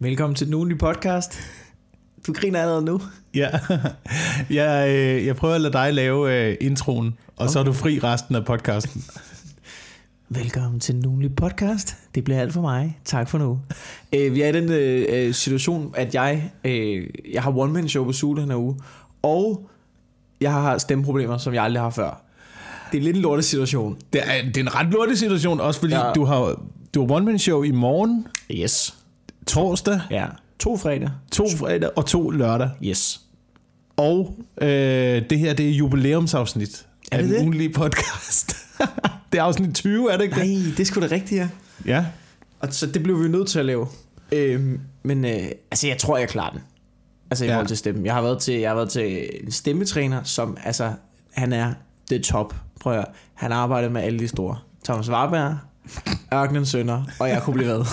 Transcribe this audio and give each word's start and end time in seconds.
Velkommen 0.00 0.34
til 0.34 0.46
den 0.46 0.54
ugenlige 0.54 0.78
podcast. 0.78 1.38
Du 2.26 2.32
griner 2.32 2.60
allerede 2.60 2.84
nu. 2.84 3.00
Ja, 3.34 3.50
jeg, 4.60 4.88
øh, 4.88 5.26
jeg 5.26 5.36
prøver 5.36 5.54
at 5.54 5.60
lade 5.60 5.72
dig 5.72 5.94
lave 5.94 6.48
øh, 6.50 6.56
introen, 6.60 7.18
og 7.26 7.42
okay. 7.44 7.52
så 7.52 7.58
er 7.58 7.62
du 7.62 7.72
fri 7.72 7.98
resten 7.98 8.34
af 8.34 8.44
podcasten. 8.44 9.04
Velkommen 10.40 10.80
til 10.80 10.94
den 10.94 11.06
ugenlige 11.06 11.30
podcast. 11.30 11.96
Det 12.14 12.24
bliver 12.24 12.40
alt 12.40 12.52
for 12.52 12.60
mig. 12.60 12.98
Tak 13.04 13.28
for 13.28 13.38
nu. 13.38 13.60
Øh, 14.12 14.34
vi 14.34 14.42
er 14.42 14.48
i 14.48 14.52
den 14.52 14.72
øh, 14.72 15.34
situation, 15.34 15.94
at 15.96 16.14
jeg, 16.14 16.52
øh, 16.64 17.06
jeg 17.32 17.42
har 17.42 17.58
one-man-show 17.58 18.04
på 18.04 18.12
Zulu 18.12 18.40
den 18.40 18.50
her 18.50 18.58
uge, 18.58 18.76
og 19.22 19.70
jeg 20.40 20.52
har 20.52 20.78
stemmeproblemer, 20.78 21.38
som 21.38 21.54
jeg 21.54 21.64
aldrig 21.64 21.82
har 21.82 21.90
før. 21.90 22.22
Det 22.92 22.98
er 22.98 23.02
lidt 23.02 23.16
en 23.16 23.22
lortet 23.22 23.44
situation. 23.44 23.98
Det 24.12 24.20
er, 24.24 24.42
det 24.42 24.56
er 24.56 24.60
en 24.60 24.74
ret 24.74 24.86
lortig 24.86 25.18
situation, 25.18 25.60
også 25.60 25.80
fordi 25.80 25.94
ja. 25.94 26.12
du 26.12 26.24
har, 26.24 26.62
du 26.94 27.06
har 27.06 27.14
one-man-show 27.14 27.62
i 27.62 27.70
morgen, 27.70 28.26
Yes. 28.50 28.97
Torsdag, 29.48 30.00
Ja. 30.10 30.26
To 30.58 30.76
fredag. 30.76 31.10
to 31.32 31.46
fredag 31.56 31.90
og 31.96 32.06
to 32.06 32.30
lørdag. 32.30 32.70
Yes. 32.84 33.20
Og 33.96 34.36
øh, 34.60 34.68
det 35.30 35.38
her, 35.38 35.52
det 35.54 35.68
er 35.68 35.72
jubilæumsafsnit 35.72 36.86
Er 37.12 37.16
af 37.16 37.22
det 37.22 37.28
den 37.30 37.36
det? 37.38 37.42
ugenlige 37.42 37.72
podcast. 37.72 38.56
det 39.32 39.38
er 39.38 39.42
afsnit 39.42 39.74
20, 39.74 40.12
er 40.12 40.16
det 40.16 40.24
ikke 40.24 40.36
det? 40.40 40.48
Nej, 40.48 40.62
det 40.76 40.80
er 40.80 40.84
sgu 40.84 41.00
da 41.00 41.06
rigtigt, 41.10 41.38
ja. 41.40 41.48
Ja. 41.86 42.04
Og 42.60 42.68
så 42.70 42.86
det 42.86 43.02
blev 43.02 43.22
vi 43.22 43.28
nødt 43.28 43.48
til 43.48 43.58
at 43.58 43.64
lave. 43.64 43.86
Øhm, 44.32 44.80
men 45.02 45.24
øh, 45.24 45.32
altså, 45.70 45.86
jeg 45.86 45.98
tror, 45.98 46.18
jeg 46.18 46.28
klarer 46.28 46.50
den. 46.50 46.60
Altså 47.30 47.44
i 47.44 47.48
Ja. 47.48 47.54
forhold 47.54 47.66
til 47.68 47.76
stemmen. 47.76 48.06
Jeg 48.06 48.14
har 48.14 48.22
været 48.22 48.38
til, 48.38 48.54
jeg 48.54 48.70
har 48.70 48.74
været 48.74 48.90
til 48.90 49.28
en 49.44 49.50
stemmetræner, 49.52 50.22
som 50.24 50.56
altså, 50.64 50.92
han 51.32 51.52
er 51.52 51.72
det 52.10 52.22
top. 52.24 52.54
Prøv 52.80 52.92
at 52.92 52.96
høre. 52.98 53.06
Han 53.34 53.52
arbejder 53.52 53.88
med 53.88 54.02
alle 54.02 54.18
de 54.18 54.28
store. 54.28 54.56
Thomas 54.84 55.10
Warberg, 55.10 55.56
Ørkenens 56.34 56.68
Sønder, 56.68 57.04
og 57.20 57.28
jeg 57.28 57.42
kunne 57.42 57.54
blive 57.54 57.68
ved. 57.68 57.84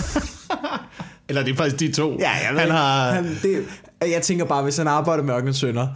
Eller 1.28 1.44
det 1.44 1.52
er 1.52 1.56
faktisk 1.56 1.80
de 1.80 1.92
to. 1.92 2.16
Ja, 2.20 2.30
jeg 2.30 2.48
ved, 2.52 2.60
Han 2.60 2.70
har... 2.70 3.12
han, 3.12 3.24
det, 3.42 3.64
jeg 4.00 4.22
tænker 4.22 4.44
bare, 4.44 4.62
hvis 4.62 4.76
han 4.76 4.86
arbejder 4.86 5.22
med 5.22 5.34
Ørkenens 5.34 5.56
Sønder, 5.56 5.88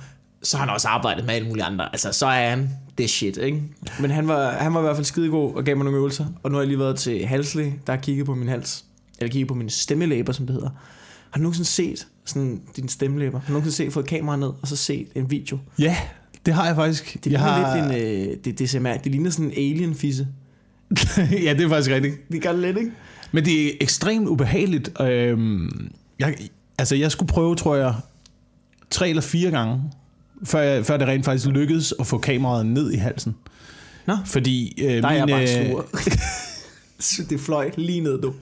så 0.42 0.56
har 0.56 0.64
han 0.64 0.74
også 0.74 0.88
arbejdet 0.88 1.26
med 1.26 1.34
alle 1.34 1.48
mulige 1.48 1.64
andre. 1.64 1.88
Altså, 1.92 2.12
så 2.12 2.26
er 2.26 2.50
han 2.50 2.70
det 2.98 3.10
shit, 3.10 3.36
ikke? 3.36 3.62
Men 4.00 4.10
han 4.10 4.28
var, 4.28 4.50
han 4.50 4.74
var 4.74 4.80
i 4.80 4.82
hvert 4.82 4.96
fald 4.96 5.04
skidegod 5.04 5.54
og 5.54 5.64
gav 5.64 5.76
mig 5.76 5.84
nogle 5.84 5.98
øvelser. 5.98 6.26
Og 6.42 6.50
nu 6.50 6.56
har 6.56 6.62
jeg 6.62 6.68
lige 6.68 6.78
været 6.78 6.98
til 6.98 7.26
halslæge, 7.26 7.74
der 7.86 7.92
har 7.92 8.00
kigget 8.00 8.26
på 8.26 8.34
min 8.34 8.48
hals. 8.48 8.84
Eller 9.18 9.32
kigget 9.32 9.48
på 9.48 9.54
mine 9.54 9.70
stemmelæber, 9.70 10.32
som 10.32 10.46
det 10.46 10.54
hedder. 10.54 10.70
Har 11.30 11.38
du 11.38 11.42
nogensinde 11.42 11.68
set 11.68 12.06
sådan 12.24 12.60
dine 12.76 12.88
stemmelæber? 12.88 13.38
Har 13.40 13.46
du 13.46 13.52
nogensinde 13.52 13.76
set, 13.76 13.92
fået 13.92 14.06
kamera 14.06 14.36
ned, 14.36 14.48
og 14.62 14.68
så 14.68 14.76
set 14.76 15.08
en 15.14 15.30
video? 15.30 15.58
Ja, 15.78 15.96
det 16.46 16.54
har 16.54 16.66
jeg 16.66 16.76
faktisk. 16.76 17.24
Det 17.24 17.32
jeg 17.32 17.40
ligner 17.40 17.46
har... 17.46 17.88
lidt 17.88 18.02
en, 18.02 18.30
øh, 18.30 18.36
det, 18.44 18.58
det, 18.58 18.70
ser 18.70 18.80
mærke, 18.80 19.04
det 19.04 19.12
ligner 19.12 19.30
sådan 19.30 19.46
en 19.46 19.52
alien-fisse. 19.52 20.26
ja, 21.16 21.54
det 21.54 21.60
er 21.60 21.68
faktisk 21.68 21.90
rigtigt. 21.90 22.32
Det 22.32 22.42
gør 22.42 22.52
det 22.52 22.60
lidt, 22.60 22.76
ikke? 22.78 22.90
Men 23.32 23.44
det 23.44 23.66
er 23.66 23.70
ekstremt 23.80 24.28
ubehageligt. 24.28 25.00
Øhm, 25.00 25.90
jeg, 26.18 26.36
altså, 26.78 26.96
jeg 26.96 27.12
skulle 27.12 27.28
prøve, 27.28 27.56
tror 27.56 27.76
jeg, 27.76 27.94
tre 28.90 29.08
eller 29.08 29.22
fire 29.22 29.50
gange, 29.50 29.82
før, 30.44 30.60
jeg, 30.60 30.86
før 30.86 30.96
det 30.96 31.08
rent 31.08 31.24
faktisk 31.24 31.46
lykkedes 31.46 31.94
at 32.00 32.06
få 32.06 32.18
kameraet 32.18 32.66
ned 32.66 32.92
i 32.92 32.96
halsen. 32.96 33.36
Nå. 34.06 34.16
Fordi 34.26 34.82
øh, 34.84 35.02
Der 35.02 35.08
er 35.08 35.12
jeg 35.12 35.26
min, 35.26 35.34
bare 35.34 35.42
øh, 35.42 35.70
sur. 35.70 35.86
Det 37.30 37.40
fløj 37.40 37.70
lige 37.76 38.00
ned, 38.00 38.20
du. 38.20 38.28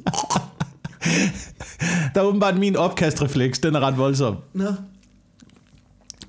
der 2.14 2.20
er 2.20 2.24
åbenbart 2.24 2.58
min 2.58 2.76
opkastrefleks, 2.76 3.58
den 3.58 3.74
er 3.74 3.80
ret 3.80 3.98
voldsom. 3.98 4.36
Nå. 4.52 4.72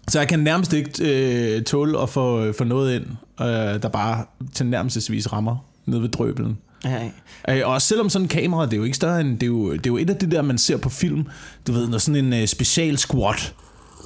Så 0.07 0.19
jeg 0.19 0.27
kan 0.27 0.39
nærmest 0.39 0.73
ikke 0.73 0.91
øh, 1.01 1.63
tåle 1.63 1.99
at 1.99 2.09
få, 2.09 2.53
få 2.53 2.63
noget 2.63 2.95
ind, 2.95 3.05
øh, 3.41 3.81
der 3.81 3.89
bare 3.89 4.25
tilnærmelsesvis 4.53 5.33
rammer 5.33 5.66
ned 5.85 5.99
ved 5.99 6.09
drøbelen. 6.09 6.57
Ja, 6.85 7.09
Øh, 7.49 7.61
og 7.67 7.81
selvom 7.81 8.09
sådan 8.09 8.25
en 8.25 8.30
kamera, 8.30 8.66
det 8.66 8.73
er 8.73 8.77
jo 8.77 8.83
ikke 8.83 8.95
større 8.95 9.22
end, 9.22 9.33
det 9.39 9.44
er 9.44 9.47
jo, 9.47 9.72
det 9.73 9.77
er 9.85 9.89
jo 9.89 9.97
et 9.97 10.09
af 10.09 10.16
de 10.16 10.31
der, 10.31 10.41
man 10.41 10.58
ser 10.58 10.77
på 10.77 10.89
film. 10.89 11.25
Du 11.67 11.72
ved, 11.72 11.88
når 11.88 11.97
sådan 11.97 12.25
en 12.25 12.33
øh, 12.41 12.47
special 12.47 12.97
squad 12.97 13.52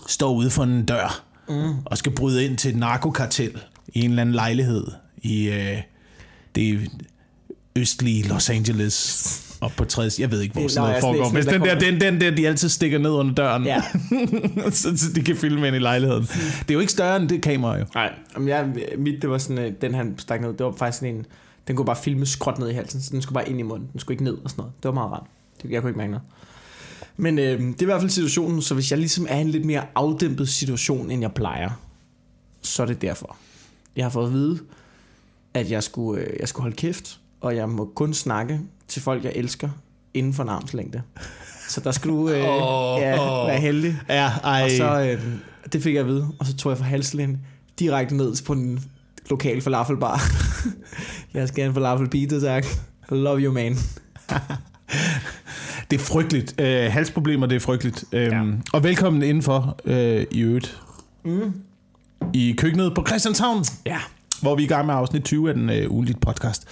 står 0.08 0.34
ude 0.34 0.50
for 0.50 0.64
en 0.64 0.86
dør 0.86 1.24
mm. 1.50 1.74
og 1.86 1.98
skal 1.98 2.12
bryde 2.12 2.46
ind 2.46 2.58
til 2.58 2.72
et 2.72 2.78
narkokartel 2.78 3.58
i 3.94 4.00
en 4.02 4.10
eller 4.10 4.22
anden 4.22 4.36
lejlighed 4.36 4.88
i 5.18 5.50
øh, 5.50 5.78
det 6.56 6.90
østlige 7.76 8.28
Los 8.28 8.50
Angeles. 8.50 9.40
Og 9.62 9.72
på 9.72 9.86
tredje, 9.86 10.12
jeg 10.20 10.32
ved 10.32 10.42
ikke, 10.42 10.54
hvor 10.54 10.62
Det- 10.62 10.72
sådan 10.72 10.90
noget 10.90 11.02
foregår. 11.02 11.30
Hvis 11.30 11.44
slet 11.46 11.54
den 11.62 11.62
der, 11.70 11.80
den, 11.80 12.02
den 12.02 12.22
der, 12.22 12.32
de 12.36 12.48
altid 12.48 12.70
stikker 12.70 12.98
ned 13.00 13.10
under 13.12 13.34
døren, 13.34 13.64
Ja. 13.64 13.82
så, 14.72 14.98
så 14.98 15.06
de 15.16 15.22
kan 15.24 15.36
filme 15.36 15.68
ind 15.68 15.76
i 15.76 15.80
lejligheden. 15.80 16.24
Det 16.24 16.70
er 16.70 16.74
jo 16.74 16.80
ikke 16.80 16.92
større 16.92 17.16
end 17.18 17.30
det 17.30 17.42
kamera 17.42 17.78
jo. 17.80 17.86
Nej, 17.96 18.14
Jamen, 18.36 18.50
jeg, 18.50 18.66
mit, 18.98 19.22
det 19.22 19.30
var 19.30 19.38
sådan, 19.38 19.58
øh, 19.58 19.72
den 19.82 19.94
han 19.94 20.16
stak 20.18 20.42
ned, 20.42 20.50
det 20.50 20.66
var 20.66 20.74
faktisk 20.80 21.00
sådan 21.00 21.16
en, 21.16 21.26
den 21.68 21.76
kunne 21.76 21.86
bare 21.86 21.96
filme 21.96 22.26
skråt 22.26 22.60
ned 22.60 22.70
i 22.70 22.74
halsen, 22.74 23.02
så 23.02 23.10
den 23.12 23.22
skulle 23.22 23.34
bare 23.34 23.50
ind 23.50 23.60
i 23.60 23.64
munden, 23.64 23.90
den 23.92 24.00
skulle 24.00 24.14
ikke 24.16 24.24
ned 24.24 24.38
og 24.44 24.50
sådan 24.50 24.62
noget. 24.62 24.74
Det 24.84 24.86
var 24.90 24.94
meget 24.94 25.12
rart. 25.12 25.26
Det, 25.62 25.72
jeg 25.72 25.82
kunne 25.82 25.90
ikke 25.90 25.98
mærke 25.98 26.12
noget. 26.12 26.28
Men 27.18 27.40
øh, 27.40 27.60
det 27.60 27.80
er 27.80 27.82
i 27.82 27.86
hvert 27.86 28.02
fald 28.02 28.10
situationen, 28.10 28.62
så 28.62 28.74
hvis 28.74 28.92
jeg 28.92 29.00
ligesom 29.00 29.26
er 29.30 29.38
i 29.38 29.42
en 29.42 29.50
lidt 29.50 29.66
mere 29.66 29.86
afdæmpet 29.96 30.50
situation, 30.50 31.12
end 31.12 31.22
jeg 31.22 31.34
plejer, 31.34 31.70
så 32.62 32.82
er 32.82 32.88
det 32.88 33.02
derfor. 33.02 33.38
Jeg 33.96 34.06
har 34.06 34.10
fået 34.10 34.28
at 34.28 34.34
vide, 34.34 34.60
at 35.54 35.72
jeg 35.72 35.84
skulle, 35.84 36.22
øh, 36.22 36.34
jeg 36.40 36.48
skulle 36.48 36.62
holde 36.64 36.76
kæft, 36.76 37.20
og 37.42 37.56
jeg 37.56 37.70
må 37.70 37.92
kun 37.96 38.14
snakke 38.14 38.60
til 38.88 39.02
folk, 39.02 39.24
jeg 39.24 39.34
elsker, 39.36 39.70
inden 40.14 40.34
for 40.34 40.44
en 40.44 40.50
armslængde. 40.50 41.02
Så 41.70 41.82
der 41.82 41.92
skal 41.92 42.10
du 42.10 42.30
øh, 42.30 42.44
Åh, 42.50 43.02
ja, 43.02 43.42
åh. 43.42 43.48
være 43.48 43.60
heldig. 43.60 43.98
Ja, 44.10 44.32
ej. 44.44 44.64
Og 44.64 44.72
så, 44.72 45.02
øh, 45.02 45.24
det 45.74 45.84
fik 45.84 45.94
jeg 45.94 46.02
at 46.02 46.08
vide, 46.08 46.28
og 46.40 46.46
så 46.46 46.58
tog 46.58 46.70
jeg 46.70 46.78
fra 46.78 46.86
halslægen 46.86 47.46
direkte 47.80 48.16
ned 48.16 48.46
på 48.46 48.54
den 48.54 48.84
lokale 49.30 49.62
falafelbar. 49.62 50.22
jeg 51.34 51.48
skal 51.48 51.62
have 51.64 51.70
en 51.70 51.74
falafel 51.74 52.10
pizza, 52.10 52.40
tak. 52.40 52.66
Love 53.10 53.40
you, 53.40 53.54
man. 53.54 53.78
Det 55.92 56.00
er 56.00 56.04
frygteligt. 56.04 56.62
Øh, 56.62 56.92
halsproblemer, 56.92 57.46
det 57.48 57.56
er 57.56 57.60
frygteligt. 57.60 58.04
Øhm, 58.12 58.32
Ja. 58.34 58.44
Og 58.74 58.84
velkommen 58.84 59.24
indenfor 59.24 59.78
øh, 59.86 60.26
i 60.32 60.40
øvrigt. 60.40 60.82
Mm. 61.26 61.54
I 62.34 62.56
køkkenet 62.58 62.96
på 62.96 63.04
Christianshavn, 63.08 63.64
Ja. 63.86 63.98
hvor 64.42 64.56
vi 64.56 64.62
er 64.64 64.66
i 64.66 64.70
gang 64.70 64.86
med 64.86 64.94
afsnit 64.96 65.24
20 65.24 65.50
af 65.50 65.56
den 65.56 65.70
øh, 65.70 65.92
ugenlige 65.92 66.18
podcast. 66.22 66.66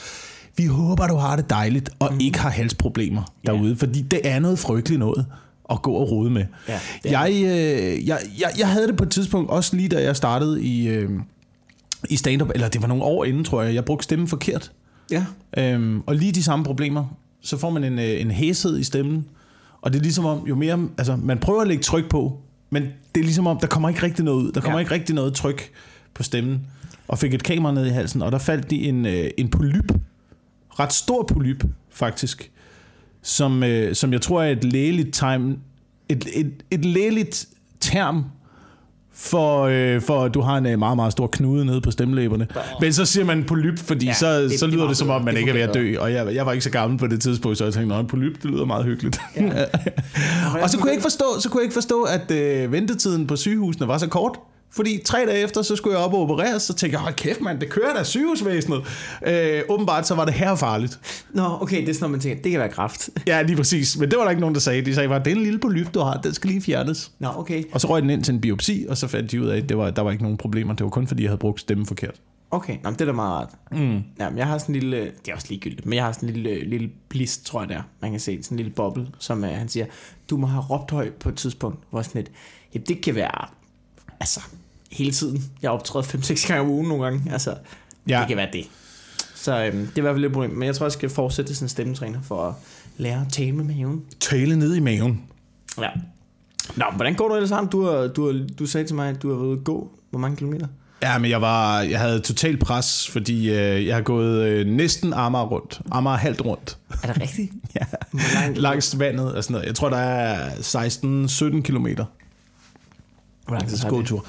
Vi 0.57 0.65
håber, 0.65 1.07
du 1.07 1.15
har 1.15 1.35
det 1.35 1.49
dejligt 1.49 1.89
og 1.99 2.13
mm. 2.13 2.19
ikke 2.19 2.39
har 2.39 2.49
halsproblemer 2.49 3.21
Ja. 3.47 3.51
derude, 3.51 3.75
fordi 3.75 4.01
det 4.01 4.21
er 4.23 4.39
noget 4.39 4.59
frygteligt 4.59 4.99
noget 4.99 5.25
at 5.71 5.81
gå 5.81 5.91
og 5.93 6.11
rode 6.11 6.29
med. 6.29 6.45
Ja, 6.67 6.79
jeg, 7.05 7.31
øh, 7.31 8.07
jeg, 8.07 8.19
jeg, 8.39 8.49
jeg 8.57 8.67
havde 8.67 8.87
det 8.87 8.97
på 8.97 9.03
et 9.03 9.11
tidspunkt, 9.11 9.49
også 9.51 9.75
lige 9.75 9.89
da 9.89 10.03
jeg 10.03 10.15
startede 10.15 10.63
i, 10.63 10.87
øh, 10.87 11.09
i 12.09 12.15
stand-up, 12.15 12.49
eller 12.53 12.67
det 12.67 12.81
var 12.81 12.87
nogle 12.87 13.03
år 13.03 13.25
inden, 13.25 13.43
tror 13.43 13.61
jeg. 13.61 13.75
Jeg 13.75 13.85
brugte 13.85 14.03
stemmen 14.03 14.27
forkert. 14.27 14.71
Ja. 15.11 15.25
Øhm, 15.57 16.01
og 16.05 16.15
lige 16.15 16.31
de 16.31 16.43
samme 16.43 16.65
problemer. 16.65 17.17
Så 17.41 17.57
får 17.57 17.69
man 17.69 17.83
en, 17.83 17.99
øh, 17.99 18.21
en 18.21 18.31
hæshed 18.31 18.77
i 18.79 18.83
stemmen. 18.83 19.25
Og 19.81 19.93
det 19.93 19.99
er 19.99 20.03
ligesom 20.03 20.25
om, 20.25 20.47
jo 20.47 20.55
mere... 20.55 20.87
Altså, 20.97 21.15
man 21.15 21.37
prøver 21.37 21.61
at 21.61 21.67
lægge 21.67 21.83
tryk 21.83 22.09
på, 22.09 22.39
men 22.69 22.83
det 22.83 23.21
er 23.21 23.25
ligesom 23.25 23.47
om, 23.47 23.57
der 23.59 23.67
kommer 23.67 23.89
ikke 23.89 24.03
rigtig 24.03 24.25
noget 24.25 24.43
ud. 24.43 24.51
Der 24.51 24.61
kommer 24.61 24.77
Ja. 24.79 24.83
ikke 24.83 24.91
rigtig 24.93 25.15
noget 25.15 25.33
tryk 25.33 25.71
på 26.13 26.23
stemmen. 26.23 26.59
Og 27.07 27.17
fik 27.19 27.33
et 27.33 27.43
kamera 27.43 27.73
ned 27.73 27.85
i 27.85 27.89
halsen, 27.89 28.21
og 28.21 28.31
der 28.31 28.37
faldt 28.37 28.69
de 28.69 28.87
en, 28.87 29.05
øh, 29.05 29.29
en 29.37 29.49
polyp. 29.49 29.93
Ret 30.79 30.93
stor 30.93 31.23
polyp, 31.23 31.63
faktisk. 31.89 32.51
Som, 33.21 33.63
øh, 33.63 33.95
som 33.95 34.13
jeg 34.13 34.21
tror 34.21 34.43
er 34.43 34.51
et 34.51 34.63
lægeligt 34.63 35.13
time, 35.13 35.57
et, 36.09 36.27
et, 36.33 36.51
et 36.71 36.85
lægeligt 36.85 37.45
term 37.79 38.23
for, 39.15 39.63
øh, 39.63 40.01
for 40.01 40.27
du 40.27 40.41
har 40.41 40.57
en 40.57 40.65
øh, 40.65 40.79
meget, 40.79 40.95
meget 40.95 41.11
stor 41.11 41.27
knude 41.27 41.65
nede 41.65 41.81
på 41.81 41.91
stemmelæberne. 41.91 42.47
Men 42.81 42.93
så 42.93 43.05
siger 43.05 43.25
man 43.25 43.43
polyp, 43.43 43.79
fordi 43.79 44.05
Ja, 44.05 44.13
så, 44.13 44.41
det- 44.41 44.51
det, 44.51 44.59
så 44.59 44.65
det 44.65 44.71
er 44.71 44.75
lyder 44.75 44.83
meget 44.83 44.89
det 44.89 44.97
som 44.97 45.09
om, 45.09 45.21
man 45.21 45.33
Det 45.33 45.39
ikke 45.39 45.49
er 45.49 45.53
ved 45.53 45.61
at 45.61 45.73
dø. 45.73 45.95
Og 45.99 46.13
jeg, 46.13 46.35
jeg 46.35 46.45
var 46.45 46.51
ikke 46.51 46.63
så 46.63 46.69
gammel 46.69 46.99
på 46.99 47.07
det 47.07 47.21
tidspunkt, 47.21 47.57
så 47.57 47.63
jeg 47.63 47.73
tænkte, 47.73 47.95
at 47.95 48.07
polyp, 48.07 48.35
det 48.43 48.45
lyder 48.51 48.65
meget 48.65 48.85
hyggeligt. 48.85 49.21
Ja. 49.37 49.41
og 50.63 50.69
så 50.69 50.77
kunne 50.77 50.87
jeg 50.87 50.93
ikke 50.93 51.03
forstå, 51.03 51.25
så 51.39 51.49
kunne 51.49 51.59
jeg 51.59 51.63
ikke 51.63 51.73
forstå 51.73 52.03
at 52.03 52.31
øh, 52.31 52.71
ventetiden 52.71 53.27
på 53.27 53.35
sygehusene 53.35 53.87
var 53.87 53.97
så 53.97 54.07
kort. 54.07 54.39
Fordi 54.73 55.01
tre 55.05 55.25
dage 55.25 55.43
efter, 55.43 55.61
så 55.61 55.75
skulle 55.75 55.97
jeg 55.97 56.05
op 56.05 56.13
og 56.13 56.21
opereres, 56.21 56.63
så 56.63 56.73
tænkte 56.73 56.95
jeg, 56.95 57.01
hold 57.03 57.13
kæft 57.13 57.41
mand, 57.41 57.59
det 57.59 57.69
kører 57.69 57.93
da 57.93 58.03
sygehusvæsenet. 58.03 58.81
Øh, 59.27 59.61
åbenbart, 59.69 60.07
så 60.07 60.15
var 60.15 60.25
det 60.25 60.33
her 60.33 60.55
farligt. 60.55 60.99
Nå, 61.33 61.57
okay, 61.61 61.81
det 61.81 61.89
er 61.89 61.93
sådan 61.93 62.01
noget, 62.03 62.11
man 62.11 62.19
tænker, 62.19 62.43
det 62.43 62.51
kan 62.51 62.59
være 62.59 62.69
kraft. 62.69 63.09
Ja, 63.27 63.41
lige 63.41 63.57
præcis. 63.57 63.97
Men 63.97 64.11
det 64.11 64.17
var 64.17 64.23
der 64.23 64.31
ikke 64.31 64.41
nogen, 64.41 64.55
der 64.55 64.61
sagde. 64.61 64.81
De 64.81 64.95
sagde 64.95 65.09
bare, 65.09 65.19
det 65.19 65.27
er 65.27 65.35
en 65.35 65.43
lille 65.43 65.59
polyp, 65.59 65.93
du 65.93 65.99
har, 65.99 66.13
den 66.13 66.33
skal 66.33 66.49
lige 66.49 66.61
fjernes. 66.61 67.11
Nå, 67.19 67.27
okay. 67.37 67.63
Og 67.71 67.81
så 67.81 67.87
røg 67.87 68.01
den 68.01 68.09
ind 68.09 68.23
til 68.23 68.33
en 68.33 68.41
biopsi, 68.41 68.85
og 68.89 68.97
så 68.97 69.07
fandt 69.07 69.31
de 69.31 69.41
ud 69.41 69.47
af, 69.47 69.57
at 69.57 69.69
det 69.69 69.77
var, 69.77 69.89
der 69.89 70.01
var 70.01 70.11
ikke 70.11 70.23
nogen 70.23 70.37
problemer. 70.37 70.73
Det 70.73 70.83
var 70.83 70.89
kun 70.89 71.07
fordi, 71.07 71.23
jeg 71.23 71.29
havde 71.29 71.39
brugt 71.39 71.59
stemmen 71.59 71.85
forkert. 71.85 72.15
Okay, 72.51 72.77
Nå, 72.83 72.89
det 72.89 73.01
er 73.01 73.05
da 73.05 73.11
meget 73.11 73.31
rart. 73.31 73.49
Mm. 73.71 74.03
Ja, 74.19 74.29
men 74.29 74.37
jeg 74.37 74.47
har 74.47 74.57
sådan 74.57 74.75
en 74.75 74.81
lille, 74.81 74.97
det 75.05 75.31
er 75.31 75.35
også 75.35 75.47
ligegyldigt, 75.49 75.85
men 75.85 75.93
jeg 75.93 76.03
har 76.03 76.11
sådan 76.11 76.29
en 76.29 76.35
lille, 76.35 76.69
lille 76.69 76.89
blist, 77.09 77.45
tror 77.45 77.61
jeg 77.61 77.69
det 77.69 77.77
er. 77.77 77.81
Man 78.01 78.11
kan 78.11 78.19
se 78.19 78.43
sådan 78.43 78.55
en 78.55 78.57
lille 78.57 78.71
boble, 78.71 79.07
som 79.19 79.43
uh, 79.43 79.49
han 79.49 79.69
siger, 79.69 79.85
du 80.29 80.37
må 80.37 80.47
have 80.47 80.63
råbt 80.63 80.91
højt 80.91 81.13
på 81.13 81.29
et 81.29 81.35
tidspunkt, 81.35 81.79
hvor 81.89 82.01
sådan 82.01 82.21
et, 82.21 82.31
ja, 82.73 82.79
det 82.79 83.01
kan 83.01 83.15
være, 83.15 83.47
altså, 84.19 84.41
hele 84.91 85.11
tiden. 85.11 85.43
Jeg 85.61 85.69
har 85.69 85.75
optrædet 85.75 86.15
5-6 86.15 86.47
gange 86.47 86.61
om 86.61 86.69
ugen 86.69 86.87
nogle 86.87 87.03
gange, 87.03 87.31
altså, 87.31 87.55
ja. 88.07 88.19
Det 88.19 88.27
kan 88.27 88.37
være 88.37 88.49
det. 88.53 88.65
Så 89.35 89.65
øhm, 89.65 89.77
det 89.87 89.95
er 89.95 89.97
i 89.97 90.01
hvert 90.01 90.13
fald 90.13 90.21
lidt 90.21 90.33
problem, 90.33 90.51
men 90.51 90.65
jeg 90.65 90.75
tror, 90.75 90.85
jeg 90.85 90.91
skal 90.91 91.09
fortsætte 91.09 91.55
sådan 91.55 91.65
en 91.65 91.69
stemmetræner 91.69 92.19
for 92.21 92.47
at 92.47 92.53
lære 92.97 93.21
at 93.21 93.33
tale 93.33 93.51
med 93.51 93.63
maven. 93.63 94.01
Tale 94.19 94.55
ned 94.55 94.75
i 94.75 94.79
maven. 94.79 95.21
Ja. 95.79 95.89
Nå, 96.75 96.85
hvordan 96.95 97.15
går 97.15 97.27
du 97.27 97.35
ellers, 97.35 97.51
Arne? 97.51 97.67
Du, 97.67 97.85
har, 97.85 98.07
du, 98.07 98.25
har, 98.25 98.47
du 98.59 98.65
sagde 98.65 98.87
til 98.87 98.95
mig, 98.95 99.09
at 99.09 99.21
du 99.21 99.29
har 99.29 99.35
været 99.35 99.47
ude 99.47 99.57
at 99.57 99.63
gå. 99.63 99.91
Hvor 100.09 100.19
mange 100.19 100.37
kilometer? 100.37 100.67
Ja, 101.03 101.17
men 101.17 101.31
jeg, 101.31 101.41
var, 101.41 101.81
jeg 101.81 101.99
havde 101.99 102.19
total 102.19 102.57
pres, 102.57 103.09
fordi 103.09 103.49
øh, 103.49 103.85
jeg 103.87 103.95
har 103.95 104.01
gået 104.01 104.45
øh, 104.45 104.67
næsten 104.67 105.13
Amager 105.13 105.45
rundt. 105.45 105.81
Amager 105.91 106.17
halvt 106.17 106.45
rundt. 106.45 106.77
Er 107.03 107.13
det 107.13 107.21
rigtigt? 107.21 107.51
Ja. 107.75 107.85
Langt? 108.33 108.57
Langs 108.57 108.99
vandet 108.99 109.33
og 109.33 109.43
sådan 109.43 109.53
noget. 109.53 109.67
Jeg 109.67 109.75
tror, 109.75 109.89
der 109.89 109.97
er 109.97 110.49
16-17 111.57 111.61
kilometer 111.61 112.05
Hvor 113.47 113.55
lang 113.55 113.69
tid 113.69 113.77
tager 113.77 114.01
det? 114.01 114.21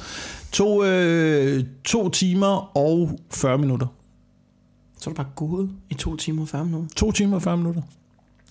To, 0.52 0.84
øh, 0.84 1.64
to 1.84 2.08
timer 2.08 2.76
og 2.76 3.18
40 3.30 3.58
minutter. 3.58 3.86
Så 4.98 5.10
er 5.10 5.14
du 5.14 5.16
bare 5.16 5.30
gået 5.36 5.70
i 5.90 5.94
to 5.94 6.16
timer 6.16 6.42
og 6.42 6.48
40 6.48 6.64
minutter. 6.64 6.94
To 6.96 7.12
timer 7.12 7.36
og 7.36 7.42
40 7.42 7.56
minutter. 7.56 7.82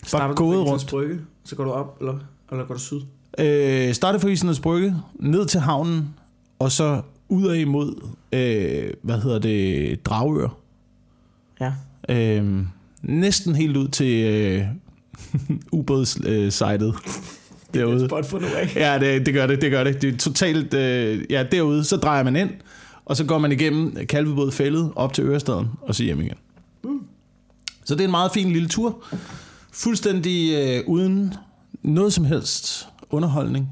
Starter 0.03 0.35
gået 0.35 0.57
du 0.57 0.63
på 0.63 0.69
rundt. 0.71 0.87
Brygge, 0.89 1.19
så 1.43 1.55
går 1.55 1.63
du 1.63 1.71
op, 1.71 1.97
eller, 1.99 2.19
eller 2.51 2.65
går 2.65 2.73
du 2.73 2.79
syd? 2.79 3.01
Øh, 3.37 3.93
startede 3.93 4.21
fra 4.21 4.29
Islands 4.29 4.59
Brygge, 4.59 4.95
ned 5.15 5.45
til 5.45 5.59
havnen, 5.59 6.13
og 6.59 6.71
så 6.71 7.01
ud 7.29 7.47
af 7.47 7.59
imod, 7.59 8.07
øh, 8.31 8.93
hvad 9.01 9.21
hedder 9.21 9.39
det, 9.39 10.05
Dragør. 10.05 10.57
Ja. 11.59 11.73
Øh, 12.09 12.65
næsten 13.01 13.55
helt 13.55 13.77
ud 13.77 13.87
til 13.87 14.23
øh, 14.25 14.65
ubådssitet 15.71 16.95
derude. 17.73 18.05
Spot 18.05 18.25
for 18.25 18.39
nu 18.39 18.47
af. 18.47 18.75
Ja, 18.75 18.99
det, 18.99 19.25
det 19.25 19.33
gør 19.33 19.47
det, 19.47 19.61
det 19.61 19.71
gør 19.71 19.83
det. 19.83 20.01
Det 20.01 20.13
er 20.13 20.17
totalt, 20.17 20.73
øh, 20.73 21.25
ja, 21.29 21.43
derude, 21.51 21.83
så 21.83 21.97
drejer 21.97 22.23
man 22.23 22.35
ind, 22.35 22.49
og 23.05 23.17
så 23.17 23.23
går 23.23 23.37
man 23.37 23.51
igennem 23.51 24.05
Kalvebod 24.09 24.51
fældet 24.51 24.91
op 24.95 25.13
til 25.13 25.23
Ørestaden, 25.23 25.67
og 25.81 25.95
så 25.95 26.03
hjem 26.03 26.21
igen. 26.21 26.37
Mm. 26.83 26.99
Så 27.85 27.95
det 27.95 28.01
er 28.01 28.05
en 28.05 28.11
meget 28.11 28.31
fin 28.31 28.51
lille 28.51 28.67
tur. 28.67 29.03
Fuldstændig 29.71 30.53
øh, 30.53 30.83
uden 30.87 31.33
noget 31.83 32.13
som 32.13 32.25
helst 32.25 32.87
underholdning. 33.09 33.69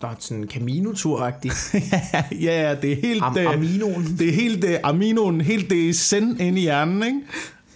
Der 0.00 0.08
er 0.08 0.14
sådan 0.20 0.42
en 0.42 0.48
Camino-tur-agtig. 0.48 1.52
ja, 2.42 2.68
ja, 2.68 2.74
det 2.74 2.92
er 2.92 2.96
helt... 2.96 3.22
Am- 3.22 3.38
øh, 3.38 3.54
Aminoen. 3.54 4.16
Det 4.18 4.28
er 4.28 4.32
helt 4.32 4.62
det, 4.62 4.78
aminoen, 4.84 5.40
helt 5.40 5.70
det 5.70 5.96
send 5.96 6.40
ind 6.40 6.58
i 6.58 6.60
hjernen, 6.60 7.02
ikke? 7.02 7.20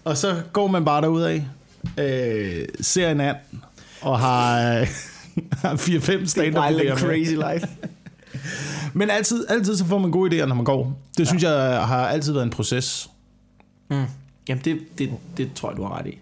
Og 0.04 0.16
så 0.16 0.42
går 0.52 0.66
man 0.66 0.84
bare 0.84 1.02
derud 1.02 1.22
af, 1.22 1.46
øh, 1.98 2.68
ser 2.80 3.10
en 3.10 3.20
and, 3.20 3.36
og 4.02 4.18
har, 4.18 4.58
har 5.62 5.76
4-5 5.76 6.26
stand 6.26 6.58
up 6.58 6.64
Wild 6.64 6.90
and 6.90 6.98
crazy 6.98 7.32
life. 7.34 7.66
Men 8.98 9.10
altid, 9.10 9.46
altid 9.48 9.76
så 9.76 9.84
får 9.84 9.98
man 9.98 10.10
gode 10.10 10.42
idéer, 10.42 10.46
når 10.46 10.54
man 10.54 10.64
går. 10.64 11.00
Det 11.18 11.26
synes 11.28 11.42
ja. 11.42 11.50
jeg 11.52 11.86
har 11.86 12.06
altid 12.08 12.32
været 12.32 12.44
en 12.44 12.50
proces. 12.50 13.10
Mm. 13.90 14.04
Jamen, 14.48 14.64
det, 14.64 14.78
det, 14.98 15.10
det 15.36 15.50
tror 15.54 15.70
jeg, 15.70 15.76
du 15.76 15.82
har 15.82 15.98
ret 15.98 16.06
i. 16.06 16.18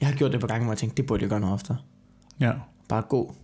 Jeg 0.00 0.08
har 0.08 0.14
gjort 0.14 0.32
det 0.32 0.40
på 0.40 0.46
gange, 0.46 0.64
hvor 0.64 0.72
jeg 0.72 0.78
tænkte, 0.78 0.96
det 0.96 1.06
burde 1.06 1.22
jeg 1.22 1.30
gøre 1.30 1.40
noget 1.40 1.54
oftere. 1.54 1.76
Ja. 2.40 2.52
Bare 2.88 3.02
gå, 3.08 3.34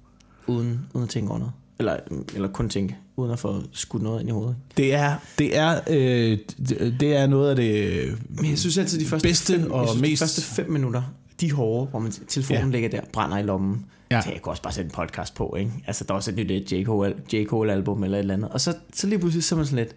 uden, 0.47 0.81
uden 0.95 1.05
at 1.05 1.11
tænke 1.11 1.31
over 1.31 1.39
noget. 1.39 1.53
Eller, 1.79 1.97
eller 2.35 2.49
kun 2.49 2.69
tænke, 2.69 2.97
uden 3.17 3.31
at 3.33 3.39
få 3.39 3.63
skudt 3.73 4.03
noget 4.03 4.21
ind 4.21 4.29
i 4.29 4.33
hovedet. 4.33 4.57
Det 4.77 4.95
er, 4.95 5.15
det 5.39 5.57
er, 5.57 5.81
øh, 5.91 6.39
det, 6.69 6.97
det 7.01 7.17
er 7.17 7.27
noget 7.27 7.51
af 7.51 7.57
det... 7.57 8.05
Men 8.29 8.51
jeg 8.51 8.59
synes 8.59 8.79
altid, 8.79 9.01
de 9.01 9.07
første, 9.07 9.29
Bedste 9.29 9.53
fem, 9.53 9.71
og 9.71 9.81
jeg 9.81 9.89
synes, 9.89 10.03
mest- 10.03 10.13
de 10.13 10.17
første 10.19 10.43
fem 10.43 10.71
minutter, 10.71 11.03
de 11.41 11.53
hårde, 11.53 11.91
hvor 11.91 11.99
man, 11.99 12.13
telefonen 12.29 12.63
Ja. 12.65 12.69
ligger 12.69 12.89
der, 12.89 13.01
brænder 13.13 13.39
i 13.39 13.43
lommen. 13.43 13.85
Ja. 14.11 14.21
Så 14.21 14.31
jeg 14.31 14.43
kunne 14.43 14.53
også 14.53 14.63
bare 14.63 14.73
sætte 14.73 14.89
en 14.89 14.93
podcast 14.95 15.35
på, 15.35 15.57
ikke? 15.59 15.73
Altså, 15.87 16.05
der 16.05 16.13
er 16.15 16.17
også 16.17 16.31
et 16.31 16.37
nyt 16.37 16.73
J. 16.73 16.85
Cole, 16.85 17.15
J. 17.33 17.45
Cole 17.45 17.73
album 17.73 18.05
eller 18.05 18.19
et 18.19 18.21
eller 18.21 18.35
andet. 18.35 18.49
Og 18.51 18.61
så, 18.61 18.75
så 18.95 19.07
lige 19.07 19.19
pludselig, 19.19 19.45
så 19.45 19.55
er 19.55 19.57
man 19.57 19.67
sådan 19.67 19.85
lidt, 19.85 19.97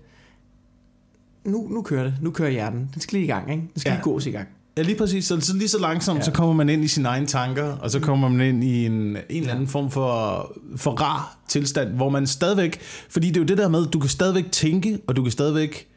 nu, 1.45 1.68
nu 1.69 1.81
kører 1.81 2.03
det, 2.03 2.13
nu 2.21 2.31
kører 2.31 2.50
hjernen. 2.50 2.89
Den 2.94 3.01
skal 3.01 3.15
lige 3.18 3.24
i 3.25 3.27
gang, 3.27 3.51
ikke? 3.51 3.63
Den 3.74 3.80
skal 3.80 3.89
Ja. 3.89 3.95
lige 3.95 4.03
gås 4.03 4.25
i 4.25 4.31
gang. 4.31 4.47
Ja, 4.77 4.81
lige 4.81 4.97
præcis. 4.97 5.25
Så, 5.25 5.39
så 5.41 5.56
lige 5.57 5.68
så 5.68 5.80
langsomt, 5.80 6.19
ja. 6.19 6.24
Så 6.24 6.31
kommer 6.31 6.53
man 6.53 6.69
ind 6.69 6.83
i 6.83 6.88
sine 6.88 7.07
egne 7.09 7.25
tanker, 7.27 7.63
og 7.77 7.92
så 7.92 8.00
kommer 8.00 8.30
man 8.30 8.47
ind 8.47 8.63
i 8.63 8.85
en, 8.85 8.94
en 8.94 9.18
eller 9.30 9.51
anden 9.53 9.68
form 9.68 9.92
for, 9.92 10.51
for 10.75 10.92
rar 10.92 11.38
tilstand, 11.47 11.89
hvor 11.89 12.09
man 12.09 12.27
stadigvæk... 12.27 12.80
Fordi 13.09 13.27
det 13.27 13.38
er 13.38 13.42
jo 13.42 13.45
det 13.45 13.57
der 13.57 13.68
med, 13.68 13.85
du 13.85 14.00
kan 14.00 14.09
stadigvæk 14.09 14.51
tænke, 14.51 15.00
og 15.07 15.15
du 15.15 15.24
kan 15.24 15.31
stadigvæk 15.31 15.88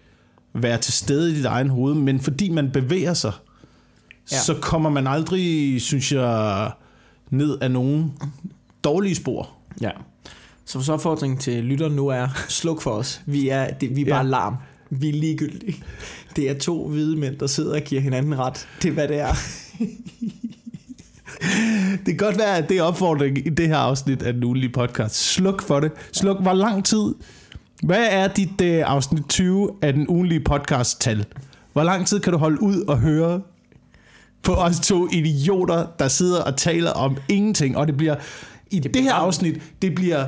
være 0.54 0.78
til 0.78 0.92
stede 0.92 1.32
i 1.32 1.34
dit 1.34 1.44
egen 1.44 1.68
hoved, 1.68 1.94
men 1.94 2.20
fordi 2.20 2.50
man 2.50 2.70
bevæger 2.72 3.14
sig, 3.14 3.32
ja. 4.32 4.38
Så 4.38 4.54
kommer 4.60 4.90
man 4.90 5.06
aldrig, 5.06 5.80
synes 5.82 6.12
jeg, 6.12 6.70
ned 7.30 7.58
af 7.60 7.70
nogen 7.70 8.12
dårlige 8.84 9.14
spor. 9.14 9.48
Ja. 9.80 9.90
Så 10.64 10.78
vores 10.78 10.88
opfordring 10.88 11.40
til 11.40 11.64
lytteren 11.64 11.92
nu 11.92 12.08
er, 12.08 12.28
sluk 12.48 12.82
for 12.82 12.90
os. 12.90 13.20
Vi 13.26 13.48
er, 13.48 13.70
det, 13.70 13.96
vi 13.96 14.00
er 14.00 14.06
bare 14.08 14.24
Ja. 14.24 14.30
larm. 14.30 14.56
Vi 14.90 15.08
er 15.08 15.12
ligegyldige. 15.12 15.84
Det 16.36 16.50
er 16.50 16.58
to 16.58 16.88
hvide 16.88 17.16
mænd, 17.16 17.36
der 17.36 17.46
sidder 17.46 17.74
og 17.74 17.80
giver 17.82 18.00
hinanden 18.00 18.38
ret. 18.38 18.68
Det 18.82 18.88
er, 18.88 18.92
hvad 18.92 19.08
det 19.08 19.18
er. 19.20 19.34
Det 21.92 22.04
kan 22.06 22.16
godt 22.16 22.38
være, 22.38 22.56
at 22.56 22.68
det 22.68 22.78
er 22.78 22.82
opfordring 22.82 23.46
i 23.46 23.50
det 23.50 23.68
her 23.68 23.76
afsnit 23.76 24.22
af 24.22 24.32
den 24.32 24.44
ugenlige 24.44 24.70
podcast. 24.72 25.14
Sluk 25.16 25.62
for 25.62 25.80
det. 25.80 25.92
Sluk, 26.12 26.42
hvor 26.42 26.52
lang 26.52 26.84
tid... 26.84 27.14
Hvad 27.82 28.06
er 28.10 28.28
dit 28.28 28.60
øh, 28.60 28.82
afsnit 28.86 29.22
20 29.28 29.70
af 29.82 29.92
den 29.92 30.08
ugenlige 30.08 30.40
podcast-tal? 30.40 31.24
Hvor 31.72 31.82
lang 31.84 32.06
tid 32.06 32.20
kan 32.20 32.32
du 32.32 32.38
holde 32.38 32.62
ud 32.62 32.80
og 32.88 32.98
høre 32.98 33.40
på 34.42 34.54
os 34.54 34.80
to 34.80 35.08
idioter, 35.12 35.86
der 35.98 36.08
sidder 36.08 36.42
og 36.42 36.56
taler 36.56 36.90
om 36.90 37.16
ingenting? 37.28 37.76
Og 37.76 37.86
det 37.86 37.96
bliver... 37.96 38.16
I 38.70 38.78
det, 38.78 38.94
det 38.94 39.02
her 39.02 39.14
afsnit, 39.14 39.62
det 39.82 39.94
bliver... 39.94 40.26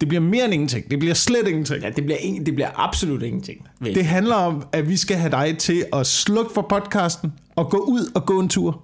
Det 0.00 0.08
bliver 0.08 0.20
mere 0.20 0.44
end 0.44 0.54
ingenting. 0.54 0.90
Det 0.90 0.98
bliver 0.98 1.14
slet 1.14 1.48
ingenting. 1.48 1.82
Ja, 1.82 1.90
det 1.90 2.04
bliver, 2.04 2.18
ingen, 2.18 2.46
det 2.46 2.54
bliver 2.54 2.70
absolut 2.74 3.22
ingenting. 3.22 3.68
Vel? 3.80 3.94
Det 3.94 4.04
handler 4.04 4.34
om, 4.34 4.66
at 4.72 4.88
vi 4.88 4.96
skal 4.96 5.16
have 5.16 5.30
dig 5.30 5.58
til 5.58 5.84
at 5.92 6.06
slukke 6.06 6.54
for 6.54 6.66
podcasten 6.70 7.32
og 7.56 7.70
gå 7.70 7.78
ud 7.78 8.12
og 8.14 8.26
gå 8.26 8.40
en 8.40 8.48
tur. 8.48 8.82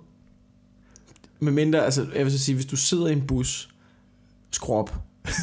Med 1.41 1.53
mindre, 1.53 1.85
altså, 1.85 2.07
jeg 2.15 2.25
vil 2.25 2.33
så 2.33 2.39
sige, 2.39 2.55
hvis 2.55 2.67
du 2.67 2.77
sidder 2.77 3.07
i 3.07 3.13
en 3.13 3.27
bus, 3.27 3.69
skru 4.51 4.75
op. 4.75 4.95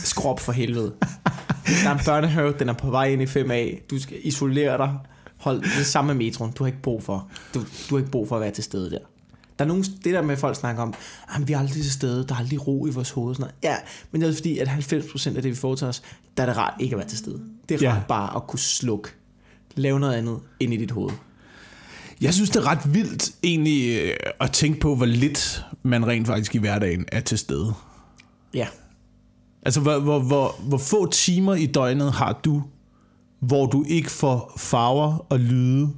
Skru 0.04 0.30
op 0.30 0.40
for 0.40 0.52
helvede. 0.52 0.94
Der 1.84 1.90
er 1.90 1.94
en 1.94 2.00
børnehave, 2.06 2.54
den 2.60 2.70
er 2.70 2.74
på 2.74 2.90
vej 2.90 3.06
ind 3.06 3.22
i 3.22 3.26
5A. 3.26 3.88
Du 3.90 4.00
skal 4.00 4.18
isolere 4.24 4.78
dig. 4.78 4.98
Hold 5.42 5.78
det 5.78 5.86
samme 5.86 6.14
med 6.14 6.26
metroen. 6.26 6.52
Du 6.52 6.64
har 6.64 6.68
ikke 6.68 6.82
brug 6.82 7.04
for. 7.04 7.28
Du, 7.54 7.60
du 7.60 7.96
har 7.96 7.98
ikke 7.98 8.12
brug 8.12 8.28
for 8.28 8.36
at 8.36 8.42
være 8.42 8.52
til 8.52 8.64
stede 8.64 8.92
der. 8.92 8.98
Der 9.60 9.66
er 9.66 9.68
nogen, 9.68 9.84
det 9.84 10.14
der 10.14 10.22
med, 10.22 10.32
at 10.34 10.40
folk 10.40 10.56
snakker 10.56 10.82
om, 10.84 10.94
at 11.36 11.48
vi 11.48 11.54
er 11.54 11.60
aldrig 11.60 11.84
til 11.84 11.92
stede, 11.92 12.26
der 12.28 12.36
er 12.36 12.40
aldrig 12.40 12.68
ro 12.68 12.88
i 12.88 12.90
vores 12.90 13.10
hoved. 13.12 13.36
Sådan 13.36 13.42
noget. 13.42 13.56
Ja, 13.64 13.76
men 14.12 14.22
det 14.22 14.30
er 14.30 14.34
fordi, 14.34 14.58
at 14.58 14.68
90% 14.68 15.28
af 15.28 15.34
det, 15.42 15.44
vi 15.52 15.56
foretager 15.56 15.90
os, 15.90 16.02
der 16.38 16.44
er 16.44 16.48
det 16.48 16.58
rart 16.58 16.74
ikke 16.80 16.94
at 16.96 17.00
være 17.00 17.08
til 17.08 17.18
stede. 17.18 17.42
Det 17.70 17.76
er 17.76 17.88
Ja. 17.88 17.94
rart 17.94 18.06
bare 18.08 18.36
at 18.36 18.48
kunne 18.48 18.60
slukke. 18.60 19.10
Lave 19.76 20.00
noget 20.00 20.14
andet 20.14 20.40
ind 20.60 20.74
i 20.74 20.78
dit 20.78 20.92
hoved. 20.92 21.12
Jeg 22.22 22.34
synes, 22.34 22.50
det 22.50 22.60
er 22.60 22.68
ret 22.68 22.94
vildt 22.94 23.32
egentlig 23.44 24.02
øh, 24.02 24.14
at 24.40 24.52
tænke 24.52 24.80
på, 24.80 24.96
hvor 24.96 25.06
lidt 25.06 25.66
man 25.84 26.08
rent 26.08 26.28
faktisk 26.28 26.56
i 26.56 26.58
hverdagen 26.58 27.06
er 27.12 27.20
til 27.20 27.38
stede. 27.38 27.74
Ja. 28.54 28.68
Altså, 29.66 29.80
hvor, 29.82 30.00
hvor, 30.00 30.20
hvor, 30.20 30.56
hvor 30.68 30.78
få 30.78 31.12
timer 31.12 31.56
i 31.56 31.66
døgnet 31.66 32.12
har 32.12 32.40
du, 32.46 32.64
hvor 33.42 33.66
du 33.66 33.84
ikke 33.88 34.12
får 34.12 34.54
farver 34.58 35.26
og 35.30 35.40
lyde 35.40 35.90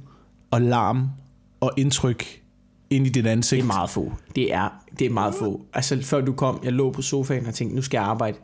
og 0.50 0.60
larm 0.60 1.08
og 1.60 1.72
indtryk 1.76 2.42
ind 2.90 3.06
i 3.06 3.10
dit 3.10 3.26
ansigt? 3.26 3.62
Det 3.62 3.70
er 3.70 3.74
meget 3.74 3.90
få. 3.90 4.12
Det 4.36 4.54
er, 4.54 4.68
det 4.98 5.06
er 5.06 5.10
meget 5.10 5.34
få. 5.34 5.66
Altså 5.72 6.02
før 6.02 6.20
du 6.20 6.32
kom, 6.32 6.60
jeg 6.62 6.72
lå 6.72 6.92
på 6.92 7.02
sofaen 7.02 7.46
og 7.46 7.54
tænkte, 7.54 7.76
nu 7.76 7.82
skal 7.82 7.98
jeg 7.98 8.06
arbejde. 8.06 8.38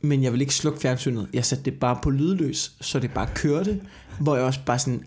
Men 0.00 0.22
jeg 0.22 0.32
vil 0.32 0.40
ikke 0.40 0.54
slukke 0.54 0.80
fjernsynet. 0.80 1.28
Jeg 1.32 1.44
satte 1.44 1.64
det 1.64 1.80
bare 1.80 1.98
på 2.02 2.10
lydløs, 2.10 2.76
så 2.80 2.98
det 2.98 3.10
bare 3.10 3.28
kørte. 3.34 3.80
Hvor 4.20 4.36
jeg 4.36 4.44
også 4.44 4.60
bare 4.66 4.78
sådan, 4.78 5.04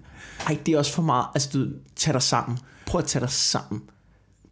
ej, 0.48 0.58
det 0.66 0.74
er 0.74 0.78
også 0.78 0.94
for 0.94 1.04
meget. 1.04 1.26
Altså 1.36 1.50
du, 1.54 1.68
tag 1.96 2.14
dig 2.14 2.22
sammen. 2.22 2.58
Prøv 2.86 3.00
at 3.00 3.06
tage 3.06 3.22
dig 3.22 3.30
sammen. 3.30 3.82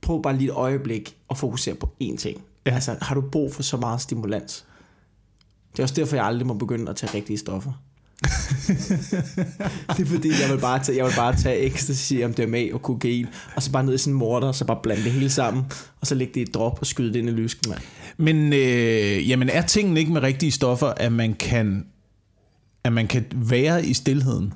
Prøv 0.01 0.21
bare 0.21 0.37
lige 0.37 0.47
et 0.47 0.55
øjeblik 0.55 1.17
at 1.29 1.37
fokusere 1.37 1.75
på 1.75 1.89
én 2.03 2.17
ting. 2.17 2.41
Ja. 2.65 2.71
Altså, 2.71 2.97
har 3.01 3.15
du 3.15 3.21
brug 3.21 3.53
for 3.53 3.63
så 3.63 3.77
meget 3.77 4.01
stimulans? 4.01 4.65
Det 5.71 5.79
er 5.79 5.83
også 5.83 5.95
derfor, 5.95 6.15
jeg 6.15 6.25
aldrig 6.25 6.47
må 6.47 6.53
begynde 6.53 6.89
at 6.89 6.95
tage 6.95 7.13
rigtige 7.13 7.37
stoffer. 7.37 7.71
det 9.97 9.99
er 9.99 10.05
fordi, 10.05 10.29
jeg 10.29 10.49
vil 10.51 10.61
bare 10.61 10.83
tage, 10.83 10.97
jeg 10.97 11.05
vil 11.05 11.13
bare 11.15 11.35
tage 11.35 11.59
ecstasy, 11.59 12.13
MDMA 12.13 12.73
og 12.73 12.81
kokain, 12.81 13.27
og 13.55 13.63
så 13.63 13.71
bare 13.71 13.83
ned 13.83 13.93
i 13.93 13.97
sådan 13.97 14.13
en 14.13 14.19
morter, 14.19 14.47
og 14.47 14.55
så 14.55 14.65
bare 14.65 14.79
blande 14.83 15.03
det 15.03 15.11
hele 15.11 15.29
sammen, 15.29 15.63
og 16.01 16.07
så 16.07 16.15
lægge 16.15 16.33
det 16.33 16.39
i 16.39 16.43
et 16.43 16.53
drop 16.53 16.77
og 16.79 16.87
skyde 16.87 17.13
det 17.13 17.19
ind 17.19 17.29
i 17.29 17.31
lysken, 17.31 17.69
mand. 17.69 17.81
Men 18.17 18.53
øh, 18.53 19.29
jamen, 19.29 19.49
er 19.49 19.61
tingene 19.61 19.99
ikke 19.99 20.11
med 20.11 20.23
rigtige 20.23 20.51
stoffer, 20.51 20.87
at 20.87 21.11
man 21.11 21.33
kan, 21.33 21.85
at 22.83 22.93
man 22.93 23.07
kan 23.07 23.25
være 23.35 23.85
i 23.85 23.93
stillheden? 23.93 24.53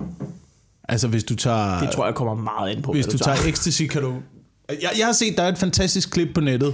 Altså 0.89 1.07
hvis 1.07 1.23
du 1.23 1.35
tager... 1.35 1.79
Det 1.79 1.91
tror 1.91 2.05
jeg 2.05 2.15
kommer 2.15 2.35
meget 2.35 2.75
ind 2.75 2.83
på, 2.83 2.91
Hvis 2.91 3.05
hvad 3.05 3.11
du 3.11 3.17
tager 3.17 3.37
ecstasy, 3.47 3.83
kan 3.83 4.01
du... 4.01 4.13
Jeg, 4.69 4.89
jeg 4.97 5.05
har 5.05 5.13
set, 5.13 5.37
der 5.37 5.43
er 5.43 5.47
et 5.47 5.57
fantastisk 5.57 6.11
klip 6.11 6.33
på 6.33 6.41
nettet 6.41 6.73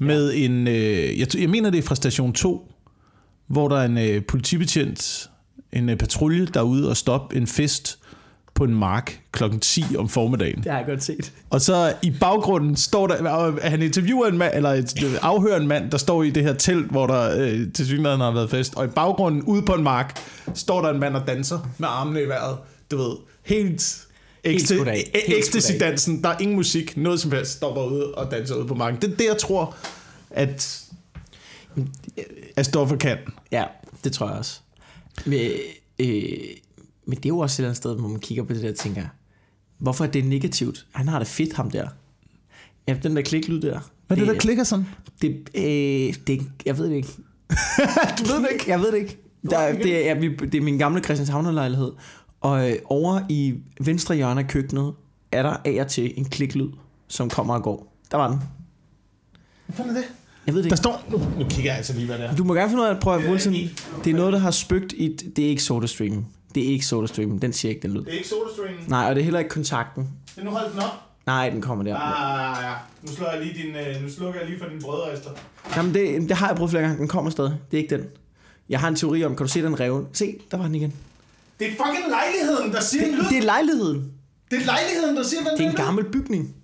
med 0.00 0.32
ja. 0.32 0.44
en... 0.44 0.68
Øh, 0.68 1.20
jeg, 1.20 1.36
jeg 1.38 1.50
mener, 1.50 1.70
det 1.70 1.78
er 1.78 1.82
fra 1.82 1.94
station 1.94 2.32
2, 2.32 2.72
hvor 3.46 3.68
der 3.68 3.76
er 3.76 3.84
en 3.84 3.98
øh, 3.98 4.24
politibetjent, 4.24 5.29
en 5.72 5.88
øh, 5.88 5.96
patrulje, 5.96 6.46
der 6.46 6.60
er 6.60 6.64
ude 6.64 6.88
og 6.88 6.96
stoppe 6.96 7.36
en 7.36 7.46
fest 7.46 7.98
på 8.54 8.64
en 8.64 8.74
mark 8.74 9.20
klokken 9.32 9.60
10 9.60 9.84
om 9.98 10.08
formiddagen. 10.08 10.62
Det 10.62 10.72
har 10.72 10.78
jeg 10.78 10.86
godt 10.86 11.02
set. 11.02 11.32
Og 11.50 11.60
så 11.60 11.94
i 12.02 12.10
baggrunden 12.20 12.76
står 12.76 13.06
der, 13.06 13.30
og 13.30 13.58
han 13.62 13.82
interviewer 13.82 14.26
en 14.26 14.38
mand, 14.38 14.54
eller 14.54 14.70
et, 14.70 15.04
øh, 15.04 15.12
afhører 15.22 15.60
en 15.60 15.68
mand, 15.68 15.90
der 15.90 15.98
står 15.98 16.22
i 16.22 16.30
det 16.30 16.42
her 16.42 16.52
telt, 16.52 16.90
hvor 16.90 17.06
der 17.06 17.40
øh, 17.40 17.72
til 17.72 17.86
synligheden 17.86 18.20
har 18.20 18.30
været 18.30 18.50
fest. 18.50 18.74
Og 18.76 18.84
i 18.84 18.88
baggrunden, 18.88 19.42
ude 19.42 19.62
på 19.62 19.72
en 19.72 19.82
mark, 19.82 20.20
står 20.54 20.82
der 20.82 20.90
en 20.90 21.00
mand 21.00 21.16
og 21.16 21.26
danser 21.26 21.58
med 21.78 21.88
armene 21.90 22.22
i 22.22 22.28
vejret. 22.28 22.58
Du 22.90 22.96
ved, 22.96 23.16
helt... 23.42 24.06
Af. 24.44 25.10
Ecstasy-dansen, 25.14 26.22
der 26.22 26.28
er 26.28 26.38
ingen 26.38 26.56
musik, 26.56 26.96
noget 26.96 27.20
som 27.20 27.32
helst, 27.32 27.52
står 27.52 27.74
bare 27.74 27.90
ude 27.90 28.14
og 28.14 28.30
danser 28.30 28.54
ude 28.54 28.66
på 28.66 28.74
marken. 28.74 29.00
Det 29.00 29.12
er 29.12 29.16
det, 29.16 29.26
jeg 29.26 29.36
tror, 29.38 29.76
at, 30.30 30.82
at 32.56 32.66
stoffer 32.66 32.96
kan. 32.96 33.18
Ja, 33.52 33.64
det 34.04 34.12
tror 34.12 34.28
jeg 34.28 34.38
også. 34.38 34.60
Men, 35.26 35.50
øh, 35.98 36.38
Men 37.06 37.16
det 37.16 37.24
er 37.24 37.28
jo 37.28 37.38
også 37.38 37.54
et 37.54 37.58
eller 37.58 37.68
andet 37.68 37.76
sted, 37.76 37.96
hvor 37.96 38.08
man 38.08 38.20
kigger 38.20 38.44
på 38.44 38.52
det 38.52 38.62
der 38.62 38.70
og 38.70 38.76
tænker, 38.76 39.06
hvorfor 39.78 40.04
er 40.04 40.08
det 40.08 40.24
negativt? 40.24 40.86
Han 40.92 41.08
har 41.08 41.18
det 41.18 41.28
fedt, 41.28 41.52
ham 41.52 41.70
der. 41.70 41.88
Ja, 42.88 42.96
den 43.02 43.16
der 43.16 43.22
kliklyd 43.22 43.60
der. 43.60 43.80
Hvad 44.06 44.16
er 44.16 44.24
det, 44.24 44.34
der 44.34 44.40
klikker 44.40 44.64
sådan? 44.64 44.86
Det, 45.22 45.48
øh, 45.54 46.14
det, 46.26 46.50
jeg 46.66 46.78
ved 46.78 46.90
det 46.90 46.96
ikke. 46.96 47.08
du 48.18 48.24
ved 48.32 48.42
det 48.42 48.48
ikke? 48.52 48.64
Jeg 48.70 48.80
ved 48.80 48.92
det 48.92 48.98
ikke. 48.98 49.18
Der, 49.50 49.72
det, 49.72 50.08
er, 50.08 50.14
vi, 50.14 50.36
det 50.36 50.54
er 50.54 50.60
min 50.60 50.78
gamle 50.78 51.02
Christianshavner 51.02 51.52
lejlighed. 51.52 51.92
Og 52.40 52.70
øh, 52.70 52.76
over 52.84 53.20
i 53.28 53.54
venstre 53.80 54.14
hjørne 54.14 54.40
af 54.40 54.48
køkkenet, 54.48 54.94
er 55.32 55.42
der 55.42 55.56
af 55.64 55.80
og 55.80 55.88
til 55.88 56.12
en 56.16 56.24
kliklyd, 56.24 56.68
som 57.08 57.30
kommer 57.30 57.54
og 57.54 57.62
går. 57.62 57.96
Der 58.10 58.16
var 58.16 58.28
den. 58.28 58.40
Hvad 59.66 59.76
fanden 59.76 59.96
er 59.96 60.00
det? 60.00 60.08
Jeg 60.46 60.54
ved 60.54 60.62
det 60.62 60.70
Der 60.70 60.76
ikke. 60.76 60.82
står... 60.82 61.04
Nu, 61.10 61.18
nu 61.38 61.48
kigger 61.50 61.70
jeg 61.70 61.76
altså 61.76 61.92
lige, 61.92 62.06
hvad 62.06 62.18
det 62.18 62.26
er. 62.26 62.34
Du 62.36 62.44
må 62.44 62.54
gerne 62.54 62.68
finde 62.70 62.82
ud 62.82 62.88
af 62.88 62.94
at 62.94 63.00
prøve 63.00 63.14
at 63.16 63.20
Det 63.20 63.24
er 63.24 63.28
bruge 63.28 63.40
sådan. 63.40 63.70
Det 64.04 64.10
er 64.10 64.14
noget, 64.16 64.32
der 64.32 64.38
har 64.38 64.50
spøgt 64.50 64.92
i... 64.92 65.16
Det 65.36 65.44
er 65.44 65.48
ikke 65.48 65.62
SodaStream. 65.62 66.24
Det 66.54 66.64
er 66.64 66.68
ikke 66.68 66.86
SodaStream. 66.86 67.38
Den 67.38 67.52
siger 67.52 67.70
ikke 67.70 67.82
den 67.82 67.90
lyd. 67.90 68.00
Det 68.00 68.08
er 68.08 68.12
ikke 68.16 68.28
SodaStream. 68.28 68.74
Nej, 68.88 69.04
og 69.08 69.14
det 69.14 69.20
er 69.20 69.24
heller 69.24 69.38
ikke 69.38 69.50
kontakten. 69.50 70.08
Det 70.36 70.44
nu 70.44 70.50
holdt 70.50 70.72
den 70.72 70.80
op. 70.82 70.90
Nej, 71.26 71.50
den 71.50 71.60
kommer 71.62 71.84
der. 71.84 71.96
Ah, 71.96 72.64
ja. 72.64 72.72
Nu 73.02 73.16
slår 73.16 73.30
jeg 73.30 73.40
lige 73.46 73.62
din... 73.62 73.74
Øh, 73.96 74.02
nu 74.02 74.10
slukker 74.10 74.40
jeg 74.40 74.48
lige 74.48 74.58
for 74.60 74.66
din 74.68 74.82
brødrester. 74.82 75.30
Jamen, 75.76 75.94
det, 75.94 76.28
det 76.28 76.36
har 76.36 76.46
jeg 76.48 76.56
prøvet 76.56 76.70
flere 76.70 76.82
gange. 76.82 76.98
Den 76.98 77.08
kommer 77.08 77.30
stadig. 77.30 77.54
Det 77.70 77.76
er 77.78 77.82
ikke 77.82 77.96
den. 77.96 78.04
Jeg 78.68 78.80
har 78.80 78.88
en 78.88 78.96
teori 78.96 79.24
om, 79.24 79.36
kan 79.36 79.46
du 79.46 79.52
se 79.52 79.62
den 79.62 79.80
reven? 79.80 80.06
Se, 80.12 80.36
der 80.50 80.56
var 80.56 80.64
den 80.64 80.74
igen. 80.74 80.92
Det 81.58 81.66
er 81.66 81.70
fucking 81.70 82.04
lejligheden, 82.10 82.72
der 82.72 82.80
siger 82.80 83.04
en 83.06 83.14
lyd. 83.14 83.24
Det 83.30 83.38
er 83.38 83.42
lejligheden. 83.42 84.12
Det 84.50 84.58
er 84.60 84.64
lejligheden, 84.64 85.16
der 85.16 85.22
siger 85.22 85.40
den 85.42 85.58
Det 85.58 85.66
er 85.66 85.70
en 85.70 85.76
gammel 85.76 86.04
bygning. 86.04 86.54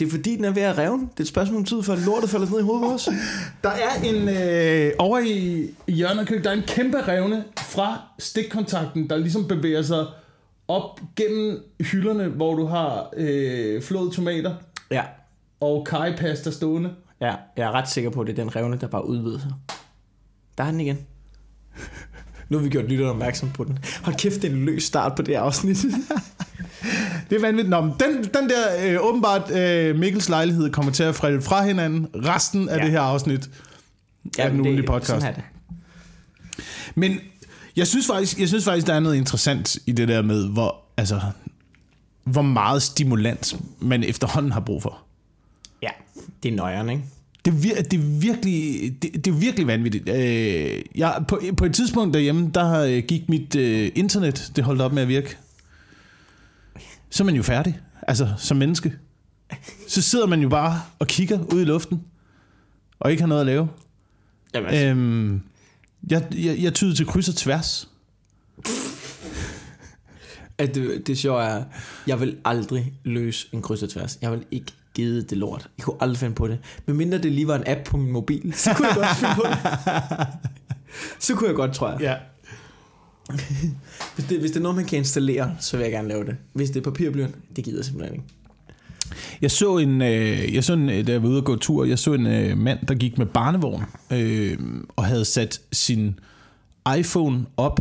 Det 0.00 0.06
er 0.06 0.10
fordi, 0.10 0.36
den 0.36 0.44
er 0.44 0.50
ved 0.50 0.62
at 0.62 0.78
revne. 0.78 1.02
Det 1.02 1.16
er 1.20 1.20
et 1.24 1.28
spørgsmål 1.28 1.58
om 1.58 1.64
tid, 1.64 1.82
før 1.82 1.96
lortet 2.06 2.30
falder 2.30 2.50
ned 2.50 2.58
i 2.58 2.62
hovedet 2.62 2.82
på 2.82 2.92
os. 2.94 3.08
Der 3.64 3.70
er 3.70 4.02
en... 4.04 4.28
Øh, 4.28 4.92
over 4.98 5.18
i, 5.18 5.60
i 5.86 5.92
hjørnet 5.92 6.20
af 6.20 6.26
køkkenet, 6.26 6.44
der 6.44 6.50
er 6.50 6.54
en 6.54 6.62
kæmpe 6.66 7.08
revne 7.08 7.44
fra 7.58 7.98
stikkontakten, 8.18 9.10
der 9.10 9.16
ligesom 9.16 9.48
bevæger 9.48 9.82
sig 9.82 10.06
op 10.68 11.00
gennem 11.16 11.58
hylderne, 11.80 12.28
hvor 12.28 12.54
du 12.54 12.66
har 12.66 13.10
øh, 13.16 13.82
flåede 13.82 14.10
tomater 14.10 14.54
Ja. 14.90 15.02
og 15.60 15.86
karipasta 15.86 16.50
stående. 16.50 16.90
ja, 17.20 17.34
jeg 17.56 17.66
er 17.66 17.70
ret 17.72 17.88
sikker 17.88 18.10
på, 18.10 18.20
at 18.20 18.26
det 18.26 18.38
er 18.38 18.42
den 18.42 18.56
revne, 18.56 18.76
der 18.80 18.86
bare 18.86 19.06
udvider 19.08 19.38
sig. 19.38 19.52
Der 20.58 20.64
er 20.64 20.70
den 20.70 20.80
igen. 20.80 20.98
Nu 22.48 22.58
har 22.58 22.64
vi 22.64 22.70
gjort 22.70 22.84
lytterne 22.84 23.10
opmærksom 23.10 23.50
på 23.50 23.64
den. 23.64 23.78
Hold 24.02 24.16
kæft, 24.16 24.42
det 24.42 24.44
er 24.44 24.54
en 24.54 24.64
løs 24.64 24.82
start 24.82 25.14
på 25.16 25.22
det 25.22 25.34
her 25.34 25.40
afsnit. 25.42 25.76
Det 27.30 27.36
er 27.36 27.40
vanvittigt. 27.40 27.68
Nå, 27.70 27.80
men 27.80 27.92
den, 28.00 28.24
den 28.24 28.48
der 28.50 28.64
øh, 28.86 29.06
åbenbart 29.08 29.50
øh, 29.50 29.98
Mikkels 29.98 30.28
lejlighed 30.28 30.70
kommer 30.70 30.92
til 30.92 31.02
at 31.02 31.14
falde 31.14 31.42
fra 31.42 31.64
hinanden 31.66 32.06
resten 32.14 32.68
af 32.68 32.72
Ja. 32.76 32.78
ja. 32.78 32.84
det 32.84 32.92
her 32.92 33.00
afsnit 33.00 33.50
af 34.38 34.50
den 34.50 34.60
ugenlige 34.60 34.86
podcast. 34.86 35.06
Sådan 35.06 35.22
er 35.28 35.32
det. 35.32 35.42
Men 36.94 37.18
jeg 37.76 37.86
synes, 37.86 38.06
faktisk, 38.06 38.40
jeg 38.40 38.48
synes 38.48 38.64
faktisk, 38.64 38.86
der 38.86 38.94
er 38.94 39.00
noget 39.00 39.16
interessant 39.16 39.76
i 39.86 39.92
det 39.92 40.08
der 40.08 40.22
med, 40.22 40.48
hvor, 40.48 40.76
altså, 40.96 41.20
hvor 42.24 42.42
meget 42.42 42.82
stimulans 42.82 43.56
man 43.80 44.04
efterhånden 44.04 44.52
har 44.52 44.60
brug 44.60 44.82
for. 44.82 44.98
Ja, 45.82 45.88
det 46.42 46.50
er 46.52 46.56
nøjeren, 46.56 46.88
ikke? 46.88 47.02
Det 47.44 47.50
er, 47.54 47.58
vir- 47.58 47.82
det 47.82 47.92
er 47.98 48.20
virkelig, 48.20 48.80
det, 49.02 49.24
det 49.24 49.26
er 49.26 49.34
virkelig 49.34 49.66
vanvittigt. 49.66 50.08
Øh, 50.08 50.82
jeg, 50.94 51.24
på, 51.28 51.40
på 51.56 51.64
et 51.64 51.74
tidspunkt 51.74 52.14
derhjemme, 52.14 52.50
der 52.54 52.72
øh, 52.80 53.02
gik 53.08 53.28
mit 53.28 53.56
øh, 53.56 53.90
internet, 53.94 54.52
det 54.56 54.64
holdt 54.64 54.80
op 54.80 54.92
med 54.92 55.02
at 55.02 55.08
virke. 55.08 55.36
Så 57.10 57.22
er 57.22 57.24
man 57.24 57.34
jo 57.34 57.42
færdig, 57.42 57.78
altså 58.08 58.28
som 58.38 58.56
menneske. 58.56 58.92
Så 59.88 60.02
sidder 60.02 60.26
man 60.26 60.40
jo 60.40 60.48
bare 60.48 60.82
og 60.98 61.06
kigger 61.06 61.38
ud 61.54 61.60
i 61.60 61.64
luften, 61.64 62.00
og 63.00 63.10
ikke 63.10 63.22
har 63.22 63.28
noget 63.28 63.40
at 63.40 63.46
lave. 63.46 63.68
Jamen, 64.54 64.68
altså, 64.70 64.86
Øhm, 64.86 65.42
jeg, 66.10 66.24
jeg, 66.34 66.58
jeg 66.58 66.74
tyder 66.74 66.94
til 66.94 67.06
kryds 67.06 67.28
og 67.28 67.34
tværs. 67.34 67.88
at 70.58 70.74
det, 70.74 71.06
det 71.06 71.18
sjove 71.18 71.42
er, 71.42 71.64
jeg 72.06 72.20
vil 72.20 72.36
aldrig 72.44 72.92
løse 73.04 73.46
en 73.52 73.62
kryds 73.62 73.82
og 73.82 73.90
tværs. 73.90 74.18
Jeg 74.22 74.32
vil 74.32 74.44
ikke 74.50 74.72
give 74.94 75.22
det 75.22 75.38
lort. 75.38 75.68
Jeg 75.78 75.84
kunne 75.84 75.96
aldrig 76.00 76.18
finde 76.18 76.34
på 76.34 76.48
det. 76.48 76.58
Men 76.86 76.96
mindre 76.96 77.18
det 77.18 77.32
lige 77.32 77.46
var 77.48 77.56
en 77.56 77.64
app 77.66 77.84
på 77.84 77.96
min 77.96 78.12
mobil, 78.12 78.52
så 78.54 78.74
kunne 78.74 78.88
jeg 78.88 78.96
godt 78.96 79.16
finde 79.16 79.34
på 79.34 79.42
det. 79.50 79.58
Så 81.18 81.34
kunne 81.34 81.48
jeg 81.48 81.56
godt, 81.56 81.72
tror 81.74 81.90
jeg. 81.90 82.00
Ja. 82.00 82.16
Hvis 84.14 84.26
det, 84.28 84.40
hvis 84.40 84.50
det 84.50 84.56
er 84.56 84.62
noget, 84.62 84.76
man 84.76 84.84
kan 84.84 84.98
installere, 84.98 85.56
så 85.60 85.76
vil 85.76 85.84
jeg 85.84 85.92
gerne 85.92 86.08
lave 86.08 86.24
det. 86.24 86.36
Hvis 86.52 86.70
det 86.70 86.80
er 86.80 86.84
papirblyant, 86.84 87.34
det 87.56 87.64
gider 87.64 87.78
jeg 87.78 87.84
simpelthen 87.84 88.14
ikke. 88.14 88.26
Jeg 89.42 89.50
så 89.50 89.78
en, 89.78 90.02
øh, 90.02 90.54
jeg 90.54 90.64
så 90.64 90.72
en, 90.72 90.88
da 90.88 91.12
jeg 91.12 91.22
var 91.22 91.28
ude 91.28 91.38
og 91.38 91.44
gå 91.44 91.56
tur, 91.56 91.84
jeg 91.84 91.98
så 91.98 92.12
en 92.12 92.26
øh, 92.26 92.58
mand, 92.58 92.86
der 92.86 92.94
gik 92.94 93.18
med 93.18 93.26
barnevogn, 93.26 93.84
øh, 94.12 94.58
og 94.96 95.04
havde 95.04 95.24
sat 95.24 95.60
sin 95.72 96.20
iPhone 96.98 97.46
op 97.56 97.80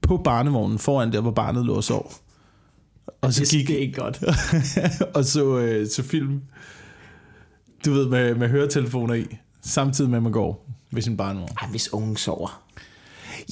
på 0.00 0.16
barnevognen 0.16 0.78
foran 0.78 1.12
der, 1.12 1.20
hvor 1.20 1.30
barnet 1.30 1.66
lå 1.66 1.74
og 1.74 1.84
sov. 1.84 2.12
Og 3.20 3.32
så 3.32 3.40
det, 3.40 3.50
gik 3.50 3.68
det 3.68 3.74
ikke 3.74 4.00
godt. 4.00 4.22
og 5.16 5.24
så, 5.24 5.58
øh, 5.58 5.88
så 5.88 6.02
film, 6.02 6.40
du 7.84 7.92
ved, 7.92 8.08
med, 8.08 8.34
med 8.34 8.48
høretelefoner 8.48 9.14
i, 9.14 9.26
samtidig 9.62 10.10
med, 10.10 10.16
at 10.16 10.22
man 10.22 10.32
går 10.32 10.70
ved 10.90 11.02
sin 11.02 11.16
barnevogn. 11.16 11.50
Ej, 11.62 11.68
hvis 11.68 11.92
ungen 11.92 12.16
sover. 12.16 12.62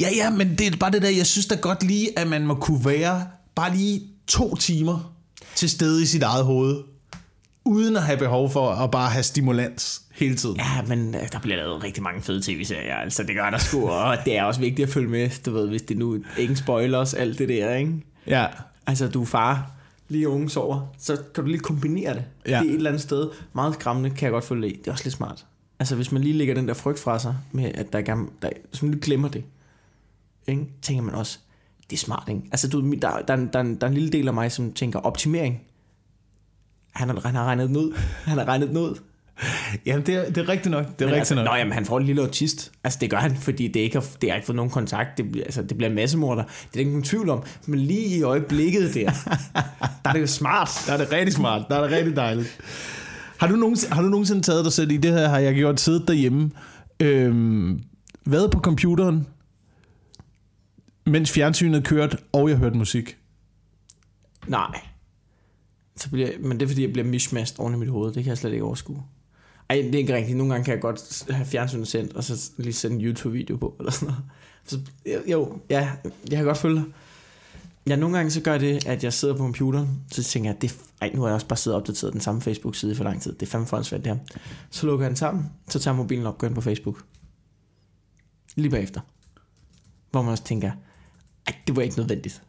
Ja, 0.01 0.09
ja, 0.17 0.31
men 0.31 0.59
det 0.59 0.67
er 0.67 0.77
bare 0.77 0.91
det 0.91 1.03
der, 1.03 1.09
jeg 1.09 1.27
synes 1.27 1.47
da 1.47 1.55
godt 1.55 1.83
lige, 1.83 2.19
at 2.19 2.27
man 2.27 2.47
må 2.47 2.55
kunne 2.55 2.85
være 2.85 3.27
bare 3.55 3.77
lige 3.77 4.03
to 4.27 4.57
timer 4.57 5.15
til 5.55 5.71
stede 5.71 6.03
i 6.03 6.07
sit 6.07 6.23
eget 6.23 6.45
hoved, 6.45 6.83
uden 7.65 7.97
at 7.97 8.03
have 8.03 8.19
behov 8.19 8.51
for 8.51 8.71
at 8.71 8.91
bare 8.91 9.11
have 9.11 9.23
stimulans 9.23 10.03
hele 10.15 10.37
tiden. 10.37 10.57
Ja, 10.57 10.83
men 10.89 11.15
øh, 11.15 11.21
der 11.33 11.39
bliver 11.41 11.57
lavet 11.57 11.85
rigtig 11.85 12.03
mange 12.03 12.23
fede 12.23 12.43
tv-serier, 12.43 12.97
altså 12.97 13.23
det 13.23 13.35
gør 13.35 13.51
der 13.51 13.59
sgu, 13.59 13.89
og 13.89 14.17
det 14.25 14.39
er 14.39 14.43
også 14.45 14.61
vigtigt 14.61 14.87
at 14.87 14.93
følge 14.93 15.09
med, 15.09 15.31
du 15.47 15.53
ved, 15.53 15.69
hvis 15.69 15.83
det 15.83 15.99
nu 15.99 16.19
ingen 16.39 16.57
spoilers, 16.57 17.15
alt 17.15 17.39
det 17.39 17.49
der, 17.49 17.75
ikke? 17.75 17.93
Ja, 18.27 18.47
Altså, 18.87 19.09
du 19.09 19.23
er 19.23 19.27
far, 19.27 19.71
lige 20.09 20.29
ungen 20.29 20.49
sover, 20.49 20.87
så 20.99 21.17
kan 21.35 21.45
du 21.45 21.51
lige 21.51 21.61
kombinere 21.61 22.15
det. 22.15 22.25
Ja. 22.47 22.51
Det 22.51 22.67
er 22.67 22.71
et 22.71 22.75
eller 22.75 22.91
andet 22.91 23.03
sted 23.03 23.29
meget 23.53 23.75
skræmmende, 23.75 24.11
kan 24.11 24.23
jeg 24.23 24.33
godt 24.33 24.45
følge 24.45 24.71
i. 24.71 24.77
Det 24.77 24.89
er 24.89 24.93
også 24.93 25.05
lidt 25.05 25.15
smart. 25.15 25.47
Altså, 25.79 25.95
hvis 25.97 26.13
man 26.13 26.23
lige 26.23 26.35
lægger 26.35 26.55
den 26.55 26.69
der 26.69 26.75
frygt 26.75 26.99
fra 26.99 27.19
sig, 27.19 27.37
med 27.53 27.71
at 27.75 27.93
der 27.93 27.99
er 27.99 28.03
gammel, 28.03 28.29
der, 28.43 28.51
hvis 28.71 28.83
man 28.83 28.91
lige 28.91 29.03
glemmer 29.03 29.29
det, 29.29 29.45
ikke? 30.47 30.67
tænker 30.83 31.03
man 31.03 31.15
også, 31.15 31.39
det 31.91 31.97
er 31.97 32.01
smart, 32.01 32.29
ikke? 32.29 32.41
Altså, 32.53 32.69
du, 32.69 32.93
der, 32.93 33.19
der, 33.29 33.37
der, 33.37 33.63
der, 33.63 33.77
er 33.81 33.87
en 33.87 33.95
lille 33.95 34.11
del 34.11 34.29
af 34.29 34.35
mig, 34.35 34.53
som 34.53 34.73
tænker, 34.73 34.99
optimering. 34.99 35.61
Han 36.93 37.09
har, 37.09 37.21
han 37.25 37.35
har 37.35 37.45
regnet 37.45 37.69
den 37.69 37.77
ud. 37.77 37.93
Han 38.25 38.39
har 38.39 38.45
regnet 38.45 38.69
den 38.69 38.77
ud. 38.77 38.99
Jamen, 39.87 40.07
det 40.07 40.15
er, 40.15 40.25
det 40.25 40.39
er 40.39 40.49
rigtigt 40.49 40.71
nok. 40.71 40.85
Det 40.87 40.93
er 40.93 41.07
Men 41.07 41.15
rigtigt 41.15 41.19
altså, 41.19 41.35
nok. 41.35 41.45
Nå, 41.45 41.55
jamen, 41.55 41.73
han 41.73 41.85
får 41.85 41.99
en 41.99 42.07
lille 42.07 42.23
autist. 42.23 42.73
Altså, 42.85 42.99
det 43.01 43.11
gør 43.11 43.17
han, 43.17 43.37
fordi 43.37 43.69
det 43.69 43.81
ikke 43.81 43.97
har, 43.97 44.07
det 44.21 44.31
har 44.31 44.37
ikke 44.37 44.47
fået 44.47 44.57
nogen 44.57 44.71
kontakt. 44.71 45.19
Det, 45.19 45.37
altså, 45.37 45.63
det 45.63 45.77
bliver 45.77 45.89
en 45.89 45.95
massemorder. 45.95 46.43
Det 46.43 46.75
er 46.75 46.79
ikke 46.79 46.91
nogen 46.91 47.05
tvivl 47.05 47.29
om. 47.29 47.43
Men 47.67 47.79
lige 47.79 48.19
i 48.19 48.23
øjeblikket 48.23 48.95
der, 48.95 49.11
der 50.05 50.11
er 50.11 50.13
det 50.13 50.21
jo 50.21 50.27
smart. 50.27 50.71
Der 50.87 50.93
er 50.93 50.97
det 50.97 51.13
rigtig 51.13 51.33
smart. 51.33 51.63
Der 51.69 51.77
er 51.77 51.83
det 51.83 51.91
rigtig 51.91 52.17
dejligt. 52.17 52.61
Har 53.39 53.47
du, 53.47 53.57
nogensinde, 53.57 53.95
har 53.95 54.03
du 54.03 54.09
nogensinde 54.09 54.43
taget 54.43 54.65
dig 54.65 54.73
selv 54.73 54.91
i 54.91 54.97
det 54.97 55.13
her, 55.13 55.29
har 55.29 55.39
jeg 55.39 55.55
gjort 55.55 55.81
siddet 55.81 56.09
derhjemme, 56.09 56.51
øhm, 57.01 57.83
været 58.27 58.51
på 58.51 58.61
computeren, 58.61 59.27
mens 61.07 61.31
fjernsynet 61.31 61.85
kørte, 61.85 62.19
og 62.33 62.49
jeg 62.49 62.57
hørte 62.57 62.79
musik? 62.79 63.19
Nej. 64.47 64.81
Så 65.97 66.11
bliver, 66.11 66.31
men 66.41 66.61
det 66.61 66.63
er 66.63 66.69
fordi, 66.69 66.83
jeg 66.83 66.93
bliver 66.93 67.09
mishmashed 67.09 67.59
oven 67.59 67.75
i 67.75 67.77
mit 67.77 67.89
hoved. 67.89 68.13
Det 68.13 68.25
kan 68.25 68.31
jeg 68.31 68.39
slet 68.39 68.53
ikke 68.53 68.65
overskue. 68.65 69.03
Ej, 69.71 69.77
det 69.77 69.95
er 69.95 69.99
ikke 69.99 70.15
rigtigt. 70.15 70.37
Nogle 70.37 70.53
gange 70.53 70.65
kan 70.65 70.75
jeg 70.75 70.81
godt 70.81 71.25
have 71.31 71.47
fjernsynet 71.47 71.89
sendt, 71.89 72.13
og 72.13 72.25
så 72.25 72.51
lige 72.59 72.73
sende 72.73 72.97
en 72.97 73.03
YouTube-video 73.03 73.57
på, 73.57 73.77
eller 73.79 73.93
sådan 73.93 74.07
noget. 74.07 74.25
Så, 74.65 74.81
jo, 75.31 75.59
ja, 75.71 75.91
jeg 76.05 76.37
kan 76.37 76.45
godt 76.45 76.59
følge 76.59 76.77
dig. 76.77 76.85
Ja, 77.87 77.97
nogle 77.97 78.17
gange 78.17 78.31
så 78.31 78.41
gør 78.41 78.53
jeg 78.53 78.61
det, 78.61 78.87
at 78.87 79.05
jeg 79.05 79.13
sidder 79.13 79.35
på 79.35 79.39
computeren, 79.39 79.89
så 80.13 80.23
tænker 80.23 80.51
jeg, 80.51 80.63
det, 80.63 80.79
ej, 81.01 81.11
nu 81.15 81.21
har 81.21 81.29
jeg 81.29 81.35
også 81.35 81.47
bare 81.47 81.57
siddet 81.57 81.75
og 81.75 81.81
opdateret 81.81 82.13
den 82.13 82.21
samme 82.21 82.41
Facebook-side 82.41 82.95
for 82.95 83.05
lang 83.05 83.23
tid. 83.23 83.33
Det 83.33 83.43
er 83.43 83.51
fandme 83.51 83.67
for 83.67 83.79
det 83.79 84.07
her. 84.07 84.17
Så 84.71 84.87
lukker 84.87 85.05
jeg 85.05 85.11
den 85.11 85.17
sammen, 85.17 85.45
så 85.69 85.79
tager 85.79 85.95
jeg 85.95 85.99
mobilen 85.99 86.27
op, 86.27 86.39
går 86.39 86.47
ind 86.47 86.55
på 86.55 86.61
Facebook. 86.61 87.05
Lige 88.57 88.71
bagefter. 88.71 89.01
Hvor 90.11 90.23
man 90.23 90.31
også 90.31 90.45
tænker, 90.45 90.71
ej, 91.47 91.55
det 91.67 91.77
var 91.77 91.83
ikke 91.83 91.97
nødvendigt. 91.97 92.43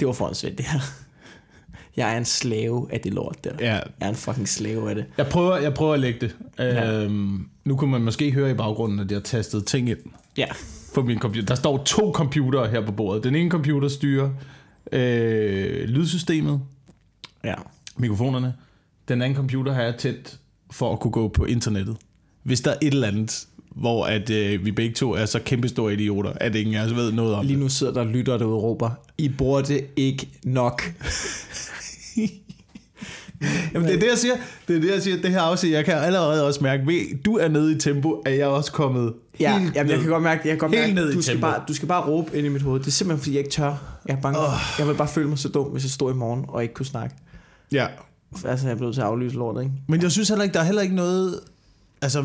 Det 0.00 0.06
var 0.08 0.12
for 0.14 0.28
det 0.28 0.60
her. 0.60 0.80
Jeg 1.96 2.12
er 2.14 2.18
en 2.18 2.24
slave 2.24 2.88
af 2.92 3.00
det 3.00 3.14
lort 3.14 3.44
der. 3.44 3.50
Ja, 3.60 3.72
Jeg 3.74 3.82
er 4.00 4.08
en 4.08 4.14
fucking 4.14 4.48
slave 4.48 4.88
af 4.88 4.94
det. 4.94 5.04
jeg 5.18 5.26
prøver, 5.26 5.56
jeg 5.56 5.74
prøver 5.74 5.94
at 5.94 6.00
lægge 6.00 6.20
det. 6.20 6.36
Ja. 6.58 6.92
Øhm, 7.02 7.48
nu 7.64 7.76
kunne 7.76 7.90
man 7.90 8.02
måske 8.02 8.32
høre 8.32 8.50
i 8.50 8.54
baggrunden, 8.54 8.98
at 9.00 9.10
jeg 9.10 9.16
har 9.16 9.22
tastet 9.22 9.66
ting 9.66 9.88
ind 9.90 9.98
Ja. 10.36 10.46
på 10.94 11.02
min 11.02 11.18
computer. 11.18 11.46
Der 11.46 11.54
står 11.54 11.84
to 11.84 12.12
computere 12.12 12.70
her 12.70 12.86
på 12.86 12.92
bordet. 12.92 13.24
Den 13.24 13.34
ene 13.34 13.50
computer 13.50 13.88
styrer 13.88 14.30
øh, 14.92 15.84
lydsystemet, 15.88 16.60
Ja. 17.44 17.54
mikrofonerne. 17.96 18.54
Den 19.08 19.22
anden 19.22 19.36
computer 19.36 19.72
har 19.72 19.82
jeg 19.82 19.94
tæt 19.98 20.38
for 20.70 20.92
at 20.92 21.00
kunne 21.00 21.10
gå 21.12 21.28
på 21.28 21.44
internettet. 21.44 21.96
Hvis 22.42 22.60
der 22.60 22.70
er 22.70 22.76
et 22.82 22.94
eller 22.94 23.08
andet, 23.08 23.46
hvor 23.76 24.04
at, 24.06 24.30
øh, 24.30 24.64
vi 24.64 24.72
begge 24.72 24.94
to 24.94 25.12
er 25.12 25.26
så 25.26 25.38
kæmpe 25.44 25.68
store 25.68 25.92
idioter, 25.92 26.32
at 26.40 26.54
ingen 26.54 26.74
af 26.74 26.84
os 26.84 26.94
ved 26.96 27.12
noget 27.12 27.34
om 27.34 27.44
Lige 27.46 27.54
det. 27.54 27.62
nu 27.62 27.68
sidder 27.68 27.92
der 27.92 28.04
lytter 28.04 28.38
derude 28.38 28.54
og 28.56 28.62
råber, 28.62 28.90
I 29.18 29.28
bruger 29.28 29.60
det 29.62 29.86
ikke 29.96 30.28
nok. 30.44 30.82
Jamen, 33.74 33.88
det 33.88 33.94
er 33.94 34.00
det, 34.00 34.06
jeg 34.08 34.18
siger. 34.18 34.34
Det 34.68 34.76
er 34.76 34.80
det, 34.80 34.90
jeg 34.90 35.02
siger. 35.02 35.16
Det 35.16 35.30
her 35.30 35.40
afsnit, 35.40 35.72
jeg 35.72 35.84
kan 35.84 35.94
allerede 35.94 36.46
også 36.46 36.60
mærke, 36.62 36.86
ved, 36.86 37.22
du 37.24 37.36
er 37.36 37.48
nede 37.48 37.72
i 37.72 37.78
tempo, 37.78 38.10
at 38.26 38.32
jeg 38.32 38.40
er 38.40 38.46
også 38.46 38.72
kommet 38.72 39.12
Ja, 39.40 39.58
helt 39.58 39.74
jamen, 39.74 39.90
jeg 39.90 40.00
kan 40.00 40.08
godt 40.08 40.22
mærke, 40.22 40.40
jeg 40.44 40.50
kan 40.50 40.58
godt 40.58 40.74
Helt 40.80 40.94
mærke, 40.94 41.12
du 41.12 41.22
skal, 41.22 41.34
tempo. 41.34 41.46
bare, 41.46 41.62
du 41.68 41.74
skal 41.74 41.88
bare 41.88 42.08
råbe 42.08 42.36
ind 42.38 42.46
i 42.46 42.48
mit 42.48 42.62
hoved. 42.62 42.80
Det 42.80 42.86
er 42.86 42.90
simpelthen, 42.90 43.22
fordi 43.22 43.32
jeg 43.36 43.38
ikke 43.38 43.50
tør. 43.50 43.74
Jeg 44.06 44.16
er 44.16 44.20
bange. 44.20 44.38
Åh. 44.38 44.44
Jeg 44.78 44.88
vil 44.88 44.94
bare 44.94 45.08
føle 45.08 45.28
mig 45.28 45.38
så 45.38 45.48
dum, 45.48 45.66
hvis 45.66 45.84
jeg 45.84 45.90
stod 45.90 46.12
i 46.12 46.16
morgen 46.16 46.44
og 46.48 46.62
ikke 46.62 46.74
kunne 46.74 46.86
snakke. 46.86 47.16
Ja. 47.72 47.86
Altså, 48.44 48.66
jeg 48.66 48.72
er 48.74 48.76
blevet 48.78 48.94
til 48.94 49.00
at 49.00 49.06
aflyse 49.06 49.36
lortet, 49.36 49.62
ikke? 49.62 49.72
Men 49.88 50.02
jeg 50.02 50.12
synes 50.12 50.28
heller 50.28 50.42
ikke, 50.44 50.54
der 50.54 50.60
er 50.60 50.64
heller 50.64 50.82
ikke 50.82 50.94
noget... 50.94 51.40
Altså, 52.02 52.24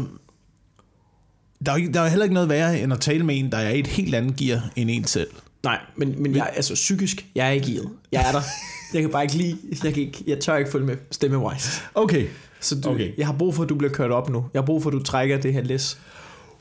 der 1.65 1.71
er, 1.71 1.75
ikke, 1.75 1.93
der 1.93 2.01
er 2.01 2.07
heller 2.09 2.23
ikke 2.23 2.33
noget 2.33 2.49
værre, 2.49 2.79
end 2.79 2.93
at 2.93 2.99
tale 2.99 3.25
med 3.25 3.39
en, 3.39 3.51
der 3.51 3.57
er 3.57 3.69
i 3.69 3.79
et 3.79 3.87
helt 3.87 4.15
andet 4.15 4.35
gear 4.35 4.69
end 4.75 4.89
en 4.91 5.05
selv. 5.05 5.27
Nej, 5.63 5.79
men, 5.95 6.23
men 6.23 6.35
jeg, 6.35 6.49
altså 6.55 6.73
psykisk, 6.73 7.25
jeg 7.35 7.47
er 7.47 7.51
ikke 7.51 7.67
i 7.67 7.79
Jeg 8.11 8.25
er 8.27 8.31
der. 8.31 8.41
Jeg 8.93 9.01
kan 9.01 9.11
bare 9.11 9.23
ikke 9.23 9.35
lide, 9.35 9.57
jeg, 9.83 9.93
kan 9.93 10.03
ikke, 10.03 10.23
jeg 10.27 10.39
tør 10.39 10.55
ikke 10.55 10.71
følge 10.71 10.85
med 10.85 10.95
stemmewise. 11.11 11.81
Okay. 11.95 12.27
Så 12.59 12.75
du, 12.81 12.89
Okay. 12.89 13.11
jeg 13.17 13.25
har 13.25 13.33
brug 13.33 13.55
for, 13.55 13.63
at 13.63 13.69
du 13.69 13.75
bliver 13.75 13.93
kørt 13.93 14.11
op 14.11 14.29
nu. 14.29 14.45
Jeg 14.53 14.61
har 14.61 14.65
brug 14.65 14.83
for, 14.83 14.89
at 14.89 14.93
du 14.93 15.03
trækker 15.03 15.37
det 15.37 15.53
her 15.53 15.61
læs. 15.63 15.97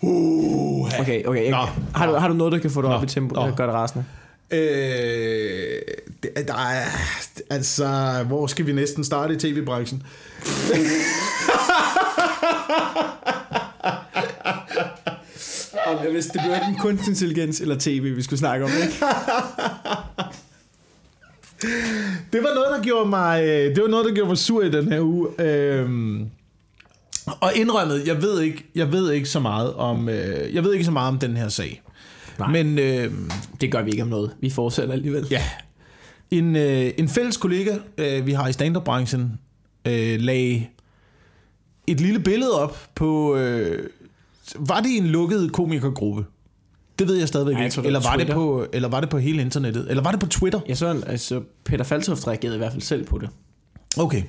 Uh, 0.01 0.91
Okay, 1.01 1.25
okay. 1.27 1.43
Jeg, 1.43 1.51
Nå. 1.51 1.57
har, 1.95 2.07
du, 2.07 2.13
har 2.15 2.29
du 2.29 2.35
noget, 2.35 2.53
der 2.53 2.59
kan 2.59 2.71
få 2.71 2.83
dig 2.83 2.91
Nå. 2.91 2.97
op 2.97 3.05
i 3.05 3.07
tempo, 3.07 3.35
Nå. 3.35 3.47
der 3.47 3.57
gør 3.57 3.67
det 3.67 3.75
rasende? 3.75 4.05
Øh, 4.51 4.59
der 6.49 6.55
er, 6.55 6.85
altså, 7.51 7.87
hvor 8.27 8.47
skal 8.47 8.67
vi 8.67 8.73
næsten 8.73 9.05
starte 9.05 9.35
i 9.35 9.37
tv-branchen? 9.37 10.03
Jeg 16.05 16.13
vidste, 16.13 16.33
det 16.33 16.41
blev 16.45 16.55
enten 16.55 16.75
kunstig 16.75 17.09
intelligens 17.11 17.61
eller 17.61 17.77
tv, 17.79 18.17
vi 18.17 18.23
skulle 18.23 18.39
snakke 18.39 18.65
om, 18.65 18.71
ikke? 18.83 18.95
Det 22.33 22.43
var 22.43 22.55
noget, 22.55 22.69
der 22.77 22.83
gjorde 22.83 23.09
mig, 23.11 23.43
øh, 23.45 23.75
det 23.75 23.83
var 23.83 23.89
noget, 23.89 24.07
der 24.07 24.15
gjorde 24.15 24.29
mig 24.29 24.39
sur 24.39 24.63
i 24.63 24.71
den 24.71 24.93
her 24.93 25.01
uge. 25.01 25.29
Øhm, 25.41 26.31
og 27.27 27.53
indrømmet, 27.55 28.07
jeg 28.07 28.23
ved 28.23 28.41
ikke, 28.41 28.65
jeg 28.75 28.93
ved 28.93 29.13
ikke 29.13 29.29
så 29.29 29.41
meget 29.41 29.75
om, 29.75 30.09
øh, 30.09 30.55
jeg 30.55 30.65
ved 30.65 30.73
ikke 30.73 30.85
så 30.85 30.91
meget 30.91 31.09
om 31.09 31.19
den 31.19 31.37
her 31.37 31.49
sag. 31.49 31.83
Nej. 32.39 32.51
Men 32.51 32.79
øh, 32.79 33.13
Det 33.61 33.73
gør 33.73 33.83
vi 33.83 33.91
ikke 33.91 34.03
om 34.03 34.09
noget. 34.09 34.31
Vi 34.41 34.51
fortsætter 34.51 34.93
alligevel. 34.93 35.27
ja, 35.31 35.43
en, 36.31 36.57
øh, 36.57 36.91
en 36.99 37.09
fælles 37.09 37.37
kollega, 37.37 37.77
øh, 37.99 38.27
vi 38.27 38.33
har 38.33 38.49
i 38.49 38.53
stand-up-branchen, 38.53 39.33
øh, 39.85 40.21
lagde 40.21 40.67
et 41.87 42.01
lille 42.01 42.21
billede 42.21 42.61
op 42.63 42.79
på, 42.95 43.37
øh, 43.37 43.89
var 44.59 44.81
det 44.81 44.97
en 44.97 45.07
lukket 45.07 45.53
komikergruppe? 45.53 46.25
Det 46.99 47.09
ved 47.09 47.17
jeg 47.17 47.29
stadigvæk 47.29 47.53
Nej, 47.55 47.63
jeg 47.63 47.77
ikke. 47.79 47.87
eller, 47.87 48.01
var 48.01 48.17
det 48.17 48.27
på, 48.31 48.67
eller 48.73 48.89
var 48.89 49.01
det 49.01 49.11
på 49.11 49.19
hele 49.19 49.43
internettet? 49.43 49.87
Eller 49.91 50.03
var 50.03 50.11
det 50.11 50.21
på 50.21 50.27
Twitter? 50.27 50.61
Jeg 50.69 50.77
så, 50.77 51.03
altså, 51.07 51.43
Peter 51.65 51.85
Faltoft 51.85 52.27
reagerede 52.29 52.57
i 52.57 52.59
hvert 52.59 52.73
fald 52.73 52.83
selv 52.83 53.05
på 53.07 53.19
det. 53.19 53.29
Okay. 53.99 54.23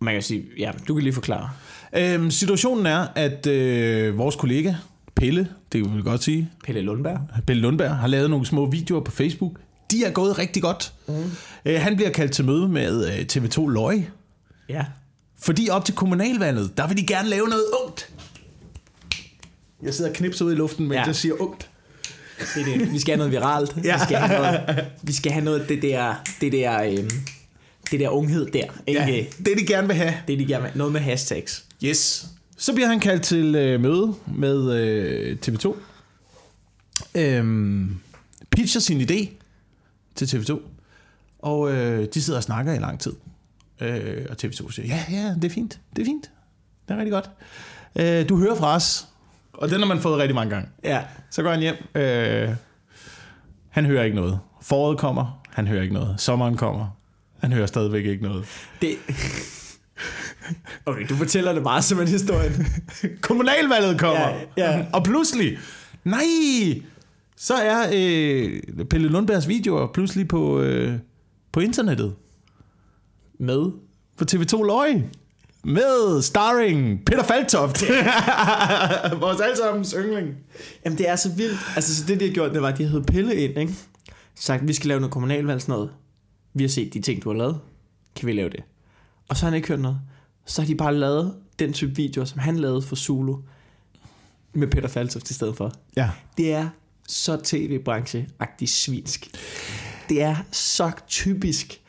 Man 0.00 0.14
kan 0.14 0.22
sige, 0.22 0.44
ja, 0.58 0.70
du 0.88 0.94
kan 0.94 1.02
lige 1.02 1.12
forklare. 1.12 1.50
Øhm, 1.96 2.30
situationen 2.30 2.86
er, 2.86 3.06
at 3.14 3.46
øh, 3.46 4.18
vores 4.18 4.36
kollega, 4.36 4.74
Pelle, 5.16 5.48
det 5.72 5.84
kan 5.84 5.96
vi 5.96 6.02
godt 6.02 6.22
sige, 6.22 6.50
Pelle 6.64 6.80
Lundberg. 6.80 7.20
Pelle 7.46 7.62
Lundberg, 7.62 7.96
har 7.96 8.06
lavet 8.06 8.30
nogle 8.30 8.46
små 8.46 8.70
videoer 8.70 9.00
på 9.04 9.10
Facebook. 9.10 9.52
De 9.90 10.04
er 10.04 10.10
gået 10.10 10.38
rigtig 10.38 10.62
godt. 10.62 10.92
Mm. 11.08 11.14
Øh, 11.64 11.80
han 11.80 11.96
bliver 11.96 12.10
kaldt 12.10 12.32
til 12.32 12.44
møde 12.44 12.68
med 12.68 13.06
øh, 13.06 13.26
TV2 13.32 13.68
Løg, 13.68 14.08
Ja. 14.68 14.84
fordi 15.42 15.68
op 15.70 15.84
til 15.84 15.94
kommunalvalget, 15.94 16.76
der 16.76 16.88
vil 16.88 16.96
de 16.96 17.06
gerne 17.06 17.28
lave 17.28 17.48
noget 17.48 17.64
ungt. 17.84 18.10
Jeg 19.82 19.94
sidder 19.94 20.10
og 20.10 20.16
knipser 20.16 20.44
ud 20.44 20.52
i 20.52 20.54
luften, 20.54 20.88
mens 20.88 20.94
ja. 20.94 21.00
Ja. 21.00 21.06
jeg 21.06 21.16
siger 21.16 21.34
ungt. 21.40 21.70
Det 22.54 22.60
er 22.60 22.78
det. 22.78 22.92
Vi 22.92 22.98
skal 22.98 23.12
have 23.12 23.18
noget 23.18 23.32
viralt. 23.32 23.76
Ja. 23.84 23.96
Vi 23.96 24.04
skal 24.04 24.16
have 24.16 24.40
noget, 24.40 24.86
vi 25.02 25.12
skal 25.12 25.32
have 25.32 25.44
noget 25.44 25.68
det 25.68 25.82
der, 25.82 26.14
det 26.40 26.52
der, 26.52 26.82
øhm, 26.82 27.10
det 27.90 28.00
der 28.00 28.08
unghed 28.08 28.46
der. 28.46 28.64
Ikke? 28.86 29.00
Ja, 29.00 29.24
det 29.38 29.58
de 29.58 29.66
gerne 29.66 29.86
vil 29.86 29.96
have. 29.96 30.14
Det 30.28 30.38
de 30.38 30.46
gerne 30.46 30.62
vil. 30.62 30.72
Noget 30.74 30.92
med 30.92 31.00
hashtags. 31.00 31.64
Yes. 31.84 32.26
Så 32.56 32.72
bliver 32.74 32.88
han 32.88 33.00
kaldt 33.00 33.22
til 33.22 33.54
øh, 33.54 33.80
møde 33.80 34.14
med 34.36 34.72
øh, 34.72 35.36
TV2. 35.46 35.76
Øhm, 37.14 37.96
pitcher 38.50 38.80
sin 38.80 39.00
idé 39.00 39.28
til 40.14 40.26
TV2. 40.26 40.60
Og 41.38 41.72
øh, 41.72 42.08
de 42.14 42.22
sidder 42.22 42.38
og 42.38 42.42
snakker 42.42 42.72
i 42.72 42.78
lang 42.78 43.00
tid. 43.00 43.12
Øh, 43.80 44.26
og 44.30 44.36
TV2 44.44 44.72
siger, 44.72 44.86
ja, 44.86 45.04
ja, 45.10 45.34
det 45.34 45.44
er 45.44 45.50
fint. 45.50 45.80
Det 45.96 46.02
er 46.02 46.06
fint. 46.06 46.30
Det 46.88 46.94
er 46.94 46.98
rigtig 46.98 47.12
godt. 47.12 47.30
Øh, 47.96 48.28
du 48.28 48.38
hører 48.38 48.54
fra 48.56 48.74
os. 48.74 49.06
Og 49.52 49.70
den 49.70 49.80
har 49.80 49.86
man 49.86 49.98
fået 49.98 50.18
rigtig 50.18 50.34
mange 50.34 50.54
gange. 50.54 50.68
Ja. 50.84 51.02
Så 51.30 51.42
går 51.42 51.50
han 51.50 51.60
hjem. 51.60 51.74
Øh, 51.94 52.48
han 53.68 53.86
hører 53.86 54.04
ikke 54.04 54.16
noget. 54.16 54.38
Foråret 54.62 54.98
kommer. 54.98 55.42
Han 55.50 55.66
hører 55.66 55.82
ikke 55.82 55.94
noget. 55.94 56.20
Sommeren 56.20 56.56
kommer. 56.56 56.86
Han 57.38 57.52
hører 57.52 57.66
stadigvæk 57.66 58.04
ikke 58.06 58.22
noget. 58.22 58.44
Det... 58.82 58.96
Okay, 60.86 61.06
du 61.08 61.14
fortæller 61.14 61.52
det 61.52 61.64
bare 61.64 61.82
som 61.82 62.00
en 62.00 62.08
historie. 62.08 62.50
Kommunalvalget 63.20 64.00
kommer. 64.00 64.28
Ja, 64.56 64.76
ja. 64.76 64.86
Og 64.92 65.04
pludselig, 65.04 65.58
nej, 66.04 66.82
så 67.36 67.54
er 67.54 67.86
øh, 67.94 68.60
Pelle 68.90 69.08
Lundbergs 69.08 69.48
videoer 69.48 69.86
pludselig 69.86 70.28
på, 70.28 70.60
øh, 70.60 70.98
på 71.52 71.60
internettet. 71.60 72.14
Med? 73.38 73.70
På 74.18 74.24
TV2 74.32 74.64
Løg. 74.66 75.04
Med 75.64 76.22
starring 76.22 77.04
Peter 77.04 77.22
Faltoft. 77.22 77.82
Vores 79.20 79.40
allesammens 79.40 79.94
yndling. 79.98 80.36
Jamen, 80.84 80.98
det 80.98 81.08
er 81.08 81.16
så 81.16 81.28
vildt. 81.28 81.58
Altså, 81.76 81.96
så 81.96 82.04
det, 82.06 82.20
de 82.20 82.26
har 82.26 82.34
gjort, 82.34 82.52
det 82.52 82.62
var, 82.62 82.68
at 82.68 82.78
de 82.78 82.84
havde 82.86 83.02
Pille 83.02 83.34
ind, 83.36 83.58
ikke? 83.58 83.74
Sagt, 84.34 84.68
vi 84.68 84.72
skal 84.72 84.88
lave 84.88 85.00
noget 85.00 85.12
kommunalvalg, 85.12 85.60
sådan 85.62 85.72
noget. 85.72 85.90
Vi 86.54 86.62
har 86.62 86.68
set 86.68 86.94
de 86.94 87.00
ting, 87.00 87.24
du 87.24 87.30
har 87.30 87.36
lavet. 87.36 87.60
Kan 88.16 88.26
vi 88.26 88.32
lave 88.32 88.50
det? 88.50 88.60
Og 89.28 89.36
så 89.36 89.42
har 89.42 89.50
han 89.50 89.56
ikke 89.56 89.68
hørt 89.68 89.80
noget. 89.80 90.00
Så 90.46 90.62
har 90.62 90.66
de 90.66 90.74
bare 90.74 90.94
lavet 90.94 91.34
den 91.58 91.72
type 91.72 91.96
videoer, 91.96 92.24
som 92.24 92.38
han 92.38 92.56
lavede 92.56 92.82
for 92.82 92.96
Zulu. 92.96 93.36
Med 94.52 94.68
Peter 94.68 94.88
Faltoft 94.88 95.30
i 95.30 95.34
stedet 95.34 95.56
for. 95.56 95.72
Ja. 95.96 96.10
Det 96.36 96.52
er 96.52 96.68
så 97.08 97.36
tv-branche-agtig 97.44 98.68
svinsk. 98.68 99.28
Det 100.08 100.22
er 100.22 100.36
så 100.50 100.90
typisk. 101.08 101.80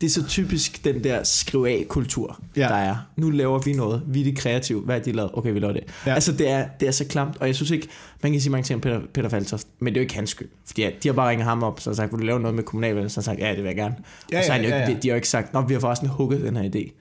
Det 0.00 0.06
er 0.06 0.10
så 0.10 0.26
typisk 0.26 0.84
den 0.84 1.04
der 1.04 1.22
skriv 1.22 1.64
af 1.68 1.84
kultur, 1.88 2.40
Ja. 2.56 2.60
der 2.62 2.74
er. 2.74 2.96
Nu 3.16 3.30
laver 3.30 3.58
vi 3.58 3.72
noget. 3.72 4.02
Vi 4.06 4.20
er 4.20 4.24
det 4.24 4.36
kreative. 4.38 4.80
Hvad 4.80 4.94
er 4.94 4.98
det, 4.98 5.06
de 5.06 5.12
lavet? 5.12 5.30
Okay, 5.34 5.52
vi 5.52 5.58
laver 5.58 5.72
det. 5.72 5.82
Ja. 6.06 6.14
Altså, 6.14 6.32
det 6.32 6.48
er, 6.50 6.66
det 6.80 6.88
er 6.88 6.92
så 6.92 7.04
klamt. 7.04 7.36
Og 7.40 7.46
jeg 7.46 7.54
synes 7.54 7.70
ikke, 7.70 7.88
man 8.22 8.32
kan 8.32 8.40
sige 8.40 8.50
mange 8.50 8.64
ting 8.64 8.74
om 8.74 8.80
Peter, 8.80 9.00
Peter 9.14 9.28
Faltoft, 9.28 9.66
men 9.78 9.86
det 9.94 10.00
er 10.00 10.00
jo 10.00 10.04
ikke 10.04 10.14
hans 10.14 10.30
skyld. 10.30 10.48
Fordi 10.66 10.82
ja, 10.82 10.90
de 11.02 11.08
har 11.08 11.12
bare 11.12 11.30
ringet 11.30 11.44
ham 11.46 11.62
op, 11.62 11.80
så 11.80 11.90
har 11.90 11.94
sagt, 11.94 12.12
vil 12.12 12.20
du 12.20 12.26
lave 12.26 12.40
noget 12.40 12.54
med 12.54 12.64
kommunalvalget? 12.64 13.12
Så 13.12 13.20
har 13.20 13.22
sagt, 13.22 13.38
ja, 13.40 13.48
det 13.50 13.56
vil 13.56 13.64
jeg 13.64 13.76
gerne. 13.76 13.94
Ja, 14.32 14.38
og 14.38 14.44
så 14.44 14.52
har 14.52 14.58
ja, 14.58 14.64
ikke, 14.64 14.76
ja, 14.76 14.82
ja. 14.82 14.86
De, 14.94 14.98
de, 15.02 15.08
har 15.08 15.12
jo 15.12 15.16
ikke 15.16 15.28
sagt, 15.28 15.52
nå, 15.52 15.60
vi 15.60 15.72
har 15.74 15.80
forresten 15.80 16.08
hugget 16.08 16.40
den 16.42 16.56
her 16.56 16.70
idé. 16.70 16.92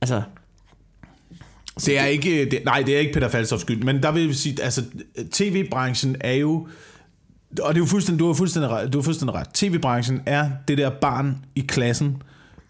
Altså, 0.00 0.22
Det 1.86 1.98
er 1.98 2.04
ikke, 2.04 2.44
det, 2.50 2.60
nej, 2.64 2.82
det 2.86 2.94
er 2.94 2.98
ikke 2.98 3.12
Peter 3.12 3.28
Falstofs 3.28 3.60
skyld, 3.62 3.82
men 3.82 4.02
der 4.02 4.12
vil 4.12 4.26
jeg 4.26 4.34
sige, 4.34 4.62
altså 4.62 4.82
tv-branchen 5.32 6.16
er 6.20 6.32
jo, 6.32 6.68
og 7.62 7.68
det 7.74 7.80
er 7.80 7.84
jo 7.84 7.86
fuldstændig, 7.86 8.20
du 8.20 8.26
har 8.26 8.34
fuldstændig 8.34 8.70
ret, 8.70 8.92
du 8.92 8.98
har 8.98 9.02
fuldstændig 9.02 9.34
ret. 9.34 9.46
TV-branchen 9.54 10.20
er 10.26 10.50
det 10.68 10.78
der 10.78 10.90
barn 10.90 11.36
i 11.54 11.60
klassen, 11.60 12.22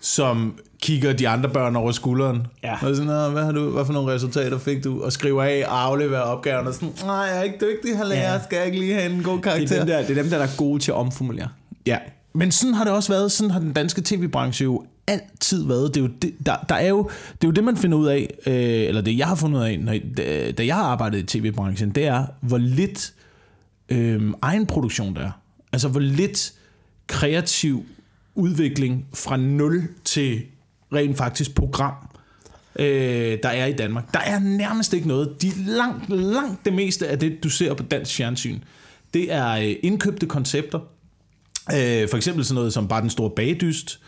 som 0.02 0.58
kigger 0.82 1.12
de 1.12 1.28
andre 1.28 1.50
børn 1.50 1.76
over 1.76 1.92
skulderen. 1.92 2.46
Ja. 2.62 2.72
Og 2.72 2.96
sådan, 2.96 3.06
"Nå, 3.06 3.28
hvad, 3.28 3.44
har 3.44 3.52
du, 3.52 3.70
hvad 3.70 3.84
for 3.86 3.92
nogle 3.92 4.14
resultater 4.14 4.58
fik 4.58 4.84
du? 4.84 5.02
Og 5.02 5.12
skriver 5.12 5.42
af 5.42 5.64
og 5.68 5.84
afleverer 5.84 6.20
opgaven. 6.20 6.66
Og 6.66 6.74
sådan, 6.74 6.92
nej, 7.04 7.14
jeg 7.14 7.38
er 7.38 7.42
ikke 7.42 7.58
dygtig, 7.60 7.96
her 7.96 8.04
lærer. 8.04 8.32
Ja. 8.32 8.42
Skal 8.44 8.56
jeg 8.56 8.66
ikke 8.66 8.78
lige 8.78 8.94
have 8.94 9.12
en 9.12 9.22
god 9.22 9.34
det 9.34 9.42
karakter? 9.42 9.74
er, 9.76 9.78
dem 9.78 9.86
der, 9.86 9.98
det 10.06 10.18
er 10.18 10.22
dem, 10.22 10.30
der 10.30 10.38
er 10.38 10.48
gode 10.56 10.78
til 10.82 10.90
at 10.90 10.96
omformulere. 10.96 11.48
Ja, 11.86 11.98
men 12.34 12.50
sådan 12.52 12.74
har 12.74 12.84
det 12.84 12.92
også 12.92 13.12
været. 13.12 13.32
Sådan 13.32 13.50
har 13.50 13.60
den 13.60 13.72
danske 13.72 14.02
tv-branche 14.04 14.64
jo 14.64 14.84
altid 15.06 15.66
været. 15.66 15.94
Det 15.94 16.00
er 16.00 16.04
jo 16.04 16.10
det, 16.22 16.34
der, 16.46 16.56
der 16.68 16.74
er 16.74 16.88
jo, 16.88 17.02
det 17.32 17.44
er 17.44 17.48
jo 17.48 17.52
det, 17.52 17.64
man 17.64 17.76
finder 17.76 17.98
ud 17.98 18.06
af, 18.06 18.34
øh, 18.46 18.54
eller 18.88 19.00
det 19.00 19.18
jeg 19.18 19.26
har 19.26 19.34
fundet 19.34 19.58
ud 19.58 19.64
af, 19.64 19.80
når, 19.80 19.94
da, 20.16 20.52
da 20.52 20.66
jeg 20.66 20.74
har 20.74 20.84
arbejdet 20.84 21.18
i 21.18 21.38
tv-branchen, 21.40 21.90
det 21.90 22.06
er, 22.06 22.26
hvor 22.40 22.58
lidt 22.58 23.12
øh, 23.88 24.22
egenproduktion 24.42 25.14
der 25.14 25.20
er. 25.20 25.30
Altså, 25.72 25.88
hvor 25.88 26.00
lidt 26.00 26.52
kreativ 27.06 27.84
udvikling 28.34 29.06
fra 29.14 29.36
0 29.36 29.88
til 30.04 30.42
rent 30.92 31.16
faktisk 31.16 31.54
program, 31.54 31.94
øh, 32.78 33.38
der 33.42 33.48
er 33.48 33.66
i 33.66 33.72
Danmark. 33.72 34.14
Der 34.14 34.20
er 34.20 34.38
nærmest 34.38 34.92
ikke 34.92 35.08
noget. 35.08 35.42
De 35.42 35.52
langt, 35.66 36.10
langt 36.10 36.64
det 36.64 36.72
meste 36.72 37.08
af 37.08 37.18
det, 37.18 37.44
du 37.44 37.48
ser 37.48 37.74
på 37.74 37.82
dansk 37.82 38.16
fjernsyn, 38.16 38.58
det 39.14 39.32
er 39.32 39.48
øh, 39.48 39.74
indkøbte 39.82 40.26
koncepter. 40.26 40.78
Øh, 41.70 42.08
for 42.08 42.16
eksempel 42.16 42.44
sådan 42.44 42.54
noget 42.54 42.72
som 42.72 42.88
Bare 42.88 43.00
den 43.00 43.10
store 43.10 43.30
bagdyst, 43.30 44.00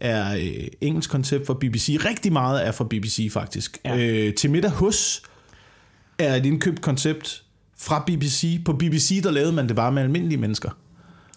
er 0.00 0.34
øh, 0.34 0.66
engelsk 0.80 1.10
koncept 1.10 1.46
fra 1.46 1.54
BBC. 1.54 1.98
Rigtig 2.04 2.32
meget 2.32 2.66
er 2.66 2.72
fra 2.72 2.84
BBC 2.84 3.32
faktisk. 3.32 3.78
Ja. 3.84 3.96
Ja. 3.96 4.26
Øh, 4.26 4.34
til 4.34 4.50
middag 4.50 4.70
hos 4.70 5.22
er 6.18 6.34
et 6.34 6.46
indkøbt 6.46 6.80
koncept 6.80 7.42
fra 7.78 8.04
BBC. 8.06 8.64
På 8.64 8.72
BBC, 8.72 9.22
der 9.22 9.30
lavede 9.30 9.52
man 9.52 9.68
det 9.68 9.76
bare 9.76 9.92
med 9.92 10.02
almindelige 10.02 10.38
mennesker. 10.38 10.70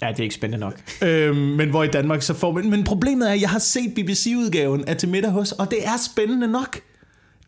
Ja, 0.04 0.12
det 0.12 0.20
er 0.20 0.24
ikke 0.24 0.36
spændende 0.36 0.66
nok. 0.66 0.80
Øhm, 1.08 1.36
men 1.38 1.70
hvor 1.70 1.84
i 1.84 1.88
Danmark 1.88 2.22
så 2.22 2.34
får 2.34 2.52
man... 2.52 2.70
Men 2.70 2.84
problemet 2.84 3.30
er, 3.30 3.34
at 3.34 3.42
jeg 3.42 3.50
har 3.50 3.60
set 3.60 3.94
BBC-udgaven 3.96 4.86
af 4.86 4.98
Til 4.98 5.10
middag 5.10 5.32
hos, 5.32 5.52
og 5.52 5.72
det 5.72 5.88
er 5.88 5.98
spændende 6.12 6.48
nok. 6.48 6.80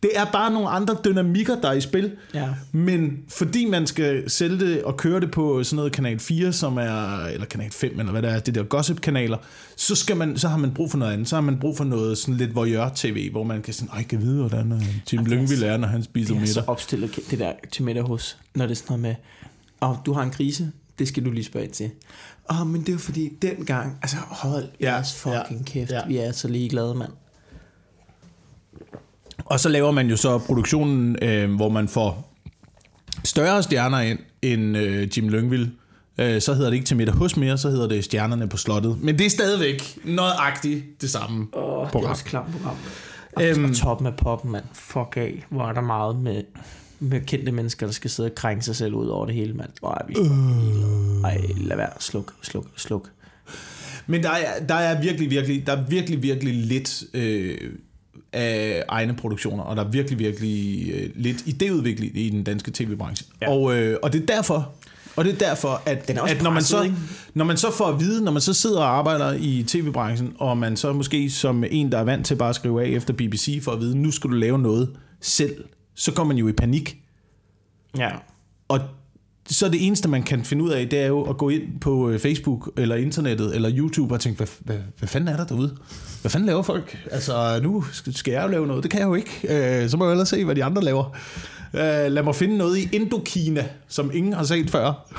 Det 0.03 0.11
er 0.15 0.25
bare 0.31 0.51
nogle 0.51 0.69
andre 0.69 0.97
dynamikker, 1.05 1.61
der 1.61 1.69
er 1.69 1.73
i 1.73 1.81
spil. 1.81 2.11
Ja. 2.33 2.47
Men 2.71 3.17
fordi 3.29 3.65
man 3.65 3.87
skal 3.87 4.29
sælge 4.29 4.59
det 4.59 4.83
og 4.83 4.97
køre 4.97 5.19
det 5.19 5.31
på 5.31 5.63
sådan 5.63 5.75
noget 5.75 5.91
kanal 5.91 6.19
4, 6.19 6.53
som 6.53 6.77
er, 6.77 7.25
eller 7.25 7.45
kanal 7.45 7.71
5, 7.71 7.99
eller 7.99 8.11
hvad 8.11 8.21
det 8.21 8.31
er, 8.31 8.39
det 8.39 8.55
der 8.55 8.63
gossip-kanaler, 8.63 9.37
så, 9.75 9.95
skal 9.95 10.17
man, 10.17 10.37
så 10.37 10.47
har 10.47 10.57
man 10.57 10.71
brug 10.73 10.91
for 10.91 10.97
noget 10.97 11.13
andet. 11.13 11.27
Så 11.29 11.35
har 11.35 11.41
man 11.41 11.59
brug 11.59 11.77
for 11.77 11.83
noget 11.83 12.17
sådan 12.17 12.35
lidt 12.35 12.55
voyeur-tv, 12.55 13.31
hvor 13.31 13.43
man 13.43 13.61
kan 13.61 13.73
sådan, 13.73 13.89
ej, 13.93 14.03
kan 14.03 14.21
vide, 14.21 14.39
hvordan 14.39 14.71
øh, 14.71 14.81
Tim 15.05 15.19
er 15.19 15.23
Lyngvild 15.23 15.63
er, 15.63 15.77
når 15.77 15.87
han 15.87 16.03
spiser 16.03 16.33
Det 16.33 16.43
er 16.43 16.45
så 16.47 16.59
middag. 16.59 16.69
opstillet 16.69 17.19
det 17.31 17.39
der 17.39 17.51
til 17.71 17.83
middag 17.83 18.03
hos, 18.03 18.37
når 18.55 18.65
det 18.65 18.71
er 18.71 18.75
sådan 18.75 18.99
noget 18.99 19.01
med, 19.01 19.15
åh, 19.81 19.89
oh, 19.89 19.95
du 20.05 20.13
har 20.13 20.23
en 20.23 20.31
krise, 20.31 20.71
det 20.99 21.07
skal 21.07 21.25
du 21.25 21.31
lige 21.31 21.43
spørge 21.43 21.65
ind 21.65 21.73
til. 21.73 21.91
Åh, 22.51 22.61
oh, 22.61 22.67
men 22.67 22.81
det 22.81 22.89
er 22.89 22.93
jo 22.93 22.99
fordi, 22.99 23.29
dengang, 23.41 23.97
altså 24.01 24.17
hold 24.17 24.65
Ja, 24.79 24.93
jeres 24.93 25.13
fucking 25.13 25.59
ja, 25.59 25.63
kæft, 25.65 25.91
ja. 25.91 26.01
vi 26.07 26.17
er 26.17 26.31
så 26.31 26.47
ligeglade, 26.47 26.95
mand. 26.95 27.11
Og 29.45 29.59
så 29.59 29.69
laver 29.69 29.91
man 29.91 30.07
jo 30.09 30.17
så 30.17 30.37
produktionen, 30.37 31.17
øh, 31.21 31.55
hvor 31.55 31.69
man 31.69 31.87
får 31.87 32.33
større 33.23 33.63
stjerner 33.63 33.99
ind 33.99 34.19
end 34.41 34.77
øh, 34.77 35.17
Jim 35.17 35.29
Lyngvild. 35.29 35.67
Øh, 36.17 36.41
så 36.41 36.53
hedder 36.53 36.69
det 36.69 36.75
ikke 36.75 36.85
til 36.87 36.97
middag 36.97 37.15
hos 37.15 37.37
mere, 37.37 37.57
så 37.57 37.69
hedder 37.69 37.87
det 37.87 38.03
Stjernerne 38.03 38.47
på 38.49 38.57
Slottet. 38.57 38.97
Men 39.01 39.17
det 39.17 39.25
er 39.25 39.29
stadigvæk 39.29 39.97
nøjagtigt 40.05 41.01
det 41.01 41.09
samme 41.09 41.47
oh, 41.53 41.79
det 41.81 41.87
er 41.87 41.91
program. 41.91 42.09
også 42.11 42.23
et 42.25 42.31
program. 42.31 42.75
Og, 43.35 43.43
Øhm. 43.43 43.59
øhm, 43.61 43.69
og 43.69 43.75
toppen 43.75 44.07
af 44.07 44.15
poppen, 44.15 44.51
mand. 44.51 44.63
Fuck 44.73 45.13
af. 45.17 45.45
Hvor 45.49 45.67
er 45.67 45.73
der 45.73 45.81
meget 45.81 46.15
med, 46.15 46.43
med 47.05 47.21
kendte 47.21 47.51
mennesker, 47.51 47.85
der 47.85 47.93
skal 47.93 48.09
sidde 48.09 48.27
og 48.27 48.35
krænge 48.35 48.61
sig 48.61 48.75
selv 48.75 48.93
ud 48.93 49.07
over 49.07 49.25
det 49.25 49.35
hele, 49.35 49.53
mand. 49.53 49.69
Er 49.83 50.05
vi 50.07 50.13
fucking 50.15 51.25
Ej, 51.25 51.41
lad 51.57 51.77
være. 51.77 51.89
Sluk, 51.99 52.33
sluk, 52.41 52.65
sluk. 52.75 53.09
Men 54.07 54.23
der 54.23 54.29
er, 54.29 54.65
der 54.65 54.75
er 54.75 55.01
virkelig, 55.01 55.29
virkelig, 55.29 55.67
der 55.67 55.73
er 55.73 55.83
virkelig, 55.89 56.23
virkelig 56.23 56.53
lidt 56.53 57.03
øh, 57.13 57.57
af 58.33 58.83
egne 58.87 59.15
produktioner, 59.15 59.63
og 59.63 59.75
der 59.75 59.83
er 59.83 59.89
virkelig, 59.89 60.19
virkelig 60.19 60.89
øh, 60.93 61.09
lidt 61.15 61.37
idéudvikling 61.37 62.19
i 62.19 62.29
den 62.29 62.43
danske 62.43 62.71
tv-branche. 62.71 63.25
Ja. 63.41 63.51
Og, 63.51 63.77
øh, 63.77 63.97
og 64.03 64.13
det 64.13 64.21
er 64.21 64.25
derfor, 64.25 64.73
og 65.15 65.25
det 65.25 65.33
er 65.33 65.37
derfor, 65.37 65.81
at, 65.85 66.07
Den 66.07 66.17
er 66.17 66.21
at 66.21 66.41
når, 66.43 66.51
man 66.51 66.63
så, 66.63 66.83
ikke? 66.83 66.95
når 67.33 67.45
man 67.45 67.57
så 67.57 67.71
får 67.71 67.85
at 67.85 67.99
vide, 67.99 68.23
når 68.23 68.31
man 68.31 68.41
så 68.41 68.53
sidder 68.53 68.79
og 68.79 68.97
arbejder 68.97 69.33
i 69.33 69.63
tv-branchen, 69.67 70.33
og 70.39 70.57
man 70.57 70.77
så 70.77 70.93
måske 70.93 71.29
som 71.29 71.63
en, 71.71 71.91
der 71.91 71.97
er 71.97 72.03
vant 72.03 72.25
til 72.25 72.35
bare 72.35 72.49
at 72.49 72.55
skrive 72.55 72.83
af 72.83 72.87
efter 72.87 73.13
BBC, 73.13 73.63
for 73.63 73.71
at 73.71 73.79
vide, 73.79 73.97
nu 73.97 74.11
skal 74.11 74.29
du 74.29 74.35
lave 74.35 74.59
noget 74.59 74.89
selv, 75.21 75.63
så 75.95 76.11
går 76.11 76.23
man 76.23 76.37
jo 76.37 76.47
i 76.47 76.51
panik. 76.51 76.97
Ja. 77.97 78.09
Og 78.67 78.79
så 79.49 79.69
det 79.69 79.87
eneste, 79.87 80.07
man 80.09 80.23
kan 80.23 80.45
finde 80.45 80.63
ud 80.63 80.69
af, 80.69 80.89
det 80.89 80.99
er 80.99 81.07
jo 81.07 81.21
at 81.21 81.37
gå 81.37 81.49
ind 81.49 81.79
på 81.81 82.09
øh, 82.09 82.19
Facebook 82.19 82.71
eller 82.77 82.95
internettet 82.95 83.55
eller 83.55 83.71
YouTube 83.73 84.13
og 84.13 84.19
tænke, 84.19 84.37
hvad, 84.37 84.47
hvad, 84.59 84.77
hvad 84.99 85.09
fanden 85.09 85.27
er 85.27 85.37
der 85.37 85.45
derude? 85.45 85.77
Hvad 86.21 86.31
fanden 86.31 86.47
laver 86.47 86.61
folk? 86.61 86.97
Altså, 87.11 87.59
nu 87.63 87.83
skal 88.11 88.31
jeg 88.31 88.43
jo 88.43 88.47
lave 88.47 88.67
noget. 88.67 88.83
Det 88.83 88.91
kan 88.91 88.99
jeg 88.99 89.07
jo 89.07 89.13
ikke. 89.15 89.81
Øh, 89.83 89.89
så 89.89 89.97
må 89.97 90.05
jeg 90.05 90.11
ellers 90.11 90.29
se, 90.29 90.45
hvad 90.45 90.55
de 90.55 90.63
andre 90.63 90.83
laver. 90.83 91.17
Øh, 91.73 92.11
lad 92.11 92.23
mig 92.23 92.35
finde 92.35 92.57
noget 92.57 92.77
i 92.77 92.89
Indokina, 92.91 93.65
som 93.87 94.11
ingen 94.13 94.33
har 94.33 94.43
set 94.43 94.69
før. 94.69 95.11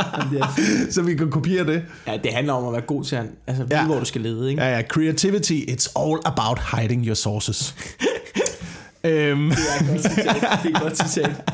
så 0.90 1.02
vi 1.02 1.14
kan 1.14 1.30
kopiere 1.30 1.66
det. 1.66 1.82
ja, 2.06 2.18
det 2.24 2.32
handler 2.32 2.52
om 2.52 2.66
at 2.66 2.72
være 2.72 2.80
god 2.80 3.04
til 3.04 3.16
at 3.16 3.26
altså, 3.46 3.64
vide, 3.64 3.78
ja. 3.78 3.86
hvor 3.86 3.98
du 3.98 4.04
skal 4.04 4.20
lede, 4.20 4.50
ikke? 4.50 4.62
Ja, 4.62 4.76
ja. 4.76 4.82
Creativity, 4.82 5.52
it's 5.52 5.92
all 6.00 6.20
about 6.24 6.58
hiding 6.76 7.06
your 7.06 7.14
sources. 7.14 7.74
øhm, 9.04 9.48
Det 9.48 9.58
er 9.58 9.92
godt 9.92 10.02
citat. 10.02 10.58
Det 10.62 10.74
er 10.76 10.80
godt 10.80 10.96
citat. 10.98 11.50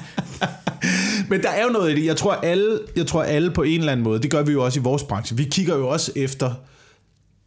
Men 1.31 1.43
der 1.43 1.49
er 1.51 1.63
jo 1.65 1.69
noget 1.71 1.93
i 1.93 2.01
det. 2.01 2.07
Jeg 2.07 2.17
tror, 2.17 2.33
alle, 2.33 2.79
jeg 2.97 3.07
tror 3.07 3.23
alle 3.23 3.51
på 3.51 3.63
en 3.63 3.79
eller 3.81 3.93
anden 3.93 4.05
måde, 4.05 4.23
det 4.23 4.31
gør 4.31 4.43
vi 4.43 4.53
jo 4.53 4.65
også 4.65 4.81
i 4.81 4.83
vores 4.83 5.03
branche. 5.03 5.37
Vi 5.37 5.45
kigger 5.45 5.77
jo 5.77 5.89
også 5.89 6.13
efter 6.17 6.55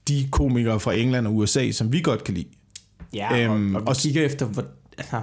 de 0.08 0.28
komikere 0.32 0.80
fra 0.80 0.94
England 0.94 1.28
og 1.28 1.36
USA, 1.36 1.72
som 1.72 1.94
vi 1.94 2.00
godt 2.02 2.24
kan 2.24 2.34
lide. 2.34 2.48
Ja, 3.14 3.44
Øhm, 3.44 3.54
øhm, 3.54 3.76
og, 3.76 3.82
og 3.82 3.86
vi 3.86 3.90
og- 3.90 3.96
kigger 3.96 4.26
efter, 4.26 4.46
hvor, 4.46 4.64
altså, 4.98 5.22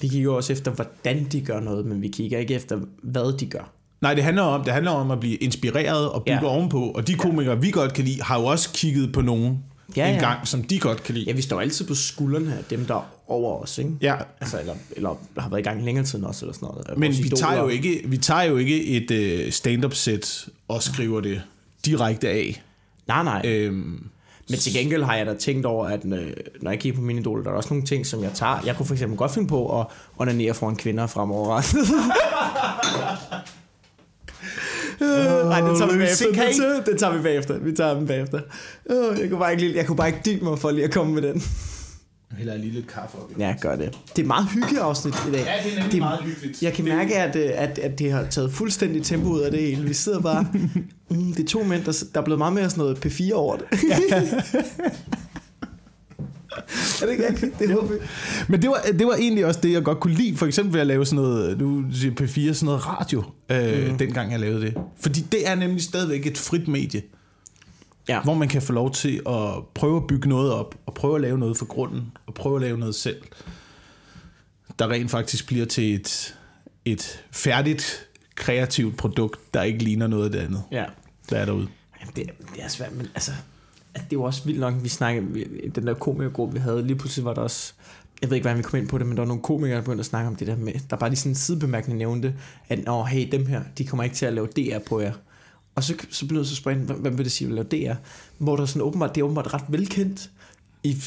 vi 0.00 0.08
kigger 0.08 0.30
også 0.32 0.52
efter, 0.52 0.70
hvordan 0.70 1.24
de 1.32 1.40
gør 1.40 1.60
noget, 1.60 1.86
men 1.86 2.02
vi 2.02 2.08
kigger 2.08 2.38
ikke 2.38 2.54
efter, 2.54 2.78
hvad 3.02 3.38
de 3.38 3.46
gør. 3.46 3.70
Nej, 4.00 4.14
det 4.14 4.24
handler 4.24 4.42
om, 4.42 4.64
det 4.64 4.72
handler 4.72 4.90
om 4.90 5.10
at 5.10 5.20
blive 5.20 5.36
inspireret 5.36 6.10
og 6.10 6.22
bygge 6.22 6.32
ja. 6.34 6.44
Ja. 6.46 6.48
ovenpå. 6.56 6.80
Og 6.90 7.06
de 7.06 7.14
komikere, 7.14 7.60
vi 7.60 7.70
godt 7.70 7.92
kan 7.94 8.04
lide, 8.04 8.22
har 8.22 8.40
jo 8.40 8.46
også 8.46 8.70
kigget 8.72 9.12
på 9.12 9.20
nogen 9.20 9.58
ja, 9.96 10.08
Ja, 10.08 10.14
en 10.14 10.20
gang, 10.20 10.48
som 10.48 10.62
de 10.62 10.80
godt 10.80 11.02
kan 11.02 11.14
lide. 11.14 11.26
Ja, 11.26 11.32
vi 11.32 11.42
står 11.42 11.60
altid 11.60 11.86
på 11.86 11.94
skuldrene 11.94 12.54
af 12.58 12.64
dem, 12.70 12.86
der 12.86 12.94
er 12.94 13.10
over 13.28 13.62
os, 13.62 13.78
ikke? 13.78 13.90
Ja, 14.00 14.14
Altså, 14.40 14.60
eller, 14.60 14.74
eller 14.96 15.16
har 15.38 15.48
været 15.48 15.60
i 15.60 15.64
gang 15.64 15.84
længere 15.84 16.04
tid 16.04 16.18
end 16.18 16.26
os, 16.26 16.40
eller 16.40 16.54
sådan 16.54 16.68
noget. 16.68 16.98
men 16.98 17.12
vi 17.12 17.28
tager, 17.28 17.58
jo 17.58 17.68
ikke, 17.68 18.02
vi 18.04 18.16
tager 18.18 18.42
jo 18.42 18.56
ikke 18.56 18.84
et 18.84 19.10
øh, 19.10 19.52
stand-up-sæt 19.52 20.46
og 20.68 20.82
skriver 20.82 21.20
det 21.20 21.42
direkte 21.86 22.28
af. 22.28 22.62
Nej, 23.08 23.22
nej. 23.24 23.42
Øh. 23.44 23.66
Øhm, 23.66 24.06
Men 24.50 24.58
til 24.58 24.72
gengæld 24.72 25.02
har 25.02 25.16
jeg 25.16 25.26
da 25.26 25.34
tænkt 25.34 25.66
over, 25.66 25.86
at 25.86 26.04
øh, 26.04 26.32
når 26.62 26.70
jeg 26.70 26.80
kigger 26.80 26.96
på 26.98 27.02
mine 27.04 27.20
idoler, 27.20 27.42
der 27.42 27.50
er 27.50 27.54
også 27.54 27.68
nogle 27.74 27.86
ting, 27.86 28.06
som 28.06 28.22
jeg 28.22 28.30
tager. 28.34 28.60
Jeg 28.66 28.76
kunne 28.76 28.86
for 28.86 28.94
eksempel 28.94 29.18
godt 29.18 29.34
finde 29.34 29.48
på 29.48 29.80
at 29.80 29.86
onanere 30.18 30.54
foran 30.54 30.76
kvinder 30.76 31.06
fremover. 31.06 31.62
Nej, 35.00 35.60
det 35.60 35.78
tager 35.78 35.92
vi 35.92 35.98
bagefter. 35.98 36.26
Det 36.26 36.36
tager, 36.56 36.80
det 36.86 36.98
tager 36.98 37.16
vi 37.16 37.22
bagefter. 37.22 37.58
Vi 37.58 37.72
tager 37.72 37.94
dem 37.94 38.06
bagefter. 38.06 38.40
Jeg 39.20 39.28
kunne 39.30 39.38
bare 39.38 39.50
ikke, 39.52 39.62
lide- 39.64 39.76
jeg 39.76 39.86
kunne 39.86 39.96
bare 39.96 40.08
ikke 40.08 40.20
dybe 40.26 40.44
mig 40.44 40.58
for 40.58 40.70
lige 40.70 40.84
at 40.84 40.90
komme 40.90 41.14
med 41.14 41.22
den. 41.22 41.42
Heller 42.38 42.56
lige 42.56 42.72
lidt 42.72 42.86
kaffe 42.86 43.16
op. 43.18 43.30
Ja, 43.38 43.54
gør 43.60 43.76
det. 43.76 43.92
Det 43.92 44.18
er 44.18 44.20
et 44.22 44.26
meget 44.26 44.46
hyggeafsnit 44.54 45.14
i 45.28 45.32
dag. 45.32 45.40
Ja, 45.46 45.52
det 45.70 45.78
er 45.78 45.82
nemlig 45.82 46.00
meget 46.00 46.20
hyggeligt. 46.24 46.62
Jeg 46.62 46.72
kan 46.72 46.84
mærke, 46.84 47.16
at, 47.16 47.36
øh, 47.36 47.50
at, 47.54 47.78
at 47.78 47.98
det 47.98 48.12
har 48.12 48.24
taget 48.30 48.52
fuldstændig 48.52 49.02
tempo 49.02 49.28
ud 49.28 49.40
af 49.40 49.50
det 49.50 49.60
hele. 49.60 49.82
Vi 49.88 49.94
sidder 49.94 50.20
bare... 50.20 50.46
Mm, 51.10 51.32
det 51.34 51.42
er 51.44 51.48
to 51.48 51.62
mænd, 51.62 51.84
der, 51.84 52.04
der 52.14 52.20
er 52.20 52.24
blevet 52.24 52.38
meget 52.38 52.52
mere 52.52 52.70
sådan 52.70 52.82
noget 52.84 53.06
P4 53.06 53.32
over 53.32 53.56
det. 53.56 53.66
er 57.02 57.06
det 57.06 57.12
ikke 57.12 57.28
rigtigt? 57.28 57.58
Det 57.58 57.68
vi. 57.68 57.94
Men 58.48 58.62
det 58.62 58.70
var, 58.70 58.80
det 58.98 59.06
var 59.06 59.14
egentlig 59.14 59.46
også 59.46 59.60
det, 59.62 59.72
jeg 59.72 59.82
godt 59.82 60.00
kunne 60.00 60.14
lide. 60.14 60.36
For 60.36 60.46
eksempel 60.46 60.74
ved 60.74 60.80
at 60.80 60.86
lave 60.86 61.06
sådan 61.06 61.24
noget, 61.24 61.58
nu 61.58 61.84
siger 61.92 62.14
P4, 62.20 62.52
sådan 62.52 62.66
noget 62.66 62.86
radio, 62.86 63.24
øh, 63.48 63.90
mm. 63.90 63.98
dengang 63.98 64.32
jeg 64.32 64.40
lavede 64.40 64.60
det. 64.60 64.74
Fordi 65.00 65.20
det 65.20 65.48
er 65.48 65.54
nemlig 65.54 65.82
stadigvæk 65.82 66.26
et 66.26 66.38
frit 66.38 66.68
medie, 66.68 67.02
Ja. 68.08 68.22
hvor 68.22 68.34
man 68.34 68.48
kan 68.48 68.62
få 68.62 68.72
lov 68.72 68.92
til 68.92 69.22
at 69.28 69.48
prøve 69.74 69.96
at 69.96 70.06
bygge 70.06 70.28
noget 70.28 70.52
op, 70.52 70.74
og 70.86 70.94
prøve 70.94 71.14
at 71.14 71.20
lave 71.20 71.38
noget 71.38 71.56
for 71.56 71.64
grunden, 71.66 72.12
og 72.26 72.34
prøve 72.34 72.56
at 72.56 72.62
lave 72.62 72.78
noget 72.78 72.94
selv, 72.94 73.22
der 74.78 74.90
rent 74.90 75.10
faktisk 75.10 75.46
bliver 75.46 75.66
til 75.66 75.94
et, 75.94 76.34
et 76.84 77.24
færdigt, 77.30 78.06
kreativt 78.34 78.96
produkt, 78.96 79.54
der 79.54 79.62
ikke 79.62 79.84
ligner 79.84 80.06
noget 80.06 80.24
af 80.24 80.30
det 80.30 80.38
andet, 80.38 80.62
ja. 80.72 80.84
der 81.30 81.36
er 81.36 81.44
derude. 81.44 81.68
Jamen, 82.00 82.12
det, 82.16 82.30
det 82.54 82.64
er 82.64 82.68
svært, 82.68 82.92
men 82.92 83.06
altså 83.14 83.32
at 83.94 84.00
Det 84.00 84.16
er 84.16 84.20
jo 84.20 84.22
også 84.22 84.44
vildt 84.44 84.60
nok, 84.60 84.74
vi 84.82 84.88
snakkede... 84.88 85.44
Den 85.74 85.86
der 85.86 85.94
komikergruppe, 85.94 86.54
vi 86.54 86.60
havde, 86.60 86.86
lige 86.86 86.96
pludselig 86.96 87.24
var 87.24 87.34
der 87.34 87.42
også... 87.42 87.72
Jeg 88.22 88.30
ved 88.30 88.36
ikke, 88.36 88.44
hvordan 88.44 88.58
vi 88.58 88.62
kom 88.62 88.78
ind 88.78 88.88
på 88.88 88.98
det, 88.98 89.06
men 89.06 89.16
der 89.16 89.20
var 89.20 89.28
nogle 89.28 89.42
komikere, 89.42 89.76
der 89.76 89.82
begyndte 89.82 90.00
at 90.00 90.06
snakke 90.06 90.28
om 90.28 90.36
det 90.36 90.46
der 90.46 90.56
med... 90.56 90.72
Der 90.90 90.96
bare 90.96 91.10
lige 91.10 91.18
sådan 91.18 91.32
en 91.32 91.36
sidebemærkning 91.36 91.98
nævnte, 91.98 92.34
at 92.68 92.84
Nå, 92.84 93.04
hey, 93.04 93.28
dem 93.32 93.46
her, 93.46 93.62
de 93.78 93.86
kommer 93.86 94.04
ikke 94.04 94.16
til 94.16 94.26
at 94.26 94.32
lave 94.32 94.46
DR 94.46 94.78
på 94.86 95.00
jer. 95.00 95.12
Og 95.74 95.84
så, 95.84 95.94
så 96.10 96.26
blev 96.26 96.40
det 96.40 96.48
så 96.48 96.54
spørge, 96.56 96.76
hvad, 96.76 96.96
hvad 96.96 97.10
vil 97.10 97.24
det 97.24 97.32
sige 97.32 97.48
at 97.48 97.54
lave 97.54 97.66
DR? 97.66 97.94
Hvor 98.38 98.56
der 98.56 98.66
sådan 98.66 98.82
åbenbart, 98.82 99.14
det 99.14 99.20
er 99.20 99.24
åbenbart 99.24 99.54
ret 99.54 99.64
velkendt 99.68 100.30
i 100.82 101.02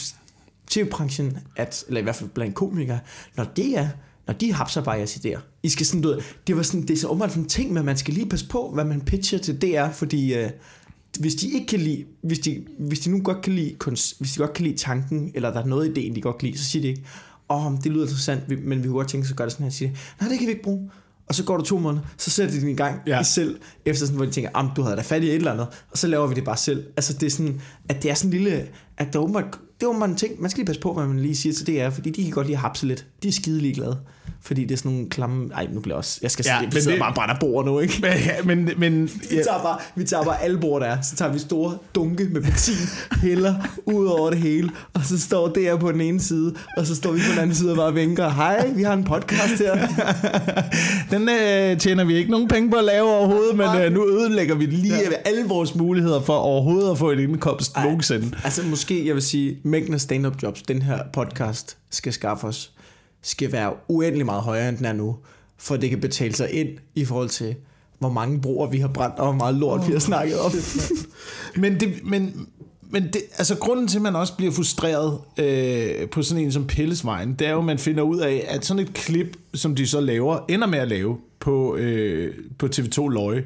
tv-branchen, 0.67 1.37
at, 1.55 1.83
eller 1.87 1.99
i 1.99 2.03
hvert 2.03 2.15
fald 2.15 2.29
blandt 2.29 2.55
komikere, 2.55 2.99
når 3.35 3.43
det 3.43 3.77
er, 3.77 3.87
når 4.27 4.33
de 4.33 4.53
hapser 4.53 4.81
bare 4.81 4.95
jeres 4.95 5.15
idéer. 5.15 5.39
I 5.63 5.69
skal 5.69 5.85
sådan, 5.85 6.01
du 6.01 6.09
ved, 6.09 6.21
det 6.47 6.57
var 6.57 6.63
sådan, 6.63 6.81
det 6.81 6.89
er 6.89 6.97
så 6.97 7.07
åbenbart 7.07 7.29
sådan 7.29 7.43
en 7.43 7.49
ting, 7.49 7.73
men 7.73 7.85
man 7.85 7.97
skal 7.97 8.13
lige 8.13 8.29
passe 8.29 8.47
på, 8.47 8.71
hvad 8.73 8.85
man 8.85 9.01
pitcher 9.01 9.39
til 9.39 9.61
DR, 9.61 9.91
fordi 9.91 10.33
øh, 10.33 10.49
hvis 11.17 11.35
de 11.35 11.47
ikke 11.51 11.65
kan 11.67 11.79
lide, 11.79 12.05
hvis 12.23 12.39
de, 12.39 12.63
hvis 12.79 12.99
de 12.99 13.09
nu 13.09 13.21
godt 13.21 13.41
kan 13.41 13.53
lide, 13.53 13.75
kunst, 13.79 14.19
hvis 14.19 14.31
de 14.31 14.37
godt 14.39 14.53
kan 14.53 14.65
lide 14.65 14.77
tanken, 14.77 15.31
eller 15.35 15.51
der 15.53 15.61
er 15.61 15.65
noget 15.65 15.87
i 15.87 15.91
ideen, 15.91 16.15
de 16.15 16.21
godt 16.21 16.37
kan 16.37 16.47
lide, 16.47 16.59
så 16.59 16.65
siger 16.65 16.81
de 16.81 16.87
ikke, 16.87 17.03
åh, 17.49 17.65
oh, 17.65 17.73
det 17.83 17.91
lyder 17.91 18.03
interessant, 18.03 18.65
men 18.65 18.77
vi 18.83 18.83
kunne 18.87 18.97
godt 18.97 19.07
tænke 19.09 19.25
os 19.25 19.31
at 19.31 19.37
gøre 19.37 19.45
det 19.45 19.53
sådan 19.53 19.63
her, 19.63 19.71
siger 19.71 19.89
de, 19.91 19.97
nej, 20.21 20.29
det 20.29 20.37
kan 20.39 20.47
vi 20.47 20.51
ikke 20.51 20.63
bruge. 20.63 20.89
Og 21.27 21.35
så 21.35 21.43
går 21.43 21.57
der 21.57 21.63
to 21.63 21.79
måneder, 21.79 22.03
så 22.17 22.29
sætter 22.29 22.53
de 22.55 22.61
den 22.61 22.69
i 22.69 22.75
gang 22.75 22.99
Ja. 23.07 23.21
i 23.21 23.23
selv, 23.23 23.59
efter 23.85 24.05
sådan, 24.05 24.15
hvor 24.15 24.25
de 24.25 24.31
tænker, 24.31 24.73
du 24.75 24.81
havde 24.81 24.97
da 24.97 25.01
fat 25.01 25.23
i 25.23 25.27
et 25.27 25.35
eller 25.35 25.51
andet, 25.51 25.67
og 25.91 25.97
så 25.97 26.07
laver 26.07 26.27
vi 26.27 26.35
det 26.35 26.43
bare 26.45 26.57
selv. 26.57 26.83
Altså 26.97 27.13
det 27.13 27.25
er 27.25 27.29
sådan, 27.29 27.61
at 27.89 28.03
det 28.03 28.11
er 28.11 28.15
sådan 28.15 28.33
en 28.33 28.43
lille, 28.43 28.67
at 28.97 29.13
der 29.13 29.19
er 29.19 29.23
åbenbart, 29.23 29.59
det 29.79 29.83
er 29.83 29.87
åbenbart 29.89 30.09
en 30.09 30.15
ting, 30.15 30.41
man 30.41 30.49
skal 30.51 30.59
lige 30.59 30.65
passe 30.65 30.81
på, 30.81 30.93
hvad 30.93 31.05
man 31.05 31.19
lige 31.19 31.35
siger 31.35 31.53
til 31.53 31.67
DR, 31.67 31.89
fordi 31.89 32.09
de 32.09 32.23
kan 32.23 32.31
godt 32.31 32.47
lige 32.47 32.57
hapse 32.57 32.87
lidt. 32.87 33.05
De 33.23 33.27
er 33.27 33.31
skide 33.31 33.61
ligeglade, 33.61 33.97
fordi 34.41 34.63
det 34.63 34.71
er 34.71 34.77
sådan 34.77 34.91
nogle 34.91 35.09
klamme, 35.09 35.49
ej, 35.53 35.67
nu 35.73 35.79
bliver 35.79 35.95
jeg 35.95 35.97
også, 35.97 36.19
jeg 36.21 36.31
skal 36.31 36.45
Ja, 36.47 36.55
ja, 36.55 36.61
men 36.61 36.71
det- 36.71 36.99
bare 36.99 37.09
og 37.09 37.15
brænder 37.15 37.35
bord 37.39 37.65
nu, 37.65 37.79
ikke? 37.79 37.93
Men, 38.01 38.11
ja, 38.11 38.31
men, 38.45 38.69
men 38.77 39.03
Vi 39.03 39.35
tager, 39.35 39.61
bare, 39.63 39.77
vi 39.95 40.03
tager 40.03 40.23
bare 40.23 40.43
alle 40.43 40.59
bord, 40.59 40.81
der 40.81 40.87
er. 40.87 41.01
Så 41.01 41.15
tager 41.15 41.31
vi 41.33 41.39
store 41.39 41.77
dunke 41.95 42.23
med 42.31 42.41
benzin, 42.41 42.75
hælder 43.21 43.55
ud 43.85 44.05
over 44.05 44.29
det 44.29 44.39
hele. 44.39 44.69
Og 44.93 45.01
så 45.05 45.19
står 45.19 45.47
der 45.47 45.75
på 45.77 45.91
den 45.91 46.01
ene 46.01 46.19
side, 46.19 46.55
og 46.77 46.85
så 46.85 46.95
står 46.95 47.11
vi 47.11 47.19
på 47.19 47.31
den 47.31 47.39
anden 47.39 47.55
side 47.55 47.71
og 47.71 47.77
bare 47.77 47.93
vinker. 47.93 48.29
Hej, 48.29 48.71
vi 48.75 48.83
har 48.83 48.93
en 48.93 49.03
podcast 49.03 49.57
her. 49.59 49.87
Den 51.11 51.29
øh, 51.29 51.77
tjener 51.79 52.03
vi 52.03 52.15
ikke 52.15 52.31
nogen 52.31 52.47
penge 52.47 52.69
på 52.71 52.75
at 52.75 52.83
lave 52.83 53.09
overhovedet, 53.09 53.55
men 53.57 53.67
øh, 53.81 53.93
nu 53.93 54.07
ødelægger 54.09 54.55
vi 54.55 54.65
lige 54.65 54.93
ja. 54.95 55.09
alle 55.25 55.43
vores 55.45 55.75
muligheder 55.75 56.21
for 56.21 56.33
overhovedet 56.33 56.91
at 56.91 56.97
få 56.97 57.11
et 57.11 57.19
indkomst 57.19 57.77
nogensinde. 57.83 58.31
Altså 58.43 58.61
måske, 58.65 59.07
jeg 59.07 59.15
vil 59.15 59.23
sige, 59.23 59.57
mængden 59.67 59.93
af 59.93 60.01
stand-up 60.01 60.43
jobs, 60.43 60.61
den 60.61 60.81
her 60.81 60.99
podcast 61.13 61.77
skal 61.89 62.13
skaffe 62.13 62.47
os, 62.47 62.73
skal 63.21 63.51
være 63.51 63.73
uendelig 63.87 64.25
meget 64.25 64.43
højere, 64.43 64.69
end 64.69 64.77
den 64.77 64.85
er 64.85 64.93
nu. 64.93 65.15
For 65.57 65.77
det 65.77 65.89
kan 65.89 66.01
betale 66.01 66.35
sig 66.35 66.51
ind 66.51 66.69
i 66.95 67.05
forhold 67.05 67.29
til, 67.29 67.55
hvor 67.99 68.09
mange 68.09 68.41
broer 68.41 68.69
vi 68.69 68.77
har 68.77 68.87
brændt, 68.87 69.19
og 69.19 69.25
hvor 69.25 69.35
meget 69.35 69.55
lort 69.55 69.87
vi 69.87 69.91
har 69.91 69.99
snakket 69.99 70.39
om. 70.39 70.51
Men, 71.61 71.79
det, 71.79 72.03
men, 72.03 72.47
men 72.89 73.03
det, 73.03 73.21
altså 73.37 73.57
grunden 73.57 73.87
til, 73.87 73.97
at 73.97 74.01
man 74.01 74.15
også 74.15 74.33
bliver 74.37 74.51
frustreret 74.51 75.19
øh, 75.37 76.09
på 76.09 76.21
sådan 76.21 76.43
en 76.43 76.51
som 76.51 76.67
Pelles 76.67 77.05
vejen, 77.05 77.33
det 77.33 77.47
er 77.47 77.51
jo, 77.51 77.59
at 77.59 77.65
man 77.65 77.77
finder 77.77 78.03
ud 78.03 78.19
af, 78.19 78.45
at 78.47 78.65
sådan 78.65 78.83
et 78.83 78.93
klip, 78.93 79.37
som 79.53 79.75
de 79.75 79.87
så 79.87 80.01
laver, 80.01 80.39
ender 80.49 80.67
med 80.67 80.79
at 80.79 80.87
lave 80.87 81.17
på, 81.39 81.75
øh, 81.75 82.35
på 82.57 82.65
TV2 82.75 83.07
Løje, 83.07 83.43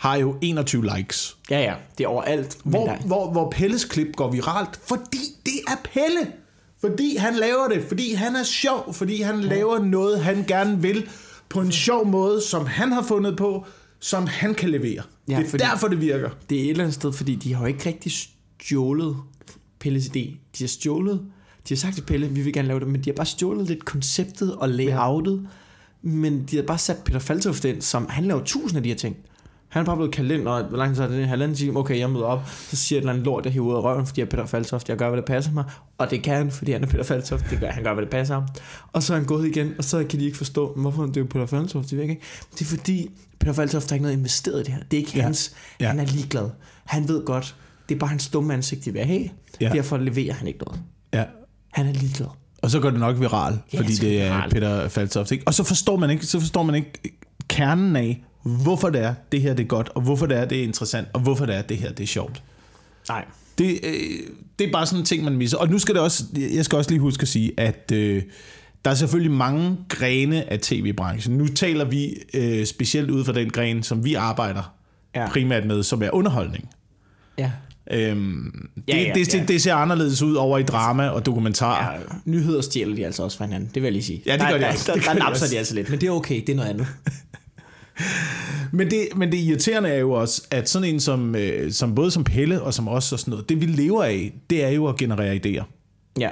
har 0.00 0.16
jo 0.16 0.36
21 0.40 0.84
likes. 0.96 1.36
Ja, 1.50 1.60
ja, 1.60 1.74
det 1.98 2.04
er 2.04 2.08
overalt. 2.08 2.58
Hvor, 2.64 2.86
der- 2.86 2.98
hvor, 3.06 3.30
hvor 3.32 3.50
Pelles 3.50 3.84
klip 3.84 4.16
går 4.16 4.30
viralt, 4.32 4.80
fordi 4.88 5.18
det 5.46 5.52
er 5.68 5.76
Pelle. 5.84 6.32
Fordi 6.80 7.16
han 7.16 7.34
laver 7.34 7.68
det, 7.68 7.84
fordi 7.88 8.12
han 8.14 8.36
er 8.36 8.42
sjov, 8.42 8.94
fordi 8.94 9.22
han 9.22 9.40
laver 9.40 9.78
noget, 9.84 10.20
han 10.20 10.44
gerne 10.48 10.82
vil, 10.82 11.08
på 11.48 11.60
en 11.60 11.72
sjov 11.72 12.06
måde, 12.06 12.42
som 12.42 12.66
han 12.66 12.92
har 12.92 13.02
fundet 13.02 13.36
på, 13.36 13.66
som 14.00 14.26
han 14.26 14.54
kan 14.54 14.68
levere. 14.70 15.02
Ja, 15.28 15.32
Ja, 15.34 15.38
det 15.38 15.46
er 15.46 15.50
fordi- 15.50 15.62
derfor, 15.64 15.88
det 15.88 16.00
virker. 16.00 16.30
Det 16.50 16.58
er 16.58 16.62
et 16.64 16.70
eller 16.70 16.84
andet 16.84 16.94
sted, 16.94 17.12
fordi 17.12 17.34
de 17.34 17.54
har 17.54 17.60
jo 17.60 17.66
ikke 17.66 17.88
rigtig 17.88 18.12
stjålet 18.12 19.16
Pelles 19.80 20.06
idé. 20.06 20.18
De 20.58 20.60
har 20.60 20.68
stjålet, 20.68 21.20
de 21.68 21.74
har 21.74 21.76
sagt 21.76 21.94
til 21.94 22.02
Pelle, 22.02 22.28
vi 22.28 22.40
vil 22.42 22.52
gerne 22.52 22.68
lave 22.68 22.80
det, 22.80 22.88
men 22.88 23.00
de 23.04 23.10
har 23.10 23.14
bare 23.14 23.26
stjålet 23.26 23.66
lidt 23.68 23.84
konceptet 23.84 24.54
og 24.56 24.68
layoutet. 24.68 25.48
Men 26.02 26.44
de 26.50 26.56
har 26.56 26.62
bare 26.62 26.78
sat 26.78 26.96
Peter 27.04 27.18
Faltoft 27.18 27.64
ind, 27.64 27.82
som 27.82 28.06
han 28.08 28.24
laver 28.24 28.44
tusind 28.44 28.76
af 28.76 28.82
de 28.82 28.88
her 28.88 28.96
ting. 28.96 29.16
Han 29.70 29.80
er 29.82 29.86
bare 29.86 29.96
blevet 29.96 30.12
kaldt 30.12 30.32
ind, 30.32 30.48
og 30.48 30.64
hvor 30.64 30.78
lang 30.78 30.94
tid 30.94 31.02
er 31.04 31.08
det? 31.08 31.28
Halvanden 31.28 31.56
time? 31.56 31.78
Okay, 31.78 31.98
jeg 31.98 32.10
møder 32.10 32.24
op. 32.24 32.48
Så 32.48 32.76
siger 32.76 32.98
et 32.98 33.00
eller 33.02 33.12
andet 33.12 33.24
lort, 33.26 33.44
jeg 33.44 33.52
hiver 33.52 33.66
ud 33.66 33.74
af 33.74 33.82
røven, 33.82 34.06
fordi 34.06 34.20
jeg 34.20 34.26
er 34.26 34.30
Peter 34.30 34.46
Faltoft. 34.46 34.88
Jeg 34.88 34.96
gør, 34.96 35.08
hvad 35.08 35.16
der 35.20 35.26
passer 35.26 35.52
mig. 35.52 35.64
Og 35.98 36.10
det 36.10 36.22
kan 36.22 36.36
han, 36.36 36.50
fordi 36.50 36.72
han 36.72 36.82
er 36.82 36.86
Peter 36.86 37.04
Faltoft. 37.04 37.44
Det 37.50 37.60
gør, 37.60 37.70
han 37.70 37.82
gør, 37.84 37.94
hvad 37.94 38.02
det 38.02 38.10
passer 38.10 38.34
ham. 38.34 38.44
Og 38.92 39.02
så 39.02 39.12
er 39.12 39.16
han 39.18 39.26
gået 39.26 39.46
igen, 39.48 39.72
og 39.78 39.84
så 39.84 40.04
kan 40.04 40.20
de 40.20 40.24
ikke 40.24 40.36
forstå, 40.36 40.72
hvorfor 40.76 41.06
det 41.06 41.16
er 41.16 41.24
Peter 41.24 41.46
Faltoft. 41.46 41.90
Det 41.90 41.98
virker 41.98 42.10
ikke. 42.10 42.22
Det 42.54 42.60
er 42.60 42.64
fordi, 42.64 43.10
Peter 43.40 43.52
Faltoft 43.52 43.90
har 43.90 43.94
ikke 43.94 44.02
noget 44.02 44.16
investeret 44.16 44.60
i 44.60 44.64
det 44.64 44.74
her. 44.74 44.82
Det 44.90 44.96
er 44.96 44.98
ikke 45.00 45.12
Ja. 45.16 45.22
hans. 45.22 45.52
Ja. 45.80 45.88
Han 45.88 45.98
er 46.00 46.04
ligeglad. 46.06 46.50
Han 46.84 47.08
ved 47.08 47.24
godt, 47.24 47.56
det 47.88 47.94
er 47.94 47.98
bare 47.98 48.10
hans 48.10 48.28
dumme 48.28 48.54
ansigt, 48.54 48.84
de 48.84 48.92
vil 48.92 49.04
have. 49.04 49.28
Ja. 49.60 49.68
Derfor 49.72 49.96
leverer 49.96 50.32
han 50.34 50.46
ikke 50.46 50.58
noget. 50.58 50.80
Ja. 51.14 51.24
Han 51.72 51.86
er 51.86 51.92
ligeglad. 51.92 52.26
Og 52.62 52.70
så 52.70 52.80
går 52.80 52.90
det 52.90 53.00
nok 53.00 53.20
viral, 53.20 53.58
Ja, 53.72 53.78
fordi 53.78 53.92
det 53.92 54.00
det 54.00 54.22
er 54.22 54.24
viralt. 54.34 54.52
Peter 54.54 54.88
Faltoft. 54.88 55.30
Ikke? 55.30 55.44
Og 55.46 55.54
så 55.54 55.64
forstår 55.64 55.96
man 55.96 56.10
ikke, 56.10 56.26
så 56.26 56.40
forstår 56.40 56.62
man 56.62 56.74
ikke 56.74 56.92
kernen 57.48 57.96
af, 57.96 58.24
hvorfor 58.42 58.90
det 58.90 59.00
er, 59.04 59.14
det 59.32 59.40
her 59.40 59.54
det 59.54 59.62
er 59.62 59.66
godt, 59.68 59.88
og 59.94 60.02
hvorfor 60.02 60.26
det 60.26 60.36
er, 60.36 60.44
det 60.44 60.58
er 60.58 60.62
interessant, 60.62 61.08
og 61.12 61.20
hvorfor 61.20 61.46
det 61.46 61.56
er, 61.56 61.62
det 61.62 61.76
her 61.76 61.92
det 61.92 62.02
er 62.02 62.06
sjovt. 62.06 62.42
Nej. 63.08 63.24
Det, 63.58 63.80
øh, 63.82 63.92
det 64.58 64.66
er 64.68 64.72
bare 64.72 64.86
sådan 64.86 64.98
en 65.00 65.04
ting, 65.06 65.24
man 65.24 65.36
misser. 65.36 65.58
Og 65.58 65.68
nu 65.68 65.78
skal 65.78 65.94
det 65.94 66.02
også, 66.02 66.24
jeg 66.54 66.64
skal 66.64 66.76
også 66.78 66.90
lige 66.90 67.00
huske 67.00 67.22
at 67.22 67.28
sige, 67.28 67.52
at 67.56 67.92
øh, 67.94 68.22
der 68.84 68.90
er 68.90 68.94
selvfølgelig 68.94 69.32
mange 69.32 69.76
grene 69.88 70.52
af 70.52 70.60
tv-branchen. 70.60 71.38
Nu 71.38 71.46
taler 71.46 71.84
vi 71.84 72.14
øh, 72.34 72.66
specielt 72.66 73.10
ud 73.10 73.24
fra 73.24 73.32
den 73.32 73.50
gren, 73.50 73.82
som 73.82 74.04
vi 74.04 74.14
arbejder 74.14 74.74
ja. 75.14 75.28
Primært 75.28 75.64
med, 75.66 75.82
som 75.82 76.02
er 76.02 76.10
underholdning. 76.14 76.68
Ja. 77.38 77.50
Øhm, 77.92 78.68
Ja, 78.88 78.92
det, 78.92 79.06
ja, 79.06 79.12
det, 79.14 79.34
ja. 79.34 79.38
det, 79.40 79.48
det 79.48 79.62
ser 79.62 79.74
anderledes 79.74 80.22
ud 80.22 80.34
over 80.34 80.58
i 80.58 80.62
drama 80.62 81.08
og 81.08 81.26
dokumentar. 81.26 81.92
ja. 81.92 81.98
Nyheder 82.24 82.60
stjæler 82.60 82.96
de 82.96 83.06
altså 83.06 83.22
også 83.22 83.38
fra 83.38 83.44
hinanden. 83.44 83.70
Det 83.74 83.82
vil 83.82 83.86
jeg 83.86 83.92
lige 83.92 84.02
sige. 84.02 84.22
Ja, 84.26 84.32
det 84.32 84.40
gør 84.40 84.46
der, 84.46 84.56
de 84.56 84.62
der, 84.62 84.68
også. 84.72 84.92
Der, 84.92 84.98
der, 84.98 85.06
gør 85.06 85.12
de 85.12 85.18
der 85.18 85.24
napser 85.24 85.46
de 85.48 85.58
altså 85.58 85.74
lidt, 85.74 85.90
men 85.90 86.00
det 86.00 86.06
er 86.06 86.10
okay. 86.10 86.40
Det 86.40 86.48
er 86.48 86.56
noget 86.56 86.70
andet. 86.70 86.86
Men 88.72 88.90
det, 88.90 89.08
men 89.16 89.32
det 89.32 89.38
irriterende 89.38 89.88
er 89.88 89.98
jo 89.98 90.12
også, 90.12 90.42
at 90.50 90.68
sådan 90.70 90.88
en 90.88 91.00
som, 91.00 91.34
øh, 91.34 91.72
som 91.72 91.94
både 91.94 92.10
som 92.10 92.24
Pelle 92.24 92.62
og 92.62 92.74
som 92.74 92.88
os 92.88 93.12
og 93.12 93.18
sådan 93.18 93.30
noget, 93.30 93.48
det 93.48 93.60
vi 93.60 93.66
lever 93.66 94.04
af, 94.04 94.32
det 94.50 94.64
er 94.64 94.68
jo 94.68 94.86
at 94.86 94.96
generere 94.96 95.36
idéer. 95.46 95.64
Ja. 96.18 96.30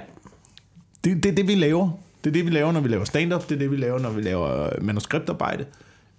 Det, 1.04 1.22
det 1.22 1.26
er 1.31 1.35
det, 1.35 1.48
vi 1.48 1.54
laver. 1.54 1.90
Det 2.24 2.31
er 2.31 2.35
det, 2.35 2.44
vi 2.46 2.50
laver, 2.50 2.72
når 2.72 2.81
vi 2.81 2.88
laver 2.88 3.04
stand-up. 3.04 3.48
Det 3.48 3.54
er 3.54 3.59
det, 3.59 3.70
vi 3.70 3.76
laver, 3.76 3.98
når 3.98 4.11
vi 4.11 4.22
laver 4.22 4.64
øh, 4.64 4.85
manuskriptarbejde. 4.85 5.64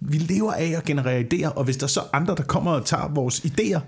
Vi 0.00 0.18
lever 0.18 0.52
af 0.52 0.74
at 0.76 0.84
generere 0.84 1.20
idéer, 1.32 1.48
og 1.48 1.64
hvis 1.64 1.76
der 1.76 1.84
er 1.84 1.88
så 1.88 2.00
andre, 2.12 2.34
der 2.36 2.42
kommer 2.42 2.70
og 2.72 2.86
tager 2.86 3.08
vores 3.14 3.40
idéer, 3.40 3.78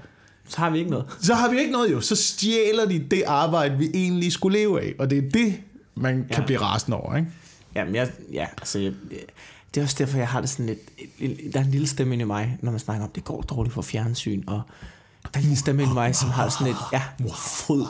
Så 0.48 0.58
har 0.58 0.70
vi 0.70 0.78
ikke 0.78 0.90
noget. 0.90 1.04
så 1.20 1.34
har 1.34 1.50
vi 1.50 1.58
ikke 1.58 1.72
noget 1.72 1.92
jo. 1.92 2.00
Så 2.00 2.16
stjæler 2.16 2.84
de 2.88 2.98
det 3.10 3.22
arbejde, 3.26 3.78
vi 3.78 3.90
egentlig 3.94 4.32
skulle 4.32 4.58
leve 4.58 4.80
af. 4.82 4.94
Og 4.98 5.10
det 5.10 5.18
er 5.18 5.30
det, 5.30 5.54
man 5.94 6.14
kan 6.30 6.40
Ja. 6.40 6.46
blive 6.46 6.58
rasende 6.60 6.96
over, 6.96 7.16
ikke? 7.16 7.28
Jamen, 7.74 7.94
jeg, 7.94 8.10
ja, 8.32 8.46
altså, 8.58 8.78
jeg, 8.78 8.92
det 9.74 9.80
er 9.80 9.84
også 9.84 9.96
derfor, 9.98 10.18
jeg 10.18 10.28
har 10.28 10.40
det 10.40 10.50
sådan 10.50 10.66
lidt... 10.66 11.52
Der 11.54 11.60
er 11.60 11.64
en 11.64 11.70
lille 11.70 11.86
stemme 11.86 12.14
inde 12.14 12.22
i 12.22 12.26
mig, 12.26 12.58
når 12.62 12.70
man 12.70 12.80
snakker 12.80 13.04
om, 13.04 13.10
det 13.10 13.24
går 13.24 13.42
dårligt 13.42 13.74
for 13.74 13.82
fjernsyn, 13.82 14.42
og 14.46 14.62
der 15.34 15.40
er 15.40 15.44
en 15.44 15.56
stemme 15.56 15.82
inde 15.82 15.92
i 15.92 15.94
mig, 15.94 16.16
som 16.16 16.30
har 16.30 16.48
sådan 16.48 16.66
lidt, 16.66 16.76
ja, 16.92 17.02
fryd. 17.34 17.84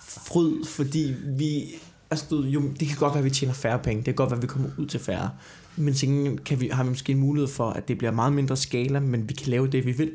Fryd, 0.00 0.64
fordi 0.64 1.14
vi... 1.26 1.64
Altså, 2.10 2.26
du, 2.30 2.42
jo, 2.42 2.62
det 2.80 2.88
kan 2.88 2.96
godt 2.96 3.12
være, 3.14 3.18
at 3.18 3.24
vi 3.24 3.30
tjener 3.30 3.54
færre 3.54 3.78
penge. 3.78 3.96
Det 3.96 4.04
kan 4.04 4.14
godt 4.14 4.30
være, 4.30 4.36
at 4.36 4.42
vi 4.42 4.46
kommer 4.46 4.68
ud 4.78 4.86
til 4.86 5.00
færre. 5.00 5.30
Men 5.76 5.94
gengæld 5.94 6.38
kan 6.38 6.60
vi, 6.60 6.68
har 6.68 6.84
vi 6.84 6.88
måske 6.88 7.12
en 7.12 7.18
mulighed 7.18 7.48
for, 7.48 7.70
at 7.70 7.88
det 7.88 7.98
bliver 7.98 8.10
meget 8.10 8.32
mindre 8.32 8.56
skala, 8.56 9.00
men 9.00 9.28
vi 9.28 9.34
kan 9.34 9.48
lave 9.48 9.66
det, 9.66 9.86
vi 9.86 9.92
vil. 9.92 10.12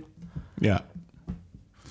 Ja. 0.61 0.77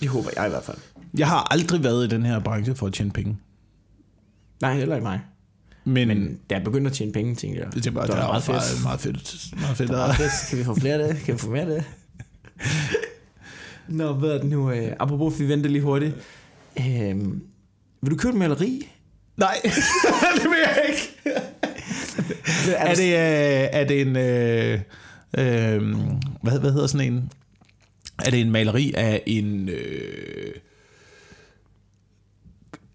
Det 0.00 0.08
håber 0.08 0.30
jeg 0.36 0.46
i 0.46 0.50
hvert 0.50 0.64
fald. 0.64 0.78
Jeg 1.18 1.28
har 1.28 1.52
aldrig 1.52 1.84
været 1.84 2.04
i 2.04 2.08
den 2.08 2.26
her 2.26 2.40
branche 2.40 2.74
for 2.74 2.86
at 2.86 2.92
tjene 2.92 3.10
penge. 3.10 3.38
Nej, 4.60 4.76
heller 4.76 4.94
ikke 4.94 5.06
mig. 5.06 5.20
Men, 5.84 6.08
Men 6.08 6.38
da 6.50 6.54
jeg 6.54 6.64
begyndte 6.64 6.90
at 6.90 6.96
tjene 6.96 7.12
penge, 7.12 7.34
tænkte 7.34 7.60
jeg, 7.62 7.74
det 7.74 7.86
er 7.86 7.90
bare 7.90 8.06
det 8.06 8.12
det 8.12 8.18
var 8.18 8.24
er 8.24 8.28
meget 8.28 8.42
fedt. 8.42 8.56
meget, 8.56 8.82
meget 8.84 9.00
fedt. 9.00 9.60
Meget 9.60 9.76
fedt. 9.76 9.88
Det 9.88 9.94
er 9.96 9.98
meget 10.06 10.16
fedt. 10.16 10.30
Kan 10.50 10.58
vi 10.58 10.64
få 10.64 10.74
flere 10.74 10.94
af 10.94 11.14
det? 11.14 11.22
Kan 11.24 11.34
vi 11.34 11.38
få 11.38 11.50
mere 11.50 11.60
af 11.62 11.66
det? 11.66 11.84
Nå, 13.88 14.12
hvad 14.12 14.30
er 14.30 14.38
det 14.38 14.50
nu? 14.50 14.70
Øh, 14.72 14.92
apropos, 15.00 15.40
vi 15.40 15.48
venter 15.48 15.70
lige 15.70 15.82
hurtigt. 15.82 16.14
Øh, 16.78 17.16
vil 18.02 18.10
du 18.10 18.16
købe 18.16 18.32
et 18.32 18.38
maleri? 18.38 18.88
Nej, 19.36 19.54
det 20.36 20.44
vil 20.44 20.58
jeg 20.64 20.84
ikke. 20.88 21.08
Er 22.76 22.94
det, 22.94 23.04
øh, 23.04 23.68
er 23.72 23.84
det 23.84 24.00
en... 24.00 24.16
Øh, 24.16 24.80
øh, 25.38 25.96
hvad, 26.42 26.58
hvad 26.60 26.72
hedder 26.72 26.86
sådan 26.86 27.12
en? 27.12 27.32
Er 28.24 28.30
det 28.30 28.40
en 28.40 28.50
maleri 28.50 28.92
af 28.96 29.22
en... 29.26 29.68
Øh, 29.68 30.54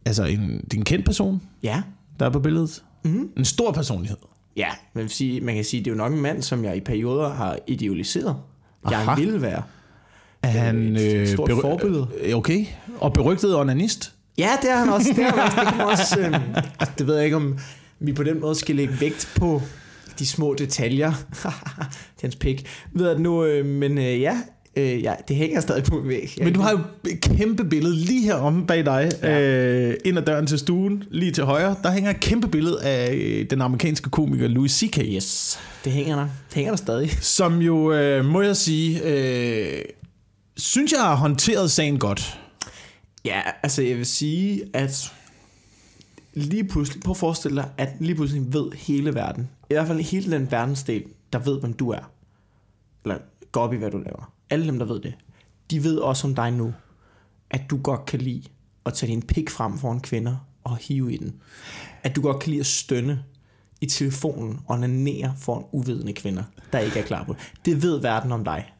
altså 0.05 0.23
en, 0.25 0.39
det 0.63 0.73
er 0.73 0.77
en 0.77 0.85
kendt 0.85 1.05
person, 1.05 1.41
Ja. 1.63 1.81
Der 2.19 2.25
er 2.25 2.30
på 2.30 2.39
billedet? 2.39 2.84
Mm. 3.04 3.30
En 3.38 3.45
stor 3.45 3.71
personlighed. 3.71 4.17
Ja, 4.58 4.67
man, 4.93 5.01
vil 5.01 5.12
sige, 5.12 5.41
man 5.41 5.56
kan 5.56 5.63
sige, 5.63 5.80
det 5.84 5.88
er 5.88 5.91
jo 5.91 5.97
nok 5.97 6.13
en 6.13 6.21
mand, 6.21 6.41
som 6.41 6.63
jeg 6.65 6.78
i 6.78 6.80
perioder 6.80 7.30
har 7.34 7.58
idealiseret. 7.67 8.36
Jeg 8.89 8.99
Aha. 8.99 9.15
ville 9.15 9.41
være. 9.41 9.63
Er 10.43 10.47
han 10.47 10.95
et 10.95 11.13
øh, 11.13 11.28
stort 11.28 11.51
forbillede. 11.62 12.08
øh, 12.21 12.36
Okay. 12.36 12.65
Og 12.97 13.13
berygtet 13.13 13.56
onanist? 13.58 14.13
Ja, 14.38 14.49
det 14.62 14.71
er 14.71 14.75
han 14.78 14.89
også. 14.89 15.10
Det, 15.15 15.23
er 15.23 15.32
han 15.32 15.39
også. 15.39 15.60
det, 15.60 15.73
kan 15.73 15.86
også 15.86 16.19
øh, 16.60 16.60
altså, 16.80 16.93
det 16.97 17.08
ved 17.08 17.15
jeg 17.15 17.25
ikke, 17.25 17.36
om 17.38 17.58
vi 17.99 18.13
på 18.13 18.23
den 18.23 18.41
måde 18.41 18.56
skal 18.56 18.75
lægge 18.75 19.01
vægt 19.01 19.34
på 19.38 19.62
de 20.19 20.25
små 20.25 20.54
detaljer. 20.58 21.12
det 21.30 21.45
er 21.45 22.21
hans 22.21 22.36
pik. 22.36 22.67
Ved 22.93 23.10
jeg 23.10 23.19
nu, 23.19 23.43
øh, 23.43 23.65
men 23.65 23.97
øh, 23.97 24.21
ja, 24.21 24.38
øh, 24.75 25.03
ja, 25.03 25.13
det 25.27 25.35
hænger 25.35 25.61
stadig 25.61 25.83
på 25.83 25.95
min 25.95 26.07
væg. 26.07 26.38
Men 26.43 26.53
du 26.53 26.59
har 26.59 26.71
jo 26.71 26.79
et 27.09 27.21
kæmpe 27.21 27.65
billede 27.65 27.95
lige 27.95 28.23
her 28.23 28.35
omme 28.35 28.67
bag 28.67 28.85
dig, 28.85 29.11
ja. 29.23 29.39
Ja. 29.39 29.89
øh, 29.89 29.97
ind 30.05 30.17
ad 30.17 30.23
døren 30.23 30.47
til 30.47 30.59
stuen, 30.59 31.03
lige 31.11 31.31
til 31.31 31.43
højre. 31.43 31.75
Der 31.83 31.91
hænger 31.91 32.09
et 32.09 32.19
kæmpe 32.19 32.47
billede 32.47 32.83
af 32.83 33.13
øh, 33.13 33.49
den 33.49 33.61
amerikanske 33.61 34.09
komiker 34.09 34.47
Louis 34.47 34.71
C.K., 34.71 34.97
Yes, 34.97 35.59
det 35.83 35.91
hænger 35.91 36.15
der. 36.15 36.23
Det 36.23 36.55
hænger 36.55 36.71
der 36.71 36.77
stadig. 36.77 37.11
som 37.38 37.61
jo, 37.61 37.93
øh, 37.93 38.25
må 38.25 38.41
jeg 38.41 38.57
sige, 38.57 39.01
øh, 39.03 39.81
synes 40.57 40.91
jeg 40.91 41.01
har 41.01 41.15
håndteret 41.15 41.71
sagen 41.71 41.99
godt. 41.99 42.39
Ja, 43.25 43.41
altså 43.63 43.81
jeg 43.81 43.97
vil 43.97 44.05
sige, 44.05 44.63
at 44.73 45.11
lige 46.33 46.63
pludselig, 46.63 47.03
prøv 47.03 47.11
at 47.11 47.17
forestille 47.17 47.55
dig, 47.55 47.69
at 47.77 47.89
lige 47.99 48.15
pludselig 48.15 48.53
ved 48.53 48.71
hele 48.77 49.15
verden, 49.15 49.49
i 49.69 49.73
hvert 49.73 49.88
fald 49.88 49.99
hele 49.99 50.31
den 50.31 50.51
verdensdel, 50.51 51.03
der 51.33 51.39
ved, 51.39 51.59
hvem 51.59 51.73
du 51.73 51.89
er, 51.89 52.11
eller 53.03 53.17
går 53.51 53.61
op 53.61 53.73
i, 53.73 53.77
hvad 53.77 53.91
du 53.91 53.97
laver. 53.97 54.34
Alle 54.49 54.65
dem, 54.67 54.79
der 54.79 54.86
ved 54.86 54.99
det, 54.99 55.13
de 55.71 55.84
ved 55.84 55.97
også 55.97 56.27
om 56.27 56.36
dig 56.36 56.51
nu, 56.51 56.73
at 57.49 57.62
du 57.69 57.77
godt 57.77 58.05
kan 58.05 58.19
lide 58.21 58.43
at 58.86 58.93
tage 58.93 59.12
din 59.12 59.21
pik 59.21 59.49
frem 59.49 59.77
foran 59.77 59.99
kvinder 59.99 60.36
og 60.63 60.77
hive 60.77 61.13
i 61.13 61.17
den. 61.17 61.34
At 62.03 62.15
du 62.15 62.21
godt 62.21 62.39
kan 62.39 62.49
lide 62.49 62.60
at 62.60 62.65
stønne 62.65 63.23
i 63.81 63.86
telefonen 63.86 64.60
og 64.67 64.79
nanere 64.79 65.34
foran 65.39 65.63
uvidende 65.71 66.13
kvinder, 66.13 66.43
der 66.73 66.79
ikke 66.79 66.99
er 66.99 67.03
klar 67.03 67.23
på 67.23 67.34
det. 67.34 67.41
Det 67.65 67.81
ved 67.84 68.01
verden 68.01 68.31
om 68.31 68.43
dig. 68.43 68.73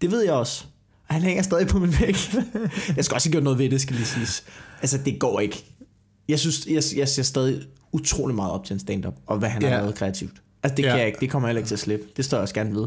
Det 0.00 0.10
ved 0.10 0.22
jeg 0.24 0.32
også. 0.32 0.64
Og 1.08 1.14
han 1.14 1.22
hænger 1.22 1.42
stadig 1.42 1.66
på 1.68 1.78
min 1.78 1.92
væg. 2.00 2.14
jeg 2.96 3.04
skal 3.04 3.14
også 3.14 3.28
have 3.28 3.32
gjort 3.32 3.42
noget 3.42 3.58
ved 3.58 3.70
det, 3.70 3.80
skal 3.80 3.96
lige 3.96 4.06
siges. 4.06 4.44
Altså, 4.80 4.98
det 4.98 5.18
går 5.20 5.40
ikke. 5.40 5.64
Jeg 6.28 6.38
synes, 6.40 6.66
jeg, 6.66 6.82
jeg 6.96 7.08
ser 7.08 7.22
stadig 7.22 7.62
utrolig 7.92 8.34
meget 8.36 8.52
op 8.52 8.64
til 8.64 8.74
en 8.74 8.80
stand-up, 8.80 9.14
og 9.26 9.38
hvad 9.38 9.48
han 9.48 9.62
har 9.62 9.70
Ja. 9.70 9.76
lavet 9.76 9.94
kreativt. 9.94 10.42
Altså, 10.62 10.76
det 10.76 10.82
Ja. 10.82 10.90
kan 10.90 10.98
jeg 10.98 11.06
ikke. 11.06 11.20
Det 11.20 11.30
kommer 11.30 11.48
jeg 11.48 11.50
heller 11.50 11.60
ikke 11.60 11.68
til 11.68 11.74
at 11.74 11.80
slippe. 11.80 12.06
Det 12.16 12.24
står 12.24 12.36
jeg 12.36 12.42
også 12.42 12.54
gerne 12.54 12.74
ved. 12.74 12.86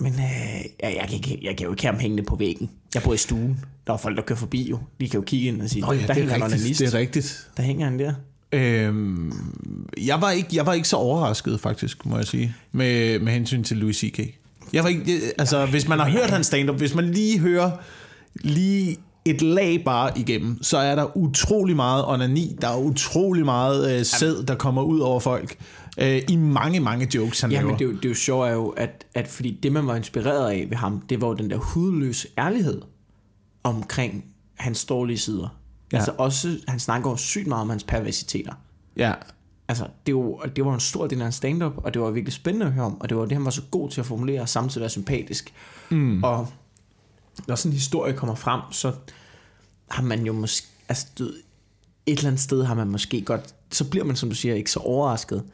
Men 0.00 0.12
øh, 0.12 0.20
jeg, 0.82 0.96
jeg, 1.00 1.04
kan 1.08 1.14
ikke, 1.14 1.38
jeg 1.42 1.56
kan 1.56 1.64
jo 1.66 1.72
ikke 1.72 1.82
have 1.82 1.92
ham 1.92 2.00
hængende 2.00 2.22
på 2.22 2.36
væggen. 2.36 2.70
Jeg 2.94 3.02
bor 3.02 3.14
i 3.14 3.16
stuen. 3.16 3.64
Der 3.86 3.92
er 3.92 3.96
folk, 3.96 4.16
der 4.16 4.22
kører 4.22 4.38
forbi 4.38 4.70
jo. 4.70 4.78
De 5.00 5.08
kan 5.08 5.20
jo 5.20 5.24
kigge 5.24 5.48
ind 5.48 5.62
og 5.62 5.70
sige, 5.70 5.82
Nå 5.82 5.92
ja, 5.92 6.00
der 6.00 6.06
det 6.06 6.14
hænger 6.16 6.30
er 6.30 6.32
han 6.34 6.42
rigtigt. 6.42 6.60
onanist. 6.62 6.80
Det 6.80 6.94
er 6.94 6.98
rigtigt. 6.98 7.48
Der 7.56 7.62
hænger 7.62 7.84
han 7.84 7.98
der. 7.98 8.12
Øhm, 8.52 9.32
jeg, 10.06 10.20
var 10.20 10.30
ikke, 10.30 10.48
jeg 10.52 10.66
var 10.66 10.72
ikke 10.72 10.88
så 10.88 10.96
overrasket, 10.96 11.60
faktisk, 11.60 12.06
må 12.06 12.16
jeg 12.16 12.26
sige, 12.26 12.54
med, 12.72 13.18
med 13.18 13.32
hensyn 13.32 13.64
til 13.64 13.76
Louis 13.76 13.96
C.K. 13.96 14.20
Jeg 14.72 14.82
var 14.82 14.88
ikke, 14.88 15.02
jeg- 15.06 15.32
altså, 15.38 15.66
hvis 15.66 15.88
man 15.88 15.98
har 15.98 16.10
hørt 16.10 16.30
hans 16.30 16.46
stand-up, 16.46 16.76
hvis 16.76 16.94
man 16.94 17.04
lige 17.10 17.38
hører 17.38 17.70
lige 18.34 18.96
et 19.24 19.42
lag 19.42 19.82
bare 19.84 20.18
igennem, 20.18 20.62
så 20.62 20.78
er 20.78 20.94
der 20.94 21.16
utrolig 21.16 21.76
meget 21.76 22.04
onani, 22.06 22.56
der 22.60 22.68
er 22.68 22.76
utrolig 22.78 23.44
meget 23.44 23.98
øh, 23.98 24.04
sæd, 24.04 24.42
der 24.44 24.54
kommer 24.54 24.82
ud 24.82 25.00
over 25.00 25.20
folk, 25.20 25.56
øh, 25.98 26.22
i 26.28 26.36
mange, 26.36 26.80
mange 26.80 27.08
jokes, 27.14 27.40
han 27.40 27.50
Ja, 27.50 27.56
laver. 27.56 27.70
men 27.70 27.78
det, 27.78 27.84
er 27.84 27.88
jo- 27.88 27.96
det 27.96 28.04
er 28.04 28.08
jo 28.08 28.14
sjovt 28.14 28.48
er 28.48 28.52
jo, 28.52 28.68
at, 28.68 29.04
at 29.14 29.28
fordi 29.28 29.58
det, 29.62 29.72
man 29.72 29.86
var 29.86 29.96
inspireret 29.96 30.50
af 30.50 30.66
ved 30.70 30.76
ham, 30.76 31.00
det 31.00 31.20
var 31.20 31.28
jo 31.28 31.34
den 31.34 31.50
der 31.50 31.56
hudløse 31.56 32.28
ærlighed 32.38 32.82
omkring 33.64 34.24
hans 34.54 34.84
dårlige 34.84 35.18
sider. 35.18 35.48
Ja. 35.92 35.96
Altså 35.96 36.14
også, 36.18 36.58
han 36.68 36.78
snakker 36.80 37.10
jo 37.10 37.16
sygt 37.16 37.46
meget 37.46 37.62
om 37.62 37.70
hans 37.70 37.84
perversiteter. 37.84 38.52
Ja, 38.96 39.12
Altså, 39.70 39.86
det, 40.06 40.12
jo, 40.12 40.40
det 40.56 40.64
var 40.64 40.74
en 40.74 40.80
stor 40.80 41.06
del 41.06 41.18
af 41.18 41.24
hans 41.24 41.34
stand-up, 41.34 41.72
og 41.76 41.94
det 41.94 42.02
var 42.02 42.10
virkelig 42.10 42.32
spændende 42.32 42.66
at 42.66 42.72
høre 42.72 42.84
om, 42.84 43.00
og 43.00 43.08
det 43.08 43.16
var 43.16 43.22
det, 43.24 43.32
han 43.32 43.44
var 43.44 43.50
så 43.50 43.62
god 43.70 43.90
til 43.90 44.00
at 44.00 44.06
formulere, 44.06 44.40
og 44.40 44.48
samtidig 44.48 44.80
være 44.80 44.90
sympatisk. 44.90 45.52
Mm. 45.90 46.24
Og 46.24 46.48
når 47.46 47.54
sådan 47.54 47.70
en 47.70 47.74
historie 47.74 48.12
kommer 48.12 48.34
frem, 48.34 48.60
så 48.70 48.92
har 49.88 50.02
man 50.02 50.26
jo 50.26 50.32
måske, 50.32 50.66
altså 50.88 51.06
du, 51.18 51.24
et 51.24 51.32
eller 52.06 52.26
andet 52.26 52.40
sted 52.42 52.64
har 52.64 52.74
man 52.74 52.88
måske 52.88 53.20
godt, 53.22 53.54
så 53.72 53.90
bliver 53.90 54.04
man, 54.04 54.16
som 54.16 54.28
du 54.28 54.34
siger, 54.34 54.54
ikke 54.54 54.70
så 54.70 54.80
overrasket, 54.80 55.44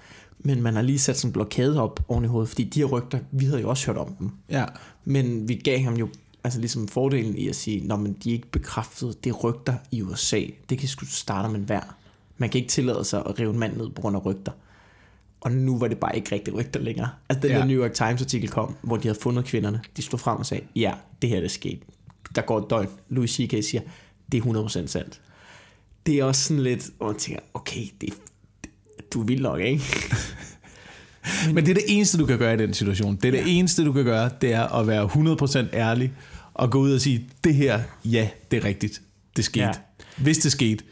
men 0.46 0.62
man 0.62 0.74
har 0.74 0.83
lige 0.83 0.98
sat 0.98 1.16
sådan 1.16 1.28
en 1.28 1.33
blokade 1.33 1.80
op 1.80 2.00
oven 2.09 2.24
i 2.24 2.28
hovedet, 2.28 2.48
fordi 2.48 2.64
de 2.64 2.80
her 2.80 2.87
rygter, 2.87 3.18
vi 3.33 3.44
havde 3.44 3.61
jo 3.61 3.68
også 3.70 3.87
hørt 3.87 3.96
om 3.96 4.14
dem. 4.14 4.30
ja. 4.50 4.64
Men 5.04 5.48
vi 5.48 5.54
gav 5.54 5.80
ham 5.80 5.94
jo 5.94 6.09
altså 6.44 6.61
ligesom 6.61 6.88
fordelen 6.88 7.37
i 7.38 7.48
at 7.48 7.57
sige, 7.57 7.87
når 7.87 7.96
men 7.96 8.12
de 8.24 8.28
er 8.30 8.33
ikke 8.35 8.50
bekræftet, 8.50 9.24
det 9.24 9.30
er 9.30 9.35
rygter 9.35 9.74
i 9.90 10.02
USA. 10.02 10.40
Det 10.70 10.78
kan 10.78 10.88
sgu 10.88 11.07
starte 11.07 11.48
med 11.52 11.61
hver. 11.61 11.96
Man 12.38 12.48
kan 12.50 12.59
ikke 12.61 12.70
tillade 12.70 13.04
sig 13.04 13.22
at 13.26 13.38
rive 13.40 13.50
en 13.50 13.59
mand 13.59 13.76
ned 13.76 13.90
på 13.90 14.00
grund 14.02 14.16
af 14.16 14.26
rygter. 14.26 14.52
Og 15.40 15.52
nu 15.52 15.78
var 15.78 15.88
det 15.88 15.98
bare 15.98 16.16
ikke 16.16 16.35
rigtig 16.35 16.54
rygter 16.54 16.80
længere. 16.80 17.09
Altså 17.28 17.42
den 17.42 17.50
Ja. 17.50 17.59
der 17.59 17.64
New 17.64 17.83
York 17.83 17.92
Times 17.94 18.22
artikel 18.22 18.48
kom, 18.50 18.74
hvor 18.83 18.96
de 18.96 19.09
havde 19.09 19.18
fundet 19.22 19.44
kvinderne. 19.44 19.80
De 19.96 20.02
stod 20.02 20.18
frem 20.18 20.38
og 20.38 20.46
sagde, 20.46 20.64
ja, 20.76 20.94
det 21.22 21.30
her 21.30 21.37
er 21.37 21.40
det 21.40 21.50
sket. 21.50 21.78
Der 22.35 22.42
går 22.42 22.59
et 22.59 22.70
døgn. 22.70 22.88
Louis 23.09 23.30
C.K. 23.30 23.64
siger, 23.64 23.80
det 24.33 24.38
er 24.46 24.64
100% 24.68 24.87
sandt. 24.87 25.20
Det 26.07 26.14
er 26.18 26.24
også 26.24 26.42
sådan 26.44 26.62
lidt, 26.62 26.90
hvor 26.98 27.07
man 27.07 27.16
tænker, 27.16 27.40
okay, 27.54 27.85
det, 28.00 28.14
det, 28.64 28.70
du 29.14 29.20
er 29.20 29.24
vild 29.24 29.40
nok, 29.42 29.61
ikke? 29.61 29.85
Men 31.55 31.65
det 31.65 31.71
er 31.71 31.75
det 31.75 31.85
eneste, 31.89 32.19
du 32.19 32.27
kan 32.27 32.39
gøre 32.39 32.55
i 32.55 32.57
den 32.57 32.75
situation. 32.75 33.17
Det 33.17 33.29
er 33.29 33.43
det 33.43 33.59
eneste, 33.59 33.85
du 33.85 33.93
kan 33.93 34.05
gøre, 34.05 34.31
det 34.41 34.53
er 34.53 34.63
at 34.63 34.87
være 34.87 35.05
100% 35.73 35.77
ærlig 35.77 36.13
og 36.55 36.71
gå 36.71 36.79
ud 36.79 36.93
og 36.93 37.01
sige, 37.01 37.29
det 37.45 37.55
her, 37.55 37.81
ja, 38.05 38.29
det 38.51 38.57
er 38.57 38.65
rigtigt. 38.65 39.03
Det 39.37 39.45
skete. 39.45 39.65
Ja. 39.65 39.67
Ja. 39.69 40.23
Hvis 40.23 40.39
det 40.39 40.53
skete. 40.53 40.85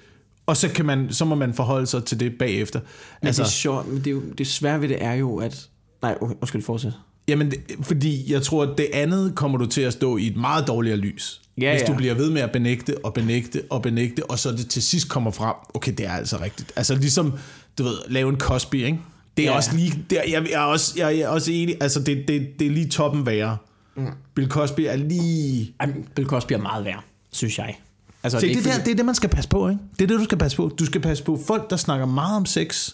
Og 0.46 0.56
så, 0.56 0.68
kan 0.68 0.86
man, 0.86 1.12
så 1.12 1.24
må 1.24 1.34
man 1.34 1.54
forholde 1.54 1.86
sig 1.86 2.04
til 2.04 2.20
det 2.20 2.38
bagefter. 2.38 2.80
Men 3.20 3.26
altså, 3.26 3.42
det 3.42 3.48
er 3.48 3.52
sjovt, 3.52 3.88
men 3.88 3.98
det, 3.98 4.06
er 4.06 4.10
jo, 4.10 4.22
det 4.38 4.46
svære 4.46 4.80
ved 4.80 4.88
det 4.88 5.04
er 5.04 5.12
jo, 5.12 5.36
at... 5.36 5.68
Nej, 6.02 6.18
okay, 6.20 6.34
undskyld, 6.40 6.62
fortsæt. 6.62 6.92
Jamen, 7.28 7.50
det, 7.50 7.60
fordi 7.82 8.32
jeg 8.32 8.42
tror, 8.42 8.62
at 8.62 8.78
det 8.78 8.86
andet 8.92 9.34
kommer 9.34 9.58
du 9.58 9.66
til 9.66 9.80
at 9.80 9.92
stå 9.92 10.16
i 10.16 10.26
et 10.26 10.36
meget 10.36 10.66
dårligere 10.66 10.96
lys. 10.96 11.40
Ja, 11.60 11.72
Hvis 11.72 11.82
du 11.82 11.92
ja. 11.92 11.98
bliver 11.98 12.14
ved 12.14 12.30
med 12.30 12.42
at 12.42 12.52
benægte 12.52 13.04
og 13.04 13.14
benægte 13.14 13.62
og 13.70 13.82
benægte, 13.82 14.30
og 14.30 14.38
så 14.38 14.52
det 14.52 14.68
til 14.68 14.82
sidst 14.82 15.08
kommer 15.08 15.30
frem, 15.30 15.54
okay, 15.74 15.92
det 15.98 16.06
er 16.06 16.12
altså 16.12 16.40
rigtigt. 16.40 16.72
Altså 16.76 16.94
ligesom, 16.94 17.32
du 17.78 17.82
ved, 17.82 17.94
lave 18.08 18.30
en 18.30 18.38
Cosby, 18.38 18.74
ikke? 18.74 18.98
Det 19.36 19.44
er 19.44 19.50
Ja. 19.50 19.56
også 19.56 19.76
lige, 19.76 20.04
det 20.10 20.18
er, 20.18 20.22
jeg, 20.30 20.50
jeg, 20.50 20.52
er 20.52 20.58
også, 20.64 20.94
jeg, 20.96 21.18
er 21.18 21.28
også 21.28 21.52
enig, 21.52 21.76
altså 21.80 22.00
det, 22.00 22.24
det, 22.28 22.48
det 22.58 22.66
er 22.66 22.70
lige 22.70 22.88
toppen 22.88 23.26
værre. 23.26 23.56
Mm. 23.96 24.06
Bill 24.34 24.48
Cosby 24.48 24.80
er 24.80 24.96
lige... 24.96 25.74
Ej, 25.80 25.86
men 25.86 26.04
Bill 26.16 26.28
Cosby 26.28 26.52
er 26.52 26.58
meget 26.58 26.84
værd, 26.84 27.04
synes 27.32 27.58
jeg. 27.58 27.78
Altså, 28.22 28.40
Se, 28.40 28.50
er 28.50 28.54
det, 28.54 28.64
det, 28.64 28.72
der, 28.74 28.84
det 28.84 28.90
er 28.90 28.94
det, 28.94 29.04
man 29.04 29.14
skal 29.14 29.28
passe 29.30 29.48
på, 29.50 29.68
ikke? 29.68 29.80
Det 29.98 30.04
er 30.04 30.08
det, 30.08 30.18
du 30.18 30.24
skal 30.24 30.38
passe 30.38 30.56
på. 30.56 30.68
Du 30.78 30.84
skal 30.86 31.00
passe 31.00 31.24
på 31.24 31.40
folk, 31.46 31.70
der 31.70 31.76
snakker 31.76 32.06
meget 32.06 32.36
om 32.36 32.46
sex, 32.46 32.90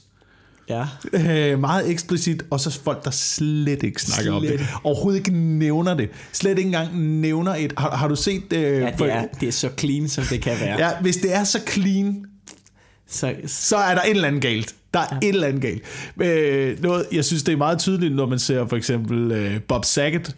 Ja. 0.68 0.85
øh, 1.12 1.59
meget 1.61 1.90
eksplicit, 1.90 2.42
og 2.51 2.61
så 2.61 2.81
folk, 2.85 3.05
der 3.05 3.11
slet 3.11 3.83
ikke 3.83 4.03
snakker 4.03 4.33
om 4.33 4.42
Slet 4.42 4.59
det. 4.59 4.66
Overhovedet 4.85 5.18
ikke 5.18 5.31
nævner 5.38 5.94
det. 5.94 6.09
Slet 6.33 6.51
ikke 6.59 6.66
engang 6.68 7.01
nævner 7.20 7.55
et... 7.55 7.72
Har, 7.79 7.96
har 7.96 8.09
du 8.09 8.16
set... 8.16 8.53
Øh, 8.53 8.61
Ja, 8.62 8.90
det 8.98 9.12
er, 9.12 9.24
det 9.40 9.48
er 9.48 9.53
så 9.53 9.70
clean, 9.79 10.09
som 10.09 10.24
det 10.24 10.42
kan 10.42 10.61
være. 10.61 10.87
Ja, 10.88 11.01
hvis 11.01 11.16
det 11.16 11.35
er 11.35 11.44
så 11.44 11.61
clean, 11.68 12.24
Så, 13.10 13.34
så 13.46 13.76
er 13.76 13.94
der 13.94 14.02
et 14.02 14.10
eller 14.10 14.28
andet 14.28 14.42
galt. 14.42 14.74
Der 14.94 15.00
er 15.00 15.06
ja. 15.22 15.28
et 15.28 15.34
eller 15.34 15.46
andet 15.48 15.62
galt. 15.62 15.82
Øh, 16.20 16.82
noget, 16.82 17.06
jeg 17.12 17.24
synes, 17.24 17.42
det 17.42 17.52
er 17.52 17.56
meget 17.56 17.78
tydeligt, 17.78 18.14
når 18.14 18.26
man 18.26 18.38
ser 18.38 18.66
for 18.66 18.76
eksempel 18.76 19.32
øh, 19.32 19.60
Bob 19.68 19.84
Saget. 19.84 20.36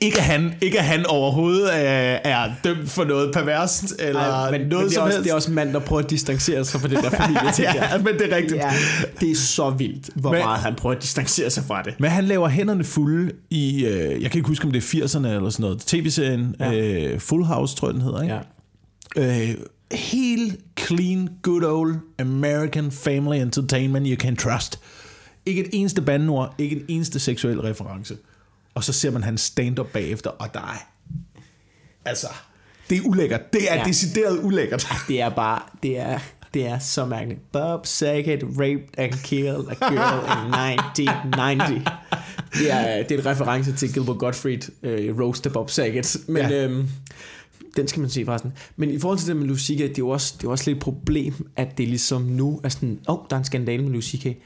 Ikke 0.00 0.18
at 0.18 0.24
han, 0.24 0.54
ikke 0.60 0.78
at 0.78 0.84
han 0.84 1.06
overhovedet 1.06 1.64
øh, 1.68 2.18
er 2.24 2.50
dømt 2.64 2.90
for 2.90 3.04
noget 3.04 3.34
perverst, 3.34 3.94
eller 3.98 4.20
Ej, 4.20 4.50
men, 4.50 4.60
noget 4.60 4.70
men 4.70 4.70
det, 4.70 4.90
er 4.90 4.94
som 4.94 5.02
også, 5.02 5.16
helst. 5.16 5.24
det 5.24 5.30
er 5.30 5.34
også 5.34 5.50
mand, 5.50 5.72
der 5.72 5.78
prøver 5.78 6.02
at 6.02 6.10
distancere 6.10 6.64
sig 6.64 6.80
fra 6.80 6.88
den 6.88 6.96
der 6.96 7.10
familie. 7.10 7.40
der. 7.56 7.74
ja, 7.92 7.98
men 7.98 8.14
det 8.18 8.32
er 8.32 8.36
rigtigt. 8.36 8.54
ja, 8.62 8.70
det 9.20 9.30
er 9.30 9.34
så 9.36 9.70
vildt, 9.70 10.10
hvor 10.14 10.32
Men- 10.32 10.40
meget 10.40 10.60
han 10.60 10.74
prøver 10.74 10.96
at 10.96 11.02
distancere 11.02 11.50
sig 11.50 11.64
fra 11.64 11.82
det. 11.82 11.94
Men 12.00 12.10
han 12.10 12.24
laver 12.24 12.48
hænderne 12.48 12.84
fulde 12.84 13.32
i, 13.50 13.84
øh, 13.86 14.22
jeg 14.22 14.30
kan 14.30 14.38
ikke 14.38 14.48
huske, 14.48 14.64
om 14.64 14.72
det 14.72 14.94
er 14.94 15.04
80'erne 15.06 15.26
eller 15.28 15.50
sådan 15.50 15.62
noget, 15.62 15.78
tv-serien 15.78 16.54
ja. 16.60 16.70
Ja. 16.70 17.04
øh, 17.12 17.20
Full 17.20 17.44
House, 17.44 17.76
tror 17.76 17.88
jeg, 17.88 17.94
den 17.94 18.02
hedder, 18.02 18.22
ikke? 18.22 18.34
Ja. 19.16 19.48
Øh, 19.50 19.54
helt 19.92 20.60
clean, 20.76 21.28
good 21.42 21.62
old 21.62 21.96
American 22.18 22.90
family 22.90 23.40
entertainment 23.40 24.06
you 24.06 24.16
can 24.16 24.36
trust. 24.36 24.80
Ikke 25.46 25.64
et 25.64 25.70
eneste 25.72 26.02
bandeord, 26.02 26.54
ikke 26.58 26.76
en 26.76 26.84
eneste 26.88 27.20
seksuel 27.20 27.60
reference. 27.60 28.16
Og 28.74 28.84
så 28.84 28.92
ser 28.92 29.10
man 29.10 29.22
hans 29.22 29.40
stand-up 29.40 29.86
bagefter, 29.92 30.30
og 30.30 30.54
der 30.54 30.60
er... 30.60 30.90
Altså, 32.04 32.26
det 32.90 32.98
er 32.98 33.02
ulækkert. 33.02 33.52
Det 33.52 33.72
er 33.72 33.74
ja. 33.74 33.84
Decideret 33.84 34.38
ulækkert. 34.42 34.86
Det 35.08 35.20
er 35.20 35.28
bare, 35.28 35.62
det 35.82 35.98
er, 35.98 36.18
det 36.54 36.66
er 36.66 36.78
så 36.78 37.04
mærkeligt. 37.04 37.52
Bob 37.52 37.86
Saget 37.86 38.42
raped 38.42 38.98
and 38.98 39.12
killed 39.24 39.64
a 39.68 39.74
girl 39.74 40.22
in 40.22 40.54
1990. 40.90 41.84
Det 42.58 42.72
er, 42.72 43.02
det 43.02 43.12
er 43.12 43.18
en 43.18 43.26
reference 43.26 43.72
til 43.72 43.92
Gilbert 43.92 44.18
Gottfried, 44.18 44.70
øh, 44.82 45.20
roast 45.20 45.46
af 45.46 45.52
Bob 45.52 45.70
Saget. 45.70 46.16
Men 46.28 46.50
ja. 46.50 46.64
øhm, 46.64 46.88
den 47.76 47.88
skal 47.88 48.00
man 48.00 48.10
se 48.10 48.24
forresten. 48.24 48.52
Men 48.76 48.90
i 48.90 48.98
forhold 48.98 49.18
til 49.18 49.28
det 49.28 49.36
med 49.36 49.46
Louis 49.46 49.60
C.K., 49.60 49.78
det 49.78 49.90
er 49.90 49.94
jo 49.98 50.08
også, 50.08 50.34
det 50.38 50.46
er 50.46 50.50
også 50.50 50.70
lidt 50.70 50.76
et 50.76 50.82
problem, 50.82 51.50
at 51.56 51.78
det 51.78 51.88
ligesom 51.88 52.22
nu 52.22 52.60
er 52.64 52.68
sådan, 52.68 53.00
åh, 53.08 53.14
oh, 53.14 53.26
der 53.30 53.36
er 53.36 53.40
en 53.40 53.44
skandale 53.44 53.82
med 53.82 53.90
Louis 53.90 54.04
C.K. 54.04 54.42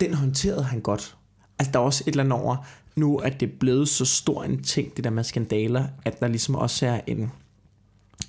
Den 0.00 0.14
håndterede 0.14 0.64
han 0.64 0.80
godt. 0.80 1.16
Altså, 1.58 1.72
der 1.72 1.78
er 1.78 1.84
også 1.84 2.04
et 2.06 2.12
eller 2.12 2.24
andet 2.24 2.40
over, 2.40 2.56
nu 2.96 3.16
at 3.16 3.40
det 3.40 3.48
er 3.48 3.56
blevet 3.60 3.88
så 3.88 4.04
stor 4.04 4.44
en 4.44 4.62
ting, 4.62 4.96
det 4.96 5.04
der 5.04 5.10
med 5.10 5.24
skandaler, 5.24 5.86
at 6.04 6.20
der 6.20 6.28
ligesom 6.28 6.54
også 6.54 6.86
er 6.86 7.00
en, 7.06 7.32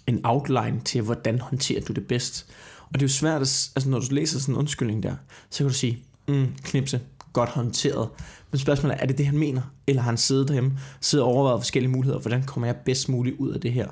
en 0.07 0.21
outline 0.23 0.81
til, 0.85 1.01
hvordan 1.01 1.39
håndterer 1.39 1.81
du 1.81 1.93
det 1.93 2.07
bedst. 2.07 2.45
Og 2.81 2.93
det 2.93 3.01
er 3.01 3.05
jo 3.05 3.13
svært, 3.13 3.41
at, 3.41 3.69
altså 3.75 3.89
når 3.89 3.99
du 3.99 4.05
læser 4.11 4.39
sådan 4.39 4.55
en 4.55 4.59
undskyldning 4.59 5.03
der, 5.03 5.15
så 5.49 5.57
kan 5.57 5.67
du 5.67 5.73
sige, 5.73 6.03
mm, 6.27 6.47
knipse, 6.63 7.01
godt 7.33 7.49
håndteret. 7.49 8.09
Men 8.51 8.59
spørgsmålet 8.59 8.95
er, 8.95 9.01
er 9.01 9.05
det 9.05 9.17
det, 9.17 9.25
han 9.25 9.37
mener? 9.37 9.61
Eller 9.87 10.01
har 10.01 10.11
han 10.11 10.17
siddet 10.17 10.47
derhjemme, 10.47 10.79
siddet 11.01 11.25
og 11.25 11.31
overvejet 11.31 11.61
forskellige 11.61 11.91
muligheder, 11.91 12.19
hvordan 12.19 12.43
kommer 12.43 12.67
jeg 12.67 12.75
bedst 12.75 13.09
muligt 13.09 13.35
ud 13.39 13.51
af 13.51 13.61
det 13.61 13.73
her? 13.73 13.87